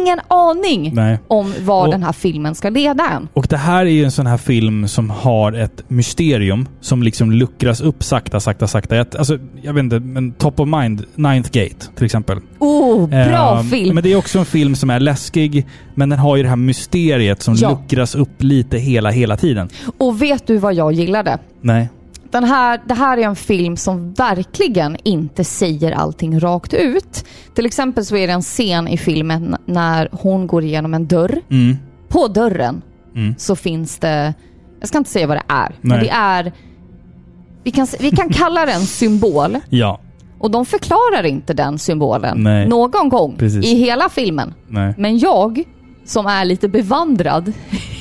ingen 0.00 0.20
aning 0.28 0.94
Nej. 0.94 1.18
om 1.28 1.54
var 1.60 1.84
Och- 1.86 1.90
den 1.92 2.02
här 2.02 2.12
filmen 2.12 2.54
ska 2.54 2.68
leda 2.70 3.04
en. 3.08 3.28
Och 3.34 3.46
det 3.50 3.56
här 3.56 3.86
är 3.86 3.90
ju 3.90 4.04
en 4.04 4.10
sån 4.10 4.26
här 4.26 4.36
film 4.36 4.88
som 4.88 5.10
har 5.10 5.52
ett 5.52 5.82
mysterium 5.88 6.68
som 6.80 7.02
liksom 7.02 7.32
luckras 7.32 7.80
upp 7.80 8.02
sakta, 8.04 8.40
sakta, 8.40 8.66
sakta. 8.66 8.96
Jag, 8.96 9.06
alltså, 9.18 9.38
jag 9.62 9.72
vet 9.72 9.82
inte, 9.82 10.00
men 10.00 10.32
top 10.32 10.60
of 10.60 10.68
mind, 10.68 11.04
Ninth 11.14 11.50
Gate 11.50 11.86
till 11.96 12.04
exempel. 12.04 12.38
Oh, 12.58 13.08
bra 13.08 13.56
Eh, 13.58 13.62
film! 13.62 13.94
Men 13.94 14.04
det 14.04 14.12
är 14.12 14.16
också 14.16 14.38
en 14.38 14.44
film 14.44 14.76
som 14.76 14.90
är 14.90 15.00
läskig, 15.00 15.66
men 15.98 16.08
den 16.08 16.18
har 16.18 16.36
ju 16.36 16.42
det 16.42 16.48
här 16.48 16.56
mysteriet 16.56 17.42
som 17.42 17.54
Ja. 17.54 17.70
luckras 17.70 18.14
upp 18.14 18.42
lite 18.42 18.78
hela, 18.78 19.10
hela 19.10 19.36
tiden. 19.36 19.68
Och 19.98 20.22
vet 20.22 20.46
du 20.46 20.56
vad 20.58 20.74
jag 20.74 20.92
gillade? 20.92 21.38
Nej. 21.60 21.88
Den 22.30 22.44
här, 22.44 22.80
det 22.86 22.94
här 22.94 23.18
är 23.18 23.22
en 23.22 23.36
film 23.36 23.76
som 23.76 24.12
verkligen 24.12 24.96
inte 25.04 25.44
säger 25.44 25.92
allting 25.92 26.40
rakt 26.40 26.74
ut. 26.74 27.24
Till 27.54 27.66
exempel 27.66 28.04
så 28.04 28.16
är 28.16 28.26
det 28.26 28.32
en 28.32 28.42
scen 28.42 28.88
i 28.88 28.96
filmen 28.98 29.56
när 29.66 30.08
hon 30.12 30.46
går 30.46 30.64
igenom 30.64 30.94
en 30.94 31.06
dörr. 31.06 31.40
Mm. 31.50 31.76
På 32.08 32.28
dörren 32.28 32.82
Mm. 33.14 33.34
så 33.38 33.56
finns 33.56 33.98
det, 33.98 34.34
jag 34.80 34.88
ska 34.88 34.98
inte 34.98 35.10
säga 35.10 35.26
vad 35.26 35.36
det 35.36 35.42
är, 35.48 35.74
men 35.80 35.98
Nej. 35.98 36.06
det 36.06 36.10
är, 36.14 36.52
vi 37.64 37.70
kan, 37.70 37.86
vi 38.00 38.10
kan 38.10 38.28
kalla 38.28 38.66
det 38.66 38.72
en 38.72 38.86
symbol. 38.86 39.56
Ja. 39.68 40.00
Och 40.38 40.50
de 40.50 40.66
förklarar 40.66 41.26
inte 41.26 41.54
den 41.54 41.78
symbolen 41.78 42.42
Nej. 42.42 42.68
någon 42.68 43.08
gång 43.08 43.36
Precis. 43.38 43.64
i 43.66 43.74
hela 43.74 44.08
filmen. 44.08 44.54
Nej. 44.68 44.94
Men 44.98 45.18
jag, 45.18 45.62
som 46.08 46.26
är 46.26 46.44
lite 46.44 46.68
bevandrad, 46.68 47.52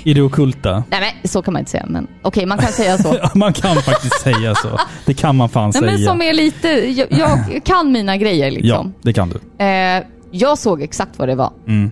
I 0.03 0.13
det 0.13 0.21
ockulta. 0.21 0.83
nej 0.89 0.99
men 1.21 1.29
så 1.29 1.41
kan 1.41 1.53
man 1.53 1.59
inte 1.59 1.71
säga, 1.71 1.85
men 1.89 2.07
okej 2.21 2.45
man 2.45 2.57
kan 2.57 2.71
säga 2.71 2.97
så. 2.97 3.15
Ja, 3.21 3.29
man 3.35 3.53
kan 3.53 3.75
faktiskt 3.75 4.19
säga 4.21 4.55
så. 4.55 4.79
Det 5.05 5.13
kan 5.13 5.35
man 5.35 5.49
fan 5.49 5.63
Nej, 5.63 5.73
säga. 5.73 5.91
men 5.91 5.99
som 6.05 6.21
är 6.21 6.33
lite, 6.33 6.67
jag, 6.69 7.07
jag 7.11 7.61
kan 7.65 7.91
mina 7.91 8.17
grejer 8.17 8.45
Ja, 8.47 8.51
liksom. 8.51 8.93
det 9.01 9.13
kan 9.13 9.29
du. 9.29 9.65
Eh, 9.65 10.03
jag 10.31 10.57
såg 10.57 10.81
exakt 10.81 11.19
vad 11.19 11.27
det 11.27 11.35
var. 11.35 11.51
Mm. 11.67 11.91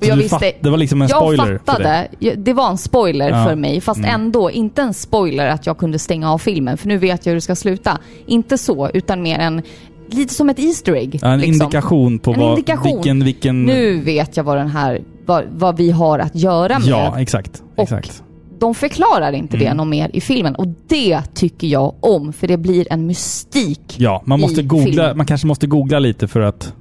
Och 0.00 0.06
jag 0.06 0.16
visste, 0.16 0.52
det 0.60 0.70
var 0.70 0.76
liksom 0.78 1.02
en 1.02 1.08
jag 1.08 1.18
spoiler 1.22 1.44
för 1.44 1.58
fattade, 1.58 1.84
dig? 1.84 2.08
jag- 2.18 2.38
det 2.38 2.52
var 2.52 2.70
en 2.70 2.78
spoiler 2.78 3.30
Ja. 3.30 3.44
för 3.46 3.54
mig. 3.56 3.80
Fast 3.80 3.98
Mm. 3.98 4.10
ändå 4.14 4.50
inte 4.50 4.82
en 4.82 4.94
spoiler 4.94 5.46
att 5.48 5.66
jag 5.66 5.78
kunde 5.78 5.98
stänga 5.98 6.32
av 6.32 6.38
filmen. 6.38 6.76
För 6.78 6.88
nu 6.88 6.98
vet 6.98 7.26
jag 7.26 7.30
hur 7.30 7.34
det 7.34 7.40
ska 7.40 7.54
sluta. 7.56 7.98
Inte 8.26 8.58
så, 8.58 8.90
utan 8.94 9.22
mer 9.22 9.38
en, 9.38 9.62
lite 10.10 10.34
som 10.34 10.50
ett 10.50 10.58
Easter 10.58 10.92
egg. 10.94 11.18
Ja, 11.22 11.28
en 11.28 11.40
liksom. 11.40 11.52
indikation 11.52 12.18
på 12.18 12.32
En 12.32 12.40
vad, 12.40 12.50
indikation. 12.50 12.94
vilken... 12.96 13.24
vilken 13.24 13.62
Nu 13.64 14.00
vet 14.00 14.36
jag 14.36 14.44
vad 14.44 14.56
den 14.56 14.68
här, 14.70 15.00
vad, 15.26 15.44
vad 15.50 15.76
vi 15.76 15.90
har 15.90 16.18
att 16.18 16.34
göra 16.36 16.78
med. 16.78 16.88
Ja, 16.88 17.20
exakt. 17.20 17.62
Och 17.76 17.82
exakt. 17.82 18.22
De 18.58 18.74
förklarar 18.74 19.32
inte 19.32 19.56
det 19.56 19.64
Mm. 19.66 19.76
något 19.76 19.86
mer 19.86 20.10
i 20.12 20.20
filmen. 20.20 20.54
Och 20.54 20.66
det 20.88 21.20
tycker 21.34 21.66
jag 21.66 21.94
om. 22.00 22.32
För 22.32 22.46
det 22.48 22.56
blir 22.56 22.92
en 22.92 23.06
mystik. 23.06 23.94
Ja, 23.98 24.22
man 24.24 24.40
måste 24.40 24.62
googla, 24.62 24.84
filmen. 24.86 25.16
man 25.16 25.26
kanske 25.26 25.46
måste 25.46 25.66
googla 25.66 25.98
lite 25.98 26.28
för 26.28 26.40
att 26.40 26.72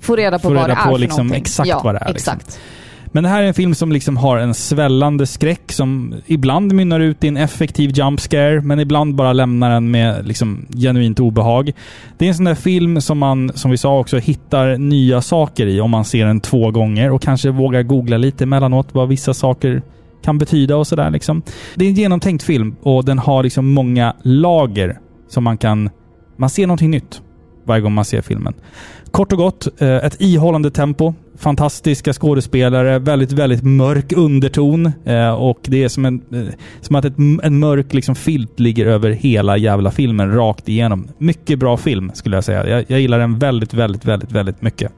Få 0.00 0.16
reda 0.16 0.38
på 0.38 0.42
få 0.42 0.48
vad 0.48 0.56
reda 0.56 0.66
det 0.66 0.72
är 0.80 0.84
på 0.84 0.90
för 0.90 0.98
liksom 0.98 1.26
någonting. 1.26 1.42
exakt 1.42 1.68
ja, 1.68 1.80
vad 1.84 1.94
det 1.94 1.98
är. 1.98 2.12
liksom. 2.12 2.34
Men 3.14 3.24
det 3.24 3.30
här 3.30 3.42
är 3.42 3.46
en 3.46 3.54
film 3.54 3.74
som 3.74 3.92
liksom 3.92 4.16
har 4.16 4.38
en 4.38 4.54
svällande 4.54 5.26
skräck 5.26 5.72
som 5.72 6.14
ibland 6.26 6.72
mynnar 6.72 7.00
ut 7.00 7.24
i 7.24 7.28
en 7.28 7.36
effektiv 7.36 7.90
jump 7.94 8.20
scare, 8.20 8.60
men 8.60 8.80
ibland 8.80 9.14
bara 9.14 9.32
lämnar 9.32 9.70
en 9.70 9.90
med 9.90 10.26
liksom 10.26 10.66
genuint 10.76 11.20
obehag. 11.20 11.72
Det 12.18 12.24
är 12.24 12.28
en 12.28 12.34
sån 12.34 12.44
där 12.44 12.54
film 12.54 13.00
som 13.00 13.18
man, 13.18 13.52
som 13.54 13.70
vi 13.70 13.78
sa 13.78 13.98
också, 13.98 14.18
hittar 14.18 14.76
nya 14.76 15.22
saker 15.22 15.66
i 15.66 15.80
om 15.80 15.90
man 15.90 16.04
ser 16.04 16.26
den 16.26 16.40
två 16.40 16.70
gånger 16.70 17.10
och 17.10 17.22
kanske 17.22 17.50
vågar 17.50 17.82
googla 17.82 18.16
lite 18.16 18.44
emellanåt 18.44 18.88
vad 18.92 19.08
vissa 19.08 19.34
saker 19.34 19.82
kan 20.22 20.38
betyda 20.38 20.76
och 20.76 20.86
sådär 20.86 21.10
liksom. 21.10 21.42
Det 21.74 21.84
är 21.84 21.88
en 21.88 21.94
genomtänkt 21.94 22.44
film 22.44 22.76
och 22.82 23.04
den 23.04 23.18
har 23.18 23.42
liksom 23.42 23.72
många 23.72 24.16
lager 24.22 24.98
som 25.28 25.44
man 25.44 25.58
kan... 25.58 25.90
Man 26.36 26.50
ser 26.50 26.66
någonting 26.66 26.90
nytt 26.90 27.22
varje 27.64 27.82
gång 27.82 27.92
man 27.92 28.04
ser 28.04 28.22
filmen. 28.22 28.54
Kort 29.10 29.32
och 29.32 29.38
gott, 29.38 29.80
eh, 29.80 29.96
ett 29.96 30.20
ihållande 30.20 30.70
tempo. 30.70 31.14
Fantastiska 31.36 32.12
skådespelare, 32.12 32.98
väldigt, 32.98 33.32
väldigt 33.32 33.62
mörk 33.62 34.12
underton. 34.12 34.86
eh, 35.04 35.30
Och 35.34 35.58
det 35.62 35.84
är 35.84 35.88
som, 35.88 36.04
en, 36.04 36.22
eh, 36.32 36.54
som 36.80 36.96
att 36.96 37.04
ett, 37.04 37.18
en 37.42 37.58
mörk 37.58 37.92
liksom 37.94 38.14
filt 38.14 38.60
ligger 38.60 38.86
över 38.86 39.10
hela 39.10 39.56
jävla 39.56 39.90
filmen 39.90 40.34
rakt 40.34 40.68
igenom. 40.68 41.08
Mycket 41.18 41.58
bra 41.58 41.76
film 41.76 42.10
skulle 42.14 42.36
jag 42.36 42.44
säga. 42.44 42.68
Jag, 42.68 42.84
jag 42.88 43.00
gillar 43.00 43.18
den 43.18 43.38
väldigt, 43.38 43.74
väldigt, 43.74 44.04
väldigt, 44.04 44.32
väldigt 44.32 44.62
mycket. 44.62 44.92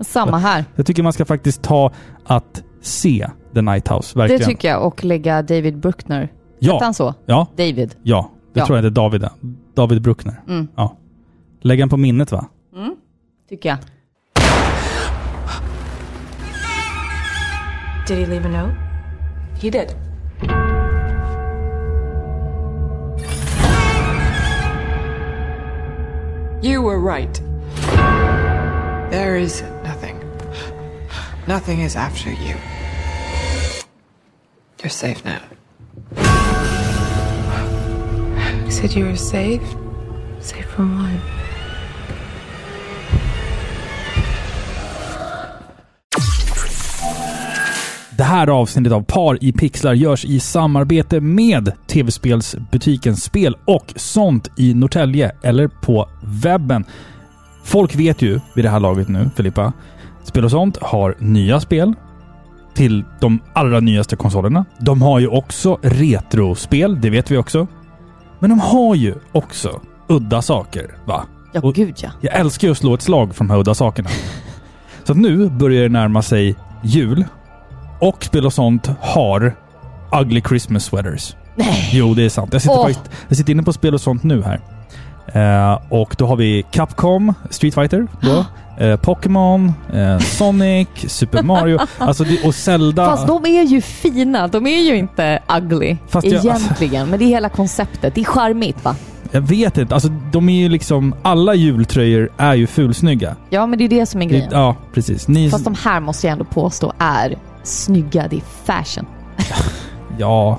Samma 0.00 0.38
här. 0.38 0.64
Jag 0.76 0.86
tycker 0.86 1.02
man 1.02 1.12
ska 1.12 1.24
faktiskt 1.24 1.62
ta 1.62 1.92
att 2.24 2.62
se 2.80 3.28
The 3.54 3.62
Night 3.62 3.88
House, 3.88 4.18
verkligen. 4.18 4.40
Det 4.40 4.46
tycker 4.46 4.68
jag. 4.68 4.86
Och 4.86 5.04
lägga 5.04 5.42
David 5.42 5.78
Bruckner. 5.78 6.32
Ja. 6.58 6.72
Hette 6.72 6.84
han 6.84 6.94
så? 6.94 7.14
Ja, 7.26 7.46
David. 7.56 7.94
ja. 8.02 8.30
Det 8.54 8.60
Ja. 8.60 8.66
tror 8.66 8.78
jag 8.78 8.84
är 8.86 8.90
David. 8.90 9.22
är. 9.24 9.30
David 9.74 10.02
Bruckner. 10.02 10.40
Mm. 10.48 10.68
Ja. 10.76 10.96
Lägg 11.62 11.78
den 11.78 11.88
på 11.88 11.96
minnet 11.96 12.32
va? 12.32 12.46
Mm. 12.76 12.94
Tycker 13.48 13.68
jag. 13.68 13.78
Did 18.06 18.18
he 18.18 18.26
leave 18.26 18.44
a 18.44 18.48
note? 18.50 18.74
He 19.56 19.70
did. 19.70 19.94
You 26.62 26.82
were 26.82 26.98
right. 27.00 27.32
There 29.10 29.36
is 29.36 29.62
nothing. 29.82 30.20
Nothing 31.48 31.80
is 31.80 31.96
after 31.96 32.30
you. 32.30 32.56
You're 34.82 34.90
safe 34.90 35.24
now. 35.24 35.42
You 38.66 38.70
said 38.70 38.94
you 38.94 39.06
were 39.06 39.16
safe? 39.16 39.62
Safe 40.40 40.66
from 40.66 40.98
what? 40.98 41.33
Här 48.34 48.46
avsnittet 48.46 48.92
av 48.92 49.02
Par 49.02 49.44
i 49.44 49.52
pixlar 49.52 49.94
görs 49.94 50.24
i 50.24 50.40
samarbete 50.40 51.20
med 51.20 51.72
tv-spelsbutiken 51.86 53.16
Spel 53.16 53.56
och 53.64 53.92
sånt 53.96 54.50
i 54.56 54.74
Norrtälje 54.74 55.32
eller 55.42 55.68
på 55.68 56.08
webben. 56.22 56.84
Folk 57.64 57.96
vet 57.96 58.22
ju 58.22 58.40
vid 58.54 58.64
det 58.64 58.68
här 58.68 58.80
laget 58.80 59.08
nu, 59.08 59.30
Filippa, 59.36 59.72
Spel 60.24 60.44
och 60.44 60.50
sånt 60.50 60.76
har 60.76 61.16
nya 61.18 61.60
spel 61.60 61.94
till 62.74 63.04
de 63.20 63.38
allra 63.52 63.80
nyaste 63.80 64.16
konsolerna. 64.16 64.64
De 64.80 65.02
har 65.02 65.18
ju 65.18 65.28
också 65.28 65.78
retrospel, 65.82 67.00
det 67.00 67.10
vet 67.10 67.30
vi 67.30 67.36
också. 67.36 67.66
Men 68.40 68.50
de 68.50 68.60
har 68.60 68.94
ju 68.94 69.14
också 69.32 69.80
udda 70.08 70.42
saker, 70.42 70.96
va? 71.06 71.24
Ja, 71.52 71.60
Och 71.60 71.74
gud 71.74 71.94
ja. 71.96 72.10
Jag 72.20 72.34
älskar 72.34 72.68
ju 72.68 72.72
att 72.72 72.78
slå 72.78 72.94
ett 72.94 73.02
slag 73.02 73.34
för 73.34 73.44
de 73.44 73.50
här 73.50 73.58
udda 73.58 73.74
sakerna. 73.74 74.08
Så 75.04 75.14
nu 75.14 75.48
börjar 75.50 75.82
det 75.82 75.88
närma 75.88 76.22
sig 76.22 76.54
jul. 76.82 77.24
Och 78.08 78.24
Spel 78.24 78.46
och 78.46 78.52
sånt 78.52 78.90
har 79.00 79.56
Ugly 80.20 80.42
Christmas 80.48 80.84
Sweaters. 80.84 81.36
Nej. 81.56 81.90
Jo, 81.92 82.14
det 82.14 82.24
är 82.24 82.28
sant. 82.28 82.52
Jag 82.52 82.62
sitter, 82.62 82.74
Åh. 82.78 82.82
faktiskt, 82.86 83.10
jag 83.28 83.36
sitter 83.36 83.52
inne 83.52 83.62
på 83.62 83.72
Spel 83.72 83.94
och 83.94 84.00
sånt 84.00 84.22
nu 84.22 84.42
här. 84.42 84.60
Eh, 85.72 85.80
och 85.88 86.14
då 86.18 86.26
har 86.26 86.36
vi 86.36 86.64
Capcom, 86.70 87.34
Street 87.50 87.74
Fighter 87.74 88.06
då. 88.20 88.44
Eh, 88.84 88.96
Pokémon, 88.96 89.72
eh, 89.94 90.18
Sonic, 90.18 90.88
Super 91.06 91.42
Mario. 91.42 91.78
Alltså 91.98 92.24
det, 92.24 92.44
och 92.44 92.54
Zelda. 92.54 93.06
Fast 93.06 93.26
de 93.26 93.46
är 93.46 93.62
ju 93.62 93.80
fina. 93.80 94.48
De 94.48 94.66
är 94.66 94.80
ju 94.82 94.96
inte 94.96 95.42
ugly 95.58 95.96
Fast 96.08 96.26
jag- 96.26 96.44
egentligen. 96.44 97.08
Men 97.10 97.18
det 97.18 97.24
är 97.24 97.28
hela 97.28 97.48
konceptet. 97.48 98.14
Det 98.14 98.20
är 98.20 98.24
charmigt 98.24 98.84
va? 98.84 98.96
Jag 99.30 99.40
vet 99.40 99.78
inte. 99.78 99.94
Alltså 99.94 100.08
de 100.08 100.48
är 100.48 100.60
ju 100.62 100.68
liksom... 100.68 101.14
Alla 101.22 101.54
jultröjor 101.54 102.30
är 102.36 102.54
ju 102.54 102.66
fulsnygga. 102.66 103.36
Ja, 103.50 103.66
men 103.66 103.78
det 103.78 103.84
är 103.84 103.88
det 103.88 104.06
som 104.06 104.22
är 104.22 104.26
Det, 104.26 104.30
grejen. 104.34 104.48
ja, 104.52 104.76
precis. 104.94 105.28
Ni, 105.28 105.50
Fast 105.50 105.64
de 105.64 105.74
här 105.84 106.00
måste 106.00 106.26
jag 106.26 106.32
ändå 106.32 106.44
påstå 106.44 106.92
är 106.98 107.36
snygga. 107.64 108.28
Det 108.28 108.36
är 108.36 108.42
fashion. 108.64 109.06
Ja. 110.18 110.58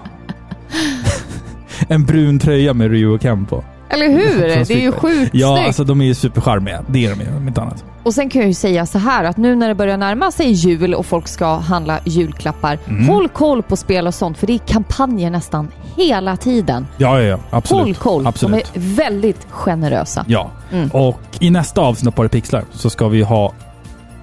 en 1.88 2.06
brun 2.06 2.40
tröja 2.40 2.74
med 2.74 2.90
Ryu 2.92 3.08
och 3.08 3.22
Ken 3.22 3.46
på. 3.46 3.64
Eller 3.90 4.10
hur? 4.10 4.42
Det 4.42 4.72
är 4.72 4.82
ju 4.82 4.92
sjukt 4.92 5.32
Ja, 5.34 5.56
snyggt. 5.56 5.68
alltså 5.68 5.84
de 5.84 6.02
är 6.02 6.06
ju 6.06 6.14
supercharmiga. 6.16 6.82
Det 6.88 7.06
är 7.06 7.10
de 7.16 7.22
ju, 7.22 7.38
om 7.38 7.48
inte 7.48 7.62
annat. 7.62 7.84
Och 8.04 8.14
sen 8.14 8.30
kan 8.30 8.42
jag 8.42 8.48
ju 8.48 8.54
säga 8.54 8.86
så 8.86 8.98
här 9.00 9.24
att 9.24 9.38
nu 9.38 9.56
när 9.56 9.68
det 9.68 9.76
börjar 9.76 9.98
närma 9.98 10.32
sig 10.32 10.52
jul 10.52 10.94
och 10.96 11.06
folk 11.06 11.28
ska 11.28 11.56
handla 11.58 12.00
julklappar, 12.06 12.78
Mm. 12.88 13.08
håll 13.08 13.30
koll 13.30 13.64
på 13.64 13.76
spel 13.76 14.08
och 14.08 14.14
sånt 14.14 14.38
för 14.38 14.48
det 14.48 14.54
är 14.54 14.58
kampanjer 14.58 15.30
nästan 15.30 15.68
hela 15.96 16.38
tiden. 16.38 16.88
Ja, 16.98 17.22
ja, 17.22 17.28
ja. 17.28 17.40
Absolut. 17.50 17.84
Håll 17.86 17.96
koll. 17.96 18.28
Absolut. 18.28 18.72
De 18.74 18.80
är 18.80 18.84
väldigt 18.96 19.48
generösa. 19.50 20.26
Ja. 20.28 20.52
Mm. 20.72 20.90
Och 20.94 21.20
i 21.40 21.50
nästa 21.50 21.82
avsnitt 21.82 22.20
av 22.20 22.28
Pixlar 22.28 22.64
så 22.72 22.90
ska 22.90 23.08
vi 23.08 23.22
ha 23.22 23.54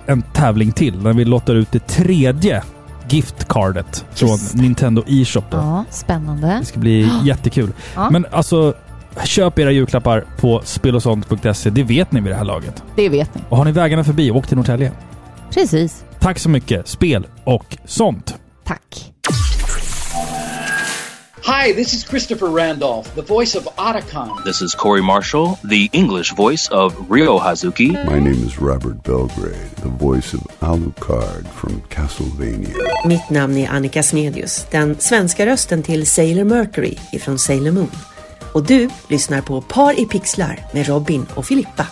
en 0.07 0.23
tävling 0.23 0.73
till 0.73 1.03
där 1.03 1.13
vi 1.13 1.25
lottar 1.25 1.55
ut 1.55 1.73
det 1.73 1.87
tredje 1.87 2.63
giftcardet 3.09 4.05
från. 4.15 4.39
Nintendo 4.55 5.05
eShop. 5.07 5.45
Då. 5.51 5.57
Ja, 5.57 5.85
spännande. 5.91 6.57
Det 6.61 6.65
ska 6.67 6.79
bli 6.79 7.11
jättekul. 7.25 7.73
Ja. 7.95 8.11
Men 8.11 8.27
alltså, 8.31 8.75
köp 9.25 9.59
era 9.59 9.71
julklappar 9.71 10.25
på 10.41 10.61
spelosont.se. 10.65 11.71
Det 11.71 11.83
vet 11.83 12.13
ni 12.13 12.21
vid 12.21 12.33
det 12.33 12.37
här 12.37 12.45
laget. 12.45 12.83
Det 12.97 13.09
vet 13.09 13.35
ni. 13.35 13.41
Och 13.49 13.57
har 13.57 13.65
ni 13.65 13.73
vägarna 13.73 14.05
förbi, 14.05 14.31
åk 14.31 14.47
till 14.47 14.57
Norrtälje. 14.57 14.93
Precis. 15.55 16.05
Tack 16.21 16.39
så 16.39 16.49
mycket, 16.49 16.89
Spel 16.89 17.27
och 17.45 17.79
sånt. 17.85 18.35
Tack. 18.65 19.13
Hi, 21.45 21.73
this 21.73 21.93
is 21.93 22.05
Christopher 22.05 22.47
Randolph, 22.47 23.13
the 23.17 23.23
voice 23.23 23.57
of 23.57 23.65
Otacon. 23.77 24.45
This 24.45 24.63
is 24.63 24.77
Corey 24.77 25.03
Marshall, 25.03 25.59
the 25.65 25.91
English 25.93 26.33
voice 26.35 26.69
of 26.69 26.95
Ryo 27.11 27.37
Hazuki. 27.39 27.93
My 28.05 28.21
name 28.21 28.47
is 28.47 28.61
Robert 28.61 29.03
Belgrade, 29.03 29.71
the 29.83 29.89
voice 29.89 30.35
of 30.35 30.41
Alucard 30.61 31.49
from 31.49 31.83
Castlevania. 31.89 32.77
Mitt 33.05 33.31
namn 33.31 33.57
är 33.57 33.69
Annika 33.69 34.03
Smedius, 34.03 34.67
den 34.71 34.97
svenska 34.99 35.47
rösten 35.47 35.83
till 35.83 36.07
Sailor 36.07 36.45
Mercury 36.45 36.97
ifrån 37.13 37.39
Sailor 37.39 37.73
Moon. 37.73 37.91
Och 38.53 38.67
du 38.67 38.89
lyssnar 39.09 39.41
på 39.41 39.61
Par 39.61 40.01
i 40.01 40.07
pixlar 40.07 40.67
med 40.73 40.87
Robin 40.87 41.27
och 41.35 41.47
Filippa. 41.47 41.87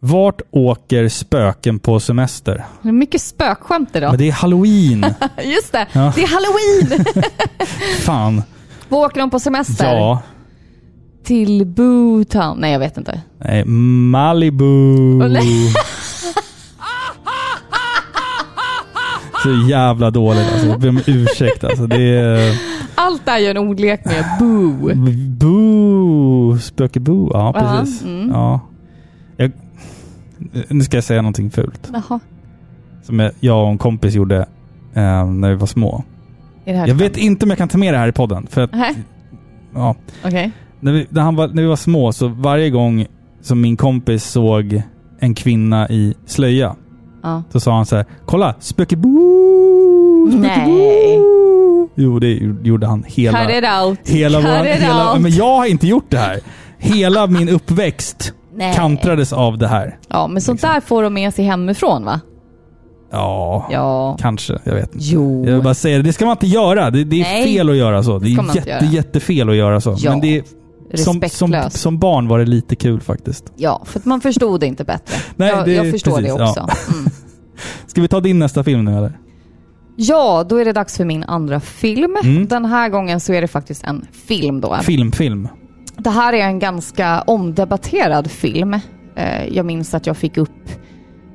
Vart 0.00 0.40
åker 0.50 1.08
spöken 1.08 1.78
på 1.78 2.00
semester? 2.00 2.64
Det 2.82 2.88
är 2.88 2.92
mycket 2.92 3.22
spökskämt 3.22 3.96
idag. 3.96 4.10
Men 4.10 4.18
det 4.18 4.28
är 4.28 4.32
halloween. 4.32 5.06
Just 5.44 5.72
det, 5.72 5.86
Ja. 5.92 6.12
det 6.16 6.22
är 6.22 6.28
halloween! 6.28 7.04
Fan. 8.00 8.42
Var 8.88 9.04
åker 9.06 9.20
de 9.20 9.30
på 9.30 9.40
semester? 9.40 9.84
Ja. 9.94 10.22
Till 11.24 11.66
Bhutan? 11.66 12.58
Nej, 12.58 12.72
jag 12.72 12.78
vet 12.78 12.96
inte. 12.96 13.20
Nej, 13.38 13.64
Malibu. 13.64 14.64
Nej. 15.28 15.74
Så 19.42 19.50
jävla 19.70 20.10
dåligt 20.10 20.52
alltså. 20.52 20.66
Jag 20.66 20.80
ber 20.80 20.88
om 20.88 21.00
ursäkt 21.06 21.64
alltså. 21.64 21.86
Det 21.86 22.02
är... 22.18 22.58
Allt 22.94 23.28
är 23.28 23.38
ju 23.38 23.46
en 23.46 23.56
ordlek 23.58 24.04
med 24.04 24.24
boo. 24.38 24.92
Boo! 25.38 26.58
Spöke-boo. 26.58 27.30
Ja, 27.32 27.52
Ja, 27.54 27.60
precis. 27.80 28.02
mm. 28.02 28.30
Ja. 28.30 28.60
Jag, 30.68 30.76
nu 30.76 30.84
ska 30.84 30.96
jag 30.96 31.04
säga 31.04 31.22
någonting 31.22 31.50
fult. 31.50 31.90
Jaha. 31.92 32.20
Som 33.02 33.30
jag, 33.40 33.62
och 33.64 33.70
en 33.70 33.78
kompis 33.78 34.14
gjorde 34.14 34.36
eh, 34.94 35.26
när 35.26 35.48
vi 35.48 35.54
var 35.54 35.66
små. 35.66 36.04
Är 36.64 36.72
det 36.72 36.78
här 36.78 36.86
Jag 36.88 36.94
vet 36.94 37.16
inte 37.16 37.44
om 37.44 37.50
jag 37.50 37.58
kan 37.58 37.68
ta 37.68 37.78
med 37.78 37.94
det 37.94 37.98
här 37.98 38.08
i 38.08 38.12
podden. 38.12 38.46
För 38.50 38.62
att, 38.62 38.70
ja, 39.74 39.94
okej. 40.24 40.50
när, 40.80 40.92
vi, 40.92 41.06
när, 41.10 41.22
han 41.22 41.36
var, 41.36 41.48
när 41.48 41.62
vi 41.62 41.68
var 41.68 41.76
små 41.76 42.12
så 42.12 42.28
varje 42.28 42.70
gång 42.70 43.06
som 43.42 43.60
min 43.60 43.76
kompis 43.76 44.24
såg 44.24 44.82
en 45.18 45.34
kvinna 45.34 45.88
i 45.88 46.14
slöja 46.26 46.76
Ja. 47.22 47.42
så 47.52 47.60
sa 47.60 47.76
han 47.76 47.86
så 47.86 47.96
här: 47.96 48.04
Kolla! 48.26 48.54
Spöke-boo! 48.60 50.38
Nej. 50.38 51.18
Jo, 51.94 52.18
det 52.18 52.32
gjorde 52.62 52.86
han 52.86 53.04
hela... 53.06 53.46
Cut 53.46 53.56
it 53.56 53.64
out. 53.82 53.98
Hela 54.08 54.38
Cut 54.38 54.48
våran, 54.50 54.66
it 54.66 54.72
hela, 54.72 55.12
out. 55.12 55.22
men 55.22 55.32
jag 55.32 55.56
har 55.56 55.66
inte 55.66 55.86
gjort 55.86 56.10
det 56.10 56.18
här. 56.18 56.40
Hela 56.78 57.26
min 57.26 57.48
uppväxt 57.48 58.32
Nej. 58.58 58.74
kantrades 58.74 59.32
av 59.32 59.58
det 59.58 59.68
här. 59.68 59.98
Ja, 60.08 60.26
men 60.28 60.42
sånt 60.42 60.60
där 60.60 60.80
får 60.80 61.02
de 61.02 61.14
med 61.14 61.34
sig 61.34 61.44
hemifrån 61.44 62.04
va? 62.04 62.20
Ja, 63.10 63.68
Ja. 63.70 64.16
kanske. 64.20 64.58
Jag 64.64 64.74
vet 64.74 64.94
inte. 64.94 65.04
Jo. 65.04 65.44
Jag 65.46 65.52
vill 65.52 65.62
bara 65.62 65.74
säga 65.74 65.96
det, 65.96 66.02
det 66.02 66.12
ska 66.12 66.24
man 66.26 66.32
inte 66.32 66.46
göra. 66.46 66.90
Det, 66.90 67.04
det 67.04 67.20
är 67.20 67.24
Nej. 67.24 67.44
fel 67.44 67.70
att 67.70 67.76
göra 67.76 68.02
så. 68.02 68.18
Det 68.18 68.24
Det 68.24 68.30
är 68.32 68.54
jätte, 68.56 68.86
jättefel 68.86 69.48
att 69.48 69.56
göra 69.56 69.80
så. 69.80 69.96
Ja. 69.98 70.10
Men 70.10 70.20
det 70.20 70.36
är, 70.38 70.42
som, 70.96 71.22
som, 71.30 71.62
som 71.70 71.98
barn 71.98 72.28
var 72.28 72.38
det 72.38 72.44
lite 72.46 72.76
kul 72.76 73.00
faktiskt. 73.00 73.52
Ja, 73.56 73.82
för 73.84 73.98
att 73.98 74.04
man 74.04 74.20
förstod 74.20 74.60
det 74.60 74.66
inte 74.66 74.84
bättre. 74.84 75.14
Nej, 75.36 75.48
jag, 75.48 75.64
det- 75.64 75.72
jag 75.72 75.90
förstår 75.90 76.10
precis, 76.16 76.26
det 76.36 76.42
också. 76.42 76.66
ja. 76.68 76.94
Mm. 76.98 77.10
Ska 77.86 78.00
vi 78.00 78.08
ta 78.08 78.20
din 78.20 78.38
nästa 78.38 78.64
film 78.64 78.84
nu 78.84 78.96
eller? 78.98 79.18
Ja, 79.96 80.44
då 80.48 80.56
är 80.56 80.64
det 80.64 80.72
dags 80.72 80.96
för 80.96 81.04
min 81.04 81.24
andra 81.24 81.60
film. 81.60 82.16
Mm. 82.24 82.46
Den 82.46 82.64
här 82.64 82.88
gången 82.88 83.20
så 83.20 83.32
är 83.32 83.40
det 83.40 83.48
faktiskt 83.48 83.84
en 83.84 84.06
film 84.26 84.60
då. 84.60 84.76
Film, 84.82 85.12
film. 85.12 85.48
Det 85.98 86.10
här 86.10 86.32
är 86.32 86.46
en 86.46 86.58
ganska 86.58 87.22
omdebatterad 87.22 88.30
film. 88.30 88.74
Eh, 89.16 89.48
jag 89.48 89.66
minns 89.66 89.94
att 89.94 90.06
jag 90.06 90.16
fick 90.16 90.36
upp 90.36 90.68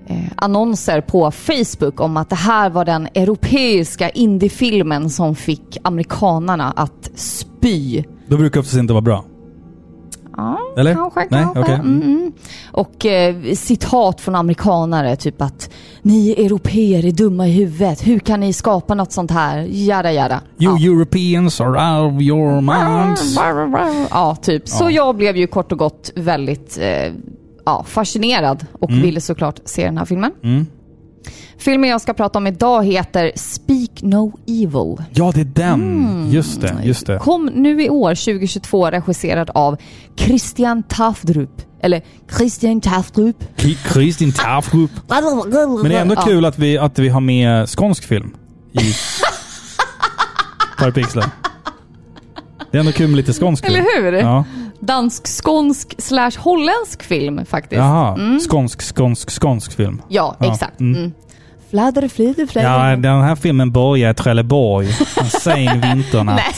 eh, 0.07 0.17
annonser 0.35 1.01
på 1.01 1.31
Facebook 1.31 2.01
om 2.01 2.17
att 2.17 2.29
det 2.29 2.35
här 2.35 2.69
var 2.69 2.85
den 2.85 3.07
europeiska 3.15 4.09
indiefilmen 4.09 5.09
som 5.09 5.35
fick 5.35 5.77
amerikanarna 5.83 6.71
att 6.71 7.11
spy. 7.15 8.03
Då 8.27 8.37
brukar 8.37 8.59
oftast 8.59 8.77
inte 8.77 8.93
vara 8.93 9.01
bra. 9.01 9.25
Ja, 10.37 10.57
Eller? 10.77 10.93
kanske, 10.93 11.19
Nej, 11.19 11.27
kanske. 11.43 11.59
okej. 11.59 11.73
Mm. 11.75 12.01
Mm. 12.01 12.31
Och 12.71 13.05
eh, 13.05 13.35
citat 13.55 14.21
från 14.21 14.35
amerikanare, 14.35 15.15
typ 15.15 15.41
att 15.41 15.69
ni 16.01 16.31
europeer 16.31 17.05
är 17.05 17.11
dumma 17.11 17.47
i 17.47 17.51
huvudet. 17.51 18.07
Hur 18.07 18.19
kan 18.19 18.39
ni 18.39 18.53
skapa 18.53 18.93
något 18.95 19.11
sånt 19.11 19.31
här? 19.31 19.67
Jada 19.69 20.11
jada. 20.11 20.41
You 20.59 20.77
Europeans 20.77 21.61
are 21.61 21.69
out 21.99 22.13
of 22.15 22.21
your 22.21 22.61
minds. 22.61 23.35
Ja, 24.09 24.35
typ. 24.41 24.67
Så 24.69 24.83
Ja. 24.83 24.91
jag 24.91 25.15
blev 25.15 25.37
ju 25.37 25.47
kort 25.47 25.71
och 25.71 25.77
gott 25.77 26.11
väldigt 26.15 26.77
eh, 26.81 27.13
ja, 27.65 27.83
fascinerad 27.87 28.65
och 28.79 28.89
Mm. 28.89 29.01
ville 29.01 29.21
såklart 29.21 29.59
se 29.65 29.85
den 29.85 29.97
här 29.97 30.05
filmen. 30.05 30.31
Filmen 31.57 31.89
jag 31.89 32.01
ska 32.01 32.13
prata 32.13 32.37
om 32.39 32.47
idag 32.47 32.85
heter 32.85 33.31
Speak 33.35 34.01
No 34.01 34.39
Evil. 34.47 35.05
Ja, 35.13 35.31
det 35.35 35.41
är 35.41 35.45
den. 35.45 35.73
Mm. 35.73 36.29
Just 36.31 36.61
det, 36.61 36.75
just 36.83 37.07
det. 37.07 37.19
Kom 37.19 37.45
nu 37.45 37.83
i 37.83 37.89
år, 37.89 38.15
2022, 38.15 38.89
regisserad 38.91 39.49
av 39.53 39.77
Christian 40.17 40.83
Tafdrup. 40.83 41.61
Eller 41.81 42.01
Christian 42.37 42.81
Tafdrup. 42.81 43.35
Kristin 43.85 44.31
Tafrup. 44.31 44.91
Men 45.07 45.83
det 45.91 45.97
är 45.97 46.01
ändå 46.01 46.15
Ja. 46.15 46.21
kul 46.21 46.45
att 46.45 46.59
vi, 46.59 46.77
att 46.77 46.99
vi 46.99 47.09
har 47.09 47.21
med 47.21 47.69
skånsk 47.69 48.03
film 48.03 48.35
i 48.71 48.79
Parapixlar. 50.77 51.25
Det 52.71 52.77
är 52.77 52.79
ändå 52.79 52.91
kul 52.91 53.07
med 53.07 53.17
lite 53.17 53.33
skånsk 53.33 53.65
film. 53.65 53.75
Eller 53.75 54.01
hur? 54.11 54.13
Ja. 54.13 54.43
Dansk-skånsk 54.79 55.95
slash 55.97 56.31
holländsk 56.39 57.03
film 57.03 57.45
faktiskt. 57.45 57.77
Jaha, 57.79 58.13
Mm. 58.15 58.39
skånsk, 58.39 58.81
skånsk, 58.95 59.29
skånsk 59.41 59.71
film. 59.75 60.01
Ja, 60.07 60.35
exakt. 60.39 60.79
Mm. 60.79 60.99
Mm. 60.99 61.11
Fladder, 61.73 62.07
flider, 62.07 62.47
fladder. 62.47 62.89
Ja, 62.89 62.95
den 62.95 63.21
här 63.21 63.35
filmen 63.35 63.71
börjar 63.71 64.11
i 64.11 64.13
Trelleborg 64.13 64.87
en 65.21 65.25
sen 65.25 65.81
vinternatt. 65.81 66.35
Nej. 66.35 66.53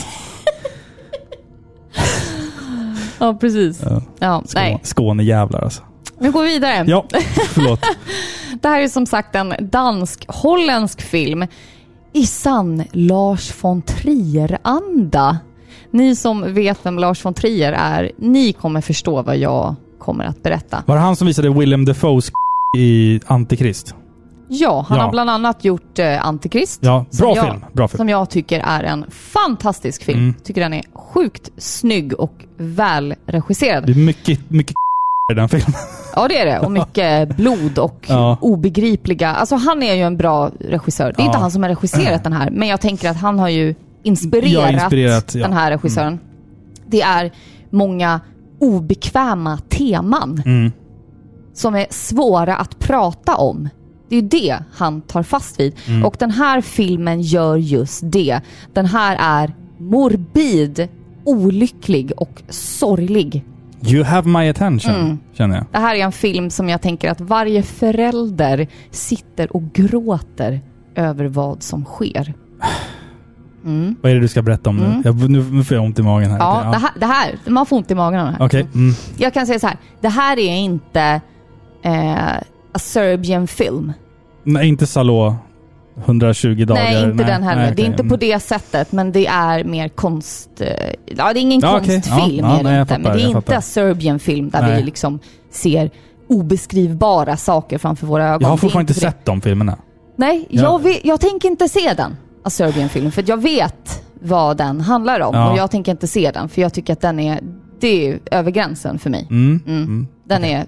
Ja, 3.18 3.34
precis. 3.34 3.82
Ja. 3.82 4.02
Ja, 4.18 4.42
nej. 4.54 4.80
Skå- 4.82 4.94
Skånejävlar 4.94 5.60
alltså. 5.60 5.82
Vi 6.18 6.28
går 6.28 6.42
vidare. 6.42 6.84
Ja, 6.86 7.04
förlåt. 7.48 7.80
Det 8.62 8.68
här 8.68 8.80
är 8.80 8.88
som 8.88 9.06
sagt 9.06 9.34
en 9.34 9.54
dansk-holländsk 9.60 11.02
film 11.02 11.46
i 12.12 12.26
sann 12.26 12.84
Lars 12.92 13.52
von 13.64 13.82
Trier-anda. 13.82 15.38
Ni 15.90 16.16
som 16.16 16.54
vet 16.54 16.78
vem 16.82 16.98
Lars 16.98 17.24
von 17.24 17.34
Trier 17.34 17.72
är, 17.72 18.12
ni 18.18 18.52
kommer 18.52 18.80
förstå 18.80 19.22
vad 19.22 19.36
jag 19.36 19.74
kommer 19.98 20.24
att 20.24 20.42
berätta. 20.42 20.82
Var 20.86 20.94
det 20.96 21.02
han 21.02 21.16
som 21.16 21.26
visade 21.26 21.50
Willem 21.50 21.84
Dafoes 21.84 22.32
i 22.78 23.20
Antikrist? 23.26 23.94
Ja, 24.48 24.86
han 24.88 24.98
Ja. 24.98 25.04
har 25.04 25.10
bland 25.10 25.30
annat 25.30 25.64
gjort 25.64 25.98
eh, 25.98 26.26
Antikrist. 26.26 26.80
Ja, 26.82 27.04
som 27.10 27.26
bra 27.26 27.36
jag, 27.36 27.44
film, 27.46 27.64
bra 27.72 27.88
film. 27.88 27.96
Som 27.96 28.08
jag 28.08 28.30
tycker 28.30 28.60
är 28.60 28.84
en 28.84 29.04
fantastisk 29.10 30.04
film. 30.04 30.18
Mm. 30.18 30.34
Tycker 30.44 30.60
den 30.60 30.72
är 30.74 30.82
sjukt 30.94 31.50
snygg 31.56 32.14
och 32.20 32.44
välregisserad. 32.56 33.86
Det 33.86 33.92
är 33.92 33.96
mycket, 33.96 34.50
mycket 34.50 34.74
i 35.32 35.34
den 35.34 35.48
filmen. 35.48 35.72
Ja, 36.14 36.28
det 36.28 36.38
är 36.38 36.46
det. 36.46 36.58
Och 36.60 36.72
mycket 36.72 37.28
blod 37.36 37.78
och 37.78 38.04
Ja. 38.08 38.38
obegripliga... 38.40 39.34
Alltså 39.34 39.56
han 39.56 39.82
är 39.82 39.94
ju 39.94 40.02
en 40.02 40.16
bra 40.16 40.50
regissör. 40.60 41.12
Det 41.16 41.22
är 41.22 41.24
inte 41.26 41.36
Ja. 41.36 41.40
han 41.40 41.50
som 41.50 41.62
har 41.62 41.70
regisserat 41.70 42.24
den 42.24 42.32
här, 42.32 42.50
men 42.50 42.68
jag 42.68 42.80
tänker 42.80 43.10
att 43.10 43.16
han 43.16 43.38
har 43.38 43.48
ju 43.48 43.74
inspirerat, 44.02 44.72
Ja, 44.72 44.82
inspirerat, 44.84 45.34
ja. 45.34 45.42
den 45.42 45.52
här 45.56 45.70
regissören. 45.70 46.18
Det 46.86 47.02
är 47.02 47.32
många 47.70 48.20
obekväma 48.60 49.58
teman 49.68 50.42
Mm. 50.46 50.72
som 51.54 51.74
är 51.74 51.86
svåra 51.90 52.56
att 52.56 52.78
prata 52.78 53.36
om. 53.36 53.68
Det 54.08 54.16
är 54.16 54.20
ju 54.22 54.28
det 54.28 54.58
han 54.74 55.00
tar 55.00 55.22
fast 55.22 55.60
vid. 55.60 55.74
Mm. 55.88 56.04
Och 56.04 56.16
den 56.18 56.30
här 56.30 56.60
filmen 56.60 57.20
gör 57.22 57.56
just 57.56 58.00
det. 58.04 58.40
Den 58.72 58.86
här 58.86 59.16
är 59.20 59.54
morbid, 59.78 60.88
olycklig 61.24 62.12
och 62.16 62.42
sorglig. 62.48 63.44
You 63.86 64.04
have 64.04 64.28
my 64.28 64.48
attention, 64.48 64.94
Mm. 64.94 65.18
känner 65.32 65.56
jag. 65.56 65.64
Det 65.72 65.78
här 65.78 65.94
är 65.94 66.04
en 66.04 66.12
film 66.12 66.50
som 66.50 66.68
jag 66.68 66.82
tänker 66.82 67.10
att 67.10 67.20
varje 67.20 67.62
förälder 67.62 68.66
sitter 68.90 69.56
och 69.56 69.62
gråter 69.72 70.60
över 70.94 71.24
vad 71.24 71.62
som 71.62 71.84
sker. 71.84 72.34
Vad 74.02 74.10
är 74.10 74.14
det 74.14 74.20
du 74.20 74.28
ska 74.28 74.42
berätta 74.42 74.70
om 74.70 74.76
nu? 74.76 74.84
Mm. 74.84 75.02
Jag, 75.04 75.30
nu, 75.30 75.42
nu 75.42 75.64
får 75.64 75.76
jag 75.76 75.84
ont 75.84 75.98
i 75.98 76.02
magen 76.02 76.30
här. 76.30 76.38
Ja, 76.38 76.60
Okej, 76.60 76.70
Det, 76.72 76.78
här, 76.78 76.90
det 77.00 77.06
här, 77.06 77.50
man 77.50 77.66
får 77.66 77.76
ont 77.76 77.90
i 77.90 77.94
magen 77.94 78.20
av 78.20 78.26
det 78.26 78.32
här. 78.32 78.46
Okej. 78.46 78.66
Mm. 78.74 78.94
Jag 79.16 79.34
kan 79.34 79.46
säga 79.46 79.58
så 79.58 79.66
här, 79.66 79.76
det 80.00 80.08
här 80.08 80.38
är 80.38 80.56
inte 80.56 81.20
eh, 81.82 82.16
a 82.76 82.78
Serbian 82.78 83.46
film. 83.46 83.92
Nej, 84.44 84.68
inte 84.68 84.86
Salå 84.86 85.36
120 86.04 86.64
dagar. 86.64 86.82
nej, 86.82 87.04
inte 87.04 87.24
den 87.24 87.42
heller. 87.42 87.62
nej, 87.62 87.72
det 87.76 87.82
är 87.82 87.86
inte 87.86 88.04
på 88.04 88.16
det 88.16 88.40
sättet, 88.40 88.92
men 88.92 89.12
det 89.12 89.26
är 89.26 89.64
mer 89.64 89.88
konst... 89.88 90.50
Eh, 90.60 90.68
ja, 91.06 91.32
det 91.32 91.38
är 91.38 91.42
ingen 91.42 91.60
Ja, 91.60 91.72
konstfilm, 91.78 92.46
Ja, 92.46 92.50
ja, 92.52 92.54
är 92.54 92.56
det 92.56 92.62
nej, 92.62 92.72
jag 92.72 92.82
inte. 92.82 92.94
fattar, 92.94 93.02
men 93.02 93.12
det 93.18 93.22
är 93.24 93.28
jag 93.30 93.36
inte 93.38 93.60
Serbian 93.62 94.18
film 94.18 94.50
där 94.50 94.62
Nej. 94.62 94.76
vi 94.76 94.82
liksom 94.82 95.18
ser 95.50 95.90
obeskrivbara 96.28 97.36
saker 97.36 97.78
framför 97.78 98.06
våra 98.06 98.28
ögon. 98.28 98.40
Jag 98.42 98.48
har 98.48 98.56
fortfarande 98.56 98.90
inte 98.92 99.00
sett 99.00 99.24
de 99.24 99.40
filmerna. 99.40 99.76
Nej, 100.16 100.46
Ja. 100.50 100.62
jag, 100.62 100.82
vet, 100.82 101.04
jag 101.04 101.20
tänker 101.20 101.48
inte 101.48 101.68
se 101.68 101.94
den, 101.96 102.16
A 102.44 102.50
Serbian 102.50 102.88
Film, 102.88 103.10
för 103.10 103.24
jag 103.26 103.42
vet 103.42 104.02
vad 104.20 104.56
den 104.56 104.80
handlar 104.80 105.20
om. 105.20 105.50
Och 105.50 105.58
jag 105.58 105.70
tänker 105.70 105.92
inte 105.92 106.06
se 106.06 106.30
den, 106.30 106.48
för 106.48 106.62
jag 106.62 106.72
tycker 106.74 106.92
att 106.92 107.00
den 107.00 107.20
är, 107.20 107.40
det 107.80 108.08
är 108.08 108.18
över 108.30 108.50
gränsen 108.50 108.98
för 108.98 109.10
mig. 109.10 109.26
Mm. 109.30 109.60
Mm. 109.66 109.82
Mm. 109.82 110.06
Den, 110.28 110.44
är, 110.44 110.66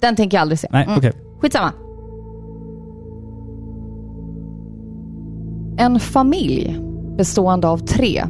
den 0.00 0.16
tänker 0.16 0.36
jag 0.36 0.42
aldrig 0.42 0.58
se. 0.58 0.68
Nej, 0.70 0.84
Mm. 0.84 0.98
okej. 0.98 1.12
Skitsamma. 1.40 1.72
En 5.78 6.00
familj 6.00 6.80
bestående 7.16 7.68
av 7.68 7.78
tre, 7.78 8.24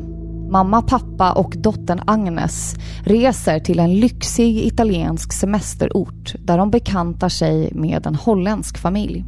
mamma, 0.51 0.83
pappa 0.83 1.33
och 1.33 1.55
dottern 1.59 2.01
Agnes, 2.07 2.75
reser 3.05 3.61
till 3.61 3.79
en 3.79 3.95
lyxig 3.95 4.67
italiensk 4.67 5.33
semesterort 5.33 6.35
där 6.39 6.59
de 6.59 6.71
bekantar 6.71 7.29
sig 7.29 7.73
med 7.75 8.07
en 8.07 8.15
holländsk 8.15 8.79
familj. 8.79 9.25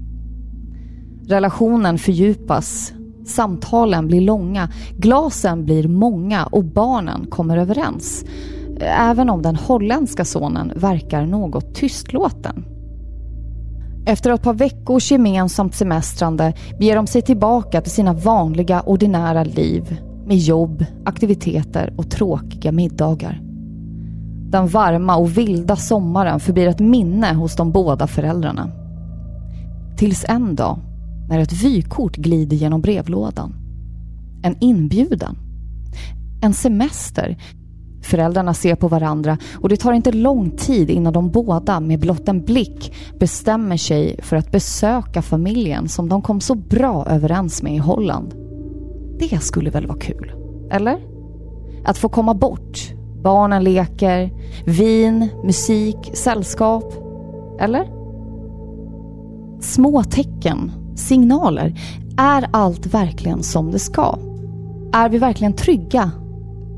Relationen 1.28 1.99
fördjupas, 1.99 2.93
samtalen 3.26 4.07
blir 4.07 4.20
långa, 4.20 4.68
glasen 4.99 5.64
blir 5.64 5.89
många 5.89 6.47
och 6.47 6.64
barnen 6.64 7.26
kommer 7.31 7.57
överens. 7.57 8.24
Även 8.81 9.31
om 9.31 9.43
den 9.43 9.57
holländska 9.57 10.24
sonen 10.24 10.72
verkar 10.76 11.26
något 11.26 11.74
tystlåten. 11.74 12.64
Efter 14.11 14.30
ett 14.30 14.42
par 14.42 14.54
veckors 14.54 15.11
gemensamt 15.11 15.74
semestrande 15.74 16.54
beger 16.78 16.96
de 16.96 17.06
sig 17.06 17.22
tillbaka 17.22 17.80
till 17.80 17.92
sina 17.92 18.12
vanliga 18.12 18.80
ordinära 18.80 19.44
liv 19.44 20.00
med 20.26 20.36
jobb, 20.36 20.84
aktiviteter 21.04 21.94
och 21.96 22.11
tråkiga 22.11 22.72
middagar. 22.72 23.40
Den 24.50 24.66
varma 24.66 25.16
och 25.16 25.38
vilda 25.38 25.76
sommaren 25.76 26.40
förblir 26.40 26.68
ett 26.68 26.80
minne 26.80 27.34
hos 27.34 27.56
de 27.56 27.72
båda 27.72 28.06
föräldrarna. 28.06 28.70
Tills 29.96 30.24
en 30.28 30.56
dag 30.56 30.78
när 31.28 31.38
ett 31.38 31.64
vykort 31.64 32.16
glider 32.16 32.56
genom 32.56 32.80
brevlådan. 32.80 33.54
En 34.42 34.56
inbjudan. 34.61 35.36
En 36.42 36.54
semester. 36.54 37.38
Föräldrarna 38.03 38.55
ser 38.55 38.74
på 38.74 38.88
varandra 38.88 39.38
och 39.55 39.68
det 39.68 39.76
tar 39.76 39.92
inte 39.92 40.12
lång 40.12 40.51
tid 40.51 40.90
innan 40.90 41.12
de 41.12 41.30
båda 41.30 41.80
med 41.80 42.01
blott 42.01 42.28
en 42.28 42.44
blick 42.44 42.94
bestämmer 43.18 43.76
sig 43.76 44.20
för 44.22 44.36
att 44.36 44.53
besöka 44.53 45.22
familjen 45.22 45.88
som 45.88 46.09
de 46.09 46.22
kom 46.22 46.40
så 46.40 46.55
bra 46.55 47.07
överens 47.09 47.62
med 47.62 47.74
i 47.74 47.78
Holland. 47.78 48.34
Det 49.18 49.42
skulle 49.42 49.70
väl 49.70 49.86
vara 49.86 49.98
kul? 49.98 50.32
Eller? 50.70 50.98
Att 51.84 51.98
få 51.98 52.09
komma 52.09 52.34
bort. 52.34 52.94
Barnen 53.22 53.64
leker, 53.64 54.30
vin, 54.66 55.28
musik, 55.44 56.11
sällskap. 56.14 56.94
Eller? 57.61 57.88
Små 59.61 60.03
tecken, 60.03 60.72
signaler. 60.94 61.80
Är 62.16 62.48
allt 62.51 62.86
verkligen 62.86 63.42
som 63.42 63.70
det 63.70 63.78
ska? 63.78 64.18
Är 64.92 65.09
vi 65.09 65.18
verkligen 65.18 65.53
trygga? 65.53 66.11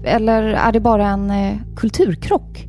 Eller 0.05 0.43
är 0.43 0.73
det 0.73 0.81
bara 0.81 1.07
en 1.07 1.31
eh, 1.31 1.57
kulturkrock? 1.77 2.67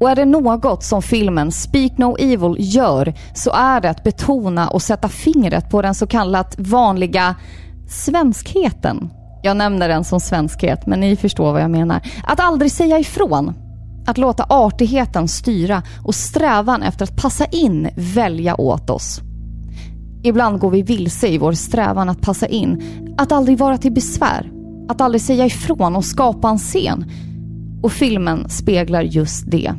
Och 0.00 0.10
är 0.10 0.16
det 0.16 0.24
något 0.24 0.84
som 0.84 1.02
filmen 1.02 1.52
Speak 1.52 1.98
No 1.98 2.16
Evil 2.18 2.56
gör 2.58 3.14
så 3.34 3.50
är 3.50 3.80
det 3.80 3.90
att 3.90 4.04
betona 4.04 4.68
och 4.68 4.82
sätta 4.82 5.08
fingret 5.08 5.70
på 5.70 5.82
den 5.82 5.94
så 5.94 6.06
kallat 6.06 6.54
vanliga 6.58 7.34
svenskheten. 7.88 9.10
Jag 9.42 9.56
nämner 9.56 9.88
den 9.88 10.04
som 10.04 10.20
svenskhet, 10.20 10.86
men 10.86 11.00
ni 11.00 11.16
förstår 11.16 11.52
vad 11.52 11.62
jag 11.62 11.70
menar. 11.70 12.00
Att 12.24 12.40
aldrig 12.40 12.72
säga 12.72 12.98
ifrån. 12.98 13.54
Att 14.06 14.18
låta 14.18 14.46
artigheten 14.48 15.28
styra 15.28 15.82
och 16.04 16.14
strävan 16.14 16.82
efter 16.82 17.04
att 17.04 17.16
passa 17.16 17.44
in 17.44 17.88
välja 17.96 18.60
åt 18.60 18.90
oss. 18.90 19.20
Ibland 20.22 20.60
går 20.60 20.70
vi 20.70 20.82
vilse 20.82 21.28
i 21.28 21.38
vår 21.38 21.52
strävan 21.52 22.08
att 22.08 22.20
passa 22.20 22.46
in, 22.46 22.82
att 23.18 23.32
aldrig 23.32 23.58
vara 23.58 23.78
till 23.78 23.92
besvär, 23.92 24.50
att 24.88 25.00
aldrig 25.00 25.22
säga 25.22 25.46
ifrån 25.46 25.96
och 25.96 26.04
skapa 26.04 26.48
en 26.48 26.58
scen. 26.58 27.04
Och 27.82 27.92
filmen 27.92 28.48
speglar 28.48 29.02
just 29.02 29.50
det. 29.50 29.72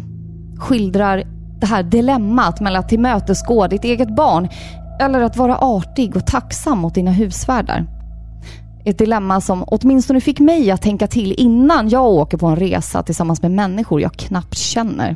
Skildrar 0.59 1.23
det 1.59 1.65
här 1.65 1.83
dilemmat 1.83 2.59
mellan 2.59 2.79
att 2.79 2.89
tillmötesgå 2.89 3.67
ditt 3.67 3.83
eget 3.83 4.15
barn 4.15 4.49
eller 4.99 5.21
att 5.21 5.37
vara 5.37 5.57
artig 5.57 6.15
och 6.15 6.25
tacksam 6.25 6.77
mot 6.77 6.95
dina 6.95 7.11
husvärdar. 7.11 7.85
Ett 8.85 8.97
dilemma 8.97 9.41
som 9.41 9.63
åtminstone 9.67 10.21
fick 10.21 10.39
mig 10.39 10.71
att 10.71 10.81
tänka 10.81 11.07
till 11.07 11.35
innan 11.37 11.89
jag 11.89 12.05
åker 12.05 12.37
på 12.37 12.47
en 12.47 12.55
resa 12.55 13.03
tillsammans 13.03 13.41
med 13.41 13.51
människor 13.51 14.01
jag 14.01 14.13
knappt 14.13 14.57
känner. 14.57 15.15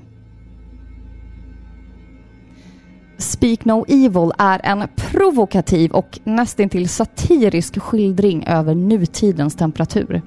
Speak 3.24 3.66
No 3.66 3.86
Evil 3.88 4.32
är 4.38 4.62
en 4.64 4.88
provokativ 4.96 5.92
och 5.92 6.20
nästintill 6.24 6.90
satirisk 6.90 7.82
skildring 7.82 8.44
över 8.48 8.76
nutidens 8.76 9.56
temperatur. 9.56 10.22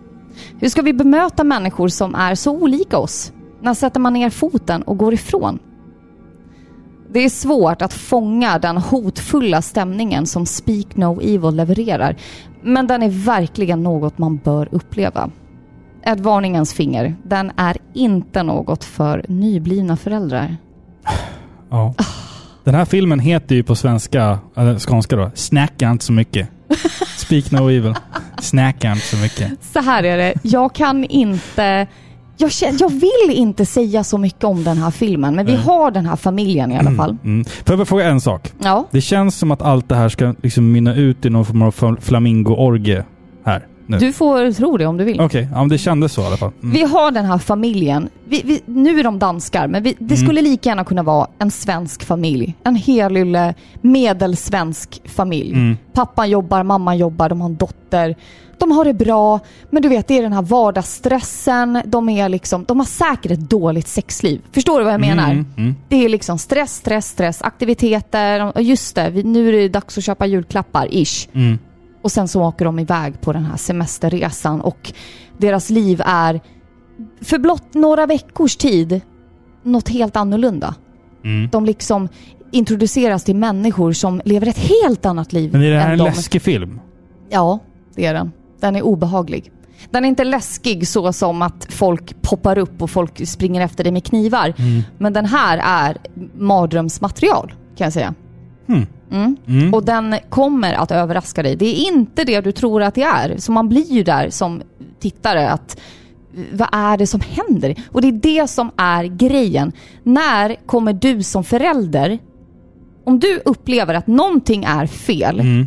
Hur 0.58 0.68
ska 0.68 0.82
vi 0.82 0.92
bemöta 0.92 1.44
människor 1.44 1.88
som 1.88 2.14
är 2.14 2.34
så 2.34 2.52
olika 2.52 2.98
oss? 2.98 3.32
När 3.60 3.74
sätter 3.74 4.00
man 4.00 4.12
ner 4.12 4.30
foten 4.30 4.82
och 4.82 4.98
går 4.98 5.14
ifrån? 5.14 5.58
Det 7.12 7.20
är 7.20 7.28
svårt 7.28 7.82
att 7.82 7.92
fånga 7.92 8.58
den 8.58 8.76
hotfulla 8.76 9.62
stämningen 9.62 10.26
som 10.26 10.46
Speak 10.46 10.96
No 10.96 11.20
Evil 11.20 11.54
levererar, 11.54 12.16
men 12.62 12.86
den 12.86 13.02
är 13.02 13.24
verkligen 13.24 13.82
något 13.82 14.18
man 14.18 14.36
bör 14.36 14.68
uppleva. 14.72 15.30
Ett 16.02 16.20
varningens 16.20 16.74
finger. 16.74 17.16
Den 17.22 17.52
är 17.56 17.76
inte 17.94 18.42
något 18.42 18.84
för 18.84 19.24
nyblivna 19.28 19.96
föräldrar. 19.96 20.56
Ja. 21.70 21.94
Den 22.66 22.74
här 22.74 22.84
filmen 22.84 23.18
heter 23.20 23.54
ju 23.54 23.62
på 23.62 23.74
svenska, 23.74 24.38
eller 24.56 24.78
skånska 24.78 25.16
då, 25.16 25.30
Snacka 25.34 25.90
inte 25.90 26.04
så 26.04 26.12
mycket. 26.12 26.48
Speak 27.16 27.50
no 27.50 27.68
evil. 27.70 27.94
Snacka 28.40 28.92
inte 28.92 29.06
så 29.06 29.16
mycket. 29.16 29.52
Så 29.72 29.80
här 29.80 30.02
är 30.02 30.16
det. 30.16 30.34
Jag 30.42 30.74
kan 30.74 31.04
inte... 31.04 31.86
Jag, 32.38 32.52
känner, 32.52 32.76
jag 32.80 32.90
vill 32.90 33.36
inte 33.36 33.66
säga 33.66 34.04
så 34.04 34.18
mycket 34.18 34.44
om 34.44 34.64
den 34.64 34.78
här 34.78 34.90
filmen, 34.90 35.34
men 35.34 35.46
vi 35.46 35.52
Mm. 35.52 35.64
har 35.64 35.90
den 35.90 36.06
här 36.06 36.16
familjen 36.16 36.72
i 36.72 36.78
alla 36.78 36.90
fall. 36.90 37.16
Mm. 37.24 37.44
Får 37.44 37.54
jag 37.66 37.78
bara 37.78 37.84
fråga 37.84 38.04
en 38.08 38.20
sak? 38.20 38.52
Ja. 38.62 38.86
Det 38.90 39.00
känns 39.00 39.36
som 39.38 39.50
att 39.50 39.62
allt 39.62 39.88
det 39.88 39.94
här 39.94 40.08
ska 40.08 40.34
liksom 40.42 40.72
mynna 40.72 40.94
ut 40.94 41.26
i 41.26 41.30
någon 41.30 41.44
form 41.44 41.62
av 41.62 41.74
fl- 41.74 42.00
flamingo-orgie. 42.00 43.04
Nu. 43.86 43.98
Du 43.98 44.12
får 44.12 44.52
tro 44.52 44.76
det 44.76 44.86
om 44.86 44.96
du 44.96 45.04
vill. 45.04 45.20
Okej, 45.20 45.48
ja, 45.52 45.58
men 45.58 45.68
det 45.68 45.78
kändes 45.78 46.12
så 46.12 46.22
i 46.22 46.26
alla 46.26 46.36
fall. 46.36 46.52
Mm. 46.62 46.74
Vi 46.74 46.82
har 46.82 47.10
den 47.10 47.24
här 47.24 47.38
familjen. 47.38 48.08
Vi, 48.28 48.42
vi, 48.44 48.60
nu 48.66 49.00
är 49.00 49.04
de 49.04 49.18
danskar, 49.18 49.68
men 49.68 49.82
vi, 49.82 49.96
det 49.98 50.14
Mm. 50.14 50.26
skulle 50.26 50.42
lika 50.42 50.68
gärna 50.68 50.84
kunna 50.84 51.02
vara 51.02 51.26
en 51.38 51.50
svensk 51.50 52.04
familj. 52.04 52.54
En 52.64 52.76
helylle 52.76 53.54
medelsvensk 53.80 55.00
familj. 55.04 55.52
Mm. 55.52 55.76
Pappan 55.92 56.30
jobbar, 56.30 56.62
mamman 56.62 56.98
jobbar, 56.98 57.28
de 57.28 57.40
har 57.40 57.48
en 57.48 57.56
dotter. 57.56 58.16
De 58.58 58.72
har 58.72 58.84
det 58.84 58.94
bra, 58.94 59.40
men 59.70 59.82
du 59.82 59.88
vet, 59.88 60.08
det 60.08 60.18
är 60.18 60.22
den 60.22 60.32
här 60.32 60.42
vardagsstressen. 60.42 61.82
De, 61.84 62.08
är 62.08 62.28
liksom, 62.28 62.64
de 62.64 62.78
har 62.78 62.86
säkert 62.86 63.32
ett 63.32 63.50
dåligt 63.50 63.88
sexliv. 63.88 64.40
Förstår 64.52 64.78
du 64.78 64.84
vad 64.84 64.92
jag 64.94 65.00
menar? 65.00 65.30
Mm, 65.30 65.46
mm. 65.56 65.74
Det 65.88 66.04
är 66.04 66.08
liksom 66.08 66.38
stress, 66.38 66.74
stress, 66.76 67.06
stress, 67.08 67.42
aktiviteter. 67.42 68.60
Just 68.60 68.94
det, 68.94 69.10
nu 69.24 69.48
är 69.48 69.52
det 69.52 69.68
dags 69.68 69.98
att 69.98 70.04
köpa 70.04 70.26
julklappar, 70.26 70.88
ish. 70.90 71.28
Mm. 71.32 71.58
Och 72.06 72.12
sen 72.12 72.28
så 72.28 72.42
åker 72.42 72.64
de 72.64 72.78
iväg 72.78 73.20
på 73.20 73.32
den 73.32 73.44
här 73.44 73.56
semesterresan 73.56 74.60
och 74.60 74.92
deras 75.38 75.70
liv 75.70 76.02
är 76.04 76.40
för 77.20 77.38
blott 77.38 77.74
några 77.74 78.06
veckors 78.06 78.56
tid 78.56 79.00
något 79.62 79.88
helt 79.88 80.16
annorlunda. 80.16 80.74
Mm. 81.24 81.48
De 81.52 81.64
liksom 81.64 82.08
introduceras 82.50 83.24
till 83.24 83.36
människor 83.36 83.92
som 83.92 84.20
lever 84.24 84.46
ett 84.46 84.58
helt 84.58 85.06
annat 85.06 85.32
liv 85.32 85.52
Men 85.52 85.62
är 85.62 85.70
det 85.70 85.78
här 85.78 85.92
en 85.92 85.98
de. 85.98 86.04
läskig 86.04 86.42
film? 86.42 86.80
Ja, 87.30 87.58
det 87.94 88.06
är 88.06 88.14
den. 88.14 88.32
Den 88.60 88.76
är 88.76 88.82
obehaglig. 88.82 89.52
Den 89.90 90.04
är 90.04 90.08
inte 90.08 90.24
läskig 90.24 90.88
så 90.88 91.12
som 91.12 91.42
att 91.42 91.66
folk 91.70 92.22
poppar 92.22 92.58
upp 92.58 92.82
och 92.82 92.90
folk 92.90 93.28
springer 93.28 93.60
efter 93.60 93.84
dig 93.84 93.92
med 93.92 94.04
knivar. 94.04 94.54
Mm. 94.58 94.82
Men 94.98 95.12
den 95.12 95.26
här 95.26 95.58
är 95.62 95.96
mardrömsmaterial 96.34 97.52
kan 97.76 97.84
jag 97.84 97.92
säga. 97.92 98.14
Hmm. 98.66 98.86
Mm. 99.10 99.36
Mm. 99.46 99.74
Och 99.74 99.84
den 99.84 100.16
kommer 100.28 100.72
att 100.72 100.90
överraska 100.90 101.42
dig. 101.42 101.56
Det 101.56 101.66
är 101.66 101.88
inte 101.94 102.24
det 102.24 102.40
du 102.40 102.52
tror 102.52 102.82
att 102.82 102.94
det 102.94 103.02
är. 103.02 103.36
Så 103.38 103.52
man 103.52 103.68
blir 103.68 103.92
ju 103.92 104.02
där 104.02 104.30
som 104.30 104.62
tittare 105.00 105.48
att 105.50 105.80
vad 106.52 106.68
är 106.72 106.96
det 106.96 107.06
som 107.06 107.20
händer? 107.20 107.74
Och 107.92 108.00
det 108.02 108.08
är 108.08 108.12
det 108.12 108.48
som 108.50 108.70
är 108.76 109.04
grejen. 109.04 109.72
När 110.02 110.66
kommer 110.66 110.92
du 110.92 111.22
som 111.22 111.44
förälder, 111.44 112.18
om 113.04 113.18
du 113.18 113.40
upplever 113.44 113.94
att 113.94 114.06
någonting 114.06 114.64
är 114.64 114.86
fel, 114.86 115.40
Mm. 115.40 115.66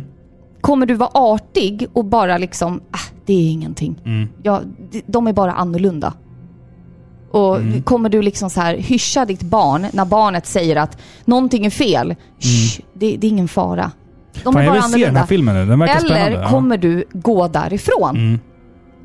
kommer 0.60 0.86
du 0.86 0.94
vara 0.94 1.10
artig 1.14 1.86
och 1.92 2.04
bara 2.04 2.38
liksom, 2.38 2.76
äh, 2.76 3.14
det 3.26 3.32
är 3.34 3.50
ingenting. 3.50 4.00
Mm. 4.04 4.28
Ja, 4.42 4.60
de 5.06 5.26
är 5.26 5.32
bara 5.32 5.52
annorlunda. 5.52 6.14
Och 7.30 7.56
Mm. 7.56 7.82
kommer 7.82 8.08
du 8.08 8.22
liksom 8.22 8.50
så 8.50 8.60
här 8.60 8.74
hyscha 8.76 9.24
ditt 9.24 9.42
barn 9.42 9.86
när 9.92 10.04
barnet 10.04 10.46
säger 10.46 10.76
att 10.76 10.98
någonting 11.24 11.66
är 11.66 11.70
fel. 11.70 12.14
Shh, 12.38 12.80
det, 12.94 13.16
det 13.16 13.26
är 13.26 13.28
ingen 13.30 13.48
fara. 13.48 13.90
De 14.34 14.40
Mm. 14.40 14.52
Fan, 14.52 14.56
är 14.62 14.64
jag 14.64 14.74
bara 14.74 14.88
vill 14.88 15.00
se 15.00 15.06
den 15.06 15.16
här 15.16 15.26
filmen 15.26 15.54
nu. 15.54 15.66
Den 15.66 15.78
verkar 15.78 15.96
Eller 15.96 16.08
spännande. 16.08 16.38
ja. 16.42 16.48
kommer 16.50 16.76
du 16.76 17.04
gå 17.12 17.48
därifrån? 17.48 18.16
Mm. 18.16 18.40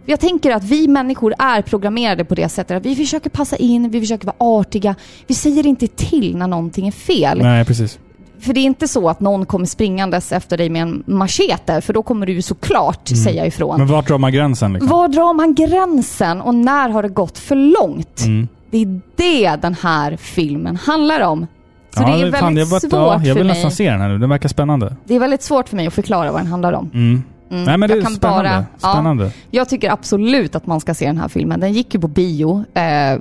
Jag 0.05 0.19
tänker 0.19 0.51
att 0.51 0.63
vi 0.63 0.88
människor 0.88 1.34
är 1.39 1.61
programmerade 1.61 2.26
på 2.26 2.36
det 2.36 2.49
sättet 2.49 2.78
att 2.78 2.86
vi 2.86 2.95
försöker 2.95 3.30
passa 3.30 3.55
in, 3.55 3.89
vi 3.89 3.99
försöker 3.99 4.26
vara 4.26 4.36
artiga. 4.39 4.95
Vi 5.28 5.34
säger 5.34 5.65
inte 5.67 5.88
till 5.88 6.38
när 6.38 6.47
någonting 6.47 6.88
är 6.88 6.91
fel. 6.91 7.39
Nej, 7.41 7.65
precis. 7.65 7.99
För 8.39 8.53
det 8.53 8.59
är 8.59 8.63
inte 8.65 8.88
så 8.88 9.09
att 9.09 9.19
någon 9.19 9.45
kommer 9.45 9.65
springandes 9.65 10.31
efter 10.31 10.57
dig 10.57 10.69
med 10.69 10.81
en 10.81 11.03
machete, 11.07 11.81
för 11.81 11.93
då 11.93 12.03
kommer 12.03 12.25
du 12.25 12.33
ju 12.33 12.41
såklart 12.41 13.09
Mm. 13.11 13.23
säga 13.23 13.45
ifrån. 13.45 13.77
Men 13.77 13.88
vart 13.88 14.07
drar 14.07 14.17
man 14.17 14.31
gränsen? 14.31 14.73
Liksom? 14.73 14.89
Var 14.89 15.07
drar 15.07 15.33
man 15.33 15.55
gränsen 15.55 16.41
och 16.41 16.55
när 16.55 16.89
har 16.89 17.03
det 17.03 17.09
gått 17.09 17.38
för 17.38 17.55
långt? 17.55 18.21
Mm. 18.25 18.47
Det 18.71 18.77
är 18.81 19.01
det 19.15 19.55
den 19.61 19.75
här 19.81 20.17
filmen 20.17 20.75
handlar 20.75 21.21
om. 21.21 21.47
Så 21.95 22.01
Ja, 22.01 22.07
det 22.07 22.13
är 22.13 22.17
väldigt 22.17 22.39
fan, 22.39 22.57
jag, 22.57 22.65
var- 22.65 22.79
svårt 22.79 22.91
ja, 22.93 23.13
jag 23.13 23.21
för 23.21 23.33
vill 23.33 23.43
mig. 23.45 23.53
nästan 23.55 23.71
se 23.71 23.91
den 23.91 24.01
här 24.01 24.09
nu. 24.09 24.17
Den 24.17 24.29
verkar 24.29 24.49
spännande. 24.49 24.95
Det 25.05 25.15
är 25.15 25.19
väldigt 25.19 25.41
svårt 25.43 25.69
för 25.69 25.75
mig 25.75 25.88
att 25.88 25.93
förklara 25.93 26.31
vad 26.31 26.41
den 26.41 26.47
handlar 26.47 26.73
om. 26.73 26.89
Mm. 26.93 27.23
Mm, 27.51 27.63
Nej, 27.63 27.77
men 27.77 27.89
det 27.89 27.95
jag 27.95 27.97
är 27.99 28.03
kan 28.03 28.15
spännande. 28.15 28.49
bara- 28.49 28.65
ja. 28.81 28.91
spännande. 28.93 29.31
Jag 29.51 29.69
tycker 29.69 29.91
absolut 29.91 30.55
att 30.55 30.67
man 30.67 30.79
ska 30.81 30.93
se 30.93 31.05
den 31.05 31.17
här 31.17 31.27
filmen. 31.27 31.59
Den 31.59 31.73
gick 31.73 31.93
ju 31.93 31.99
på 32.01 32.07
bio 32.07 32.63
eh, 32.73 33.19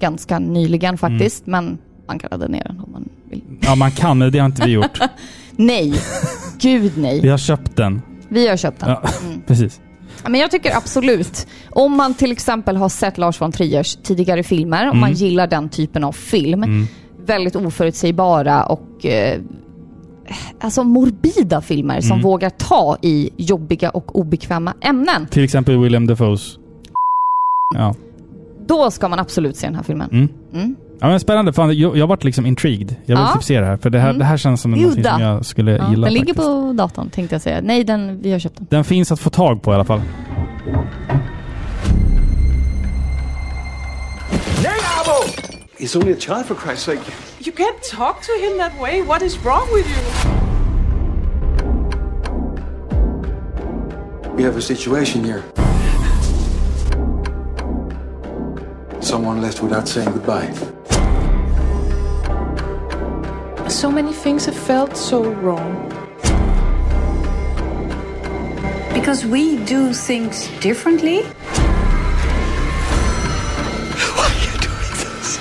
ganska 0.00 0.38
nyligen 0.38 0.98
faktiskt, 0.98 1.46
Mm. 1.46 1.64
men 1.64 1.78
man 2.06 2.18
kan 2.18 2.28
ladda 2.30 2.46
ner 2.48 2.64
den 2.64 2.80
om 2.80 2.92
man 2.92 3.08
vill. 3.30 3.42
Ja, 3.60 3.74
man 3.74 3.90
kan, 3.90 4.18
det 4.18 4.38
har 4.38 4.46
inte 4.46 4.66
vi 4.66 4.72
gjort. 4.72 4.98
Nej, 5.56 5.94
gud 6.60 6.92
nej. 6.96 7.20
Vi 7.20 7.28
har 7.28 7.38
köpt 7.38 7.76
den. 7.76 8.02
Vi 8.28 8.48
har 8.48 8.56
köpt 8.56 8.80
den. 8.80 8.88
Ja, 8.88 9.02
Mm. 9.26 9.40
precis. 9.46 9.80
Men 10.28 10.40
jag 10.40 10.50
tycker 10.50 10.76
absolut, 10.76 11.46
om 11.70 11.96
man 11.96 12.14
till 12.14 12.32
exempel 12.32 12.76
har 12.76 12.88
sett 12.88 13.18
Lars 13.18 13.40
von 13.40 13.52
Triers 13.52 13.96
tidigare 14.02 14.42
filmer, 14.42 14.90
om 14.90 14.98
man 15.00 15.08
Mm. 15.10 15.16
gillar 15.18 15.46
den 15.46 15.68
typen 15.68 16.04
av 16.04 16.12
film, 16.12 16.62
Mm. 16.62 16.86
väldigt 17.26 17.56
oförutsägbara 17.56 18.64
och 18.66 19.06
eh, 19.06 19.40
alltså 20.60 20.84
morbida 20.84 21.60
filmer 21.60 22.00
som 22.00 22.10
Mm. 22.12 22.22
vågar 22.22 22.50
ta 22.50 22.96
i 23.02 23.30
jobbiga 23.36 23.90
och 23.90 24.16
obekväma 24.18 24.74
ämnen. 24.80 25.26
Till 25.26 25.44
exempel 25.44 25.78
William 25.78 26.06
Defoes. 26.06 26.58
Ja. 27.74 27.94
Då 28.66 28.90
ska 28.90 29.08
man 29.08 29.18
absolut 29.18 29.56
se 29.56 29.66
den 29.66 29.76
här 29.76 29.82
filmen. 29.82 30.28
Ja 31.04 31.08
men 31.10 31.20
spännande. 31.20 31.52
Fan, 31.52 31.78
jag, 31.78 31.96
jag 31.96 32.02
har 32.02 32.06
varit 32.08 32.24
liksom 32.24 32.46
intrigued. 32.46 32.96
Jag 33.06 33.16
vill 33.16 33.24
Ja. 33.28 33.32
typ 33.34 33.42
se 33.44 33.60
det 33.60 33.66
här. 33.66 33.76
För 33.76 33.90
det 33.90 33.98
här, 33.98 34.08
Mm. 34.08 34.18
det 34.18 34.24
här 34.24 34.36
känns 34.36 34.60
som 34.62 34.70
något 34.70 34.92
som 34.92 35.02
jag 35.20 35.44
skulle 35.46 35.70
Ja, 35.76 35.90
gilla 35.90 36.04
den 36.04 36.14
ligger 36.14 36.26
faktiskt. 36.26 36.46
på 36.46 36.72
datorn 36.76 37.10
tänkte 37.10 37.34
jag 37.34 37.42
säga. 37.42 37.60
Nej, 37.62 37.84
den, 37.84 38.22
vi 38.22 38.32
har 38.32 38.38
köpt 38.38 38.56
den. 38.58 38.66
Den 38.70 38.84
finns 38.84 39.12
att 39.12 39.20
få 39.20 39.30
tag 39.30 39.62
på 39.62 39.72
i 39.72 39.74
alla 39.74 39.84
fall. 39.84 40.00
He's 45.78 45.96
only 45.96 46.12
a 46.12 46.16
child, 46.16 46.46
for 46.46 46.54
Christ's 46.54 46.84
sake. 46.84 47.00
You 47.40 47.52
can't 47.52 47.82
talk 47.82 48.22
to 48.22 48.32
him 48.40 48.56
that 48.58 48.72
way. 48.80 49.02
What 49.02 49.22
is 49.22 49.36
wrong 49.44 49.66
with 49.72 49.86
you? 49.86 50.02
We 54.36 54.42
have 54.44 54.56
a 54.56 54.60
situation 54.62 55.24
here. 55.24 55.42
Someone 59.00 59.42
left 59.42 59.62
without 59.62 59.86
saying 59.88 60.10
goodbye. 60.12 60.52
So 63.74 63.90
many 63.90 64.12
things 64.12 64.46
have 64.46 64.56
felt 64.56 64.96
so 64.96 65.24
wrong. 65.42 65.88
Because 68.94 69.26
we 69.26 69.56
do 69.64 69.92
things 69.92 70.48
differently. 70.60 71.22
Why 74.14 74.26
are 74.30 74.38
you 74.46 74.52
doing 74.60 74.94
this? 75.02 75.38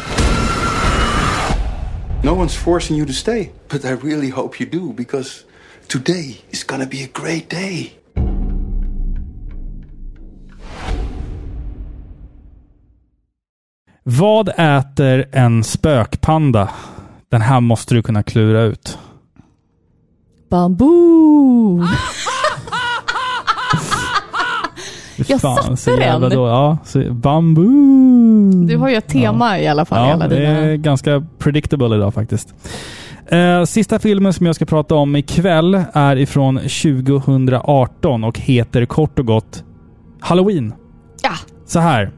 No 2.23 2.34
one's 2.34 2.55
forcing 2.55 2.97
you 2.97 3.05
to 3.05 3.13
stay, 3.13 3.51
but 3.67 3.86
I 3.86 3.91
really 3.91 4.29
hope 4.29 4.59
you 4.59 4.65
do 4.65 4.93
because 4.93 5.45
today 5.88 6.41
is 6.51 6.63
gonna 6.63 6.88
be 6.88 7.03
a 7.03 7.09
great 7.13 7.49
day. 7.49 7.93
Vad 14.03 14.49
äter 14.57 15.29
en 15.31 15.63
spökpanda? 15.63 16.69
Den 17.34 17.41
här 17.41 17.61
måste 17.61 17.95
du 17.95 18.01
kunna 18.01 18.23
klura 18.23 18.61
ut. 18.61 18.97
Bambu! 20.49 20.86
Jag 25.15 25.41
Fan, 25.41 25.77
satte 25.77 25.99
den. 25.99 26.21
Då, 26.21 26.47
ja, 26.47 26.77
så, 26.84 27.13
bambu! 27.13 27.67
Du 28.67 28.77
har 28.77 28.89
ju 28.89 28.95
ett 28.95 29.07
tema 29.07 29.59
i 29.59 29.67
alla 29.67 29.86
fall. 29.86 30.07
Ja, 30.07 30.13
alla 30.13 30.27
det 30.27 30.36
dina... 30.36 30.49
är 30.49 30.75
ganska 30.75 31.25
predictable 31.39 31.95
idag 31.95 32.13
faktiskt. 32.13 32.53
Eh, 33.27 33.63
sista 33.63 33.99
filmen 33.99 34.34
som 34.34 34.45
jag 34.45 34.55
ska 34.55 34.65
prata 34.65 34.95
om 34.95 35.15
ikväll 35.15 35.84
är 35.93 36.15
ifrån 36.15 36.55
2018 36.55 38.23
och 38.23 38.39
heter 38.39 38.86
kort 38.86 39.19
och 39.19 39.25
gott 39.25 39.63
Halloween. 40.19 40.73
Ja. 41.23 41.34
Så 41.65 41.79
här. 41.79 42.11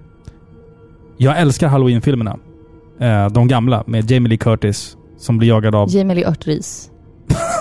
Jag 1.18 1.40
älskar 1.40 1.68
Halloween-filmerna. 1.68 2.38
Eh, 3.00 3.30
de 3.30 3.48
gamla 3.48 3.84
med 3.88 4.12
Jamie 4.12 4.30
Lee 4.30 4.38
Curtis 4.38 4.98
som 5.26 5.38
blir 5.38 5.48
jagad 5.48 5.76
av... 5.76 5.90
Jamie 5.90 6.16
Lee 6.16 6.28
Örtris. 6.28 6.90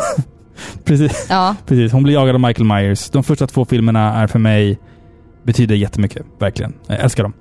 Precis. 0.85 1.27
Ja. 1.31 1.57
Precis. 1.67 1.93
Hon 1.93 2.03
blir 2.03 2.15
jagad 2.15 2.35
av 2.35 2.41
Michael 2.41 2.67
Myers. 2.67 3.11
De 3.11 3.25
första 3.25 3.47
två 3.47 3.65
filmerna 3.65 4.15
är 4.15 4.27
för 4.27 4.39
mig 4.39 4.79
betyder 5.43 5.75
jättemycket. 5.75 6.27
Verkligen. 6.39 6.75
Jag 6.87 7.01
älskar 7.01 7.23
dem. 7.23 7.33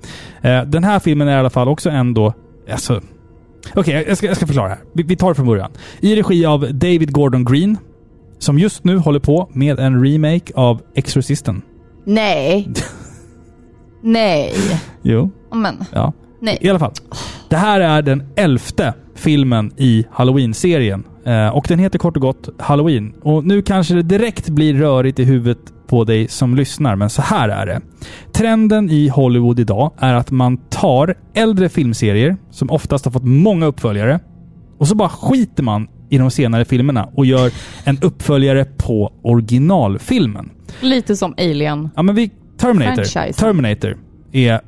Eh, 0.42 0.62
den 0.62 0.84
här 0.84 0.98
filmen 0.98 1.28
är 1.28 1.36
i 1.36 1.38
alla 1.38 1.50
fall 1.50 1.68
också 1.68 1.90
ändå... 1.90 2.34
Alltså, 2.70 3.00
Okej, 3.74 4.04
jag, 4.08 4.16
ska, 4.16 4.26
jag 4.26 4.36
ska 4.36 4.46
förklara 4.46 4.68
här. 4.68 4.78
Vi, 4.92 5.02
vi 5.02 5.16
tar 5.16 5.28
det 5.28 5.34
från 5.34 5.46
början. 5.46 5.70
I 6.00 6.16
regi 6.16 6.46
av 6.46 6.60
David 6.60 7.12
Gordon 7.12 7.44
Green, 7.44 7.78
som 8.38 8.58
just 8.58 8.84
nu 8.84 8.98
håller 8.98 9.20
på 9.20 9.48
med 9.52 9.78
en 9.78 10.04
remake 10.04 10.52
av 10.54 10.80
Exorcisten. 10.94 11.62
Nej. 12.04 12.68
Nej. 14.02 14.54
Jo. 15.02 15.30
Men. 15.52 15.84
Ja. 15.92 16.12
Nej. 16.40 16.58
I 16.60 16.70
alla 16.70 16.78
fall. 16.78 16.92
Det 17.54 17.58
här 17.58 17.80
är 17.80 18.02
den 18.02 18.22
elfte 18.36 18.94
filmen 19.14 19.72
i 19.76 20.06
Halloween-serien. 20.10 21.04
Eh, 21.26 21.48
och 21.48 21.64
den 21.68 21.78
heter 21.78 21.98
kort 21.98 22.16
och 22.16 22.22
gott 22.22 22.48
Halloween. 22.58 23.14
Och 23.22 23.44
nu 23.44 23.62
kanske 23.62 23.94
det 23.94 24.02
direkt 24.02 24.48
blir 24.48 24.74
rörigt 24.74 25.18
i 25.18 25.24
huvudet 25.24 25.58
på 25.86 26.04
dig 26.04 26.28
som 26.28 26.54
lyssnar, 26.56 26.96
men 26.96 27.10
så 27.10 27.22
här 27.22 27.48
är 27.48 27.66
det. 27.66 27.80
Trenden 28.32 28.90
i 28.90 29.08
Hollywood 29.08 29.60
idag 29.60 29.92
är 29.98 30.14
att 30.14 30.30
man 30.30 30.56
tar 30.56 31.14
äldre 31.34 31.68
filmserier, 31.68 32.36
som 32.50 32.70
oftast 32.70 33.04
har 33.04 33.12
fått 33.12 33.24
många 33.24 33.66
uppföljare, 33.66 34.20
och 34.78 34.88
så 34.88 34.94
bara 34.94 35.08
skiter 35.08 35.62
man 35.62 35.88
i 36.10 36.18
de 36.18 36.30
senare 36.30 36.64
filmerna 36.64 37.08
och 37.14 37.26
gör 37.26 37.50
en 37.84 37.98
uppföljare 38.02 38.64
på 38.64 39.12
originalfilmen. 39.22 40.50
Lite 40.80 41.16
som 41.16 41.34
Alien. 41.38 41.90
Ja, 41.96 42.02
men 42.02 42.14
vi... 42.14 42.30
Terminator. 42.58 43.04
Franchise. 43.04 43.40
Terminator 43.40 43.96
är 44.32 44.60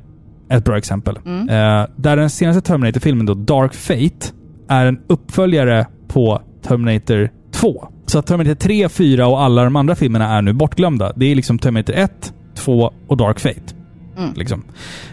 ett 0.49 0.65
bra 0.65 0.77
exempel. 0.77 1.19
Mm. 1.25 1.49
Eh, 1.49 1.87
där 1.95 2.17
den 2.17 2.29
senaste 2.29 2.61
Terminator-filmen 2.61 3.25
då, 3.25 3.33
Dark 3.33 3.73
Fate, 3.73 4.33
är 4.67 4.85
en 4.85 4.99
uppföljare 5.07 5.87
på 6.07 6.41
Terminator 6.61 7.29
2. 7.51 7.87
Så 8.05 8.19
att 8.19 8.27
Terminator 8.27 8.55
3, 8.55 8.89
4 8.89 9.27
och 9.27 9.41
alla 9.41 9.63
de 9.63 9.75
andra 9.75 9.95
filmerna 9.95 10.37
är 10.37 10.41
nu 10.41 10.53
bortglömda. 10.53 11.13
Det 11.15 11.25
är 11.25 11.35
liksom 11.35 11.59
Terminator 11.59 11.93
1, 11.93 12.33
2 12.55 12.93
och 13.07 13.17
Dark 13.17 13.39
Fate. 13.39 13.75
Mm. 14.17 14.33
Liksom. 14.35 14.63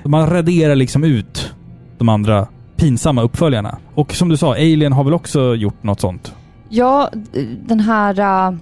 Man 0.05 0.31
raderar 0.31 0.75
liksom 0.75 1.05
ut 1.05 1.55
de 1.99 2.09
andra 2.09 2.49
pinsamma 2.77 3.23
uppföljarna. 3.23 3.79
Och 3.95 4.15
som 4.15 4.29
du 4.29 4.37
sa, 4.37 4.53
Alien 4.53 4.93
har 4.93 5.05
väl 5.05 5.15
också 5.15 5.55
gjort 5.55 5.83
något 5.83 6.01
sånt? 6.01 6.35
Ja, 6.69 7.11
den 7.67 7.81
här 7.81 8.21
uh, 8.51 8.59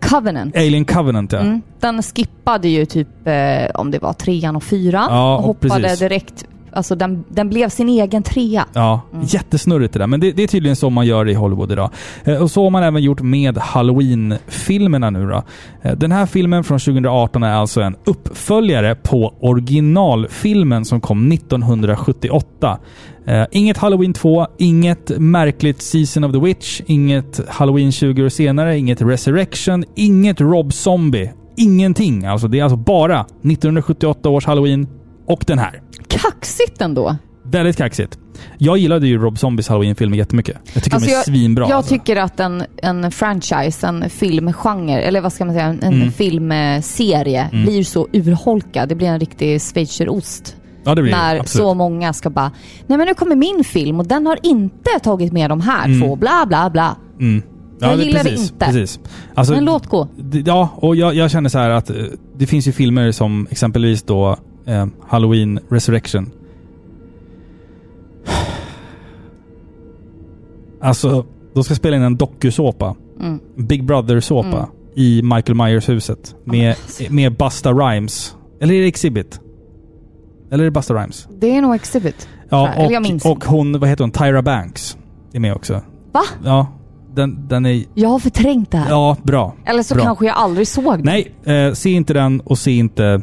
Covenant. 0.00 0.56
Alien 0.56 0.84
Covenant, 0.84 1.32
ja. 1.32 1.38
Mm. 1.38 1.62
Den 1.80 2.02
skippade 2.02 2.68
ju 2.68 2.86
typ, 2.86 3.08
eh, 3.26 3.70
om 3.74 3.90
det 3.90 3.98
var 3.98 4.12
trean 4.12 4.56
och 4.56 4.62
fyran. 4.62 5.06
Ja, 5.10 5.36
och 5.36 5.42
hoppade 5.44 5.82
precis. 5.82 5.98
direkt, 5.98 6.44
alltså 6.78 6.94
den, 6.94 7.24
den 7.28 7.48
blev 7.48 7.68
sin 7.68 7.88
egen 7.88 8.22
trea. 8.22 8.66
Ja, 8.72 9.00
jättesnurrigt 9.22 9.92
det 9.92 9.98
där. 9.98 10.06
Men 10.06 10.20
det, 10.20 10.32
det 10.32 10.42
är 10.42 10.46
tydligen 10.46 10.76
så 10.76 10.90
man 10.90 11.06
gör 11.06 11.28
i 11.28 11.34
Hollywood 11.34 11.72
idag. 11.72 11.90
Eh, 12.24 12.42
och 12.42 12.50
så 12.50 12.64
har 12.64 12.70
man 12.70 12.82
även 12.82 13.02
gjort 13.02 13.20
med 13.20 13.58
Halloween-filmerna 13.58 15.10
nu 15.10 15.26
då. 15.26 15.42
Eh, 15.82 15.96
den 15.96 16.12
här 16.12 16.26
filmen 16.26 16.64
från 16.64 16.78
2018 16.78 17.42
är 17.42 17.54
alltså 17.54 17.80
en 17.80 17.96
uppföljare 18.04 18.94
på 18.94 19.34
originalfilmen 19.40 20.84
som 20.84 21.00
kom 21.00 21.32
1978. 21.32 22.78
Eh, 23.26 23.44
inget 23.50 23.76
Halloween 23.76 24.12
2, 24.12 24.46
inget 24.58 25.18
märkligt 25.18 25.82
Season 25.82 26.24
of 26.24 26.32
the 26.32 26.38
Witch, 26.38 26.80
inget 26.86 27.40
Halloween 27.48 27.92
20 27.92 28.24
år 28.24 28.28
senare, 28.28 28.78
inget 28.78 29.02
Resurrection, 29.02 29.84
inget 29.96 30.40
Rob 30.40 30.72
Zombie. 30.72 31.32
Ingenting. 31.56 32.24
Alltså 32.24 32.48
det 32.48 32.58
är 32.58 32.62
alltså 32.62 32.76
bara 32.76 33.20
1978 33.20 34.28
års 34.28 34.46
Halloween 34.46 34.86
och 35.26 35.44
den 35.46 35.58
här. 35.58 35.80
Kaxigt 36.08 36.80
ändå. 36.80 37.16
Väldigt 37.44 37.76
kaxigt. 37.76 38.18
Jag 38.58 38.78
gillade 38.78 39.06
ju 39.08 39.18
Rob 39.18 39.38
Zombies 39.38 39.68
Halloween-filmer 39.68 40.16
jättemycket. 40.16 40.56
Jag 40.74 40.82
tycker 40.82 40.94
Alltså 40.96 41.08
de 41.08 41.12
är 41.14 41.16
jag, 41.16 41.24
svinbra. 41.24 41.64
jag 41.68 41.72
alltså. 41.76 41.94
tycker 41.94 42.16
att 42.16 42.40
en, 42.40 42.64
en 42.76 43.10
franchise, 43.10 43.86
en 43.86 44.10
filmgenre, 44.10 45.00
eller 45.02 45.20
vad 45.20 45.32
ska 45.32 45.44
man 45.44 45.54
säga, 45.54 45.66
en, 45.66 45.82
en 45.82 45.94
Mm. 45.94 46.12
filmserie 46.12 47.48
Mm. 47.52 47.64
blir 47.64 47.84
så 47.84 48.08
urholkad. 48.12 48.88
Det 48.88 48.94
blir 48.94 49.08
en 49.08 49.20
riktig 49.20 49.60
schweizerost. 49.62 50.56
Ja, 50.84 50.94
det 50.94 51.02
blir 51.02 51.12
det. 51.12 51.18
när 51.18 51.40
Absolut. 51.40 51.66
så 51.66 51.74
många 51.74 52.12
ska 52.12 52.30
bara, 52.30 52.50
nej 52.86 52.98
men 52.98 53.06
nu 53.06 53.14
kommer 53.14 53.36
min 53.36 53.64
film 53.64 54.00
och 54.00 54.06
den 54.06 54.26
har 54.26 54.38
inte 54.42 54.90
tagit 55.02 55.32
med 55.32 55.50
de 55.50 55.60
här 55.60 55.84
Mm. 55.84 56.00
två, 56.00 56.16
bla 56.16 56.44
bla 56.48 56.70
bla. 56.70 56.96
Mm. 57.20 57.42
Jag 57.80 57.96
gillar 57.98 58.24
det 58.24 58.30
precis, 58.30 58.50
inte. 58.52 58.64
Precis. 58.66 59.00
Alltså, 59.34 59.54
men 59.54 59.64
låt 59.64 59.86
gå. 59.86 60.08
Ja, 60.44 60.68
och 60.76 60.96
jag, 60.96 61.14
jag 61.14 61.30
känner 61.30 61.48
så 61.48 61.58
här 61.58 61.70
att 61.70 61.90
eh, 61.90 61.96
det 62.38 62.46
finns 62.46 62.68
ju 62.68 62.72
filmer 62.72 63.12
som 63.12 63.46
exempelvis 63.50 64.02
då 64.02 64.36
eh, 64.68 64.86
Halloween 65.08 65.60
Resurrection. 65.68 66.30
Alltså, 70.80 71.26
de 71.54 71.64
ska 71.64 71.74
spela 71.74 71.96
in 71.96 72.02
en 72.02 72.16
dokusåpa. 72.16 72.96
Mm. 73.20 73.40
Big 73.56 73.84
Brother-såpa. 73.84 74.58
Mm. 74.58 74.68
I 74.94 75.22
Michael 75.22 75.54
Myers-huset. 75.54 76.34
Med, 76.44 76.74
med 77.10 77.36
Busta 77.36 77.72
Rhymes. 77.72 78.36
Eller 78.60 78.74
är 78.74 78.80
det 78.80 78.86
Exhibit? 78.88 79.40
Eller 80.50 80.64
är 80.64 80.66
det 80.66 80.70
Busta 80.70 80.94
Rhymes? 80.94 81.28
Det 81.40 81.56
är 81.56 81.62
nog 81.62 81.74
Exhibit. 81.74 82.28
Ja, 82.48 82.68
Eller 82.68 82.90
jag 82.90 83.02
minns 83.02 83.24
och, 83.24 83.30
och 83.30 83.44
hon, 83.44 83.80
vad 83.80 83.88
heter 83.88 84.04
hon? 84.04 84.10
Tyra 84.10 84.42
Banks 84.42 84.98
är 85.32 85.40
med 85.40 85.54
också. 85.54 85.80
Va? 86.12 86.22
Ja, 86.44 86.66
den, 87.14 87.48
den 87.48 87.66
är... 87.66 87.84
Jag 87.94 88.08
har 88.08 88.18
förträngt 88.18 88.70
det 88.70 88.78
här. 88.78 88.90
Ja, 88.90 89.16
bra. 89.22 89.54
Eller 89.64 89.82
så 89.82 89.94
bra. 89.94 90.04
kanske 90.04 90.26
jag 90.26 90.36
aldrig 90.36 90.68
såg 90.68 90.84
den. 90.84 91.00
Nej, 91.04 91.34
eh, 91.44 91.72
se 91.72 91.90
inte 91.90 92.12
den 92.12 92.40
och 92.40 92.58
se 92.58 92.70
inte... 92.70 93.22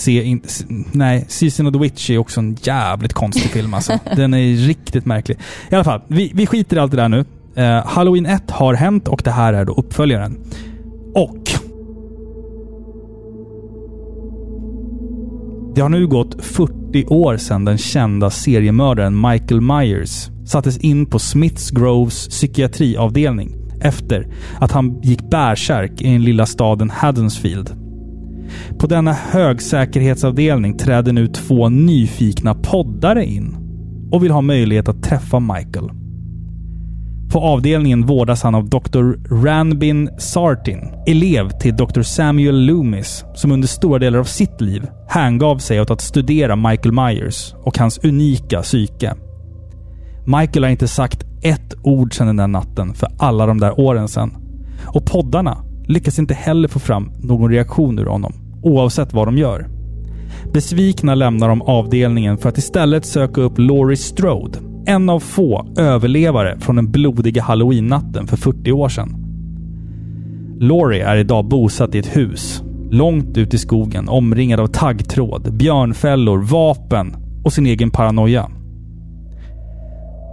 Se 0.00 0.22
in, 0.22 0.42
nej, 0.92 1.24
Season 1.28 1.66
of 1.66 1.72
the 1.72 1.78
Witch 1.78 2.10
är 2.10 2.18
också 2.18 2.40
en 2.40 2.56
jävligt 2.62 3.12
konstig 3.12 3.50
film 3.50 3.74
alltså. 3.74 3.98
Den 4.16 4.34
är 4.34 4.66
riktigt 4.66 5.06
märklig. 5.06 5.38
I 5.70 5.74
alla 5.74 5.84
fall, 5.84 6.00
vi, 6.08 6.32
vi 6.34 6.46
skiter 6.46 6.76
i 6.76 6.80
allt 6.80 6.90
det 6.90 6.96
där 6.96 7.08
nu. 7.08 7.24
Eh, 7.54 7.86
Halloween 7.86 8.26
1 8.26 8.50
har 8.50 8.74
hänt 8.74 9.08
och 9.08 9.22
det 9.24 9.30
här 9.30 9.52
är 9.52 9.64
då 9.64 9.74
uppföljaren. 9.74 10.38
Och... 11.14 11.50
Det 15.74 15.80
har 15.80 15.88
nu 15.88 16.06
gått 16.06 16.44
40 16.44 17.06
år 17.06 17.36
sedan 17.36 17.64
den 17.64 17.78
kända 17.78 18.30
seriemördaren 18.30 19.20
Michael 19.20 19.60
Myers 19.60 20.28
sattes 20.46 20.78
in 20.78 21.06
på 21.06 21.18
Smiths 21.18 21.70
Groves 21.70 22.28
psykiatriavdelning 22.28 23.56
efter 23.80 24.26
att 24.60 24.72
han 24.72 25.00
gick 25.02 25.30
bärsärk 25.30 26.00
i 26.00 26.12
den 26.12 26.24
lilla 26.24 26.46
staden 26.46 26.90
Haddonsfield. 26.90 27.89
På 28.78 28.86
denna 28.86 29.12
högsäkerhetsavdelning 29.12 30.76
träder 30.76 31.12
nu 31.12 31.26
två 31.26 31.68
nyfikna 31.68 32.54
poddare 32.54 33.26
in 33.26 33.56
och 34.12 34.24
vill 34.24 34.30
ha 34.30 34.40
möjlighet 34.40 34.88
att 34.88 35.02
träffa 35.02 35.40
Michael. 35.40 35.90
På 37.32 37.40
avdelningen 37.40 38.06
vårdas 38.06 38.42
han 38.42 38.54
av 38.54 38.68
Dr. 38.68 39.34
Ranbin 39.44 40.10
Sartin, 40.18 40.78
elev 41.06 41.48
till 41.48 41.76
Dr. 41.76 42.02
Samuel 42.02 42.66
Loomis, 42.66 43.24
som 43.34 43.52
under 43.52 43.68
stora 43.68 43.98
delar 43.98 44.18
av 44.18 44.24
sitt 44.24 44.60
liv 44.60 44.86
hängav 45.08 45.58
sig 45.58 45.80
åt 45.80 45.90
att 45.90 46.00
studera 46.00 46.56
Michael 46.56 46.92
Myers 46.92 47.54
och 47.62 47.78
hans 47.78 47.98
unika 48.04 48.62
psyke. 48.62 49.14
Michael 50.26 50.64
har 50.64 50.70
inte 50.70 50.88
sagt 50.88 51.24
ett 51.42 51.74
ord 51.82 52.14
sedan 52.14 52.26
den 52.26 52.36
där 52.36 52.48
natten 52.48 52.94
för 52.94 53.08
alla 53.18 53.46
de 53.46 53.60
där 53.60 53.80
åren 53.80 54.08
sedan. 54.08 54.36
Och 54.86 55.04
poddarna 55.04 55.64
lyckas 55.86 56.18
inte 56.18 56.34
heller 56.34 56.68
få 56.68 56.78
fram 56.78 57.12
någon 57.18 57.50
reaktion 57.50 57.98
ur 57.98 58.06
honom, 58.06 58.32
oavsett 58.62 59.12
vad 59.12 59.28
de 59.28 59.38
gör. 59.38 59.68
Besvikna 60.52 61.14
lämnar 61.14 61.48
de 61.48 61.62
avdelningen 61.62 62.38
för 62.38 62.48
att 62.48 62.58
istället 62.58 63.06
söka 63.06 63.40
upp 63.40 63.58
Laurie 63.58 63.96
Strode, 63.96 64.58
en 64.86 65.10
av 65.10 65.20
få 65.20 65.66
överlevare 65.78 66.58
från 66.58 66.76
den 66.76 66.90
blodiga 66.90 67.42
halloween-natten 67.42 68.26
för 68.26 68.36
40 68.36 68.72
år 68.72 68.88
sedan. 68.88 69.16
Laurie 70.60 71.06
är 71.06 71.16
idag 71.16 71.48
bosatt 71.48 71.94
i 71.94 71.98
ett 71.98 72.16
hus, 72.16 72.62
långt 72.90 73.36
ut 73.36 73.54
i 73.54 73.58
skogen, 73.58 74.08
omringad 74.08 74.60
av 74.60 74.66
taggtråd, 74.66 75.54
björnfällor, 75.54 76.38
vapen 76.38 77.16
och 77.44 77.52
sin 77.52 77.66
egen 77.66 77.90
paranoia. 77.90 78.50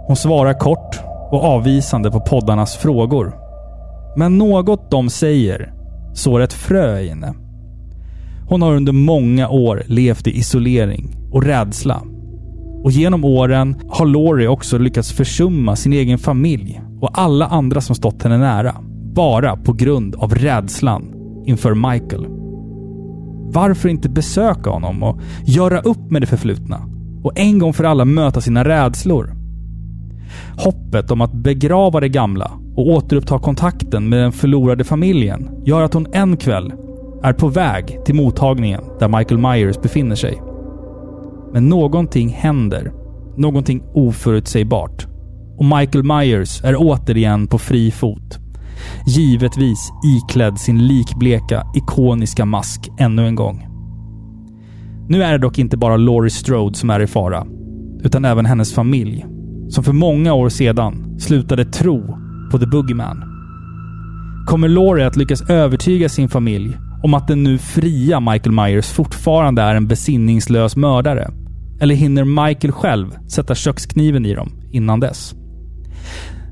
Hon 0.06 0.16
svarar 0.16 0.54
kort 0.54 1.00
och 1.30 1.44
avvisande 1.44 2.10
på 2.10 2.20
poddarnas 2.20 2.76
frågor. 2.76 3.34
Men 4.16 4.38
något 4.38 4.90
de 4.90 5.10
säger 5.10 5.72
sår 6.14 6.40
ett 6.40 6.52
frö 6.52 6.98
i 6.98 7.08
henne. 7.08 7.34
Hon 8.48 8.62
har 8.62 8.74
under 8.74 8.92
många 8.92 9.48
år 9.48 9.82
levt 9.86 10.26
i 10.26 10.38
isolering 10.38 11.16
och 11.32 11.44
rädsla. 11.44 12.02
Och 12.82 12.90
genom 12.90 13.24
åren 13.24 13.76
har 13.88 14.06
Laurie 14.06 14.48
också 14.48 14.78
lyckats 14.78 15.12
försumma 15.12 15.76
sin 15.76 15.92
egen 15.92 16.18
familj 16.18 16.80
och 17.00 17.10
alla 17.12 17.46
andra 17.46 17.80
som 17.80 17.96
stått 17.96 18.22
henne 18.22 18.38
nära. 18.38 18.74
Bara 19.14 19.56
på 19.56 19.72
grund 19.72 20.14
av 20.14 20.34
rädslan 20.34 21.14
inför 21.46 21.74
Michael. 21.74 22.26
Varför 23.52 23.88
inte 23.88 24.08
besöka 24.08 24.70
honom 24.70 25.02
och 25.02 25.20
göra 25.46 25.80
upp 25.80 26.10
med 26.10 26.22
det 26.22 26.26
förflutna? 26.26 26.80
Och 27.22 27.38
en 27.38 27.58
gång 27.58 27.72
för 27.72 27.84
alla 27.84 28.04
möta 28.04 28.40
sina 28.40 28.64
rädslor? 28.64 29.34
Hoppet 30.58 31.10
om 31.10 31.20
att 31.20 31.32
begrava 31.32 32.00
det 32.00 32.08
gamla 32.08 32.50
och 32.76 32.88
återuppta 32.88 33.38
kontakten 33.38 34.08
med 34.08 34.18
den 34.18 34.32
förlorade 34.32 34.84
familjen 34.84 35.50
gör 35.64 35.82
att 35.82 35.94
hon 35.94 36.06
en 36.12 36.36
kväll 36.36 36.72
är 37.22 37.32
på 37.32 37.48
väg 37.48 38.04
till 38.04 38.14
mottagningen 38.14 38.82
där 38.98 39.08
Michael 39.08 39.40
Myers 39.40 39.80
befinner 39.82 40.16
sig. 40.16 40.42
Men 41.52 41.68
någonting 41.68 42.28
händer. 42.28 42.92
Någonting 43.36 43.82
oförutsägbart. 43.94 45.06
Och 45.58 45.64
Michael 45.64 46.04
Myers 46.04 46.64
är 46.64 46.76
återigen 46.78 47.46
på 47.46 47.58
fri 47.58 47.90
fot. 47.90 48.38
Givetvis 49.06 49.90
iklädd 50.04 50.58
sin 50.58 50.86
likbleka, 50.86 51.66
ikoniska 51.74 52.44
mask 52.44 52.88
ännu 52.98 53.26
en 53.26 53.34
gång. 53.34 53.66
Nu 55.08 55.22
är 55.22 55.32
det 55.32 55.38
dock 55.38 55.58
inte 55.58 55.76
bara 55.76 55.96
Laurie 55.96 56.30
Strode 56.30 56.74
som 56.74 56.90
är 56.90 57.00
i 57.00 57.06
fara, 57.06 57.46
utan 58.02 58.24
även 58.24 58.46
hennes 58.46 58.74
familj. 58.74 59.26
Som 59.68 59.84
för 59.84 59.92
många 59.92 60.34
år 60.34 60.48
sedan 60.48 61.20
slutade 61.20 61.64
tro 61.64 62.18
på 62.50 62.58
The 62.58 62.66
Boogeyman. 62.66 63.24
Kommer 64.46 64.68
Laurie 64.68 65.06
att 65.06 65.16
lyckas 65.16 65.50
övertyga 65.50 66.08
sin 66.08 66.28
familj 66.28 66.78
om 67.02 67.14
att 67.14 67.28
den 67.28 67.42
nu 67.42 67.58
fria 67.58 68.20
Michael 68.20 68.52
Myers 68.52 68.86
fortfarande 68.86 69.62
är 69.62 69.74
en 69.74 69.88
besinningslös 69.88 70.76
mördare? 70.76 71.30
Eller 71.80 71.94
hinner 71.94 72.46
Michael 72.46 72.72
själv 72.72 73.18
sätta 73.28 73.54
kökskniven 73.54 74.26
i 74.26 74.34
dem 74.34 74.52
innan 74.70 75.00
dess? 75.00 75.34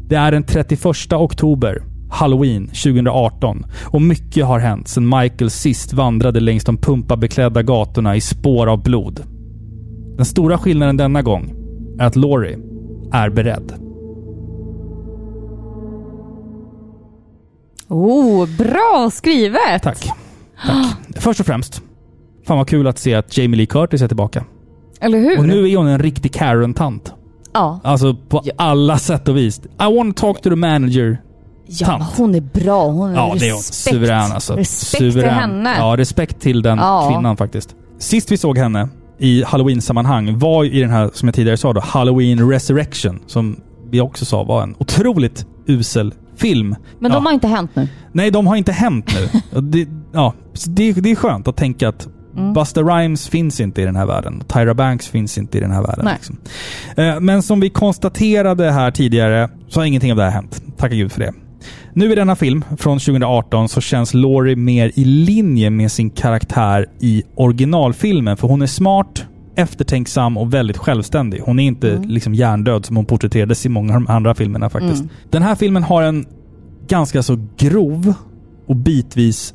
Det 0.08 0.16
är 0.16 0.32
den 0.32 0.44
31 0.44 1.12
oktober, 1.12 1.82
Halloween 2.10 2.66
2018 2.66 3.66
och 3.84 4.02
mycket 4.02 4.46
har 4.46 4.58
hänt 4.58 4.88
sedan 4.88 5.08
Michael 5.08 5.50
sist 5.50 5.92
vandrade 5.92 6.40
längs 6.40 6.64
de 6.64 6.76
pumpabeklädda 6.76 7.62
gatorna 7.62 8.16
i 8.16 8.20
spår 8.20 8.66
av 8.66 8.82
blod. 8.82 9.20
Den 10.16 10.26
stora 10.26 10.58
skillnaden 10.58 10.96
denna 10.96 11.22
gång 11.22 11.54
är 11.98 12.06
att 12.06 12.16
Laurie 12.16 12.58
är 13.12 13.30
beredd. 13.30 13.72
Oh, 17.88 18.48
bra 18.58 19.10
skrivet! 19.12 19.82
Tack. 19.82 20.25
Tack. 20.66 20.96
Först 21.16 21.40
och 21.40 21.46
främst, 21.46 21.82
fan 22.46 22.56
vad 22.58 22.68
kul 22.68 22.86
att 22.86 22.98
se 22.98 23.14
att 23.14 23.36
Jamie 23.36 23.56
Lee 23.56 23.66
Curtis 23.66 24.02
är 24.02 24.08
tillbaka. 24.08 24.44
Eller 25.00 25.18
hur? 25.18 25.38
Och 25.38 25.46
nu 25.46 25.70
är 25.70 25.76
hon 25.76 25.86
en 25.86 25.98
riktig 25.98 26.32
Karen-tant. 26.34 27.12
Ja. 27.54 27.80
Alltså 27.84 28.14
på 28.28 28.42
alla 28.56 28.98
sätt 28.98 29.28
och 29.28 29.36
vis. 29.36 29.58
I 29.64 29.96
want 29.96 30.16
to 30.16 30.20
talk 30.20 30.42
to 30.42 30.50
the 30.50 30.56
manager. 30.56 31.22
Ja, 31.68 31.98
men 31.98 32.06
hon 32.16 32.34
är 32.34 32.40
bra. 32.40 32.86
Hon 32.88 33.10
är 33.10 33.14
Ja, 33.14 33.34
det 33.38 33.46
är 33.48 33.50
hon. 33.52 33.58
respekt. 33.58 33.94
Suverän 33.96 34.32
alltså. 34.32 34.54
Respekt 34.54 34.98
Suverän. 34.98 35.12
till 35.12 35.40
henne. 35.40 35.74
Ja, 35.78 35.94
respekt 35.96 36.40
till 36.40 36.62
den 36.62 36.78
Ja. 36.78 37.10
kvinnan 37.12 37.36
faktiskt. 37.36 37.74
Sist 37.98 38.32
vi 38.32 38.36
såg 38.36 38.58
henne 38.58 38.88
i 39.18 39.42
Halloween-sammanhang 39.46 40.38
var 40.38 40.64
i 40.64 40.80
den 40.80 40.90
här, 40.90 41.10
som 41.14 41.28
jag 41.28 41.34
tidigare 41.34 41.56
sa 41.56 41.72
då, 41.72 41.80
Halloween 41.80 42.50
Resurrection. 42.50 43.20
Som 43.26 43.60
vi 43.90 44.00
också 44.00 44.24
sa 44.24 44.44
var 44.44 44.62
en 44.62 44.74
otroligt 44.78 45.46
usel 45.66 46.14
film. 46.36 46.76
Men 46.98 47.10
ja. 47.10 47.16
de 47.16 47.26
har 47.26 47.32
inte 47.32 47.48
hänt 47.48 47.70
nu. 47.74 47.88
Nej, 48.12 48.30
de 48.30 48.46
har 48.46 48.56
inte 48.56 48.72
hänt 48.72 49.14
nu. 49.14 49.40
Det, 49.60 49.88
ja, 50.12 50.34
det, 50.66 50.92
det 50.92 51.10
är 51.10 51.14
skönt 51.14 51.48
att 51.48 51.56
tänka 51.56 51.88
att 51.88 52.08
Mm. 52.36 52.52
Busta 52.52 52.82
Rhymes 52.82 53.28
finns 53.28 53.60
inte 53.60 53.82
i 53.82 53.84
den 53.84 53.96
här 53.96 54.06
världen. 54.06 54.42
Tyra 54.48 54.74
Banks 54.74 55.08
finns 55.08 55.38
inte 55.38 55.58
i 55.58 55.60
den 55.60 55.70
här 55.70 55.82
världen. 55.82 56.08
Liksom. 56.14 56.36
Eh, 56.96 57.20
Men 57.20 57.42
som 57.42 57.60
vi 57.60 57.70
konstaterade 57.70 58.70
här 58.70 58.90
tidigare 58.90 59.50
så 59.68 59.80
har 59.80 59.84
ingenting 59.84 60.10
av 60.10 60.16
det 60.16 60.24
här 60.24 60.30
hänt. 60.30 60.62
Tacka 60.76 60.94
gud 60.94 61.12
för 61.12 61.20
det. 61.20 61.32
Nu 61.92 62.12
i 62.12 62.14
denna 62.14 62.36
film 62.36 62.64
från 62.78 62.98
2018 62.98 63.68
så 63.68 63.80
känns 63.80 64.14
Laurie 64.14 64.56
mer 64.56 64.92
i 64.94 65.04
linje 65.04 65.70
med 65.70 65.92
sin 65.92 66.10
karaktär 66.10 66.86
i 67.00 67.22
originalfilmen. 67.36 68.36
För 68.36 68.48
hon 68.48 68.62
är 68.62 68.66
smart, 68.66 69.24
eftertänksam 69.56 70.36
och 70.36 70.54
väldigt 70.54 70.76
självständig. 70.76 71.40
Hon 71.40 71.58
är 71.58 71.66
inte 71.66 72.02
liksom 72.04 72.34
hjärndöd 72.34 72.86
som 72.86 72.96
hon 72.96 73.04
porträtterades 73.04 73.66
i 73.66 73.68
många 73.68 73.94
av 73.94 74.00
de 74.00 74.12
andra 74.12 74.34
filmerna 74.34 74.70
faktiskt. 74.70 75.00
Mm. 75.00 75.08
Den 75.30 75.42
här 75.42 75.54
filmen 75.54 75.82
har 75.82 76.02
en 76.02 76.26
ganska 76.88 77.22
så 77.22 77.46
grov 77.56 78.14
och 78.66 78.76
bitvis 78.76 79.54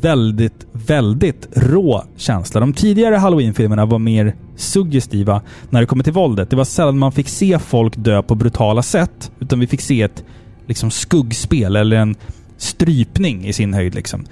väldigt, 0.00 0.66
väldigt 0.72 1.48
rå 1.52 2.04
känsla. 2.16 2.60
De 2.60 2.72
tidigare 2.72 3.16
Halloween-filmerna 3.16 3.86
var 3.86 3.98
mer 3.98 4.34
suggestiva 4.56 5.42
när 5.70 5.80
det 5.80 5.86
kommer 5.86 6.04
till 6.04 6.12
våldet. 6.12 6.50
Det 6.50 6.56
var 6.56 6.64
sällan 6.64 6.98
man 6.98 7.12
fick 7.12 7.28
se 7.28 7.58
folk 7.58 7.96
dö 7.96 8.22
på 8.22 8.34
brutala 8.34 8.82
sätt, 8.82 9.32
utan 9.40 9.60
vi 9.60 9.66
fick 9.66 9.80
se 9.80 10.02
ett 10.02 10.24
liksom 10.66 10.90
skuggspel 10.90 11.76
eller 11.76 11.96
en 11.96 12.14
strypning 12.56 13.46
i 13.46 13.52
sin 13.52 13.74
höjd. 13.74 13.94
Liksom. 13.94 14.24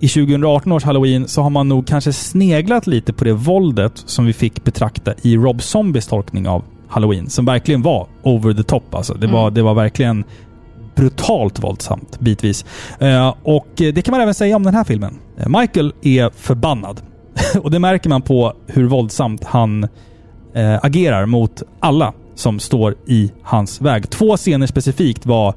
I 0.00 0.08
2018 0.08 0.72
års 0.72 0.84
Halloween 0.84 1.28
så 1.28 1.42
har 1.42 1.50
man 1.50 1.68
nog 1.68 1.86
kanske 1.86 2.12
sneglat 2.12 2.86
lite 2.86 3.12
på 3.12 3.24
det 3.24 3.32
våldet 3.32 3.92
som 4.06 4.26
vi 4.26 4.32
fick 4.32 4.64
betrakta 4.64 5.14
i 5.22 5.36
Rob 5.36 5.62
Zombies 5.62 6.06
tolkning 6.06 6.48
av 6.48 6.64
Halloween, 6.88 7.30
som 7.30 7.44
verkligen 7.44 7.82
var 7.82 8.06
over 8.22 8.52
the 8.54 8.62
top. 8.62 8.94
Alltså. 8.94 9.14
Det, 9.14 9.26
var, 9.26 9.42
Mm. 9.42 9.54
det 9.54 9.62
var 9.62 9.74
verkligen 9.74 10.24
brutalt 10.94 11.62
våldsamt 11.62 12.20
bitvis. 12.20 12.64
Eh, 12.98 13.34
och 13.42 13.68
det 13.76 14.02
kan 14.04 14.12
man 14.12 14.20
även 14.20 14.34
säga 14.34 14.56
om 14.56 14.62
den 14.62 14.74
här 14.74 14.84
filmen. 14.84 15.18
Eh, 15.38 15.48
Michael 15.60 15.92
är 16.02 16.30
förbannad. 16.30 17.00
och 17.62 17.70
det 17.70 17.78
märker 17.78 18.08
man 18.08 18.22
på 18.22 18.52
hur 18.66 18.86
våldsamt 18.86 19.44
han 19.44 19.84
eh, 20.54 20.78
agerar 20.82 21.26
mot 21.26 21.62
alla 21.80 22.12
som 22.34 22.58
står 22.58 22.94
i 23.06 23.32
hans 23.42 23.80
väg. 23.80 24.10
Två 24.10 24.36
scener 24.36 24.66
specifikt 24.66 25.26
var 25.26 25.54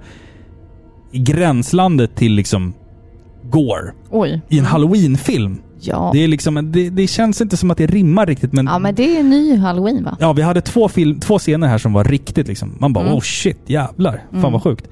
i 1.11 1.19
gränslandet 1.19 2.15
till 2.15 2.33
liksom 2.33 2.73
gore. 3.52 3.91
Oj. 4.10 4.41
I 4.49 4.60
en 4.60 4.66
halloween-film. 4.66 5.62
Ja. 5.84 6.10
Det, 6.14 6.24
är 6.24 6.28
liksom, 6.28 6.72
det, 6.72 6.89
det 6.89 7.08
känns 7.08 7.41
inte 7.41 7.58
som 7.58 7.72
att 7.72 7.78
det 7.78 7.86
rimmar 7.88 8.26
riktigt 8.26 8.54
men... 8.54 8.66
Ja, 8.66 8.80
men 8.80 8.95
det 8.95 9.18
är 9.18 9.24
ny 9.24 9.56
halloween 9.58 10.04
va? 10.04 10.18
Ja, 10.20 10.34
vi 10.34 10.41
hade 10.41 10.62
två, 10.62 10.89
film, 10.89 11.20
två 11.20 11.39
scener 11.39 11.68
här 11.68 11.78
som 11.78 11.93
var 11.93 12.04
riktigt 12.04 12.47
liksom... 12.47 12.76
Man 12.80 12.93
bara 12.93 13.04
Mm. 13.06 13.16
oh 13.18 13.22
shit, 13.22 13.60
jävlar. 13.66 14.24
Fan 14.32 14.39
Mm. 14.39 14.52
vad 14.52 14.64
sjukt. 14.64 14.88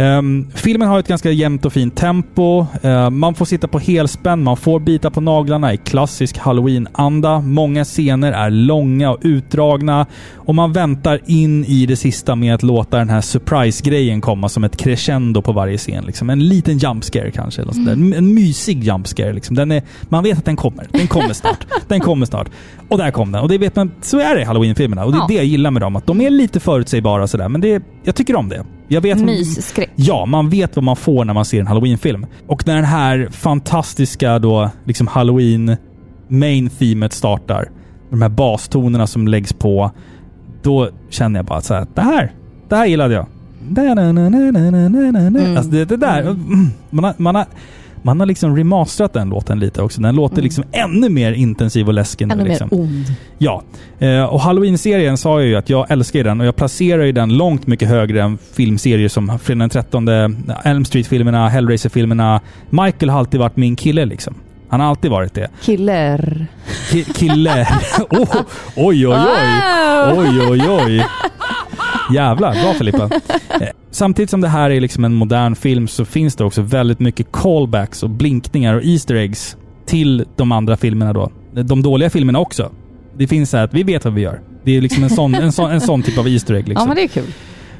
Ehm, 0.00 0.46
filmen 0.54 0.88
har 0.88 0.98
ett 0.98 1.08
ganska 1.08 1.30
jämnt 1.30 1.64
och 1.64 1.72
fint 1.72 1.96
tempo. 1.96 2.66
Ehm, 2.82 3.18
man 3.18 3.34
får 3.34 3.44
sitta 3.44 3.68
på 3.68 3.78
helspänn, 3.78 4.42
man 4.42 4.56
får 4.56 4.80
bita 4.80 5.10
på 5.10 5.20
naglarna 5.20 5.72
i 5.72 5.76
klassisk 5.76 6.38
halloween-anda. 6.38 7.40
Många 7.40 7.84
scener 7.84 8.32
är 8.32 8.50
långa 8.50 9.10
och 9.10 9.18
utdragna. 9.22 10.06
Och 10.36 10.54
man 10.54 10.72
väntar 10.72 11.20
in 11.26 11.64
i 11.64 11.86
det 11.86 11.96
sista 11.96 12.36
med 12.36 12.54
att 12.54 12.62
låta 12.62 12.98
den 12.98 13.08
här 13.08 13.20
surprise-grejen 13.20 14.20
komma 14.20 14.48
som 14.48 14.64
ett 14.64 14.76
crescendo 14.76 15.42
på 15.42 15.52
varje 15.52 15.78
scen. 15.78 16.04
Liksom. 16.04 16.30
En 16.30 16.48
liten 16.48 16.78
jump 16.78 17.04
scare 17.04 17.30
kanske. 17.30 17.62
Eller. 17.62 17.72
Mm. 17.72 17.88
En, 17.88 18.14
en 18.14 18.34
mysig 18.34 18.84
jump 18.84 19.06
scare. 19.08 19.32
Liksom. 19.32 19.56
Den 19.56 19.72
är, 19.72 19.82
man 20.08 20.24
vet 20.24 20.38
att 20.38 20.44
den 20.44 20.56
kommer. 20.56 20.86
Den 20.92 21.06
kommer 21.06 21.32
snart. 21.32 21.66
den 21.88 22.00
kommer 22.00 22.26
snart. 22.26 22.48
Och 22.88 22.98
där 22.98 23.10
kom 23.10 23.32
den. 23.32 23.42
Och 23.42 23.48
det 23.48 23.58
vet 23.58 23.76
man, 23.76 23.90
så 24.02 24.18
är 24.18 24.34
det 24.34 24.40
i 24.40 24.44
halloween-filmerna. 24.44 25.04
Och 25.04 25.12
det 25.12 25.18
är 25.18 25.20
Ja. 25.20 25.26
det 25.28 25.34
jag 25.34 25.44
gillar 25.44 25.70
med 25.70 25.82
dem. 25.82 25.96
Att 25.96 26.06
de 26.06 26.20
är 26.20 26.30
lite 26.30 26.60
förutsägbara 26.60 27.26
sådär. 27.26 27.48
Men 27.48 27.60
det, 27.60 27.82
jag 28.04 28.14
tycker 28.14 28.36
om 28.36 28.48
det. 28.48 28.64
Jag 28.92 29.00
vet 29.00 29.18
Mysskräck. 29.26 29.90
Ja, 29.96 30.26
man 30.26 30.48
vet 30.48 30.76
vad 30.76 30.84
man 30.84 30.96
får 30.96 31.24
när 31.24 31.34
man 31.34 31.44
ser 31.44 31.60
en 31.60 31.66
halloween-film. 31.66 32.26
Och 32.46 32.66
när 32.66 32.74
den 32.74 32.84
här 32.84 33.28
fantastiska 33.30 34.38
då, 34.38 34.70
liksom 34.84 35.06
halloween 35.06 35.76
main-themet 36.28 37.12
startar, 37.12 37.70
de 38.10 38.22
här 38.22 38.28
bastonerna 38.28 39.06
som 39.06 39.28
läggs 39.28 39.52
på, 39.52 39.90
då 40.62 40.88
känner 41.10 41.38
jag 41.38 41.46
bara 41.46 41.60
så 41.60 41.74
här, 41.74 41.86
det 41.94 42.00
här, 42.00 42.32
det 42.68 42.76
här 42.76 42.86
gillade 42.86 43.14
jag. 43.14 43.26
Mm. 45.40 45.56
Alltså 45.56 45.72
det, 45.72 45.84
det 45.84 45.96
där, 45.96 46.36
man 46.90 47.04
har, 47.04 47.14
man 47.16 47.34
har, 47.34 47.46
man 48.02 48.20
har 48.20 48.26
liksom 48.26 48.56
remasterat 48.56 49.12
den 49.12 49.28
låten 49.28 49.58
lite 49.60 49.82
också. 49.82 50.00
Den 50.00 50.14
låter 50.14 50.34
Mm. 50.34 50.44
liksom 50.44 50.64
ännu 50.72 51.08
mer 51.08 51.32
intensiv 51.32 51.86
och 51.88 51.94
läskig 51.94 52.26
nu. 52.26 52.34
Ännu 52.34 52.44
liksom. 52.44 52.68
mer 52.72 52.80
ond. 52.80 53.04
Ja, 53.38 53.62
eh, 53.98 54.24
och 54.24 54.40
Halloween-serien 54.40 55.16
sa 55.18 55.40
jag 55.40 55.48
ju 55.48 55.56
att 55.56 55.70
jag 55.70 55.90
älskar 55.90 56.24
den 56.24 56.40
och 56.40 56.46
jag 56.46 56.56
placerar 56.56 57.02
ju 57.04 57.12
den 57.12 57.36
långt 57.36 57.66
mycket 57.66 57.88
högre 57.88 58.22
än 58.22 58.38
filmserier 58.54 59.08
som 59.08 59.38
Fredag 59.38 59.58
den 59.58 59.70
13, 59.70 60.08
Elm 60.64 60.84
Street-filmerna, 60.84 61.48
Hellraiser-filmerna. 61.48 62.40
Michael 62.70 63.10
har 63.10 63.18
alltid 63.18 63.40
varit 63.40 63.56
min 63.56 63.76
kille 63.76 64.04
liksom. 64.04 64.34
Han 64.68 64.80
har 64.80 64.88
alltid 64.88 65.10
varit 65.10 65.34
det. 65.34 65.48
Killer. 65.62 66.46
Ki- 66.90 67.12
kille. 67.14 67.66
oh, 68.10 68.36
oj, 68.76 69.06
oj, 69.06 69.16
oj. 69.16 70.16
Oj, 70.16 70.40
oj, 70.50 70.62
oj. 70.68 71.04
Jävlar, 72.14 72.52
bra 72.62 72.74
Filippa. 72.78 73.10
Eh, 73.60 73.68
Samtidigt 73.90 74.30
som 74.30 74.40
det 74.40 74.48
här 74.48 74.70
är 74.70 74.80
liksom 74.80 75.04
en 75.04 75.14
modern 75.14 75.54
film 75.54 75.88
så 75.88 76.04
finns 76.04 76.36
det 76.36 76.44
också 76.44 76.62
väldigt 76.62 77.00
mycket 77.00 77.32
callbacks 77.32 78.02
och 78.02 78.10
blinkningar 78.10 78.74
och 78.74 78.84
Easter 78.84 79.14
eggs 79.14 79.56
till 79.86 80.24
de 80.36 80.52
andra 80.52 80.76
filmerna 80.76 81.12
då. 81.12 81.30
De 81.64 81.82
dåliga 81.82 82.10
filmerna 82.10 82.38
också. 82.38 82.70
Det 83.18 83.26
finns 83.26 83.50
så 83.50 83.56
här 83.56 83.64
att 83.64 83.74
vi 83.74 83.82
vet 83.82 84.04
vad 84.04 84.14
vi 84.14 84.20
gör. 84.20 84.40
Det 84.64 84.76
är 84.76 84.80
liksom 84.80 85.02
en 85.04 85.10
sån, 85.10 85.34
en 85.34 85.52
sån, 85.52 85.70
en 85.70 85.80
sån 85.80 86.02
typ 86.02 86.18
av 86.18 86.28
Easter 86.28 86.54
egg. 86.54 86.68
Liksom. 86.68 86.82
Ja, 86.82 86.86
men 86.86 86.96
det 86.96 87.02
är 87.02 87.08
kul. 87.22 87.32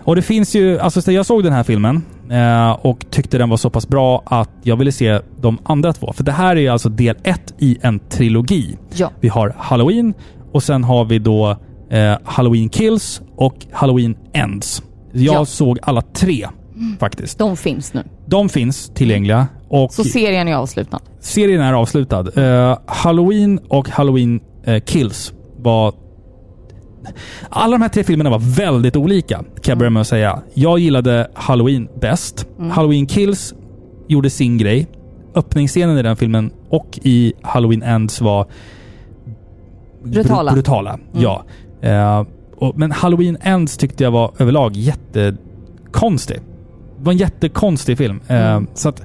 Och 0.04 0.16
det 0.16 0.22
finns 0.22 0.54
ju, 0.54 0.78
alltså 0.78 1.02
så 1.02 1.12
jag 1.12 1.26
såg 1.26 1.42
den 1.44 1.52
här 1.52 1.62
filmen 1.62 2.02
eh, 2.30 2.70
och 2.70 3.04
tyckte 3.10 3.38
den 3.38 3.48
var 3.48 3.56
så 3.56 3.70
pass 3.70 3.88
bra 3.88 4.22
att 4.26 4.50
jag 4.62 4.76
ville 4.76 4.92
se 4.92 5.20
de 5.40 5.58
andra 5.62 5.92
två. 5.92 6.12
För 6.12 6.24
det 6.24 6.32
här 6.32 6.56
är 6.56 6.60
ju 6.60 6.68
alltså 6.68 6.88
del 6.88 7.16
ett 7.22 7.54
i 7.58 7.78
en 7.82 7.98
trilogi. 7.98 8.76
Ja. 8.94 9.10
Vi 9.20 9.28
har 9.28 9.54
Halloween 9.58 10.14
och 10.52 10.62
sen 10.62 10.84
har 10.84 11.04
vi 11.04 11.18
då 11.18 11.56
eh, 11.90 12.16
Halloween 12.24 12.68
Kills 12.68 13.22
och 13.36 13.54
Halloween 13.72 14.16
Ends. 14.32 14.82
Jag 15.12 15.34
Ja. 15.34 15.44
såg 15.44 15.78
alla 15.82 16.02
tre 16.02 16.46
faktiskt. 16.98 17.38
De 17.38 17.56
finns 17.56 17.94
nu. 17.94 18.04
De 18.26 18.48
finns 18.48 18.88
tillgängliga 18.94 19.46
och 19.68 19.92
Så 19.92 20.04
serien 20.04 20.48
är 20.48 20.54
avslutad. 20.54 21.00
serien 21.20 21.60
är 21.60 21.72
avslutad. 21.72 22.26
Eh, 22.36 22.78
Halloween 22.86 23.58
och 23.68 23.88
Halloween 23.88 24.40
eh, 24.64 24.80
Kills 24.82 25.32
var... 25.58 25.94
Alla 27.48 27.72
de 27.76 27.82
här 27.82 27.88
tre 27.88 28.04
filmerna 28.04 28.30
var 28.30 28.38
väldigt 28.38 28.96
olika, 28.96 29.36
kan 29.36 29.46
jag 29.72 29.78
börja 29.78 29.90
med 29.90 30.00
att 30.00 30.06
säga. 30.06 30.42
Jag 30.54 30.78
gillade 30.78 31.30
Halloween 31.34 31.88
bäst. 32.00 32.46
Mm. 32.58 32.70
Halloween 32.70 33.06
Kills 33.06 33.54
gjorde 34.08 34.30
sin 34.30 34.58
grej. 34.58 34.86
Öppningsscenen 35.34 35.98
i 35.98 36.02
den 36.02 36.16
filmen 36.16 36.50
och 36.70 36.98
i 37.02 37.32
Halloween 37.42 37.82
Ends 37.82 38.20
var 38.20 38.46
Brutala. 40.04 40.50
bru- 40.50 40.54
brutala. 40.54 40.90
Mm. 40.94 41.22
Ja. 41.22 41.44
Eh, 41.80 42.24
och, 42.56 42.78
men 42.78 42.92
Halloween 42.92 43.36
Ends 43.40 43.76
tyckte 43.76 44.04
jag 44.04 44.10
var 44.10 44.32
överlag 44.38 44.76
jättekonstig. 44.76 46.36
Det 46.98 47.04
var 47.04 47.12
en 47.12 47.18
jättekonstig 47.18 47.98
film. 47.98 48.20
Eh, 48.28 48.36
Mm. 48.50 48.66
Så 48.74 48.88
att 48.88 49.02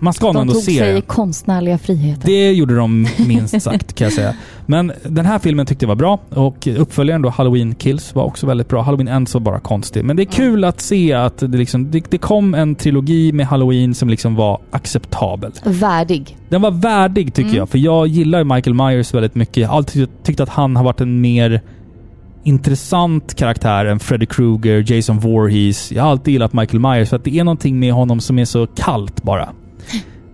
man 0.00 0.12
ska 0.12 0.26
De 0.32 0.36
ändå 0.36 0.52
tog 0.52 0.62
se 0.62 0.78
sig 0.78 0.92
den. 0.92 1.02
konstnärliga 1.02 1.78
friheter. 1.78 2.26
Det 2.26 2.52
gjorde 2.52 2.76
de 2.76 3.06
minst 3.26 3.62
sagt 3.62 3.92
kan 3.94 4.04
jag 4.04 4.12
säga. 4.12 4.34
Men 4.66 4.92
den 5.08 5.26
här 5.26 5.38
filmen 5.38 5.66
tyckte 5.66 5.84
jag 5.84 5.88
var 5.88 5.96
bra 5.96 6.18
och 6.30 6.68
uppföljaren 6.78 7.22
då 7.22 7.28
Halloween 7.28 7.74
Kills 7.74 8.14
var 8.14 8.24
också 8.24 8.46
väldigt 8.46 8.68
bra. 8.68 8.82
Halloween 8.82 9.08
Ends 9.08 9.34
var 9.34 9.40
bara 9.40 9.60
konstig. 9.60 10.04
Men 10.04 10.16
det 10.16 10.22
är 10.22 10.24
kul 10.24 10.64
att 10.64 10.80
se 10.80 11.12
att 11.12 11.38
det, 11.38 11.48
liksom, 11.58 11.90
det, 11.90 12.04
det 12.10 12.18
kom 12.18 12.54
en 12.54 12.74
trilogi 12.74 13.32
med 13.32 13.46
Halloween 13.46 13.94
som 13.94 14.08
liksom 14.08 14.34
var 14.34 14.60
acceptabel. 14.70 15.52
Värdig. 15.64 16.36
Den 16.48 16.62
var 16.62 16.70
värdig 16.70 17.34
tycker 17.34 17.48
Mm. 17.50 17.58
jag, 17.58 17.68
för 17.68 17.78
jag 17.78 18.06
gillar 18.06 18.44
Michael 18.44 18.74
Myers 18.74 19.14
väldigt 19.14 19.34
mycket. 19.34 19.56
Jag 19.56 19.68
har 19.68 19.76
alltid 19.76 20.08
tyckt 20.22 20.40
att 20.40 20.48
han 20.48 20.76
har 20.76 20.84
varit 20.84 21.00
en 21.00 21.20
mer 21.20 21.60
intressant 22.44 23.34
karaktär 23.34 23.84
än 23.86 23.98
Freddy 24.00 24.26
Krueger, 24.26 24.92
Jason 24.92 25.18
Voorhees. 25.18 25.92
Jag 25.92 26.02
har 26.02 26.10
alltid 26.10 26.32
gillat 26.32 26.52
Michael 26.52 26.80
Myers 26.80 27.08
för 27.08 27.16
att 27.16 27.24
det 27.24 27.38
är 27.38 27.44
någonting 27.44 27.78
med 27.78 27.92
honom 27.92 28.20
som 28.20 28.38
är 28.38 28.44
så 28.44 28.66
kallt 28.66 29.22
bara. 29.22 29.48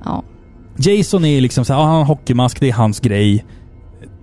Ja. 0.07 0.25
Jason 0.79 1.25
är 1.25 1.41
liksom 1.41 1.65
såhär, 1.65 1.81
ah, 1.81 1.85
han 1.85 1.93
har 1.95 2.01
en 2.01 2.07
hockeymask, 2.07 2.61
det 2.61 2.69
är 2.69 2.73
hans 2.73 3.01
grej. 3.01 3.45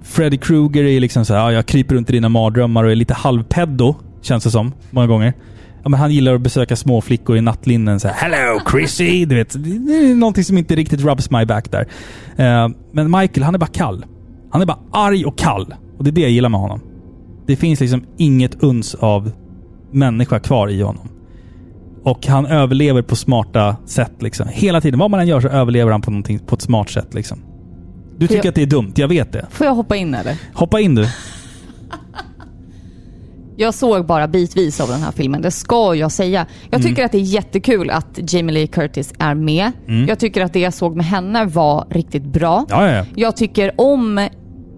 Freddy 0.02 0.38
Krueger 0.38 0.84
är 0.84 1.00
liksom 1.00 1.26
såhär, 1.26 1.48
ah, 1.48 1.52
jag 1.52 1.66
kryper 1.66 1.96
runt 1.96 2.10
i 2.10 2.14
dina 2.14 2.30
mardrömmar 2.30 2.84
och 2.84 2.92
är 2.92 2.96
lite 2.96 3.14
halvpeddo, 3.14 3.96
känns 4.22 4.44
det 4.44 4.52
som, 4.52 4.74
många 4.92 5.08
gånger. 5.08 5.34
Ja, 5.84 5.90
men 5.90 6.00
han 6.00 6.12
gillar 6.12 6.36
att 6.36 6.42
besöka 6.42 6.76
små 6.76 7.02
flickor 7.02 7.38
i 7.38 7.42
nattlinnen 7.42 8.00
såhär, 8.00 8.16
Hello 8.16 8.60
Chrissy! 8.72 9.26
Du 9.30 9.36
vet, 9.36 9.64
det 9.64 9.96
är 9.96 10.16
någonting 10.16 10.44
som 10.44 10.58
inte 10.58 10.76
riktigt 10.76 11.02
rubs 11.02 11.32
my 11.32 11.46
back 11.46 11.72
där. 11.72 11.88
Eh, 12.36 12.70
men 12.92 13.12
Michael, 13.12 13.44
han 13.44 13.56
är 13.56 13.60
bara 13.60 13.68
kall. 13.68 14.06
Han 14.52 14.62
är 14.62 14.66
bara 14.66 14.80
arg 14.92 15.26
och 15.26 15.38
kall. 15.38 15.74
Och 15.98 16.04
det 16.04 16.10
är 16.10 16.12
det 16.12 16.22
jag 16.22 16.32
gillar 16.32 16.50
med 16.50 16.60
honom. 16.60 16.82
Det 17.48 17.56
finns 17.56 17.80
liksom 17.80 18.04
inget 18.18 18.64
uns 18.64 18.96
av 18.96 19.32
människa 19.92 20.40
kvar 20.40 20.68
i 20.68 20.82
honom. 20.82 21.10
Och 22.04 22.28
han 22.28 22.46
överlever 22.46 23.02
på 23.02 23.16
smarta 23.16 23.76
sätt 23.86 24.12
liksom. 24.22 24.48
Hela 24.52 24.82
tiden. 24.82 25.00
Vad 25.00 25.12
man 25.12 25.20
än 25.20 25.28
gör 25.28 25.42
så 25.42 25.48
överlever 25.48 25.92
han 25.92 26.02
på 26.02 26.12
någonting 26.12 26.40
på 26.40 26.56
ett 26.56 26.62
smart 26.62 26.90
sätt 26.90 27.14
liksom. 27.14 27.40
Du 28.18 28.28
tycker 28.28 28.36
jag- 28.44 28.48
att 28.50 28.56
det 28.56 28.62
är 28.62 28.66
dumt, 28.66 28.94
jag 28.96 29.08
vet 29.08 29.32
det. 29.32 29.46
Får 29.50 29.68
jag 29.68 29.76
hoppa 29.76 29.96
in 29.96 30.14
eller? 30.14 30.38
Hoppa 30.54 30.80
in 30.80 30.96
du. 30.96 31.08
Jag 33.56 33.74
såg 33.74 34.06
bara 34.06 34.28
bitvis 34.28 34.82
av 34.82 34.88
den 34.88 35.02
här 35.02 35.12
filmen, 35.12 35.42
det 35.42 35.52
ska 35.52 35.96
jag 35.96 36.12
säga. 36.12 36.46
Jag 36.70 36.80
Mm. 36.82 36.90
tycker 36.90 37.06
att 37.06 37.12
det 37.12 37.18
är 37.18 37.22
jättekul 37.22 37.90
att 37.90 38.34
Jamie 38.34 38.54
Lee 38.54 38.68
Curtis 38.68 39.14
är 39.20 39.36
med. 39.36 39.72
Mm. 39.88 40.08
Jag 40.08 40.20
tycker 40.20 40.44
att 40.46 40.54
det 40.54 40.60
jag 40.60 40.74
såg 40.74 40.96
med 40.96 41.06
henne 41.06 41.46
var 41.46 41.86
riktigt 41.90 42.24
bra. 42.24 42.66
Ja, 42.70 42.90
ja, 42.90 42.96
ja. 42.98 43.06
Jag 43.16 43.38
tycker 43.38 43.82
om 43.82 44.18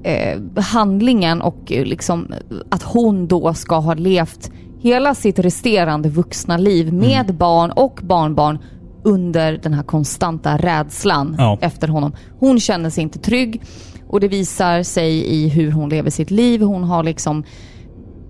eh, 0.04 0.62
handlingen 0.64 1.42
och 1.42 1.72
eh, 1.72 1.86
liksom 1.86 2.34
att 2.72 2.84
hon 2.84 3.28
då 3.28 3.54
ska 3.54 3.76
ha 3.80 3.94
levt 3.94 4.52
hela 4.86 5.16
sitt 5.16 5.40
resterande 5.40 6.10
vuxna 6.10 6.58
liv 6.58 6.94
med 6.94 7.26
Mm. 7.26 7.38
barn 7.38 7.72
och 7.72 8.00
barnbarn 8.04 8.60
under 9.04 9.54
den 9.64 9.74
här 9.74 9.84
konstanta 9.84 10.58
rädslan 10.58 11.36
Ja. 11.38 11.58
efter 11.62 11.88
honom. 11.88 12.12
Hon 12.40 12.60
känner 12.60 12.90
sig 12.90 13.04
inte 13.04 13.20
trygg 13.20 13.62
och 14.08 14.20
det 14.20 14.28
visar 14.28 14.84
sig 14.84 15.26
i 15.26 15.48
hur 15.50 15.72
hon 15.72 15.90
lever 15.90 16.10
sitt 16.10 16.32
liv. 16.32 16.62
Hon 16.62 16.84
har 16.84 17.04
liksom 17.04 17.44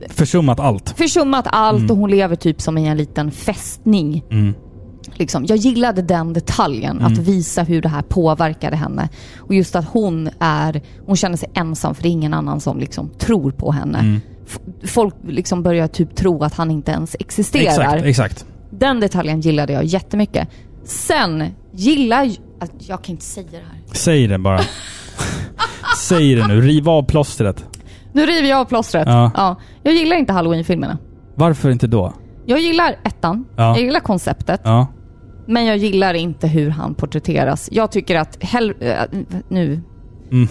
Försummat 0.10 0.60
allt. 0.60 0.90
försummat 0.98 1.46
allt 1.52 1.80
Mm. 1.80 1.92
och 1.92 1.98
hon 1.98 2.10
lever 2.12 2.36
typ 2.36 2.62
som 2.62 2.78
i 2.78 2.88
en 2.88 2.98
liten 2.98 3.32
fästning. 3.32 4.24
Mm. 4.32 4.54
Liksom, 5.14 5.46
jag 5.48 5.58
gillade 5.58 6.02
den 6.02 6.34
detaljen, 6.34 7.00
Mm. 7.00 7.14
att 7.14 7.18
visa 7.20 7.64
hur 7.64 7.82
det 7.82 7.90
här 7.90 8.02
påverkade 8.02 8.76
henne. 8.76 9.10
Och 9.40 9.56
just 9.56 9.76
att 9.76 9.86
hon 9.86 10.30
är, 10.40 10.82
hon 11.06 11.16
känner 11.16 11.38
sig 11.38 11.50
ensam 11.54 11.96
för 11.96 12.04
det 12.04 12.10
är 12.10 12.12
ingen 12.12 12.34
annan 12.34 12.60
som 12.60 12.80
liksom 12.80 13.10
tror 13.18 13.52
på 13.52 13.72
henne. 13.72 14.20
Folk 14.84 15.16
liksom 15.28 15.64
börjar 15.64 15.88
typ 15.88 16.16
tro 16.16 16.44
att 16.44 16.54
han 16.54 16.72
inte 16.72 16.92
ens 16.92 17.16
existerar. 17.20 17.68
Exakt, 17.96 18.06
exakt. 18.06 18.46
Den 18.70 19.00
detaljen 19.00 19.42
gillade 19.42 19.74
jag 19.74 19.84
jättemycket. 19.84 20.48
Sen 20.84 21.44
gillar 21.72 22.24
jag... 22.24 22.36
Jag 22.80 23.04
kan 23.04 23.12
inte 23.14 23.26
säga 23.26 23.48
det 23.52 23.58
här. 23.58 23.82
Säg 23.92 24.28
det 24.28 24.38
bara. 24.38 24.60
Säg 25.98 26.36
det 26.36 26.48
nu. 26.48 26.62
Riv 26.62 26.90
av 26.90 27.04
plåstret. 27.04 27.66
Nu 28.14 28.26
river 28.26 28.50
jag 28.50 28.60
av 28.60 28.66
plåstret. 28.66 29.08
Ja. 29.08 29.56
Jag 29.84 29.94
gillar 29.94 30.16
inte 30.18 30.34
halloween-filmerna. 30.34 30.98
Varför 31.36 31.70
inte 31.70 31.88
då? 31.88 32.14
Jag 32.46 32.60
gillar 32.60 32.96
ettan. 33.04 33.46
Ja. 33.56 33.64
Jag 33.76 33.86
gillar 33.86 34.00
konceptet. 34.00 34.62
Ja. 34.64 34.88
Men 35.48 35.66
jag 35.66 35.78
gillar 35.78 36.14
inte 36.14 36.48
hur 36.48 36.70
han 36.70 36.96
porträtteras. 36.96 37.70
Jag 37.72 37.92
tycker 37.92 38.20
att... 38.20 38.38
Hel- 38.44 38.74
äh, 38.80 38.98
nu... 39.50 39.82
Mm. 40.32 40.48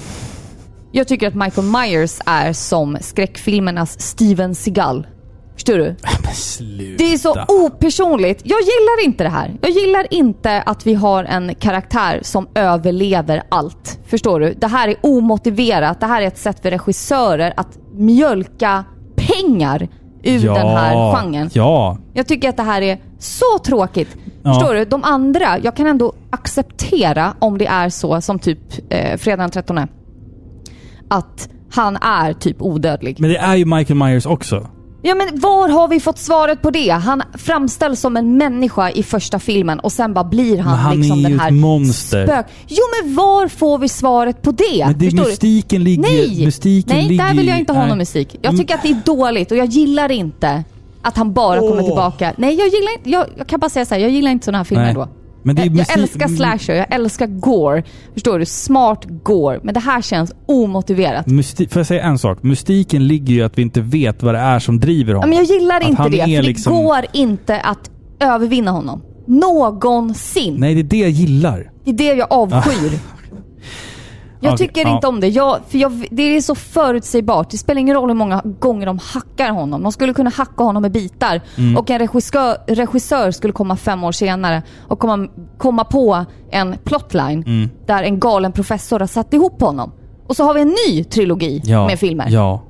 Jag 0.97 1.09
tycker 1.09 1.29
att 1.29 1.35
Michael 1.35 1.67
Myers 1.67 2.21
är 2.27 2.53
som 2.53 2.97
skräckfilmernas 3.01 4.01
Steven 4.01 4.55
Seagal. 4.55 5.07
Förstår 5.55 5.79
du? 5.79 5.97
Sluta. 6.35 7.05
Det 7.05 7.13
är 7.13 7.19
så 7.19 7.45
opersonligt. 7.49 8.41
Jag 8.45 8.61
gillar 8.61 9.05
inte 9.05 9.25
det 9.25 9.31
här. 9.31 9.55
Jag 9.61 9.71
gillar 9.71 10.15
inte 10.15 10.63
att 10.63 10.87
vi 10.87 10.95
har 10.95 11.25
en 11.25 11.55
karaktär 11.55 12.21
som 12.23 12.49
överlever 12.55 13.43
allt. 13.49 13.99
Förstår 14.07 14.41
du? 14.41 14.55
Det 14.55 14.67
här 14.67 14.89
är 14.89 14.97
omotiverat. 15.01 16.01
Det 16.01 16.07
här 16.07 16.23
är 16.23 16.27
ett 16.27 16.39
sätt 16.39 16.63
för 16.63 16.71
regissörer 16.71 17.55
att 17.57 17.79
mjölka 17.93 18.85
pengar 19.17 19.89
ur 20.23 20.45
ja. 20.45 20.55
den 20.55 20.69
här 20.69 21.15
genren. 21.15 21.51
Ja. 21.53 21.99
Jag 22.13 22.27
tycker 22.27 22.49
att 22.49 22.57
det 22.57 22.63
här 22.63 22.83
är 22.83 22.99
så 23.19 23.59
tråkigt. 23.65 24.17
Ja. 24.43 24.55
Förstår 24.55 24.75
du? 24.75 24.85
De 24.85 25.05
andra, 25.05 25.59
jag 25.59 25.77
kan 25.77 25.87
ändå 25.87 26.13
acceptera 26.31 27.35
om 27.39 27.59
det 27.59 27.67
är 27.67 27.89
så 27.89 28.21
som 28.21 28.39
typ 28.39 28.59
eh, 28.89 29.17
fredag 29.17 29.43
den 29.43 29.51
13. 29.51 29.89
Att 31.09 31.49
han 31.71 31.97
är 31.97 32.33
typ 32.33 32.63
odödlig. 32.63 33.21
Men 33.21 33.31
det 33.31 33.37
är 33.37 33.55
ju 33.57 33.65
Michael 33.65 33.99
Myers 33.99 34.27
också. 34.27 34.67
Ja 35.07 35.15
men 35.15 35.41
var 35.41 35.69
har 35.69 35.89
vi 35.89 36.01
fått 36.01 36.19
svaret 36.19 36.63
på 36.63 36.71
det? 36.71 36.91
Han 36.91 37.23
framställs 37.39 38.01
som 38.01 38.17
en 38.17 38.37
människa 38.37 38.91
i 38.91 39.03
första 39.03 39.39
filmen 39.39 39.79
och 39.81 39.93
sen 39.93 40.15
bara 40.15 40.25
blir 40.25 40.59
han, 40.59 40.73
Men 40.73 40.81
han 40.81 40.97
liksom 40.97 41.19
är 41.19 41.23
den 41.23 41.33
ju 41.33 41.39
här 41.39 41.49
ett 41.49 41.55
monster. 41.55 42.27
spök. 42.27 42.47
Jo 42.69 42.83
men 43.03 43.15
var 43.15 43.49
får 43.49 43.79
vi 43.79 43.89
svaret 43.89 44.43
på 44.43 44.51
det? 44.53 44.85
Men 44.87 44.99
det 44.99 45.07
är 45.07 45.11
Förstår 45.11 45.25
du? 45.25 45.31
mystiken 45.31 45.85
ligger 45.85 46.03
Nej! 46.03 46.45
mystiken 46.47 46.97
Nej, 46.97 47.09
ligger 47.09 47.25
där 47.25 47.35
vill 47.35 47.49
jag 47.49 47.57
i- 47.57 47.61
inte 47.61 47.73
ha 47.73 47.81
nej. 47.81 47.89
någon 47.89 47.99
musik. 47.99 48.37
Jag 48.43 48.57
tycker 48.57 48.75
att 48.75 48.83
det 48.83 48.89
är 48.89 49.01
dåligt 49.05 49.51
och 49.51 49.57
jag 49.57 49.67
gillar 49.67 50.11
inte 50.11 50.65
att 51.03 51.17
han 51.17 51.33
bara 51.33 51.59
kommer 51.61 51.81
Åh. 51.83 51.87
tillbaka. 51.87 52.33
Nej, 52.37 52.55
jag 52.55 52.67
gillar 52.69 52.93
inte, 52.99 53.11
jag, 53.11 53.27
jag 53.37 53.47
kan 53.47 53.61
bara 53.61 53.71
säga 53.71 53.87
så 53.87 53.95
här, 53.95 54.03
jag 54.03 54.11
gillar 54.11 54.31
inte 54.31 54.45
sådana 54.45 54.59
här 54.59 54.65
filmer 54.65 54.85
Nej. 54.85 54.95
då. 54.95 55.09
Men 55.45 55.57
jag, 55.57 55.67
jag 55.67 55.99
älskar 55.99 56.29
slasher, 56.29 56.75
jag 56.75 56.87
älskar 56.95 57.27
gore. 57.27 57.83
Förstår 58.15 58.39
du? 58.39 58.47
Smart 58.47 59.05
gore. 59.23 59.61
Men 59.63 59.75
det 59.75 59.81
här 59.81 60.03
känns 60.03 60.33
omotiverat. 60.47 61.27
Mysti- 61.27 61.69
får 61.69 61.81
jag 61.81 61.87
säga 61.87 62.03
en 62.03 62.19
sak? 62.19 62.43
Mystiken 62.43 63.07
ligger 63.07 63.35
ju 63.35 63.43
att 63.43 63.59
vi 63.59 63.63
inte 63.63 63.81
vet 63.81 64.23
vad 64.23 64.35
det 64.35 64.39
är 64.41 64.59
som 64.59 64.81
driver 64.81 65.15
honom. 65.15 65.31
men 65.31 65.39
jag 65.39 65.47
gillar 65.47 65.77
Att 65.77 65.89
inte 65.89 66.03
det, 66.09 66.37
för 66.37 66.43
liksom- 66.43 66.73
det 66.77 66.83
går 66.83 67.05
inte 67.13 67.61
att 67.61 67.91
övervinna 68.21 68.71
honom. 68.71 69.03
Någonsin. 69.27 70.55
Nej, 70.59 70.75
det 70.75 70.81
är 70.81 70.85
det 70.85 70.97
jag 70.99 71.11
gillar. 71.11 71.71
Det 71.85 71.91
är 71.91 71.95
det 71.95 72.05
jag 72.15 72.27
avskyr. 72.33 72.99
Jag 74.45 74.55
Okej, 74.55 74.67
tycker 74.69 74.81
ja. 74.83 74.95
inte 74.95 75.07
om 75.07 75.21
det. 75.21 75.29
Jag, 75.29 75.59
för 75.69 75.79
jag, 75.79 76.07
det 76.11 76.23
är 76.23 76.41
så 76.41 76.55
förutsägbart. 76.55 77.51
Det 77.51 77.59
spelar 77.59 77.81
ingen 77.81 77.95
roll 77.97 78.09
hur 78.09 78.15
många 78.17 78.43
gånger 78.61 78.87
de 78.87 78.99
hackar 78.99 79.51
honom. 79.51 79.83
De 79.83 79.93
skulle 79.93 80.15
kunna 80.15 80.31
hacka 80.31 80.65
honom 80.65 80.85
i 80.85 80.91
bitar. 80.91 81.41
Mm. 81.59 81.77
Och 81.77 81.91
en 81.91 81.99
regissör, 81.99 82.57
regissör 82.67 83.31
skulle 83.31 83.53
komma 83.53 83.77
fem 83.77 84.05
år 84.05 84.13
senare 84.13 84.63
och 84.89 84.99
komma, 84.99 85.29
komma 85.59 85.85
på 85.85 86.25
en 86.51 86.77
plotline 86.85 87.43
Mm. 87.47 87.71
där 87.87 88.03
en 88.03 88.21
galen 88.21 88.53
professor 88.53 89.01
har 89.01 89.07
satt 89.07 89.35
ihop 89.35 89.61
honom. 89.61 89.93
Och 90.27 90.37
så 90.37 90.45
har 90.45 90.55
vi 90.55 90.61
en 90.61 90.75
ny 90.89 91.05
trilogi 91.05 91.61
Ja. 91.65 91.87
med 91.87 91.99
filmer. 91.99 92.27
Ja. 92.31 92.63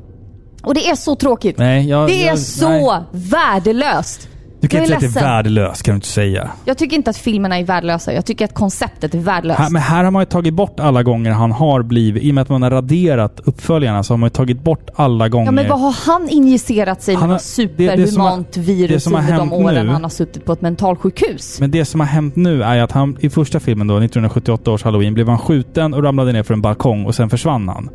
Och 0.63 0.75
det 0.75 0.91
är 0.91 0.95
så 0.95 1.15
tråkigt. 1.15 1.59
Nej, 1.59 1.89
jag, 1.89 2.09
det 2.09 2.23
är 2.25 2.27
jag, 2.27 2.39
så 2.39 2.69
nej. 2.69 3.03
värdelöst. 3.13 4.29
Du 4.65 4.69
kan 4.69 4.81
jag 4.81 4.85
inte 4.91 5.09
säga 5.09 5.09
att 5.09 5.15
det 5.15 5.21
är 5.21 5.25
värdelöst, 5.35 5.83
kan 5.83 5.93
du 5.93 5.97
inte 5.97 6.07
säga. 6.07 6.51
Jag 6.65 6.79
tycker 6.79 6.97
inte 6.97 7.11
att 7.11 7.17
filmerna 7.17 7.59
är 7.59 7.65
värdelösa. 7.65 8.13
Jag 8.13 8.25
tycker 8.25 8.45
att 8.45 8.55
konceptet 8.55 9.15
är 9.15 9.19
värdelöst. 9.19 9.59
Här, 9.61 9.71
men 9.71 9.83
här 9.83 10.05
har 10.05 10.11
man 10.11 10.23
ju 10.23 10.27
tagit 10.27 10.55
bort 10.55 10.81
alla 10.81 11.03
gånger 11.03 11.31
han 11.31 11.53
har 11.53 11.83
blivit, 11.83 12.23
i 12.23 12.31
och 12.31 12.35
med 12.35 12.43
att 12.43 12.49
man 12.49 12.63
har 12.63 12.71
raderat 12.71 13.41
uppföljarna, 13.45 14.03
så 14.03 14.13
har 14.13 14.19
man 14.19 14.27
ju 14.27 14.31
tagit 14.31 14.61
bort 14.65 14.91
alla 14.95 15.29
gånger. 15.29 15.47
Ja 15.47 15.51
men 15.53 15.69
vad 15.69 15.81
har 15.81 15.95
han 16.07 16.29
injicerat 16.29 17.03
sig 17.03 17.15
med 17.15 17.21
Han 17.21 17.31
har- 17.31 17.37
något 17.37 17.57
det- 17.57 17.85
det 17.85 17.89
har- 17.91 17.97
superhumant 18.07 18.53
det 18.53 18.61
virus 18.61 19.05
som 19.05 19.13
har 19.15 19.21
under 19.21 19.37
de 19.39 19.53
åren 19.53 19.87
nu- 19.87 19.93
han 19.93 20.03
har 20.03 20.11
suttit 20.11 20.45
på 20.45 20.53
ett 20.53 20.61
mentalsjukhus? 20.63 21.61
Men 21.61 21.71
det 21.71 21.85
som 21.85 22.01
har 22.01 22.07
hänt 22.07 22.37
nu 22.37 22.63
är 22.63 22.83
att 22.83 22.93
han 22.93 23.17
i 23.21 23.31
första 23.31 23.61
filmen 23.61 23.87
då, 23.87 23.95
1978 23.99 24.71
års 24.71 24.83
halloween, 24.83 25.15
blev 25.15 25.29
han 25.29 25.39
skjuten 25.39 25.95
och 25.95 26.03
ramlade 26.03 26.33
ner 26.33 26.43
för 26.43 26.55
en 26.55 26.61
balkong 26.63 27.05
och 27.07 27.15
sen 27.15 27.31
försvann 27.31 27.69
han. 27.69 27.91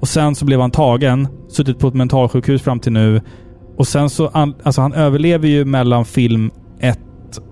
Och 0.00 0.08
sen 0.08 0.34
så 0.34 0.44
blev 0.44 0.60
han 0.60 0.70
tagen, 0.70 1.28
suttit 1.48 1.78
på 1.78 1.88
ett 1.88 1.94
mentalsjukhus 1.94 2.62
fram 2.62 2.80
till 2.80 2.92
nu. 2.92 3.20
Och 3.76 3.88
sen 3.88 4.10
så, 4.10 4.28
alltså 4.62 4.80
han 4.80 4.92
överlever 4.92 5.48
ju 5.48 5.64
mellan 5.64 6.04
film 6.04 6.50
1 6.80 6.98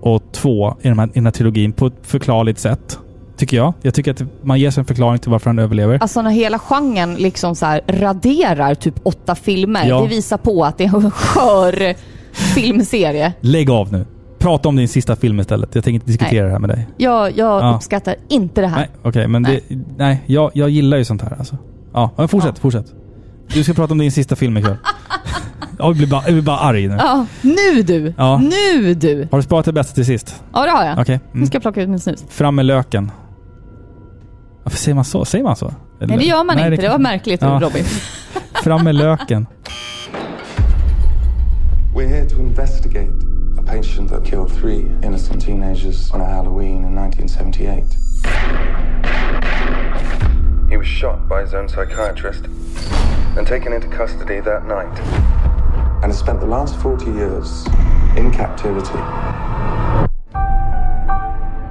och 0.01 0.23
2 0.33 0.75
i, 0.81 0.87
de 0.89 0.99
här, 0.99 1.07
i 1.07 1.11
den 1.13 1.25
här 1.25 1.31
trilogin 1.31 1.73
på 1.73 1.87
ett 1.87 1.93
förklarligt 2.01 2.59
sätt. 2.59 2.99
Tycker 3.37 3.57
jag. 3.57 3.73
Jag 3.81 3.93
tycker 3.93 4.11
att 4.11 4.21
man 4.43 4.59
ger 4.59 4.71
sig 4.71 4.81
en 4.81 4.85
förklaring 4.85 5.19
till 5.19 5.31
varför 5.31 5.49
han 5.49 5.59
överlever. 5.59 5.97
Alltså 6.01 6.21
när 6.21 6.29
hela 6.31 6.59
genren 6.59 7.15
liksom 7.15 7.55
så 7.55 7.79
raderar 7.87 8.75
typ 8.75 8.95
åtta 9.03 9.35
filmer, 9.35 9.85
Ja. 9.87 10.01
det 10.01 10.07
visar 10.07 10.37
på 10.37 10.65
att 10.65 10.77
det 10.77 10.83
är 10.85 10.95
en 10.95 11.11
skör 11.11 11.95
filmserie. 12.55 13.33
Lägg 13.41 13.69
av 13.69 13.91
nu. 13.91 14.05
Prata 14.39 14.69
om 14.69 14.75
din 14.75 14.87
sista 14.87 15.15
film 15.15 15.39
istället. 15.39 15.75
Jag 15.75 15.83
tänker 15.83 15.95
inte 15.95 16.07
diskutera 16.07 16.41
Nej. 16.41 16.45
det 16.45 16.51
här 16.51 16.59
med 16.59 16.69
dig. 16.69 16.87
Jag, 16.97 17.37
jag 17.37 17.61
Ja. 17.63 17.75
uppskattar 17.75 18.15
inte 18.29 18.61
det 18.61 18.67
här. 18.67 18.77
Nej, 18.77 18.89
okej. 19.03 19.27
men 19.27 19.43
det... 19.43 19.59
Nej, 19.97 20.23
jag, 20.25 20.51
jag 20.53 20.69
gillar 20.69 20.97
ju 20.97 21.05
sånt 21.05 21.21
här 21.21 21.35
alltså. 21.39 21.57
Ja, 21.93 22.09
men 22.17 22.27
fortsätt, 22.27 22.59
fortsätt. 22.59 22.85
Du 23.53 23.63
ska 23.63 23.73
prata 23.73 23.91
om 23.93 23.97
din 23.97 24.11
sista 24.11 24.35
film 24.35 24.57
ikväll. 24.57 24.75
jag, 25.77 25.95
blir 25.95 26.07
bara, 26.07 26.21
jag 26.25 26.33
blir 26.33 26.41
bara 26.43 26.57
arg 26.57 26.87
nu. 26.87 26.95
Ja, 26.99 27.25
nu 27.41 27.81
du! 27.81 28.13
Ja. 28.17 28.37
Nu 28.73 28.93
du! 28.93 29.27
Har 29.31 29.37
du 29.37 29.43
sparat 29.43 29.65
det 29.65 29.73
bästa 29.73 29.93
till 29.95 30.05
sist? 30.05 30.43
Ja 30.53 30.65
det 30.65 30.71
har 30.71 30.85
jag. 30.85 30.99
Okej. 30.99 31.19
Nu 31.31 31.37
Mm. 31.37 31.47
ska 31.47 31.55
jag 31.55 31.61
plocka 31.61 31.81
ut 31.81 31.89
min 31.89 31.99
snus. 31.99 32.23
Fram 32.29 32.55
med 32.55 32.65
löken. 32.65 33.11
Varför 34.63 34.77
säger 34.77 34.95
man 34.95 35.05
så? 35.05 35.25
Säger 35.25 35.43
man 35.43 35.55
så? 35.55 35.73
Nej 35.99 36.17
det 36.17 36.23
gör 36.25 36.43
man 36.43 36.57
inte, 36.59 36.69
det, 36.69 36.77
kan- 36.77 36.91
var 36.91 36.99
märkligt 36.99 37.41
Ja. 37.41 37.59
Robin. 37.61 37.83
Fram 38.63 38.83
med 38.83 38.95
löken. 38.95 39.45
We're 41.95 42.07
here 42.07 42.29
to 42.29 42.39
investigate 42.39 43.11
a 43.59 43.63
patient 43.65 44.09
that 44.09 44.25
killed 44.25 44.49
three 44.61 44.85
innocent 45.05 45.41
teenagers 45.45 46.11
on 46.13 46.21
a 46.21 46.25
Halloween 46.25 46.77
in 46.77 46.97
1978. 46.97 47.85
He 50.69 50.77
was 50.77 50.87
shot 50.87 51.27
by 51.27 51.41
his 51.41 51.53
own 51.53 51.69
psychiatrist 51.69 52.45
and 53.37 53.45
taken 53.45 53.71
into 53.71 53.87
custody 53.87 54.39
that 54.39 54.65
night. 54.65 54.99
And 56.01 56.11
has 56.11 56.19
spent 56.19 56.39
the 56.39 56.47
last 56.47 56.75
40 56.77 57.05
years 57.11 57.65
in 58.17 58.31
captivity. 58.31 58.99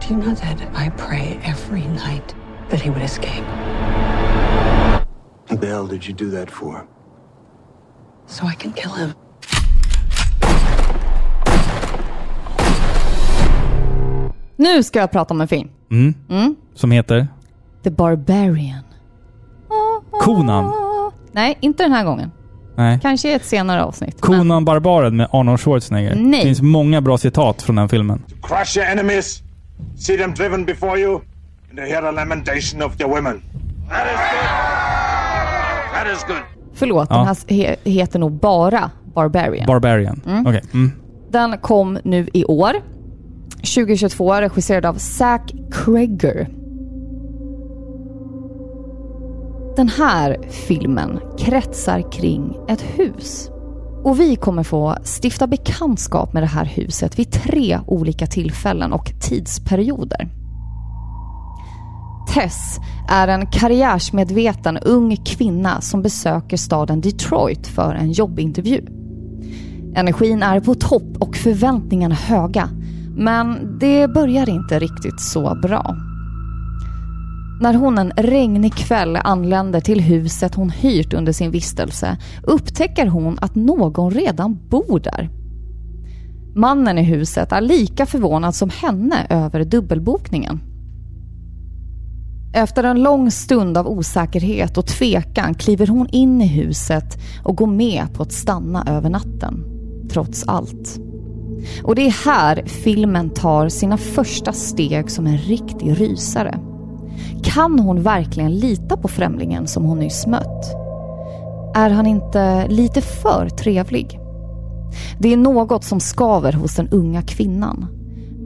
Do 0.01 0.15
you 0.15 0.21
know 0.21 0.35
that 0.35 0.61
I 0.75 0.91
pray 0.97 1.41
every 1.43 1.87
night 1.87 2.35
that 2.69 2.81
he 2.81 2.91
would 2.91 3.03
escape? 3.03 3.45
What 5.49 5.61
the 5.61 5.67
hell 5.67 5.87
did 5.87 6.07
you 6.07 6.15
do 6.15 6.31
that 6.31 6.51
for? 6.51 6.87
So 8.27 8.47
I 8.47 8.55
can 8.55 8.73
kill 8.73 8.93
him. 8.93 9.15
Nu 14.57 14.83
ska 14.83 14.99
jag 14.99 15.13
prata 15.13 15.35
om 15.35 15.41
en 15.41 15.49
film. 15.49 15.69
Mm. 15.91 16.15
Mm. 16.29 16.57
Som 16.75 16.91
heter? 16.91 17.29
The 17.85 17.91
Barbarian. 17.91 18.83
Konan. 20.21 20.73
Nej, 21.33 21.59
inte 21.61 21.83
den 21.83 21.93
här 21.93 22.05
gången. 22.05 22.31
Nej. 22.77 22.99
Kanske 23.03 23.31
i 23.31 23.33
ett 23.35 23.45
senare 23.45 23.85
avsnitt. 23.85 24.21
Konan 24.21 24.65
Barbaren 24.65 25.17
med 25.17 25.29
Arnold 25.33 25.61
Schwarzenegger. 25.61 26.15
Nej. 26.15 26.41
Det 26.41 26.47
finns 26.47 26.63
många 26.63 27.01
bra 27.01 27.19
citat 27.19 27.63
från 27.63 27.77
den 27.77 27.89
filmen. 27.89 28.23
Crush 28.43 28.79
your 28.79 28.89
enemies, 28.91 29.43
see 29.99 30.17
them 30.19 30.35
driven 30.35 30.65
before 30.65 30.99
you, 31.01 31.15
and 31.71 31.79
to 31.79 31.83
hear 31.85 32.03
the 32.03 32.11
lamentation 32.11 32.83
of 32.83 33.01
your 33.01 33.15
women. 33.17 33.43
That 33.89 34.07
is 34.07 34.21
good. 34.33 34.51
That 35.95 36.17
is 36.17 36.25
good. 36.27 36.43
Förlåt, 36.75 37.07
Ja. 37.11 37.17
den 37.17 37.27
här 37.27 37.37
he 37.49 37.77
heter 37.91 38.19
nog 38.19 38.33
bara 38.33 38.91
Barbarian. 39.15 39.67
Barbarian. 39.67 40.21
Mm. 40.27 40.47
Okej. 40.47 40.63
Mm. 40.75 40.93
Den 41.31 41.59
kom 41.59 41.99
nu 42.05 42.29
i 42.33 42.45
år. 42.45 42.73
2022, 43.57 44.35
regisserad 44.41 44.87
av 44.87 44.95
Zack 44.95 45.53
Kreger. 45.73 46.49
Den 49.77 49.89
här 49.89 50.37
filmen 50.51 51.21
kretsar 51.39 52.13
kring 52.13 52.57
ett 52.69 52.83
hus. 52.83 53.51
Och 54.05 54.21
vi 54.21 54.37
kommer 54.37 54.63
få 54.63 54.97
stifta 55.23 55.47
bekantskap 55.47 56.33
med 56.33 56.43
det 56.43 56.47
här 56.47 56.65
huset 56.65 57.19
vid 57.19 57.33
tre 57.33 57.81
olika 57.87 58.27
tillfällen 58.27 58.93
och 58.93 59.13
tidsperioder. 59.21 60.29
Tess 62.35 62.79
är 63.09 63.29
en 63.29 63.47
karriärsmedveten 63.47 64.79
ung 64.79 65.17
kvinna 65.17 65.81
som 65.81 66.03
besöker 66.03 66.57
staden 66.57 67.01
Detroit 67.01 67.67
för 67.67 67.95
en 67.95 68.13
jobbintervju. 68.13 68.87
Energin 69.97 70.43
är 70.43 70.61
på 70.61 70.75
topp 70.75 71.17
och 71.21 71.37
förväntningarna 71.37 72.15
höga 72.15 72.69
Men 73.17 73.79
det 73.79 74.09
börjar 74.09 74.49
inte 74.51 74.79
riktigt 74.79 75.21
så 75.21 75.59
bra. 75.63 75.97
När 77.61 77.75
hon 77.75 77.99
en 77.99 78.11
regnig 78.17 78.75
kväll 78.75 79.17
anländer 79.17 79.81
till 79.81 80.01
huset 80.01 80.55
hon 80.55 80.71
hyrt 80.71 81.15
under 81.15 81.33
sin 81.33 81.51
vistelse 81.51 82.17
upptäcker 82.43 83.07
hon 83.07 83.39
att 83.41 83.55
någon 83.55 84.11
redan 84.11 84.59
bor 84.69 85.01
där. 85.01 85.31
Mannen 86.55 86.99
i 86.99 87.03
huset 87.03 87.53
är 87.53 87.61
lika 87.61 88.07
förvånad 88.07 88.55
som 88.55 88.71
henne 88.71 89.27
över 89.31 89.65
dubbelbokningen. 89.65 90.61
Efter 92.55 92.85
en 92.85 93.03
lång 93.03 93.31
stund 93.31 93.79
av 93.79 93.89
osäkerhet 93.89 94.79
och 94.79 94.87
tvekan 94.87 95.55
kliver 95.55 95.87
hon 95.87 96.09
in 96.09 96.43
i 96.43 96.47
huset 96.47 97.19
och 97.45 97.57
går 97.57 97.67
med 97.67 98.15
på 98.15 98.23
att 98.23 98.33
stanna 98.33 98.85
över 98.89 99.11
natten, 99.11 99.65
trots 100.11 100.45
allt. 100.49 101.01
Och 101.83 101.95
det 101.95 102.07
är 102.07 102.25
här 102.25 102.63
filmen 102.67 103.31
tar 103.31 103.69
sina 103.69 103.97
första 103.97 104.53
steg 104.53 105.11
som 105.11 105.27
en 105.27 105.39
riktig 105.39 106.01
rysare. 106.01 106.59
Kan 107.45 107.79
hon 107.79 108.03
verkligen 108.03 108.59
lita 108.59 108.97
på 108.97 109.09
främlingen 109.09 109.67
som 109.67 109.85
hon 109.85 109.99
nyss 109.99 110.27
mött? 110.27 110.75
Är 111.75 111.91
han 111.91 112.07
inte 112.07 112.69
lite 112.69 113.01
för 113.01 113.49
trevlig? 113.49 114.21
Det 115.19 115.33
är 115.33 115.37
något 115.37 115.85
som 115.85 116.01
skaver 116.01 116.53
hos 116.53 116.77
den 116.77 116.89
unga 116.89 117.23
kvinnan. 117.23 117.87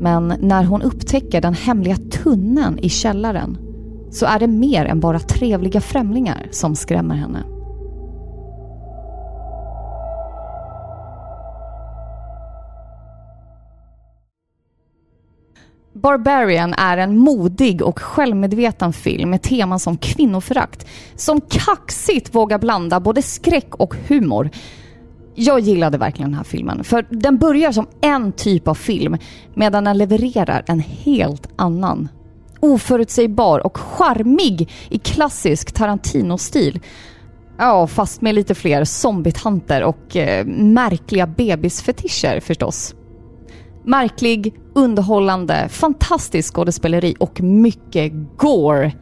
Men 0.00 0.34
när 0.40 0.64
hon 0.64 0.82
upptäcker 0.82 1.40
den 1.40 1.54
hemliga 1.54 1.96
tunneln 1.96 2.78
i 2.78 2.88
källaren 2.88 3.58
så 4.10 4.26
är 4.26 4.38
det 4.38 4.46
mer 4.46 4.84
än 4.84 5.00
bara 5.00 5.18
trevliga 5.18 5.80
främlingar 5.80 6.48
som 6.50 6.76
skrämmer 6.76 7.14
henne. 7.14 7.57
Barbarian 16.02 16.74
är 16.74 16.96
en 16.98 17.18
modig 17.18 17.82
och 17.82 17.98
självmedveten 17.98 18.92
film 18.92 19.30
med 19.30 19.42
teman 19.42 19.80
som 19.80 19.96
kvinnoförakt, 19.96 20.86
som 21.16 21.40
kaxigt 21.40 22.34
vågar 22.34 22.58
blanda 22.58 23.00
både 23.00 23.22
skräck 23.22 23.74
och 23.74 23.94
humor. 24.08 24.50
Jag 25.34 25.60
gillade 25.60 25.98
verkligen 25.98 26.30
den 26.30 26.38
här 26.38 26.44
filmen, 26.44 26.84
för 26.84 27.06
den 27.10 27.38
börjar 27.38 27.72
som 27.72 27.86
en 28.00 28.32
typ 28.32 28.68
av 28.68 28.74
film 28.74 29.16
medan 29.54 29.84
den 29.84 29.98
levererar 29.98 30.64
en 30.66 30.80
helt 30.80 31.48
annan. 31.56 32.08
Oförutsägbar 32.60 33.66
och 33.66 33.76
charmig 33.76 34.70
i 34.88 34.98
klassisk 34.98 35.72
Tarantino-stil. 35.72 36.80
Ja, 37.58 37.86
fast 37.86 38.20
med 38.20 38.34
lite 38.34 38.54
fler 38.54 38.84
zombietanter 38.84 39.82
och 39.82 40.16
eh, 40.16 40.46
märkliga 40.46 41.26
bebisfetischer 41.26 42.40
förstås. 42.40 42.94
Märklig, 43.84 44.54
underhållande, 44.82 45.68
fantastisk 45.70 46.54
skådespeleri 46.54 47.14
och 47.20 47.40
mycket 47.40 48.12
gore. 48.36 48.92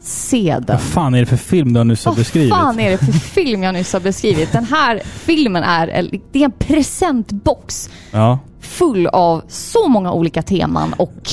Se 0.00 0.52
den. 0.54 0.64
Vad 0.66 0.80
fan 0.80 1.14
är 1.14 1.20
det 1.20 1.26
för 1.26 1.36
film 1.36 1.72
du 1.72 1.80
har 1.80 1.84
nyss 1.84 2.04
har 2.04 2.14
beskrivit? 2.14 2.50
Vad 2.50 2.60
fan 2.60 2.80
är 2.80 2.90
det 2.90 2.98
för 2.98 3.12
film 3.12 3.62
jag 3.62 3.74
nyss 3.74 3.92
har 3.92 4.00
beskrivit? 4.00 4.52
Den 4.52 4.64
här 4.64 5.00
filmen 5.04 5.62
är, 5.62 5.86
det 6.32 6.40
är 6.40 6.44
en 6.44 6.52
presentbox 6.58 7.90
Ja. 8.10 8.38
full 8.60 9.06
av 9.06 9.42
så 9.48 9.88
många 9.88 10.12
olika 10.12 10.42
teman 10.42 10.92
och 10.92 11.30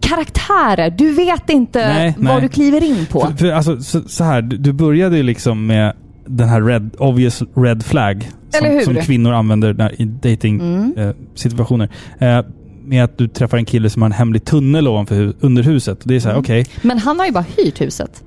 karaktärer. 0.00 0.90
Du 0.90 1.12
vet 1.12 1.50
inte 1.50 1.78
Nej, 1.88 2.14
vad 2.18 2.24
nej. 2.32 2.40
du 2.40 2.48
kliver 2.48 2.84
in 2.84 3.06
på. 3.06 3.20
För, 3.20 3.32
för, 3.36 3.50
alltså, 3.52 3.80
så, 3.80 4.00
så 4.08 4.24
här, 4.24 4.42
du, 4.42 4.72
började 4.72 5.16
ju 5.16 5.22
liksom 5.22 5.66
med 5.66 5.92
den 6.26 6.48
här 6.48 6.62
red, 6.62 6.90
obvious 6.98 7.42
red 7.56 7.82
flag 7.84 8.30
som, 8.50 8.80
som 8.84 8.94
kvinnor 9.02 9.32
använder 9.32 9.74
när, 9.74 10.00
i 10.02 10.04
dating 10.04 10.60
Mm. 10.60 10.92
eh, 10.98 11.14
situationer. 11.34 11.88
Eh, 12.18 12.40
med 12.88 13.04
att 13.04 13.18
du 13.18 13.28
träffar 13.28 13.56
en 13.58 13.64
kille 13.64 13.90
som 13.90 14.02
har 14.02 14.06
en 14.06 14.12
hemlig 14.12 14.44
tunnel 14.44 14.88
ovanför 14.88 15.14
hu- 15.14 15.34
under 15.40 15.62
huset. 15.62 16.00
Det 16.04 16.16
är 16.16 16.20
så 16.20 16.28
här, 16.28 16.34
Mm. 16.34 16.40
okej. 16.40 16.66
Men 16.82 16.98
han 16.98 17.18
har 17.18 17.26
ju 17.26 17.32
bara 17.32 17.44
hyrt 17.56 17.80
huset. 17.80 18.24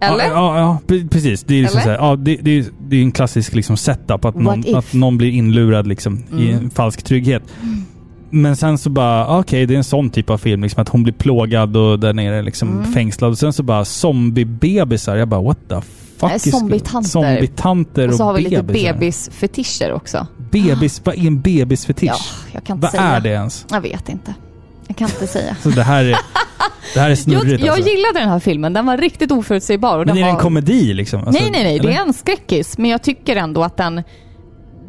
Eller? 0.00 0.24
Ja, 0.24 0.30
ja, 0.30 0.58
ja 0.58 0.78
pre- 0.86 1.08
precis. 1.08 1.42
Det 1.44 1.54
är, 1.54 1.62
liksom 1.62 1.80
så 1.80 1.88
här, 1.88 1.96
ja, 1.96 2.16
det, 2.16 2.36
det, 2.42 2.58
är, 2.58 2.64
det 2.88 2.96
är 2.96 3.02
en 3.02 3.12
klassisk 3.12 3.54
liksom 3.54 3.76
setup. 3.76 4.24
Att 4.24 4.34
någon, 4.34 4.76
att 4.76 4.92
någon 4.92 5.18
blir 5.18 5.30
inlurad 5.30 5.86
liksom, 5.86 6.22
i 6.38 6.50
Mm. 6.50 6.64
en 6.64 6.70
falsk 6.70 7.02
trygghet. 7.02 7.42
Men 8.30 8.56
sen 8.56 8.78
så 8.78 8.90
bara, 8.90 9.26
ah, 9.26 9.38
okej 9.40 9.66
det 9.66 9.74
är 9.74 9.78
en 9.78 9.84
sån 9.84 10.10
typ 10.10 10.30
av 10.30 10.38
film. 10.38 10.62
Liksom, 10.62 10.82
att 10.82 10.88
hon 10.88 11.02
blir 11.02 11.12
plågad 11.12 11.76
och 11.76 12.00
där 12.00 12.12
nere 12.12 12.42
liksom 12.42 12.68
Mm. 12.78 12.92
fängslad. 12.92 13.30
Och 13.30 13.38
sen 13.38 13.52
så 13.52 13.62
bara 13.62 13.84
zombiebebisar. 13.84 15.16
Jag 15.16 15.28
bara 15.28 15.42
what 15.42 15.58
the 15.68 15.74
fuck 16.18 16.40
zombietanter. 16.40 17.08
Zombietanter 17.10 18.08
och, 18.08 18.14
så 18.14 18.24
har 18.24 18.34
vi 18.34 18.40
lite 18.42 18.62
bebisfetischer 18.62 19.92
också. 19.92 20.26
Bebis, 20.50 21.00
vad 21.04 21.14
är 21.14 21.26
en 21.26 21.40
bebisfetisch? 21.40 22.08
Ja, 22.08 22.50
jag 22.52 22.64
kan 22.64 22.76
inte 22.76 22.84
vad 22.84 22.90
säga. 22.90 23.02
är 23.02 23.20
det 23.20 23.28
ens? 23.28 23.66
Jag 23.70 23.80
vet 23.80 24.08
inte. 24.08 24.34
Jag 24.86 24.96
kan 24.96 25.08
inte 25.08 25.26
säga. 25.26 25.56
Så 25.62 25.68
det 25.70 25.82
här 25.82 26.04
är, 26.04 26.16
det 26.94 27.00
här 27.00 27.06
är 27.06 27.08
Jag, 27.08 27.18
snurrigt 27.18 27.64
jag 27.64 27.74
alltså. 27.74 27.90
gillade 27.90 28.18
den 28.20 28.28
här 28.28 28.38
filmen. 28.38 28.72
Den 28.72 28.86
var 28.86 28.96
riktigt 28.96 29.30
oförutsägbar. 29.32 29.98
Och 29.98 30.06
Men 30.06 30.14
den 30.14 30.16
är 30.16 30.22
det 30.22 30.28
en 30.30 30.34
var... 30.34 30.42
komedi 30.42 30.94
liksom? 30.94 31.20
Alltså, 31.26 31.42
nej, 31.42 31.50
nej, 31.52 31.64
nej. 31.64 31.78
Det 31.78 31.88
eller? 31.88 31.98
är 32.00 32.06
en 32.06 32.12
skräckis. 32.12 32.78
Men 32.78 32.90
jag 32.90 33.02
tycker 33.02 33.36
ändå 33.36 33.62
att 33.64 33.76
den, 33.76 34.02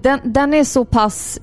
den, 0.02 0.20
den 0.24 0.54
är 0.54 0.64
så 0.64 0.86
pass 0.86 1.40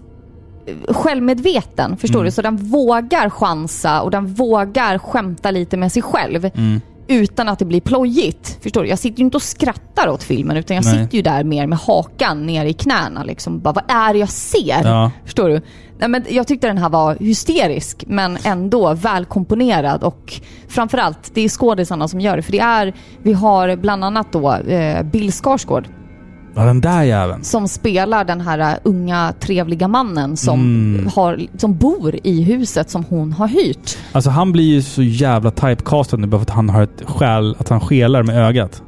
eh, 0.66 0.94
självmedveten, 0.94 1.96
förstår 1.96 2.18
Mm. 2.18 2.24
du? 2.26 2.30
Så 2.30 2.42
den 2.42 2.56
vågar 2.56 3.30
chansa 3.30 4.02
och 4.02 4.10
den 4.10 4.26
vågar 4.26 4.98
skämta 4.98 5.50
lite 5.50 5.76
med 5.76 5.92
sig 5.92 6.02
själv. 6.02 6.50
Mm. 6.54 6.80
Utan 7.06 7.48
att 7.48 7.58
det 7.58 7.64
blir 7.64 7.80
plojigt. 7.80 8.58
Förstår 8.62 8.82
du? 8.82 8.88
Jag 8.88 8.98
sitter 8.98 9.18
ju 9.18 9.24
inte 9.24 9.36
och 9.36 9.42
skrattar 9.42 10.08
åt 10.08 10.22
filmen 10.22 10.56
utan 10.56 10.76
jag 10.76 10.84
Nej. 10.84 11.02
sitter 11.04 11.16
ju 11.16 11.22
där 11.22 11.44
mer 11.44 11.66
med 11.66 11.78
hakan 11.78 12.46
ner 12.46 12.64
i 12.64 12.72
knäna. 12.72 13.24
Liksom. 13.24 13.60
Bara, 13.60 13.72
vad 13.72 13.84
är 13.88 14.12
det 14.12 14.18
jag 14.18 14.28
ser? 14.28 14.84
Ja. 14.84 15.10
Förstår 15.24 15.48
du? 15.48 15.60
Nej, 15.98 16.08
men 16.08 16.24
jag 16.28 16.46
tyckte 16.46 16.66
den 16.66 16.78
här 16.78 16.88
var 16.88 17.16
hysterisk 17.20 18.04
men 18.06 18.38
ändå 18.44 18.94
välkomponerad 18.94 20.02
och 20.02 20.34
framförallt 20.68 21.30
det 21.34 21.40
är 21.40 21.48
skådisarna 21.48 22.08
som 22.08 22.20
gör 22.20 22.36
det. 22.36 22.42
För 22.42 22.52
det 22.52 22.60
är, 22.60 22.94
vi 23.22 23.32
har 23.32 23.76
bland 23.76 24.04
annat 24.04 24.32
då 24.32 24.52
eh, 24.52 25.02
Bill 25.02 25.32
Skarsgård 25.32 25.88
Ja, 26.56 26.64
den 26.64 26.80
där 26.80 27.02
jäveln. 27.02 27.44
som 27.44 27.68
spelar 27.68 28.24
den 28.24 28.40
här 28.40 28.58
eh, 28.58 28.78
unga 28.82 29.32
trevliga 29.40 29.88
mannen 29.88 30.36
som, 30.36 30.60
Mm. 30.60 31.10
har, 31.14 31.40
som 31.56 31.76
bor 31.76 32.14
i 32.22 32.42
huset 32.42 32.90
som 32.90 33.04
hon 33.04 33.32
har 33.32 33.48
hyrt. 33.48 33.96
Alltså 34.12 34.30
han 34.30 34.52
blir 34.52 34.64
ju 34.64 34.82
så 34.82 35.02
jävla 35.02 35.50
typecastad 35.50 36.16
nu 36.16 36.26
bara 36.26 36.38
för 36.38 36.42
att 36.42 36.50
han 36.50 36.68
har 36.70 36.82
ett 36.82 37.02
skäl, 37.06 37.56
att 37.58 37.68
han 37.68 37.80
skelar 37.80 38.22
med 38.22 38.36
ögat. 38.48 38.82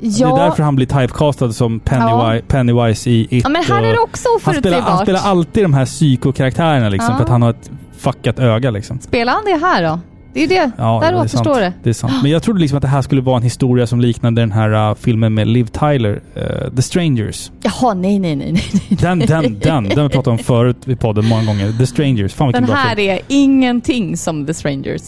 Det 0.00 0.06
är 0.06 0.36
därför 0.36 0.62
han 0.62 0.76
blir 0.76 0.86
typecastad 0.86 1.52
som 1.52 1.80
Pennywise, 1.80 2.36
Ja. 2.36 2.40
Pennywise 2.48 3.10
i 3.10 3.28
It. 3.30 3.44
Ja, 3.44 3.48
men 3.48 3.64
här 3.64 3.82
är 3.82 3.92
det 3.92 3.98
också 3.98 4.28
han 4.44 4.54
spelar, 4.54 4.80
han 4.80 4.98
spelar 4.98 5.20
alltid 5.20 5.64
de 5.64 5.74
här 5.74 5.84
psykokaraktärerna 5.86 6.88
liksom, 6.88 7.10
Ja. 7.12 7.16
för 7.16 7.24
att 7.24 7.30
han 7.30 7.42
har 7.42 7.50
ett 7.50 7.70
fuckat 7.98 8.38
öga 8.38 8.70
liksom. 8.70 8.98
Spelar 9.00 9.32
han 9.32 9.42
det 9.44 9.66
här 9.66 9.82
då? 9.82 10.00
Det 10.34 10.44
är 10.44 10.48
det. 10.48 10.70
Ja, 10.78 11.00
Där 11.02 11.14
återstår 11.14 11.60
det. 11.60 11.72
Det 11.82 11.88
är 11.88 11.94
sant. 11.94 12.12
Men 12.22 12.30
jag 12.30 12.42
trodde 12.42 12.60
liksom 12.60 12.76
att 12.76 12.82
det 12.82 12.88
här 12.88 13.02
skulle 13.02 13.20
vara 13.20 13.36
en 13.36 13.42
historia 13.42 13.86
som 13.86 14.00
liknade 14.00 14.42
den 14.42 14.52
här 14.52 14.90
uh, 14.90 14.94
filmen 14.94 15.34
med 15.34 15.48
Liv 15.48 15.64
Tyler, 15.64 16.22
uh, 16.36 16.74
The 16.76 16.82
Strangers. 16.82 17.50
Jaha, 17.62 17.94
nej, 17.94 18.18
nej, 18.18 18.36
nej. 18.36 18.52
nej. 18.52 18.62
Den, 18.88 19.18
den, 19.18 19.58
den, 19.58 19.84
den 19.88 20.04
vi 20.04 20.08
pratat 20.08 20.26
om 20.26 20.38
förut 20.38 20.88
i 20.88 20.96
podden 20.96 21.28
många 21.28 21.44
gånger. 21.44 21.72
The 21.78 21.86
Strangers. 21.86 22.34
Fan 22.34 22.46
vilken 22.46 22.66
Den 22.66 22.76
här 22.76 22.96
film. 22.96 23.10
är 23.10 23.20
ingenting 23.28 24.16
som 24.16 24.46
The 24.46 24.54
Strangers. 24.54 25.02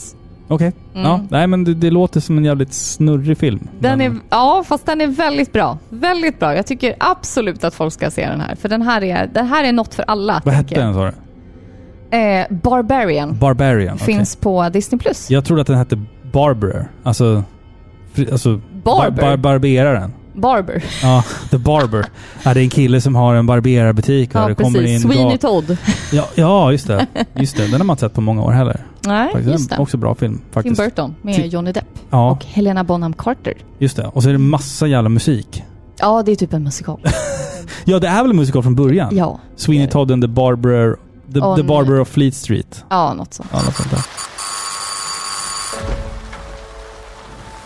Okej. 0.49 0.73
Mm. 0.95 1.07
Ja, 1.07 1.21
nej 1.31 1.47
men 1.47 1.65
det, 1.65 1.75
det 1.75 1.91
låter 1.91 2.21
som 2.21 2.39
en 2.39 2.45
jävligt 2.45 2.73
snurrig 2.73 3.39
film. 3.39 3.69
Den 3.79 3.99
men, 3.99 4.13
är, 4.13 4.21
ja, 4.31 4.65
fast 4.67 4.87
den 4.87 5.01
är 5.01 5.07
väldigt 5.07 5.53
bra. 5.53 5.79
Väldigt 5.89 6.39
bra. 6.39 6.57
Jag 6.57 6.67
tycker 6.67 6.95
absolut 6.99 7.65
att 7.65 7.75
folk 7.75 7.93
ska 7.93 8.11
se 8.11 8.29
den 8.29 8.41
här. 8.41 8.55
För 8.55 8.69
den 8.69 8.83
här 8.83 9.05
är, 9.05 9.31
den 9.35 9.47
här 9.47 9.65
är 9.65 9.73
något 9.73 9.95
för 9.95 10.05
alla. 10.09 10.43
Vad 10.45 10.55
hette 10.55 10.75
den 10.75 10.95
sa 10.95 11.05
du? 11.05 11.13
Eh, 12.11 12.47
Barbarian. 12.51 13.39
Barbarian. 13.39 13.99
Finns 13.99 14.37
på 14.37 14.69
Disney+. 14.69 14.99
Plus. 14.99 15.31
Jag 15.31 15.45
trodde 15.45 15.61
att 15.61 15.67
den 15.67 15.77
hette 15.79 16.03
Barberer. 16.33 16.89
Alltså... 17.03 17.45
fri- 18.13 18.33
Alltså... 18.33 18.61
Barber? 18.85 19.23
Bar, 19.23 19.37
barberaren. 19.37 20.13
Barber. 20.35 20.85
Ja, 21.03 21.25
The 21.51 21.59
Barber. 21.59 22.07
ja, 22.45 22.55
det 22.55 22.61
är 22.61 22.65
en 22.65 22.71
kille 22.71 23.01
som 23.01 23.15
har 23.15 23.35
en 23.35 23.47
barberarbutik. 23.47 24.31
Ja, 24.33 24.49
det 24.49 24.55
kommer 24.55 24.79
precis. 24.81 25.05
in 25.05 25.11
Sweeney 25.13 25.39
Todd. 25.39 25.77
Ja, 26.13 26.25
ja, 26.35 26.73
just 26.73 26.87
det. 26.87 27.07
Just 27.35 27.57
det. 27.57 27.63
Den 27.63 27.73
har 27.73 27.85
man 27.85 27.95
inte 27.95 28.01
sett 28.01 28.15
på 28.15 28.21
många 28.21 28.43
år 28.43 28.51
heller. 28.53 28.81
Nej, 29.07 29.33
Faktiskt. 29.33 29.53
just 29.53 29.71
det. 29.71 29.79
Också 29.79 29.97
bra 29.97 30.15
film 30.15 30.35
Tim 30.35 30.43
faktiskt. 30.53 30.77
Burton 30.77 31.15
med 31.23 31.47
Johnny 31.47 31.73
Depp. 31.73 31.85
Ja, 32.11 32.31
Och 32.31 32.45
Helena 32.45 32.85
Bonham 32.85 33.13
Carter. 33.13 33.55
just 33.79 33.97
det. 33.97 34.05
Och 34.07 34.23
så 34.23 34.29
är 34.29 34.33
det 34.33 34.39
massa 34.39 34.87
jävla 34.87 35.09
musik. 35.09 35.65
Ja, 36.01 36.23
det 36.27 36.33
är 36.33 36.37
typ 36.37 36.53
en 36.53 36.63
musikal. 36.65 37.01
Ja, 37.85 37.99
det 37.99 38.09
är 38.09 38.23
väl 38.23 38.31
en 38.31 38.37
musikal 38.37 38.63
från 38.63 38.75
början? 38.75 39.17
Ja. 39.17 39.41
Sweeney 39.57 39.87
Todd 39.89 40.11
and 40.13 40.23
the 40.23 40.29
Barber... 40.29 40.97
The, 41.37 41.43
On- 41.43 41.57
the 41.57 41.63
Barber 41.63 42.01
of 42.01 42.09
Fleet 42.09 42.35
Street. 42.35 42.85
Ja, 42.91 43.15
något 43.15 43.35
sånt. 43.35 43.49
Ja, 43.53 43.63
något 43.63 43.77
sånt 43.77 43.91
där. 43.91 44.03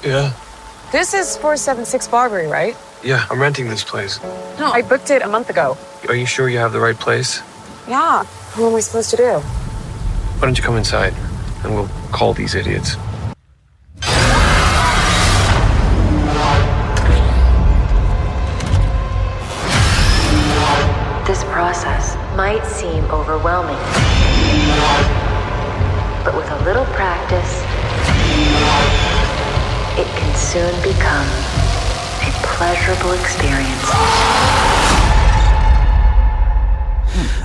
Yeah. 0.02 0.30
This 0.92 1.14
is 1.14 1.36
476 1.36 2.08
Barbary, 2.10 2.46
right? 2.48 2.76
Yeah, 3.04 3.26
I'm 3.30 3.40
renting 3.40 3.68
this 3.70 3.84
place. 3.84 4.18
No. 4.58 4.72
I 4.72 4.82
booked 4.82 5.10
it 5.10 5.22
a 5.22 5.28
month 5.28 5.50
ago. 5.50 5.76
Are 6.08 6.16
you 6.16 6.26
sure 6.26 6.48
you 6.48 6.58
have 6.58 6.72
the 6.72 6.80
right 6.80 6.98
place? 6.98 7.42
Yeah. 7.88 8.24
Who 8.56 8.66
am 8.66 8.74
I 8.74 8.80
supposed 8.80 9.10
to 9.10 9.16
do? 9.16 9.38
Why 9.40 10.46
don't 10.46 10.58
you 10.58 10.64
come 10.64 10.76
inside 10.78 11.14
and 11.64 11.74
we'll 11.74 11.88
call 12.10 12.34
these 12.34 12.56
idiots? 12.58 12.96
Process 21.64 22.16
might 22.36 22.64
seem 22.66 23.04
overwhelming. 23.12 23.76
But 26.24 26.34
with 26.38 26.50
a 26.52 26.64
little 26.68 26.86
practice, 27.00 27.52
it 30.02 30.06
can 30.18 30.34
soon 30.36 30.74
become 30.82 31.28
a 32.28 32.32
pleasurable 32.42 33.14
experience. 33.20 33.86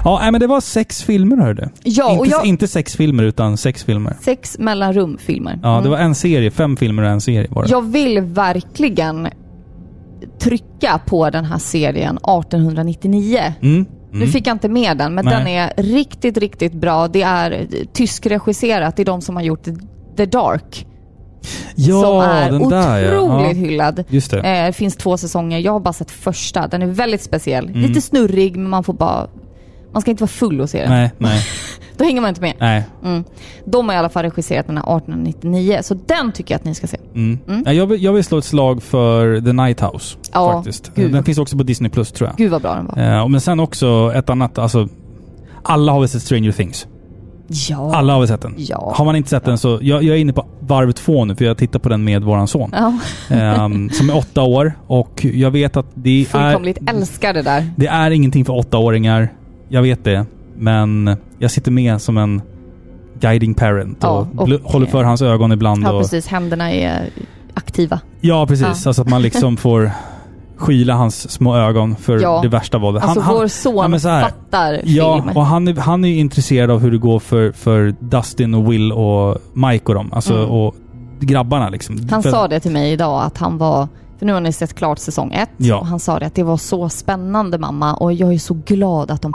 Ja, 0.04 0.32
men 0.32 0.42
det 0.42 0.48
var 0.48 0.62
sex 0.62 1.04
filmer 1.04 1.38
hörde 1.38 1.70
Ja, 1.84 2.06
och 2.18 2.26
inte, 2.26 2.30
jag- 2.38 2.46
inte 2.46 2.68
sex 2.68 2.96
filmer, 2.96 3.24
utan 3.24 3.58
sex 3.58 3.84
filmer. 3.84 4.16
Sex 4.22 4.58
mellanrum-filmer. 4.60 5.60
Ja, 5.64 5.70
det 5.70 5.78
Mm. 5.78 5.92
var 5.92 5.98
en 5.98 6.16
serie. 6.16 6.52
Fem 6.52 6.78
filmer 6.78 7.04
och 7.04 7.10
en 7.10 7.22
serie 7.22 7.48
var 7.52 7.64
det. 7.64 7.70
Jag 7.70 7.82
vill 7.92 8.22
verkligen 8.22 9.28
trycka 10.40 11.00
på 11.06 11.30
den 11.30 11.46
här 11.46 11.58
serien 11.58 12.18
1899. 12.24 13.54
Mm. 13.62 13.86
Nu 14.16 14.22
Mm. 14.22 14.32
fick 14.32 14.48
jag 14.48 14.56
inte 14.56 14.70
med 14.70 14.98
den, 14.98 15.14
men 15.16 15.26
Nej. 15.26 15.34
den 15.38 15.48
är 15.48 15.74
riktigt, 15.78 16.38
riktigt 16.38 16.74
bra. 16.74 17.08
Det 17.08 17.22
är 17.22 17.68
tyskregisserat. 17.94 18.96
Det 18.96 19.04
är 19.04 19.06
de 19.06 19.22
som 19.22 19.36
har 19.36 19.44
gjort 19.44 19.64
The 20.18 20.26
Dark. 20.26 20.86
ja, 21.76 22.02
som 22.02 22.20
är 22.20 22.46
den 22.46 22.56
otroligt 22.56 22.70
där 22.70 23.14
ja. 23.14 23.42
ja. 23.48 23.48
hyllad. 23.54 24.04
Just 24.10 24.32
det. 24.32 24.40
Eh, 24.40 24.72
finns 24.72 24.96
två 24.96 25.18
säsonger. 25.18 25.60
Jag 25.60 25.72
har 25.72 25.80
bara 25.80 25.94
sett 25.94 26.12
första. 26.12 26.68
Den 26.68 26.82
är 26.82 26.88
väldigt 26.88 27.22
speciell. 27.22 27.68
Mm. 27.70 27.82
Lite 27.82 28.02
snurrig, 28.02 28.56
men 28.58 28.70
man 28.70 28.84
får 28.84 28.94
bara... 28.94 29.28
Man 29.96 30.02
ska 30.02 30.12
inte 30.12 30.24
vara 30.24 30.28
full 30.30 30.62
och 30.62 30.70
se 30.70 30.82
den. 30.82 30.90
Nej, 30.90 31.12
nej, 31.18 31.42
Då 31.98 32.04
hänger 32.04 32.22
man 32.22 32.30
inte 32.30 32.42
med. 32.42 32.54
nej. 32.60 32.84
Mm. 33.04 33.24
De 33.66 33.88
har 33.90 33.96
i 33.96 33.98
alla 33.98 34.10
fall 34.10 34.24
regisserat 34.24 34.68
den 34.68 34.78
här 34.78 34.84
1899, 34.98 35.80
så 35.82 35.94
den 36.06 36.32
tycker 36.32 36.54
jag 36.54 36.60
att 36.60 36.66
ni 36.66 36.76
ska 36.76 36.88
se. 36.88 36.98
Mm. 37.14 37.40
Mm. 37.48 37.64
Ja, 37.66 37.74
Jag, 37.74 37.88
vill, 37.88 38.04
jag 38.04 38.14
vill 38.14 38.24
slå 38.24 38.38
ett 38.38 38.46
slag 38.46 38.84
för 38.84 39.42
The 39.42 39.54
Night 39.54 39.82
House. 39.82 40.18
Ja, 40.34 40.52
faktiskt. 40.54 40.92
gud. 40.96 41.12
Den 41.14 41.24
finns 41.24 41.38
också 41.38 41.58
på 41.58 41.64
Disney 41.64 41.92
Plus 41.92 42.12
tror 42.12 42.30
jag. 42.30 42.38
Gud 42.38 42.52
vad 42.52 42.62
bra 42.62 42.76
den 42.76 42.86
var. 42.86 43.20
Eh, 43.20 43.28
men 43.28 43.42
sen 43.42 43.60
också 43.60 44.12
ett 44.16 44.30
annat, 44.30 44.58
alltså... 44.58 44.88
Alla 45.64 45.92
har 45.92 46.00
väl 46.00 46.10
sett 46.10 46.22
Stranger 46.22 46.52
Things? 46.52 46.88
Ja. 47.48 47.96
Alla 47.96 48.14
har 48.14 48.20
väl 48.20 48.28
sett 48.28 48.42
den? 48.42 48.54
Ja. 48.58 48.94
Har 48.96 49.06
man 49.06 49.16
inte 49.16 49.30
sett 49.30 49.46
den 49.46 49.58
så... 49.58 49.80
Jag, 49.82 50.04
jag 50.04 50.16
är 50.16 50.20
inne 50.20 50.34
på 50.34 50.46
varv 50.60 50.92
två 50.92 51.26
nu, 51.26 51.36
för 51.36 51.46
jag 51.46 51.58
tittar 51.58 51.80
på 51.80 51.90
den 51.90 52.04
med 52.04 52.24
våran 52.24 52.48
son. 52.48 52.74
Ja. 52.74 52.94
Ehm, 53.36 53.90
som 53.90 54.10
är 54.10 54.18
åtta 54.18 54.42
år. 54.42 54.74
Och 54.88 55.26
jag 55.26 55.52
vet 55.52 55.78
att 55.78 55.86
det 55.94 56.22
är... 56.22 56.26
Fullkomligt 56.26 56.78
älskar 56.90 57.34
det 57.34 57.42
där. 57.42 57.72
Det 57.76 57.88
är 57.88 58.12
ingenting 58.12 58.46
för 58.46 58.54
åttaåringar. 58.54 59.30
Jag 59.76 59.82
vet 59.82 60.04
det. 60.04 60.26
Men 60.58 61.18
jag 61.40 61.52
sitter 61.52 61.72
med 61.72 62.02
som 62.02 62.18
en 62.18 62.42
guiding 63.20 63.54
parent 63.54 64.04
och, 64.04 64.10
Ja, 64.10 64.28
och- 64.38 64.50
håller 64.72 64.86
för 64.86 65.04
hans 65.04 65.22
ögon 65.22 65.52
ibland. 65.52 65.84
Ja, 65.84 65.92
och, 65.92 66.02
precis. 66.02 66.28
Händerna 66.28 66.72
är 66.72 67.10
aktiva. 67.54 68.00
Ja, 68.22 68.48
precis. 68.48 68.66
Ja. 68.86 68.90
Alltså 68.90 69.02
att 69.02 69.10
man 69.10 69.22
liksom 69.22 69.58
får 69.68 69.92
skyla 70.58 70.94
hans 70.94 71.32
små 71.32 71.56
ögon 71.56 71.96
för 71.96 72.20
Ja. 72.22 72.40
det 72.42 72.48
värsta 72.48 72.78
våldet. 72.78 73.04
Alltså 73.04 73.24
vår 73.34 73.48
son 73.48 74.00
så 74.00 74.10
här, 74.10 74.22
fattar 74.24 74.80
Ja, 74.84 75.22
film. 75.24 75.38
och 75.38 75.46
han 75.46 75.68
är, 75.68 75.74
han 75.76 76.04
är 76.06 76.10
ju 76.10 76.16
intresserad 76.18 76.72
av 76.72 76.80
hur 76.80 76.92
det 76.92 76.98
går 76.98 77.20
för, 77.20 77.52
för 77.52 77.96
Dustin 78.00 78.54
och 78.54 78.72
Will 78.74 78.92
och 78.92 79.38
Mike 79.54 79.86
och 79.86 79.94
dem. 79.96 80.10
Alltså, 80.14 80.34
Mm. 80.38 80.50
och 80.50 80.76
grabbarna 81.20 81.70
liksom. 81.70 82.08
Han 82.12 82.24
För- 82.24 82.32
sa 82.32 82.48
det 82.48 82.60
till 82.60 82.72
mig 82.72 82.92
idag 82.92 83.24
att 83.24 83.38
han 83.38 83.58
var, 83.58 83.88
för 84.20 84.26
nu 84.26 84.34
har 84.34 84.42
ni 84.42 84.52
sett 84.54 84.74
klart 84.76 85.00
säsong 85.00 85.34
ett, 85.34 85.50
Ja. 85.58 85.80
och 85.80 85.86
han 85.88 86.00
sa 86.00 86.20
det 86.20 86.26
att 86.26 86.36
det 86.36 86.44
var 86.44 86.58
så 86.58 86.90
spännande 86.90 87.58
mamma 87.58 87.94
och 87.94 88.14
jag 88.14 88.34
är 88.34 88.38
så 88.40 88.54
glad 88.66 89.12
att 89.12 89.22
de... 89.22 89.32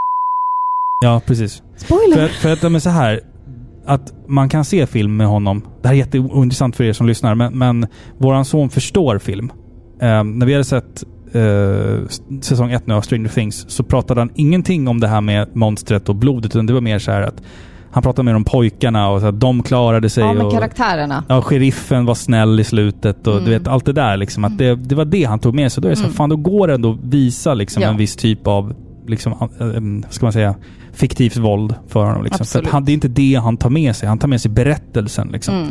Ja, 1.04 1.20
precis. 1.26 1.62
Spoiler! 1.76 2.16
För, 2.16 2.28
för 2.28 2.66
att, 2.66 2.72
men 2.72 2.80
så 2.80 2.90
här, 2.90 3.20
att 3.86 4.12
man 4.28 4.48
kan 4.48 4.64
se 4.64 4.86
film 4.86 5.16
med 5.16 5.26
honom. 5.26 5.62
Det 5.82 5.88
här 5.88 5.94
är 5.94 5.98
jätteointressant 5.98 6.76
för 6.76 6.84
er 6.84 6.92
som 6.92 7.06
lyssnar, 7.06 7.34
men, 7.34 7.58
men 7.58 7.86
våran 8.18 8.44
son 8.44 8.70
förstår 8.70 9.18
film. 9.18 9.52
Eh, 10.00 10.24
när 10.24 10.46
vi 10.46 10.52
hade 10.52 10.64
sett 10.64 11.04
eh, 11.32 12.08
säsong 12.40 12.72
ett 12.72 12.86
nu 12.86 12.94
av 12.94 13.00
Stranger 13.00 13.28
Things 13.28 13.64
så 13.70 13.82
pratade 13.84 14.20
han 14.20 14.30
ingenting 14.34 14.88
om 14.88 15.00
det 15.00 15.08
här 15.08 15.20
med 15.20 15.56
monstret 15.56 16.08
och 16.08 16.16
blodet, 16.16 16.50
utan 16.54 16.66
det 16.66 16.72
var 16.72 16.80
mer 16.80 16.98
så 16.98 17.10
här 17.10 17.22
att 17.22 17.42
han 17.92 18.02
pratade 18.02 18.26
mer 18.26 18.34
om 18.36 18.44
pojkarna 18.44 19.08
och 19.08 19.20
så 19.20 19.26
att 19.26 19.40
de 19.40 19.62
klarade 19.62 20.10
sig. 20.10 20.24
Ja, 20.24 20.32
med 20.32 20.46
och, 20.46 20.52
karaktärerna. 20.52 21.24
Ja, 21.28 21.42
sheriffen 21.42 22.04
var 22.06 22.14
snäll 22.14 22.60
i 22.60 22.64
slutet 22.64 23.26
och 23.26 23.32
Mm. 23.32 23.44
du 23.44 23.50
vet 23.50 23.68
allt 23.68 23.84
det 23.84 23.92
där 23.92 24.16
liksom. 24.16 24.44
Att 24.44 24.58
det, 24.58 24.74
det 24.74 24.94
var 24.94 25.04
det 25.04 25.24
han 25.24 25.38
tog 25.38 25.54
med 25.54 25.72
sig. 25.72 25.82
Då 25.82 25.88
är 25.88 25.90
det 25.90 25.96
så 25.96 26.02
här, 26.02 26.08
Mm. 26.08 26.16
fan 26.16 26.28
då 26.30 26.36
går 26.36 26.68
det 26.68 26.74
ändå 26.74 26.90
att 26.92 26.98
visa 27.04 27.54
liksom 27.54 27.82
Ja. 27.82 27.88
en 27.88 27.96
viss 27.96 28.16
typ 28.16 28.46
av, 28.46 28.74
liksom, 29.10 29.32
äh, 29.32 29.66
äh, 29.66 30.10
ska 30.10 30.26
man 30.26 30.32
säga, 30.32 30.54
fiktivt 30.92 31.36
våld 31.36 31.74
för 31.88 32.04
honom. 32.04 32.24
Liksom. 32.24 32.46
För 32.46 32.62
han, 32.62 32.84
det 32.84 32.92
är 32.92 32.94
inte 32.94 33.08
det 33.08 33.34
han 33.34 33.56
tar 33.56 33.70
med 33.70 33.96
sig. 33.96 34.08
Han 34.08 34.18
tar 34.18 34.28
med 34.28 34.40
sig 34.40 34.50
berättelsen 34.50 35.28
liksom. 35.28 35.54
Mm. 35.54 35.68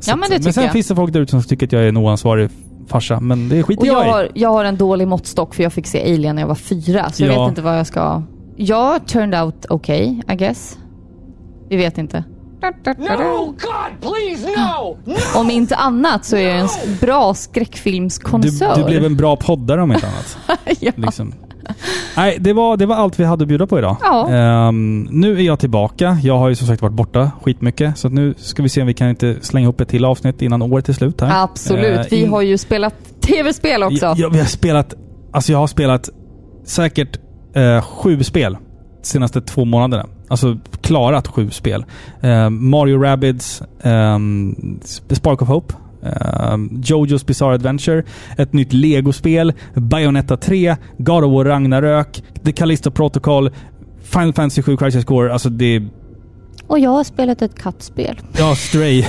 Så 0.00 0.10
Ja, 0.10 0.16
men 0.16 0.30
det 0.30 0.44
men 0.44 0.52
sen 0.52 0.64
jag. 0.64 0.72
finns 0.72 0.88
det 0.88 0.94
folk 0.96 1.12
där 1.12 1.20
ute 1.20 1.30
som 1.30 1.42
tycker 1.42 1.66
att 1.66 1.72
jag 1.72 1.82
är 1.82 1.88
en 1.88 1.96
oansvarig 1.96 2.50
farsa. 2.88 3.20
Men 3.20 3.48
det 3.48 3.62
skiter 3.62 3.86
jag 3.86 3.96
jag 3.96 4.06
i. 4.06 4.10
har, 4.10 4.28
jag 4.34 4.50
har 4.50 4.64
en 4.64 4.76
dålig 4.76 5.08
måttstock 5.08 5.54
för 5.54 5.62
jag 5.62 5.72
fick 5.72 5.86
se 5.86 6.14
Alien 6.14 6.34
när 6.36 6.42
jag 6.42 6.46
var 6.48 6.54
fyra, 6.54 7.10
så 7.12 7.22
jag 7.24 7.34
Ja. 7.34 7.42
vet 7.42 7.48
inte 7.50 7.62
vad 7.62 7.78
jag 7.78 7.86
ska... 7.86 8.22
Jag 8.56 9.06
turned 9.06 9.42
out 9.44 9.66
okay, 9.70 10.20
I 10.28 10.34
guess. 10.36 10.78
Vi 11.68 11.76
vet 11.76 11.98
inte. 11.98 12.24
No, 12.62 13.44
God, 13.46 14.00
please, 14.00 14.46
no! 14.56 14.98
no! 15.04 15.16
Om 15.40 15.50
inte 15.50 15.76
annat 15.76 16.24
så 16.24 16.36
är 16.36 16.48
jag 16.48 16.58
en 16.60 16.68
bra 17.00 17.34
skräckfilmskonnässör. 17.34 18.74
Du, 18.76 18.82
du 18.82 18.86
blev 18.86 19.04
en 19.04 19.16
bra 19.16 19.36
poddare 19.36 19.82
om 19.82 19.92
inte 19.92 20.06
annat. 20.06 20.38
ja. 20.80 20.92
liksom. 20.96 21.34
Nej, 22.16 22.36
det 22.40 22.52
var, 22.52 22.76
det 22.76 22.86
var 22.86 22.96
allt 22.96 23.20
vi 23.20 23.24
hade 23.24 23.42
att 23.42 23.48
bjuda 23.48 23.66
på 23.66 23.78
idag. 23.78 23.96
Ja. 24.02 24.30
Ehm, 24.30 25.08
nu 25.10 25.38
är 25.38 25.42
jag 25.42 25.58
tillbaka. 25.58 26.18
Jag 26.22 26.38
har 26.38 26.48
ju 26.48 26.54
som 26.54 26.66
sagt 26.66 26.82
varit 26.82 26.92
borta 26.94 27.30
skitmycket. 27.42 27.98
Så 27.98 28.08
nu 28.08 28.34
ska 28.38 28.62
vi 28.62 28.68
se 28.68 28.80
om 28.80 28.86
vi 28.86 28.94
kan 28.94 29.08
inte 29.08 29.36
slänga 29.40 29.68
upp 29.68 29.80
ett 29.80 29.88
till 29.88 30.04
avsnitt 30.04 30.42
innan 30.42 30.62
året 30.62 30.88
är 30.88 30.92
slut 30.92 31.20
här. 31.20 31.42
Absolut. 31.44 31.98
Eh, 31.98 32.04
Vi 32.10 32.16
in- 32.22 32.30
har 32.30 32.42
ju 32.42 32.58
spelat 32.58 32.94
tv-spel 33.20 33.82
också. 33.82 34.06
Ja, 34.06 34.14
ja, 34.16 34.28
vi 34.28 34.38
har 34.38 34.46
spelat... 34.46 34.94
Alltså 35.32 35.52
jag 35.52 35.58
har 35.58 35.66
spelat 35.66 36.08
säkert 36.64 37.18
eh, 37.54 37.82
sju 37.82 38.22
spel 38.22 38.56
de 39.02 39.06
senaste 39.06 39.40
två 39.40 39.64
månaderna. 39.64 40.06
Alltså 40.28 40.56
klarat 40.80 41.28
sju 41.28 41.50
spel. 41.50 41.84
Eh, 42.20 42.50
Mario 42.50 42.98
Rabbids, 43.02 43.62
um, 43.82 44.80
Spark 45.10 45.42
of 45.42 45.48
Hope, 45.48 45.74
eh, 46.02 46.56
Jojo's 46.82 47.26
Bizarre 47.26 47.54
Adventure, 47.54 48.02
ett 48.36 48.52
nytt 48.52 48.72
Lego-spel, 48.72 49.52
Bayonetta 49.74 50.36
3, 50.36 50.76
God 50.98 51.24
of 51.24 51.32
War 51.32 51.44
Ragnarök, 51.44 52.22
The 52.44 52.52
Callisto 52.52 52.90
Protocol, 52.90 53.50
Final 54.02 54.32
Fantasy 54.32 54.62
7 54.62 54.76
Crisis 54.76 55.04
Core. 55.04 55.32
Alltså 55.32 55.48
det... 55.48 55.82
Och 56.66 56.78
jag 56.78 56.90
har 56.90 57.04
spelat 57.04 57.42
ett 57.42 57.58
kattspel. 57.58 58.20
Ja, 58.38 58.54
Stray. 58.54 58.98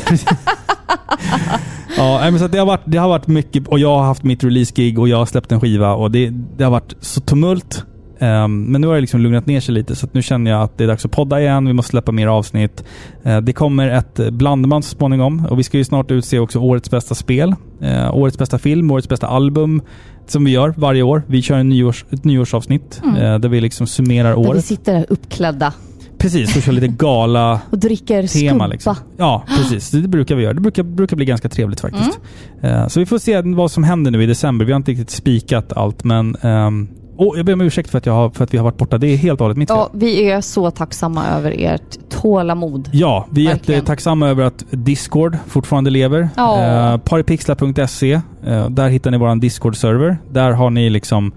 ja, 1.97 2.19
men 2.21 2.39
så 2.39 2.47
det, 2.47 2.57
har 2.57 2.65
varit, 2.65 2.81
det 2.85 2.97
har 2.97 3.09
varit 3.09 3.27
mycket 3.27 3.67
och 3.67 3.79
jag 3.79 3.97
har 3.97 4.03
haft 4.03 4.23
mitt 4.23 4.43
release-gig 4.43 4.99
och 4.99 5.07
jag 5.09 5.17
har 5.17 5.25
släppt 5.25 5.51
en 5.51 5.61
skiva 5.61 5.93
och 5.93 6.11
det, 6.11 6.29
det 6.57 6.63
har 6.63 6.71
varit 6.71 6.95
så 6.99 7.21
tumult. 7.21 7.85
Ehm, 8.21 8.63
men 8.63 8.81
nu 8.81 8.87
har 8.87 8.95
det 8.95 9.01
liksom 9.01 9.19
lugnat 9.21 9.45
ner 9.45 9.59
sig 9.59 9.73
lite 9.73 9.95
så 9.95 10.07
nu 10.11 10.21
känner 10.21 10.51
jag 10.51 10.61
att 10.61 10.77
det 10.77 10.83
är 10.83 10.87
dags 10.87 11.05
att 11.05 11.11
podda 11.11 11.41
igen. 11.41 11.65
Vi 11.67 11.73
måste 11.73 11.89
släppa 11.89 12.11
mer 12.11 12.27
avsnitt. 12.27 12.83
Eh, 13.23 13.41
det 13.41 13.53
kommer 13.53 13.87
ett 13.89 14.19
blandband 14.33 14.85
så 14.85 14.95
småningom 14.97 15.45
och 15.49 15.59
vi 15.59 15.63
ska 15.63 15.77
ju 15.77 15.83
snart 15.83 16.11
utse 16.11 16.39
också 16.39 16.59
årets 16.59 16.89
bästa 16.91 17.15
spel, 17.15 17.55
eh, 17.81 18.15
årets 18.15 18.37
bästa 18.37 18.57
film, 18.57 18.91
årets 18.91 19.09
bästa 19.09 19.27
album 19.27 19.81
som 20.27 20.43
vi 20.43 20.51
gör 20.51 20.73
varje 20.77 21.03
år. 21.03 21.23
Vi 21.27 21.41
kör 21.41 21.57
en 21.57 21.69
nyårs, 21.69 22.05
ett 22.09 22.23
nyårsavsnitt 22.23 23.01
Mm. 23.03 23.15
eh, 23.15 23.39
där 23.39 23.49
vi 23.49 23.61
liksom 23.61 23.87
summerar 23.87 24.29
Där 24.35 24.43
vi 24.43 24.49
året. 24.49 24.65
sitter 24.65 24.93
där 24.93 25.05
uppklädda 25.09 25.73
Precis, 26.17 26.55
och 26.55 26.61
kör 26.63 26.71
lite 26.71 26.87
gala 26.87 27.61
och 27.69 27.77
dricker 27.77 28.27
tema. 28.27 28.67
Liksom. 28.67 28.95
Ja, 29.17 29.43
precis. 29.57 29.91
Det 29.91 30.07
brukar 30.07 30.35
vi 30.35 30.43
göra. 30.43 30.53
Det 30.53 30.61
brukar, 30.61 30.83
brukar 30.83 31.15
bli 31.17 31.25
ganska 31.25 31.49
trevligt 31.49 31.79
faktiskt. 31.81 32.19
Eh, 32.61 32.87
så 32.87 32.99
vi 32.99 33.05
får 33.05 33.17
se 33.17 33.41
vad 33.41 33.71
som 33.71 33.83
händer 33.83 34.11
nu 34.11 34.23
i 34.23 34.25
december. 34.25 34.65
Vi 34.65 34.71
har 34.71 34.77
inte 34.77 34.91
riktigt 34.91 35.09
spikat 35.09 35.73
allt, 35.73 36.03
men... 36.03 36.35
ehm, 36.41 36.87
och 37.27 37.37
jag 37.37 37.45
ber 37.45 37.53
om 37.53 37.61
ursäkt 37.61 37.89
för 37.89 37.97
att, 37.97 38.05
jag 38.05 38.13
har, 38.13 38.29
för 38.29 38.43
att 38.43 38.53
vi 38.53 38.57
har 38.57 38.63
varit 38.63 38.77
borta. 38.77 38.97
Det 38.97 39.07
är 39.07 39.17
helt 39.17 39.41
och 39.41 39.45
hållet 39.45 39.57
mitt 39.57 39.69
fel. 39.69 39.77
Ja, 39.77 39.89
vi 39.93 40.29
är 40.31 40.41
så 40.41 40.71
tacksamma 40.71 41.27
över 41.27 41.55
ert 41.57 42.09
tålamod. 42.09 42.89
Ja, 42.93 43.25
vi 43.29 43.45
är 43.45 43.49
Verkligen. 43.49 43.77
jättetacksamma 43.77 44.27
över 44.29 44.43
att 44.43 44.63
Discord 44.69 45.37
fortfarande 45.47 45.89
lever. 45.89 46.29
Ja. 46.35 46.63
Eh, 46.93 46.97
paripixlar.se. 46.97 48.21
Eh, 48.45 48.69
där 48.69 48.89
hittar 48.89 49.11
ni 49.11 49.17
våran 49.17 49.39
Discord-server. 49.39 50.17
Där 50.31 50.51
har 50.51 50.69
ni 50.69 50.89
liksom... 50.89 51.31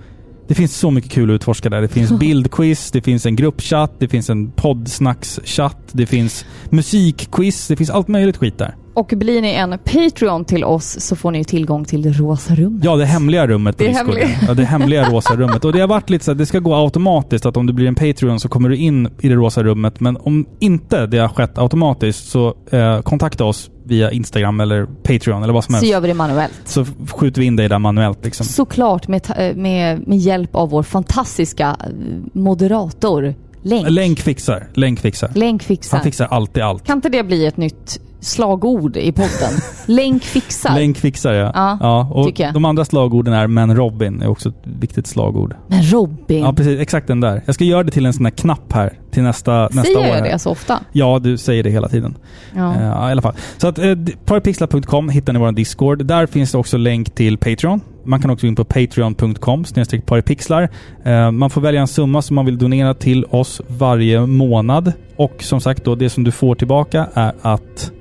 Det 0.49 0.55
finns 0.55 0.77
så 0.77 0.91
mycket 0.91 1.11
kul 1.11 1.31
att 1.31 1.35
utforska 1.35 1.71
där. 1.71 1.81
Det 1.81 1.89
finns 1.89 2.12
bildquiz, 2.19 2.91
det 2.91 3.01
finns 3.01 3.27
en 3.27 3.37
gruppchatt, 3.37 3.93
det 3.99 4.09
finns 4.09 4.31
en 4.31 4.51
poddsnackschatt, 4.51 5.79
det 5.93 6.07
finns 6.07 6.45
musikquiz, 6.71 7.69
det 7.69 7.77
finns 7.77 7.91
allt 7.91 8.09
möjligt 8.09 8.37
skit 8.37 8.59
där. 8.59 8.75
Och 8.95 9.12
blir 9.16 9.43
ni 9.43 9.53
en 9.53 9.79
Patreon 9.85 10.45
till 10.45 10.65
oss 10.65 11.01
så 11.01 11.16
får 11.16 11.31
ni 11.31 11.45
tillgång 11.45 11.85
till 11.85 12.03
det 12.03 12.11
rosa 12.12 12.55
rummet. 12.55 12.85
Ja, 12.85 12.97
det 12.97 13.05
hemliga 13.05 13.47
rummet 13.47 13.77
på 13.77 13.83
Det 13.83 13.89
Discord. 13.89 14.07
hemliga. 14.09 14.29
Ja, 14.49 14.55
det 14.55 14.65
hemliga 14.65 15.11
rosa 15.11 15.37
rummet. 15.37 15.65
Och 15.65 15.73
det 15.73 15.81
har 15.81 15.89
varit 15.89 16.11
lite 16.11 16.25
så 16.25 16.33
att 16.33 16.39
det 16.39 16.47
ska 16.47 16.59
gå 16.59 16.75
automatiskt 16.75 17.47
att 17.47 17.57
om 17.57 17.66
du 17.66 17.73
blir 17.73 17.87
en 17.89 17.95
Patreon 17.95 18.41
så 18.41 18.49
kommer 18.49 18.69
du 18.69 18.77
in 18.77 19.09
i 19.21 19.29
det 19.29 19.35
rosa 19.35 19.62
rummet. 19.62 20.01
Men 20.01 20.16
om 20.16 20.47
inte 20.61 21.07
det 21.07 21.19
har 21.19 21.29
skett 21.29 21.59
automatiskt 21.59 22.29
så 22.29 22.55
eh, 22.71 23.01
kontakta 23.01 23.45
oss 23.45 23.71
via 23.85 24.11
Instagram 24.11 24.61
eller 24.61 24.86
Patreon 25.02 25.43
eller 25.43 25.52
vad 25.52 25.65
som 25.65 25.73
Så 25.73 25.77
helst. 25.77 25.93
gör 25.93 26.01
vi 26.01 26.09
det 26.09 26.15
manuellt. 26.15 26.61
Så 26.65 26.85
skjuter 27.11 27.40
vi 27.40 27.47
in 27.47 27.56
dig 27.56 27.69
där 27.69 27.78
manuellt 27.78 28.24
liksom. 28.24 28.47
Såklart 28.47 29.09
med, 29.09 29.31
eh, 29.36 29.56
med, 29.56 30.09
med 30.09 30.19
hjälp 30.19 30.55
av 30.55 30.70
vår 30.70 30.82
fantastiska 30.82 31.77
eh, 31.81 31.86
moderator 32.32 33.35
Länk. 33.66 33.90
Länk 33.90 34.20
fixar. 34.20 34.69
Länk 34.74 35.01
fixar. 35.01 35.31
Länk 35.35 35.62
fixar. 35.62 35.97
Han 35.97 36.05
fixar 36.05 36.27
alltid 36.27 36.62
allt. 36.62 36.86
Kan 36.86 36.98
inte 36.98 37.09
det 37.09 37.23
bli 37.23 37.47
ett 37.47 37.56
nytt 37.56 38.01
slagord 38.25 38.97
i 38.97 39.13
podden. 39.13 39.53
Länk 39.87 40.23
fixar. 40.25 40.75
Länk 40.75 40.97
fixar 40.99 41.33
ja. 41.33 41.79
Ja, 41.81 42.09
och 42.13 42.27
tycker 42.27 42.45
jag. 42.45 42.55
De 42.55 42.65
andra 42.65 42.85
slagorden 42.85 43.35
är 43.35 43.47
Men 43.47 43.77
Robin 43.77 44.23
är 44.23 44.29
också 44.29 44.49
ett 44.49 44.55
viktigt 44.63 45.07
slagord. 45.07 45.55
Men 45.67 45.83
Robin, 45.83 46.43
Ja, 46.43 46.53
precis. 46.53 46.81
Exakt 46.81 47.07
den 47.07 47.21
där. 47.21 47.43
Jag 47.47 47.55
ska 47.55 47.65
göra 47.65 47.83
det 47.83 47.91
till 47.91 48.07
en 48.07 48.13
sån 48.13 48.25
här 48.27 48.31
knapp 48.31 48.73
här 48.73 48.93
till 49.11 49.23
nästa, 49.23 49.63
nästa 49.63 49.81
år. 49.81 49.85
säger 50.03 50.15
jag 50.15 50.25
det 50.25 50.39
så 50.39 50.51
ofta? 50.51 50.81
Ja, 50.93 51.19
du 51.23 51.37
säger 51.39 51.63
det 51.63 51.71
hela 51.71 51.89
tiden. 51.89 52.15
Ja. 52.57 52.75
Ja, 52.83 53.09
i 53.09 53.13
alla 53.13 53.23
fall. 53.23 53.35
Så 53.57 53.69
att 53.69 53.79
eh, 53.79 53.85
parapixlar.com 54.25 55.09
hittar 55.09 55.33
ni 55.33 55.39
vår 55.39 55.53
Discord. 55.53 56.05
Där 56.07 56.27
finns 56.27 56.53
det 56.53 56.59
också 56.59 56.77
länk 56.77 57.15
till 57.15 57.39
Patreon. 57.39 57.81
Man 58.07 58.21
kan 58.23 58.31
också 58.31 58.47
gå 58.47 58.49
in 58.49 58.57
på 58.57 58.65
patreon.com 58.65 59.65
snedstreck 59.65 60.07
parapixlar. 60.07 60.69
Eh, 61.05 61.31
Man 61.31 61.51
får 61.51 61.61
välja 61.61 61.81
en 61.81 61.87
summa 61.89 62.23
som 62.23 62.35
man 62.37 62.47
vill 62.47 62.59
donera 62.59 62.95
till 62.95 63.25
oss 63.25 63.61
varje 63.69 64.27
månad. 64.27 64.93
Och 65.17 65.43
som 65.43 65.61
sagt 65.61 65.85
då, 65.85 65.95
det 65.95 66.11
som 66.11 66.25
du 66.25 66.31
får 66.33 66.55
tillbaka 66.55 67.07
är 67.15 67.33
att 67.43 67.93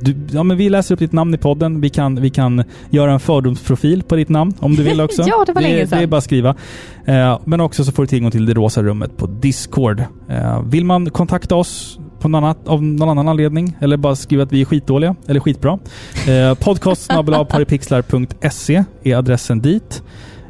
du, 0.00 0.16
ja, 0.32 0.42
men 0.42 0.56
vi 0.56 0.68
läser 0.68 0.94
upp 0.94 0.98
ditt 0.98 1.12
namn 1.12 1.34
i 1.34 1.38
podden. 1.38 1.80
Vi 1.80 1.90
kan, 1.90 2.20
vi 2.20 2.30
kan 2.30 2.64
göra 2.90 3.12
en 3.12 3.20
fördomsprofil 3.20 4.02
på 4.02 4.16
ditt 4.16 4.28
namn 4.28 4.54
om 4.60 4.74
du 4.74 4.82
vill 4.82 5.00
också. 5.00 5.22
Ja, 5.26 5.44
det 5.46 5.52
var 5.52 5.62
länge 5.62 5.86
sedan. 5.86 5.98
Det 5.98 6.04
är 6.04 6.06
bara 6.06 6.16
att 6.16 6.24
skriva. 6.24 6.54
Eh, 7.04 7.38
men 7.44 7.60
också 7.60 7.84
så 7.84 7.92
får 7.92 8.02
du 8.02 8.06
tillgång 8.06 8.30
till 8.30 8.46
det 8.46 8.54
rosa 8.54 8.82
rummet 8.82 9.16
på 9.16 9.26
Discord. 9.26 10.04
Eh, 10.28 10.62
vill 10.62 10.84
man 10.84 11.10
kontakta 11.10 11.54
oss 11.54 11.98
på 12.20 12.28
någon 12.28 12.44
annat, 12.44 12.68
av 12.68 12.82
någon 12.82 13.08
annan 13.08 13.28
anledning 13.28 13.76
eller 13.80 13.96
bara 13.96 14.16
skriva 14.16 14.42
att 14.42 14.52
vi 14.52 14.60
är 14.60 14.64
skitdåliga 14.64 15.16
eller 15.26 15.40
skitbra. 15.40 15.78
Eh, 16.28 16.54
podcast 16.54 17.10
är 19.02 19.16
adressen 19.16 19.60
dit. 19.60 20.02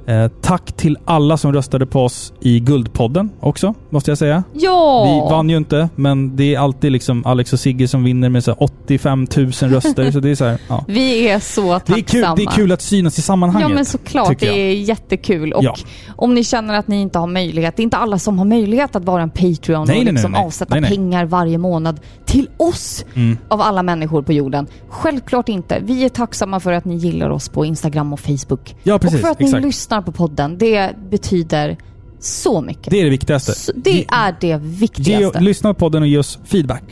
Eh, 0.07 0.29
tack 0.43 0.73
till 0.73 0.99
alla 1.05 1.37
som 1.37 1.53
röstade 1.53 1.87
på 1.87 2.01
oss 2.05 2.33
i 2.41 2.61
Guldpodden 2.61 3.31
också, 3.41 3.75
måste 3.91 4.11
jag 4.11 4.19
säga. 4.19 4.45
Ja! 4.53 5.05
Vi 5.05 5.31
vann 5.35 5.51
ju 5.51 5.57
inte, 5.57 5.89
men 5.95 6.37
det 6.37 6.55
är 6.55 6.59
alltid 6.59 6.93
liksom 6.93 7.27
Alex 7.27 7.53
och 7.53 7.61
Sigge 7.61 7.89
som 7.89 8.05
vinner 8.05 8.29
med 8.29 8.45
så 8.45 8.51
här 8.51 8.63
85 8.63 9.27
000 9.37 9.47
röster. 9.53 10.11
så 10.11 10.21
det 10.21 10.31
är 10.31 10.35
så 10.35 10.45
här, 10.45 10.59
ja. 10.69 10.85
Vi 10.89 11.29
är 11.29 11.39
så 11.39 11.73
det, 11.73 11.81
tacksamma. 11.81 11.97
är 11.99 12.03
kul, 12.03 12.23
det 12.37 12.43
är 12.43 12.57
kul 12.57 12.73
att 12.73 12.83
synas 12.83 13.19
i 13.19 13.23
sammanhanget. 13.23 13.69
Ja 13.69 13.75
men 13.75 13.85
såklart, 13.85 14.41
det 14.41 14.47
är 14.71 14.75
jättekul. 14.75 15.53
Och 15.53 15.65
Ja. 15.65 15.75
om 16.17 16.35
ni 16.35 16.45
känner 16.45 16.75
att 16.75 16.89
ni 16.89 17.01
inte 17.01 17.19
har 17.19 17.27
möjlighet, 17.27 17.77
det 17.77 17.81
är 17.81 17.85
inte 17.85 17.97
alla 17.97 18.19
som 18.19 18.39
har 18.39 18.45
möjlighet 18.47 18.97
att 18.97 19.05
vara 19.05 19.23
en 19.23 19.31
Patreon 19.31 19.87
Nej, 19.89 19.99
och 19.99 20.05
liksom 20.05 20.31
nej, 20.33 20.41
nej. 20.41 20.47
avsätta 20.47 20.75
Nej, 20.75 20.81
nej. 20.81 20.91
pengar 20.91 21.25
varje 21.25 21.59
månad 21.59 22.01
till 22.27 22.49
oss 22.57 23.05
Mm. 23.15 23.37
av 23.49 23.61
alla 23.61 23.83
människor 23.83 24.23
på 24.23 24.33
jorden. 24.33 24.67
Självklart 24.89 25.49
inte. 25.49 25.79
Vi 25.85 26.05
är 26.05 26.09
tacksamma 26.09 26.61
för 26.61 26.73
att 26.73 26.85
ni 26.85 26.95
gillar 26.97 27.31
oss 27.31 27.49
på 27.49 27.65
Instagram 27.65 28.13
och 28.13 28.21
Facebook. 28.21 28.77
Ja, 28.83 28.99
precis. 28.99 29.15
och 29.15 29.21
för 29.27 29.29
att 29.33 29.39
ni 29.41 29.47
Exakt. 29.47 29.65
lyssnar 29.65 29.94
på 30.03 30.13
podden. 30.13 30.59
Det 30.59 30.97
betyder 31.11 31.77
så 32.21 32.61
mycket. 32.61 32.91
Det 32.91 33.01
är 33.01 33.05
det 33.05 33.11
viktigaste. 33.11 33.53
Så 33.53 33.73
det 33.75 34.05
är 34.09 34.35
det 34.41 34.47
Ge, 34.47 34.57
viktigaste. 34.57 35.41
lyssna 35.41 35.75
på 35.75 35.81
podden 35.81 36.03
och 36.03 36.09
ge 36.09 36.19
oss 36.19 36.39
feedback. 36.45 36.83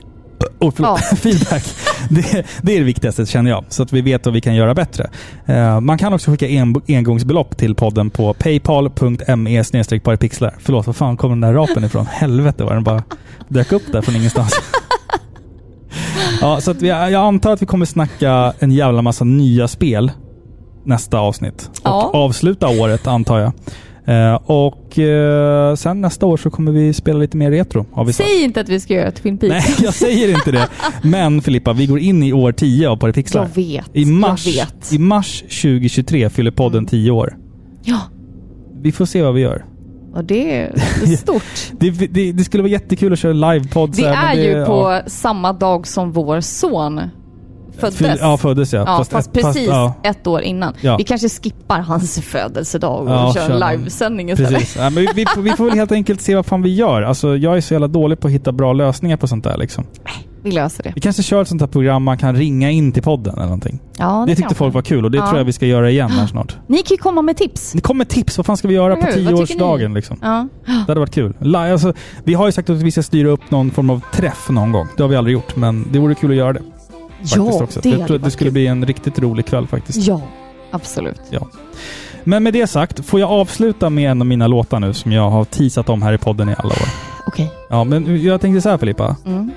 Oh, 0.59 0.73
förlåt. 0.77 1.01
feedback. 1.19 1.65
Det, 2.11 2.47
det 2.63 2.75
är 2.75 2.79
det 2.79 2.85
viktigaste 2.85 3.27
känner 3.27 3.51
jag. 3.51 3.65
Så 3.69 3.83
att 3.83 3.93
vi 3.93 4.01
vet 4.01 4.27
vad 4.27 4.35
vi 4.35 4.41
kan 4.41 4.55
göra 4.55 4.75
bättre. 4.75 5.11
Eh, 5.47 5.81
man 5.81 5.99
kan 5.99 6.13
också 6.13 6.31
skicka 6.31 6.49
en, 6.49 6.75
engångsbelopp 6.89 7.57
till 7.57 7.75
podden 7.75 8.11
på 8.11 8.35
paypal.me 8.35 9.65
parapixlar. 10.01 10.55
Förlåt, 10.59 10.87
var 10.87 10.95
fan 10.95 11.17
kom 11.17 11.31
den 11.31 11.41
där 11.41 11.53
rapen 11.53 11.85
ifrån? 11.85 12.07
Helvete 12.11 12.65
vad 12.65 12.73
den 12.73 12.85
bara 12.85 13.03
dök 13.49 13.73
upp 13.73 13.93
där 13.93 14.03
från 14.03 14.17
ingenstans. 14.17 14.61
ja, 16.41 16.61
så 16.61 16.71
att 16.71 16.83
vi, 16.83 16.89
jag 16.89 17.15
antar 17.15 17.53
att 17.53 17.63
vi 17.63 17.67
kommer 17.67 17.87
snacka 17.87 18.53
en 18.59 18.73
jävla 18.73 19.03
massa 19.03 19.25
nya 19.25 19.69
spel 19.69 20.11
nästa 20.85 21.19
avsnitt. 21.19 21.71
Och 21.73 21.81
Ja. 21.85 22.11
avsluta 22.15 22.69
året 22.69 23.07
antar 23.07 23.39
jag. 23.39 23.53
Eh, 24.05 24.35
och 24.35 24.99
eh, 24.99 25.75
sen 25.75 26.01
nästa 26.01 26.27
år 26.27 26.37
så 26.37 26.51
kommer 26.51 26.73
vi 26.73 26.93
spela 26.93 27.19
lite 27.19 27.37
mer 27.37 27.51
retro. 27.51 27.87
Har 27.93 28.05
vi 28.05 28.13
sagt. 28.13 28.29
Säg 28.29 28.43
inte 28.45 28.61
att 28.61 28.69
vi 28.69 28.81
ska 28.81 28.95
göra 28.95 29.11
Twin 29.11 29.39
Peaks. 29.39 29.69
Nej, 29.69 29.77
jag 29.85 29.95
säger 29.95 30.29
inte 30.29 30.53
det. 30.53 30.69
Men 31.03 31.43
Filippa, 31.43 31.73
vi 31.73 31.87
går 31.87 31.99
in 31.99 32.23
i 32.23 32.33
år 32.33 32.53
10 32.53 32.89
av 32.89 32.97
Parapixlar. 32.97 33.43
Jag 33.43 33.63
vet. 33.65 33.85
I 33.93 34.05
mars, 34.05 34.47
Jag 34.47 34.67
vet. 34.67 34.93
I 34.93 34.99
mars 34.99 35.41
2023 35.41 36.31
fyller 36.31 36.51
podden 36.51 36.87
10 36.87 37.11
år. 37.11 37.37
Ja, 37.85 38.01
Vi 38.83 38.93
får 38.93 39.05
se 39.07 39.23
vad 39.23 39.35
vi 39.35 39.41
gör. 39.41 39.65
och 40.15 40.25
det 40.25 40.61
är 40.61 41.17
stort. 41.17 41.43
Det, 41.81 41.91
det, 41.91 42.33
det 42.33 42.45
skulle 42.45 42.63
vara 42.63 42.73
jättekul 42.73 43.13
att 43.13 43.19
köra 43.19 43.33
livepodd. 43.33 43.91
Det 43.97 44.09
här, 44.09 44.37
är 44.37 44.43
ju 44.59 44.65
på 44.67 44.73
ja. 44.93 45.03
samma 45.07 45.53
dag 45.53 45.87
som 45.87 46.13
vår 46.13 46.41
son 46.41 47.01
föddes. 47.83 47.99
Fyll- 47.99 48.19
ja, 48.21 48.37
föddes, 48.37 48.73
ja. 48.73 48.79
Ja, 48.87 48.97
Fast 48.99 49.11
fast, 49.13 49.29
ett- 49.37 49.43
fast- 49.43 49.55
precis 49.55 49.69
ja. 49.69 49.95
ett 50.03 50.27
år 50.27 50.41
innan. 50.43 50.75
Ja. 50.81 50.97
Vi 50.97 51.05
kanske 51.05 51.29
skippar 51.29 51.81
hans 51.81 52.21
födelsedag 52.21 53.01
och 53.03 53.11
Ja, 53.11 53.35
kör 53.35 53.51
en 53.51 53.79
livesändning 53.79 54.31
istället. 54.31 54.53
Precis. 54.53 54.77
Ja, 54.77 54.83
men 54.91 54.95
vi, 54.95 55.09
vi, 55.15 55.27
får- 55.27 55.43
vi 55.43 55.51
får 55.51 55.65
väl 55.65 55.75
helt 55.75 55.93
enkelt 55.93 56.21
se 56.21 56.35
vad 56.35 56.47
fan 56.47 56.63
vi 56.63 56.75
gör. 56.75 57.03
Alltså, 57.03 57.37
jag 57.37 57.57
är 57.57 57.61
så 57.61 57.75
jävla 57.75 57.89
dålig 57.89 58.21
på 58.21 58.27
att 58.29 58.33
hitta 58.35 58.53
bra 58.53 58.73
lösningar 58.73 59.17
på 59.17 59.27
sånt 59.27 59.45
där. 59.45 59.57
Liksom. 59.57 59.85
Vi 60.45 60.51
löser 60.53 60.83
det. 60.83 60.93
Vi 60.95 61.01
kanske 61.01 61.23
kör 61.23 61.43
ett 61.43 61.49
sånt 61.49 61.61
här 61.61 61.69
program 61.69 62.03
man 62.03 62.19
kan 62.19 62.37
ringa 62.37 62.71
in 62.71 62.93
till 62.93 63.03
podden 63.03 63.35
eller 63.35 63.43
någonting. 63.45 63.81
Ja, 63.99 64.25
Det 64.27 64.31
tyckte 64.31 64.43
kanske. 64.43 64.55
folk 64.59 64.75
var 64.75 64.83
kul 64.83 65.05
och 65.05 65.11
det 65.11 65.19
tror 65.19 65.37
jag 65.39 65.45
vi 65.45 65.53
ska 65.53 65.67
göra 65.67 65.91
igen 65.91 66.11
här 66.11 66.27
snart. 66.27 66.57
Ni 66.67 66.77
kan 66.83 66.95
ju 66.95 66.97
komma 66.97 67.23
med 67.23 67.37
tips. 67.37 67.73
Det 67.73 67.81
kommer 67.81 68.05
tips. 68.05 68.37
Vad 68.39 68.47
fan 68.47 68.57
ska 68.57 68.69
vi 68.69 68.75
göra 68.75 68.97
på 68.97 69.13
tioårsdagen 69.13 69.91
ni? 69.91 69.95
liksom? 69.95 70.17
Ja. 70.23 70.49
Det 70.67 70.73
hade 70.73 71.01
varit 71.01 71.15
kul. 71.15 71.57
Alltså, 71.57 71.93
vi 72.25 72.35
har 72.35 72.47
ju 72.47 72.53
sagt 72.53 72.71
att 72.71 72.77
vi 72.77 72.91
ska 72.91 73.03
styra 73.03 73.29
upp 73.29 73.51
någon 73.51 73.71
form 73.71 73.91
av 73.91 74.01
träff 74.15 74.49
någon 74.51 74.73
gång. 74.73 74.87
Det 74.97 75.03
har 75.03 75.09
vi 75.09 75.17
aldrig 75.17 75.33
gjort, 75.35 75.57
men 75.57 75.87
det 75.93 75.99
vore 75.99 76.15
kul 76.15 76.31
att 76.31 76.37
göra 76.37 76.53
det. 76.53 76.61
Faktiskt 77.23 77.37
Ja, 77.37 77.63
också. 77.65 77.81
det 77.81 77.89
jag 77.89 78.07
tror 78.07 78.17
att 78.17 78.25
det 78.25 78.31
skulle 78.31 78.49
kul. 78.51 78.53
bli 78.53 78.67
en 78.67 78.87
riktigt 78.87 79.19
rolig 79.19 79.47
kväll 79.47 79.67
faktiskt. 79.67 80.07
Ja, 80.09 80.21
absolut. 80.71 81.21
Ja. 81.31 81.49
Men 82.25 82.43
med 82.43 82.53
det 82.53 82.67
sagt, 82.67 83.05
får 83.07 83.21
jag 83.21 83.31
avsluta 83.31 83.91
med 83.91 84.11
en 84.11 84.21
av 84.23 84.27
mina 84.27 84.47
låtar 84.47 84.81
nu 84.81 84.95
som 84.95 85.13
jag 85.13 85.31
har 85.31 85.45
teasat 85.45 85.89
om 85.89 86.03
här 86.03 86.13
i 86.13 86.19
podden 86.19 86.49
i 86.49 86.55
alla 86.59 86.69
år. 86.69 86.89
Okej. 87.27 87.51
Ja, 87.71 87.85
men 87.85 88.23
jag 88.25 88.41
tänkte 88.41 88.61
så 88.61 88.69
här 88.69 88.79
Filippa. 88.79 89.17
Mm. 89.27 89.51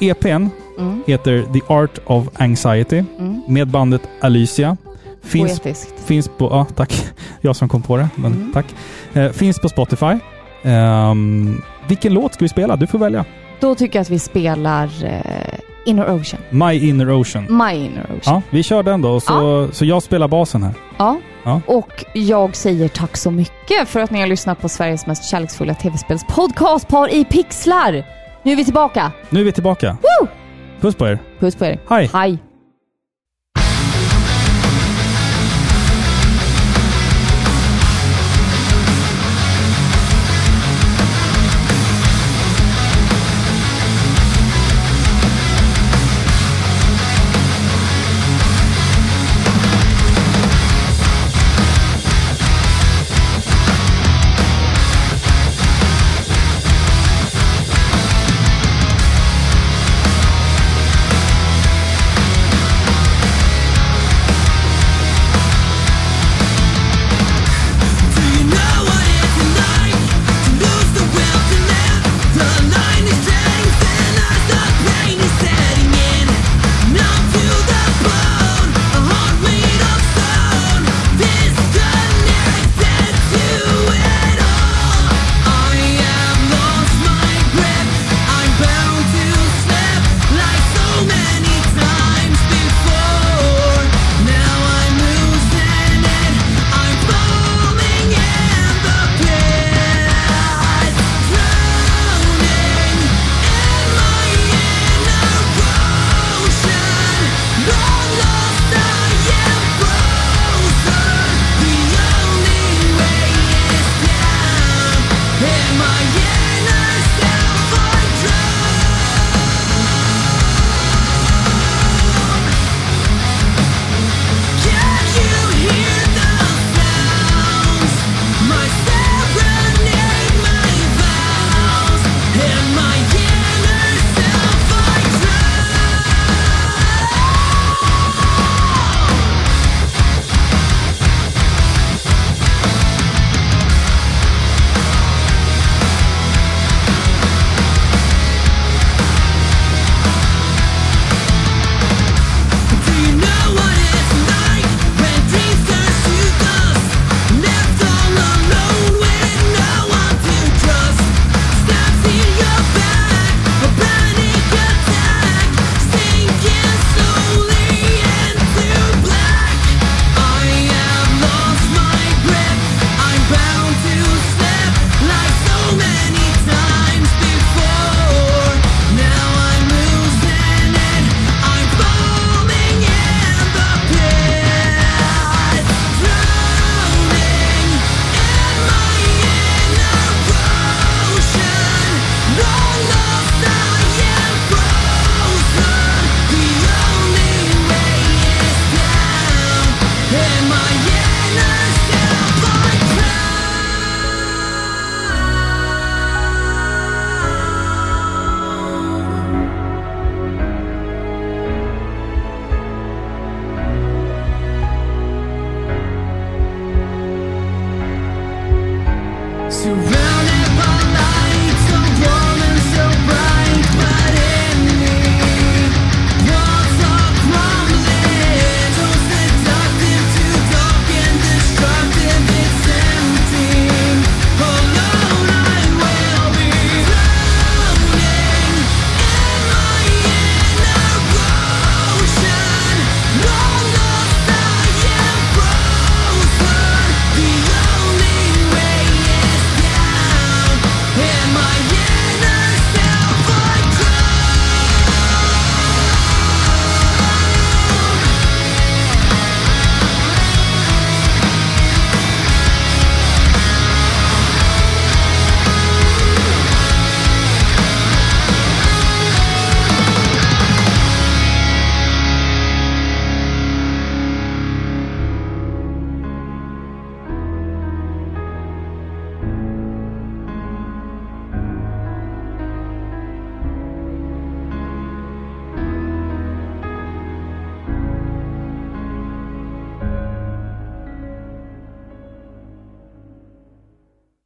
EPn 0.00 0.46
Mm. 0.78 1.02
heter 1.06 1.44
The 1.52 1.60
Art 1.74 1.98
of 2.06 2.28
Anxiety 2.34 3.04
Mm. 3.18 3.42
med 3.48 3.68
bandet 3.68 4.02
Alicia. 4.20 4.76
Finns, 5.22 5.60
Poetiskt. 5.60 5.94
finns 6.06 6.28
på... 6.38 6.44
Ja, 6.50 6.66
tack. 6.74 7.04
Jag 7.40 7.56
som 7.56 7.68
kom 7.68 7.82
på 7.82 7.96
det, 7.96 8.08
men 8.14 8.32
Mm. 8.32 8.52
tack. 8.52 8.66
Eh, 9.12 9.30
finns 9.32 9.58
på 9.60 9.68
Spotify. 9.68 10.14
Ehm, 10.62 11.62
vilken 11.88 12.14
låt 12.14 12.34
ska 12.34 12.44
vi 12.44 12.48
spela? 12.48 12.76
Du 12.76 12.86
får 12.86 12.98
välja. 12.98 13.24
Då 13.60 13.74
tycker 13.74 13.98
jag 13.98 14.02
att 14.02 14.10
vi 14.10 14.18
spelar 14.18 14.90
eh, 15.04 15.58
Inner 15.88 16.10
Ocean. 16.14 16.42
My 16.50 16.88
Inner 16.88 17.10
Ocean. 17.10 17.46
My 17.50 17.74
Inner 17.74 18.04
Ocean. 18.04 18.20
Ja, 18.24 18.42
vi 18.50 18.62
kör 18.62 18.82
den 18.82 19.02
då. 19.02 19.20
Så, 19.20 19.68
så 19.72 19.84
jag 19.84 20.02
spelar 20.02 20.28
basen 20.28 20.62
här. 20.62 20.72
Ja. 20.98 21.16
Ja. 21.44 21.60
Och 21.66 22.04
jag 22.14 22.56
säger 22.56 22.88
tack 22.88 23.16
så 23.16 23.30
mycket 23.30 23.88
för 23.88 24.00
att 24.00 24.10
ni 24.10 24.20
har 24.20 24.26
lyssnat 24.26 24.60
på 24.60 24.68
Sveriges 24.68 25.06
mest 25.06 25.30
kärleksfulla 25.30 25.74
tv-spelspodcast 25.74 26.88
Par 26.88 27.14
i 27.14 27.24
pixlar. 27.24 28.04
Nu 28.42 28.52
är 28.52 28.56
vi 28.56 28.64
tillbaka. 28.64 29.12
Nu 29.30 29.40
är 29.40 29.44
vi 29.44 29.52
tillbaka. 29.52 29.96
Woo! 30.02 30.28
Puss 30.80 30.94
på 30.94 31.06
er. 31.06 31.18
Puss 31.40 31.56
på 31.56 31.64
er. 31.64 31.78
Hej. 31.90 32.10
Hej. 32.12 32.38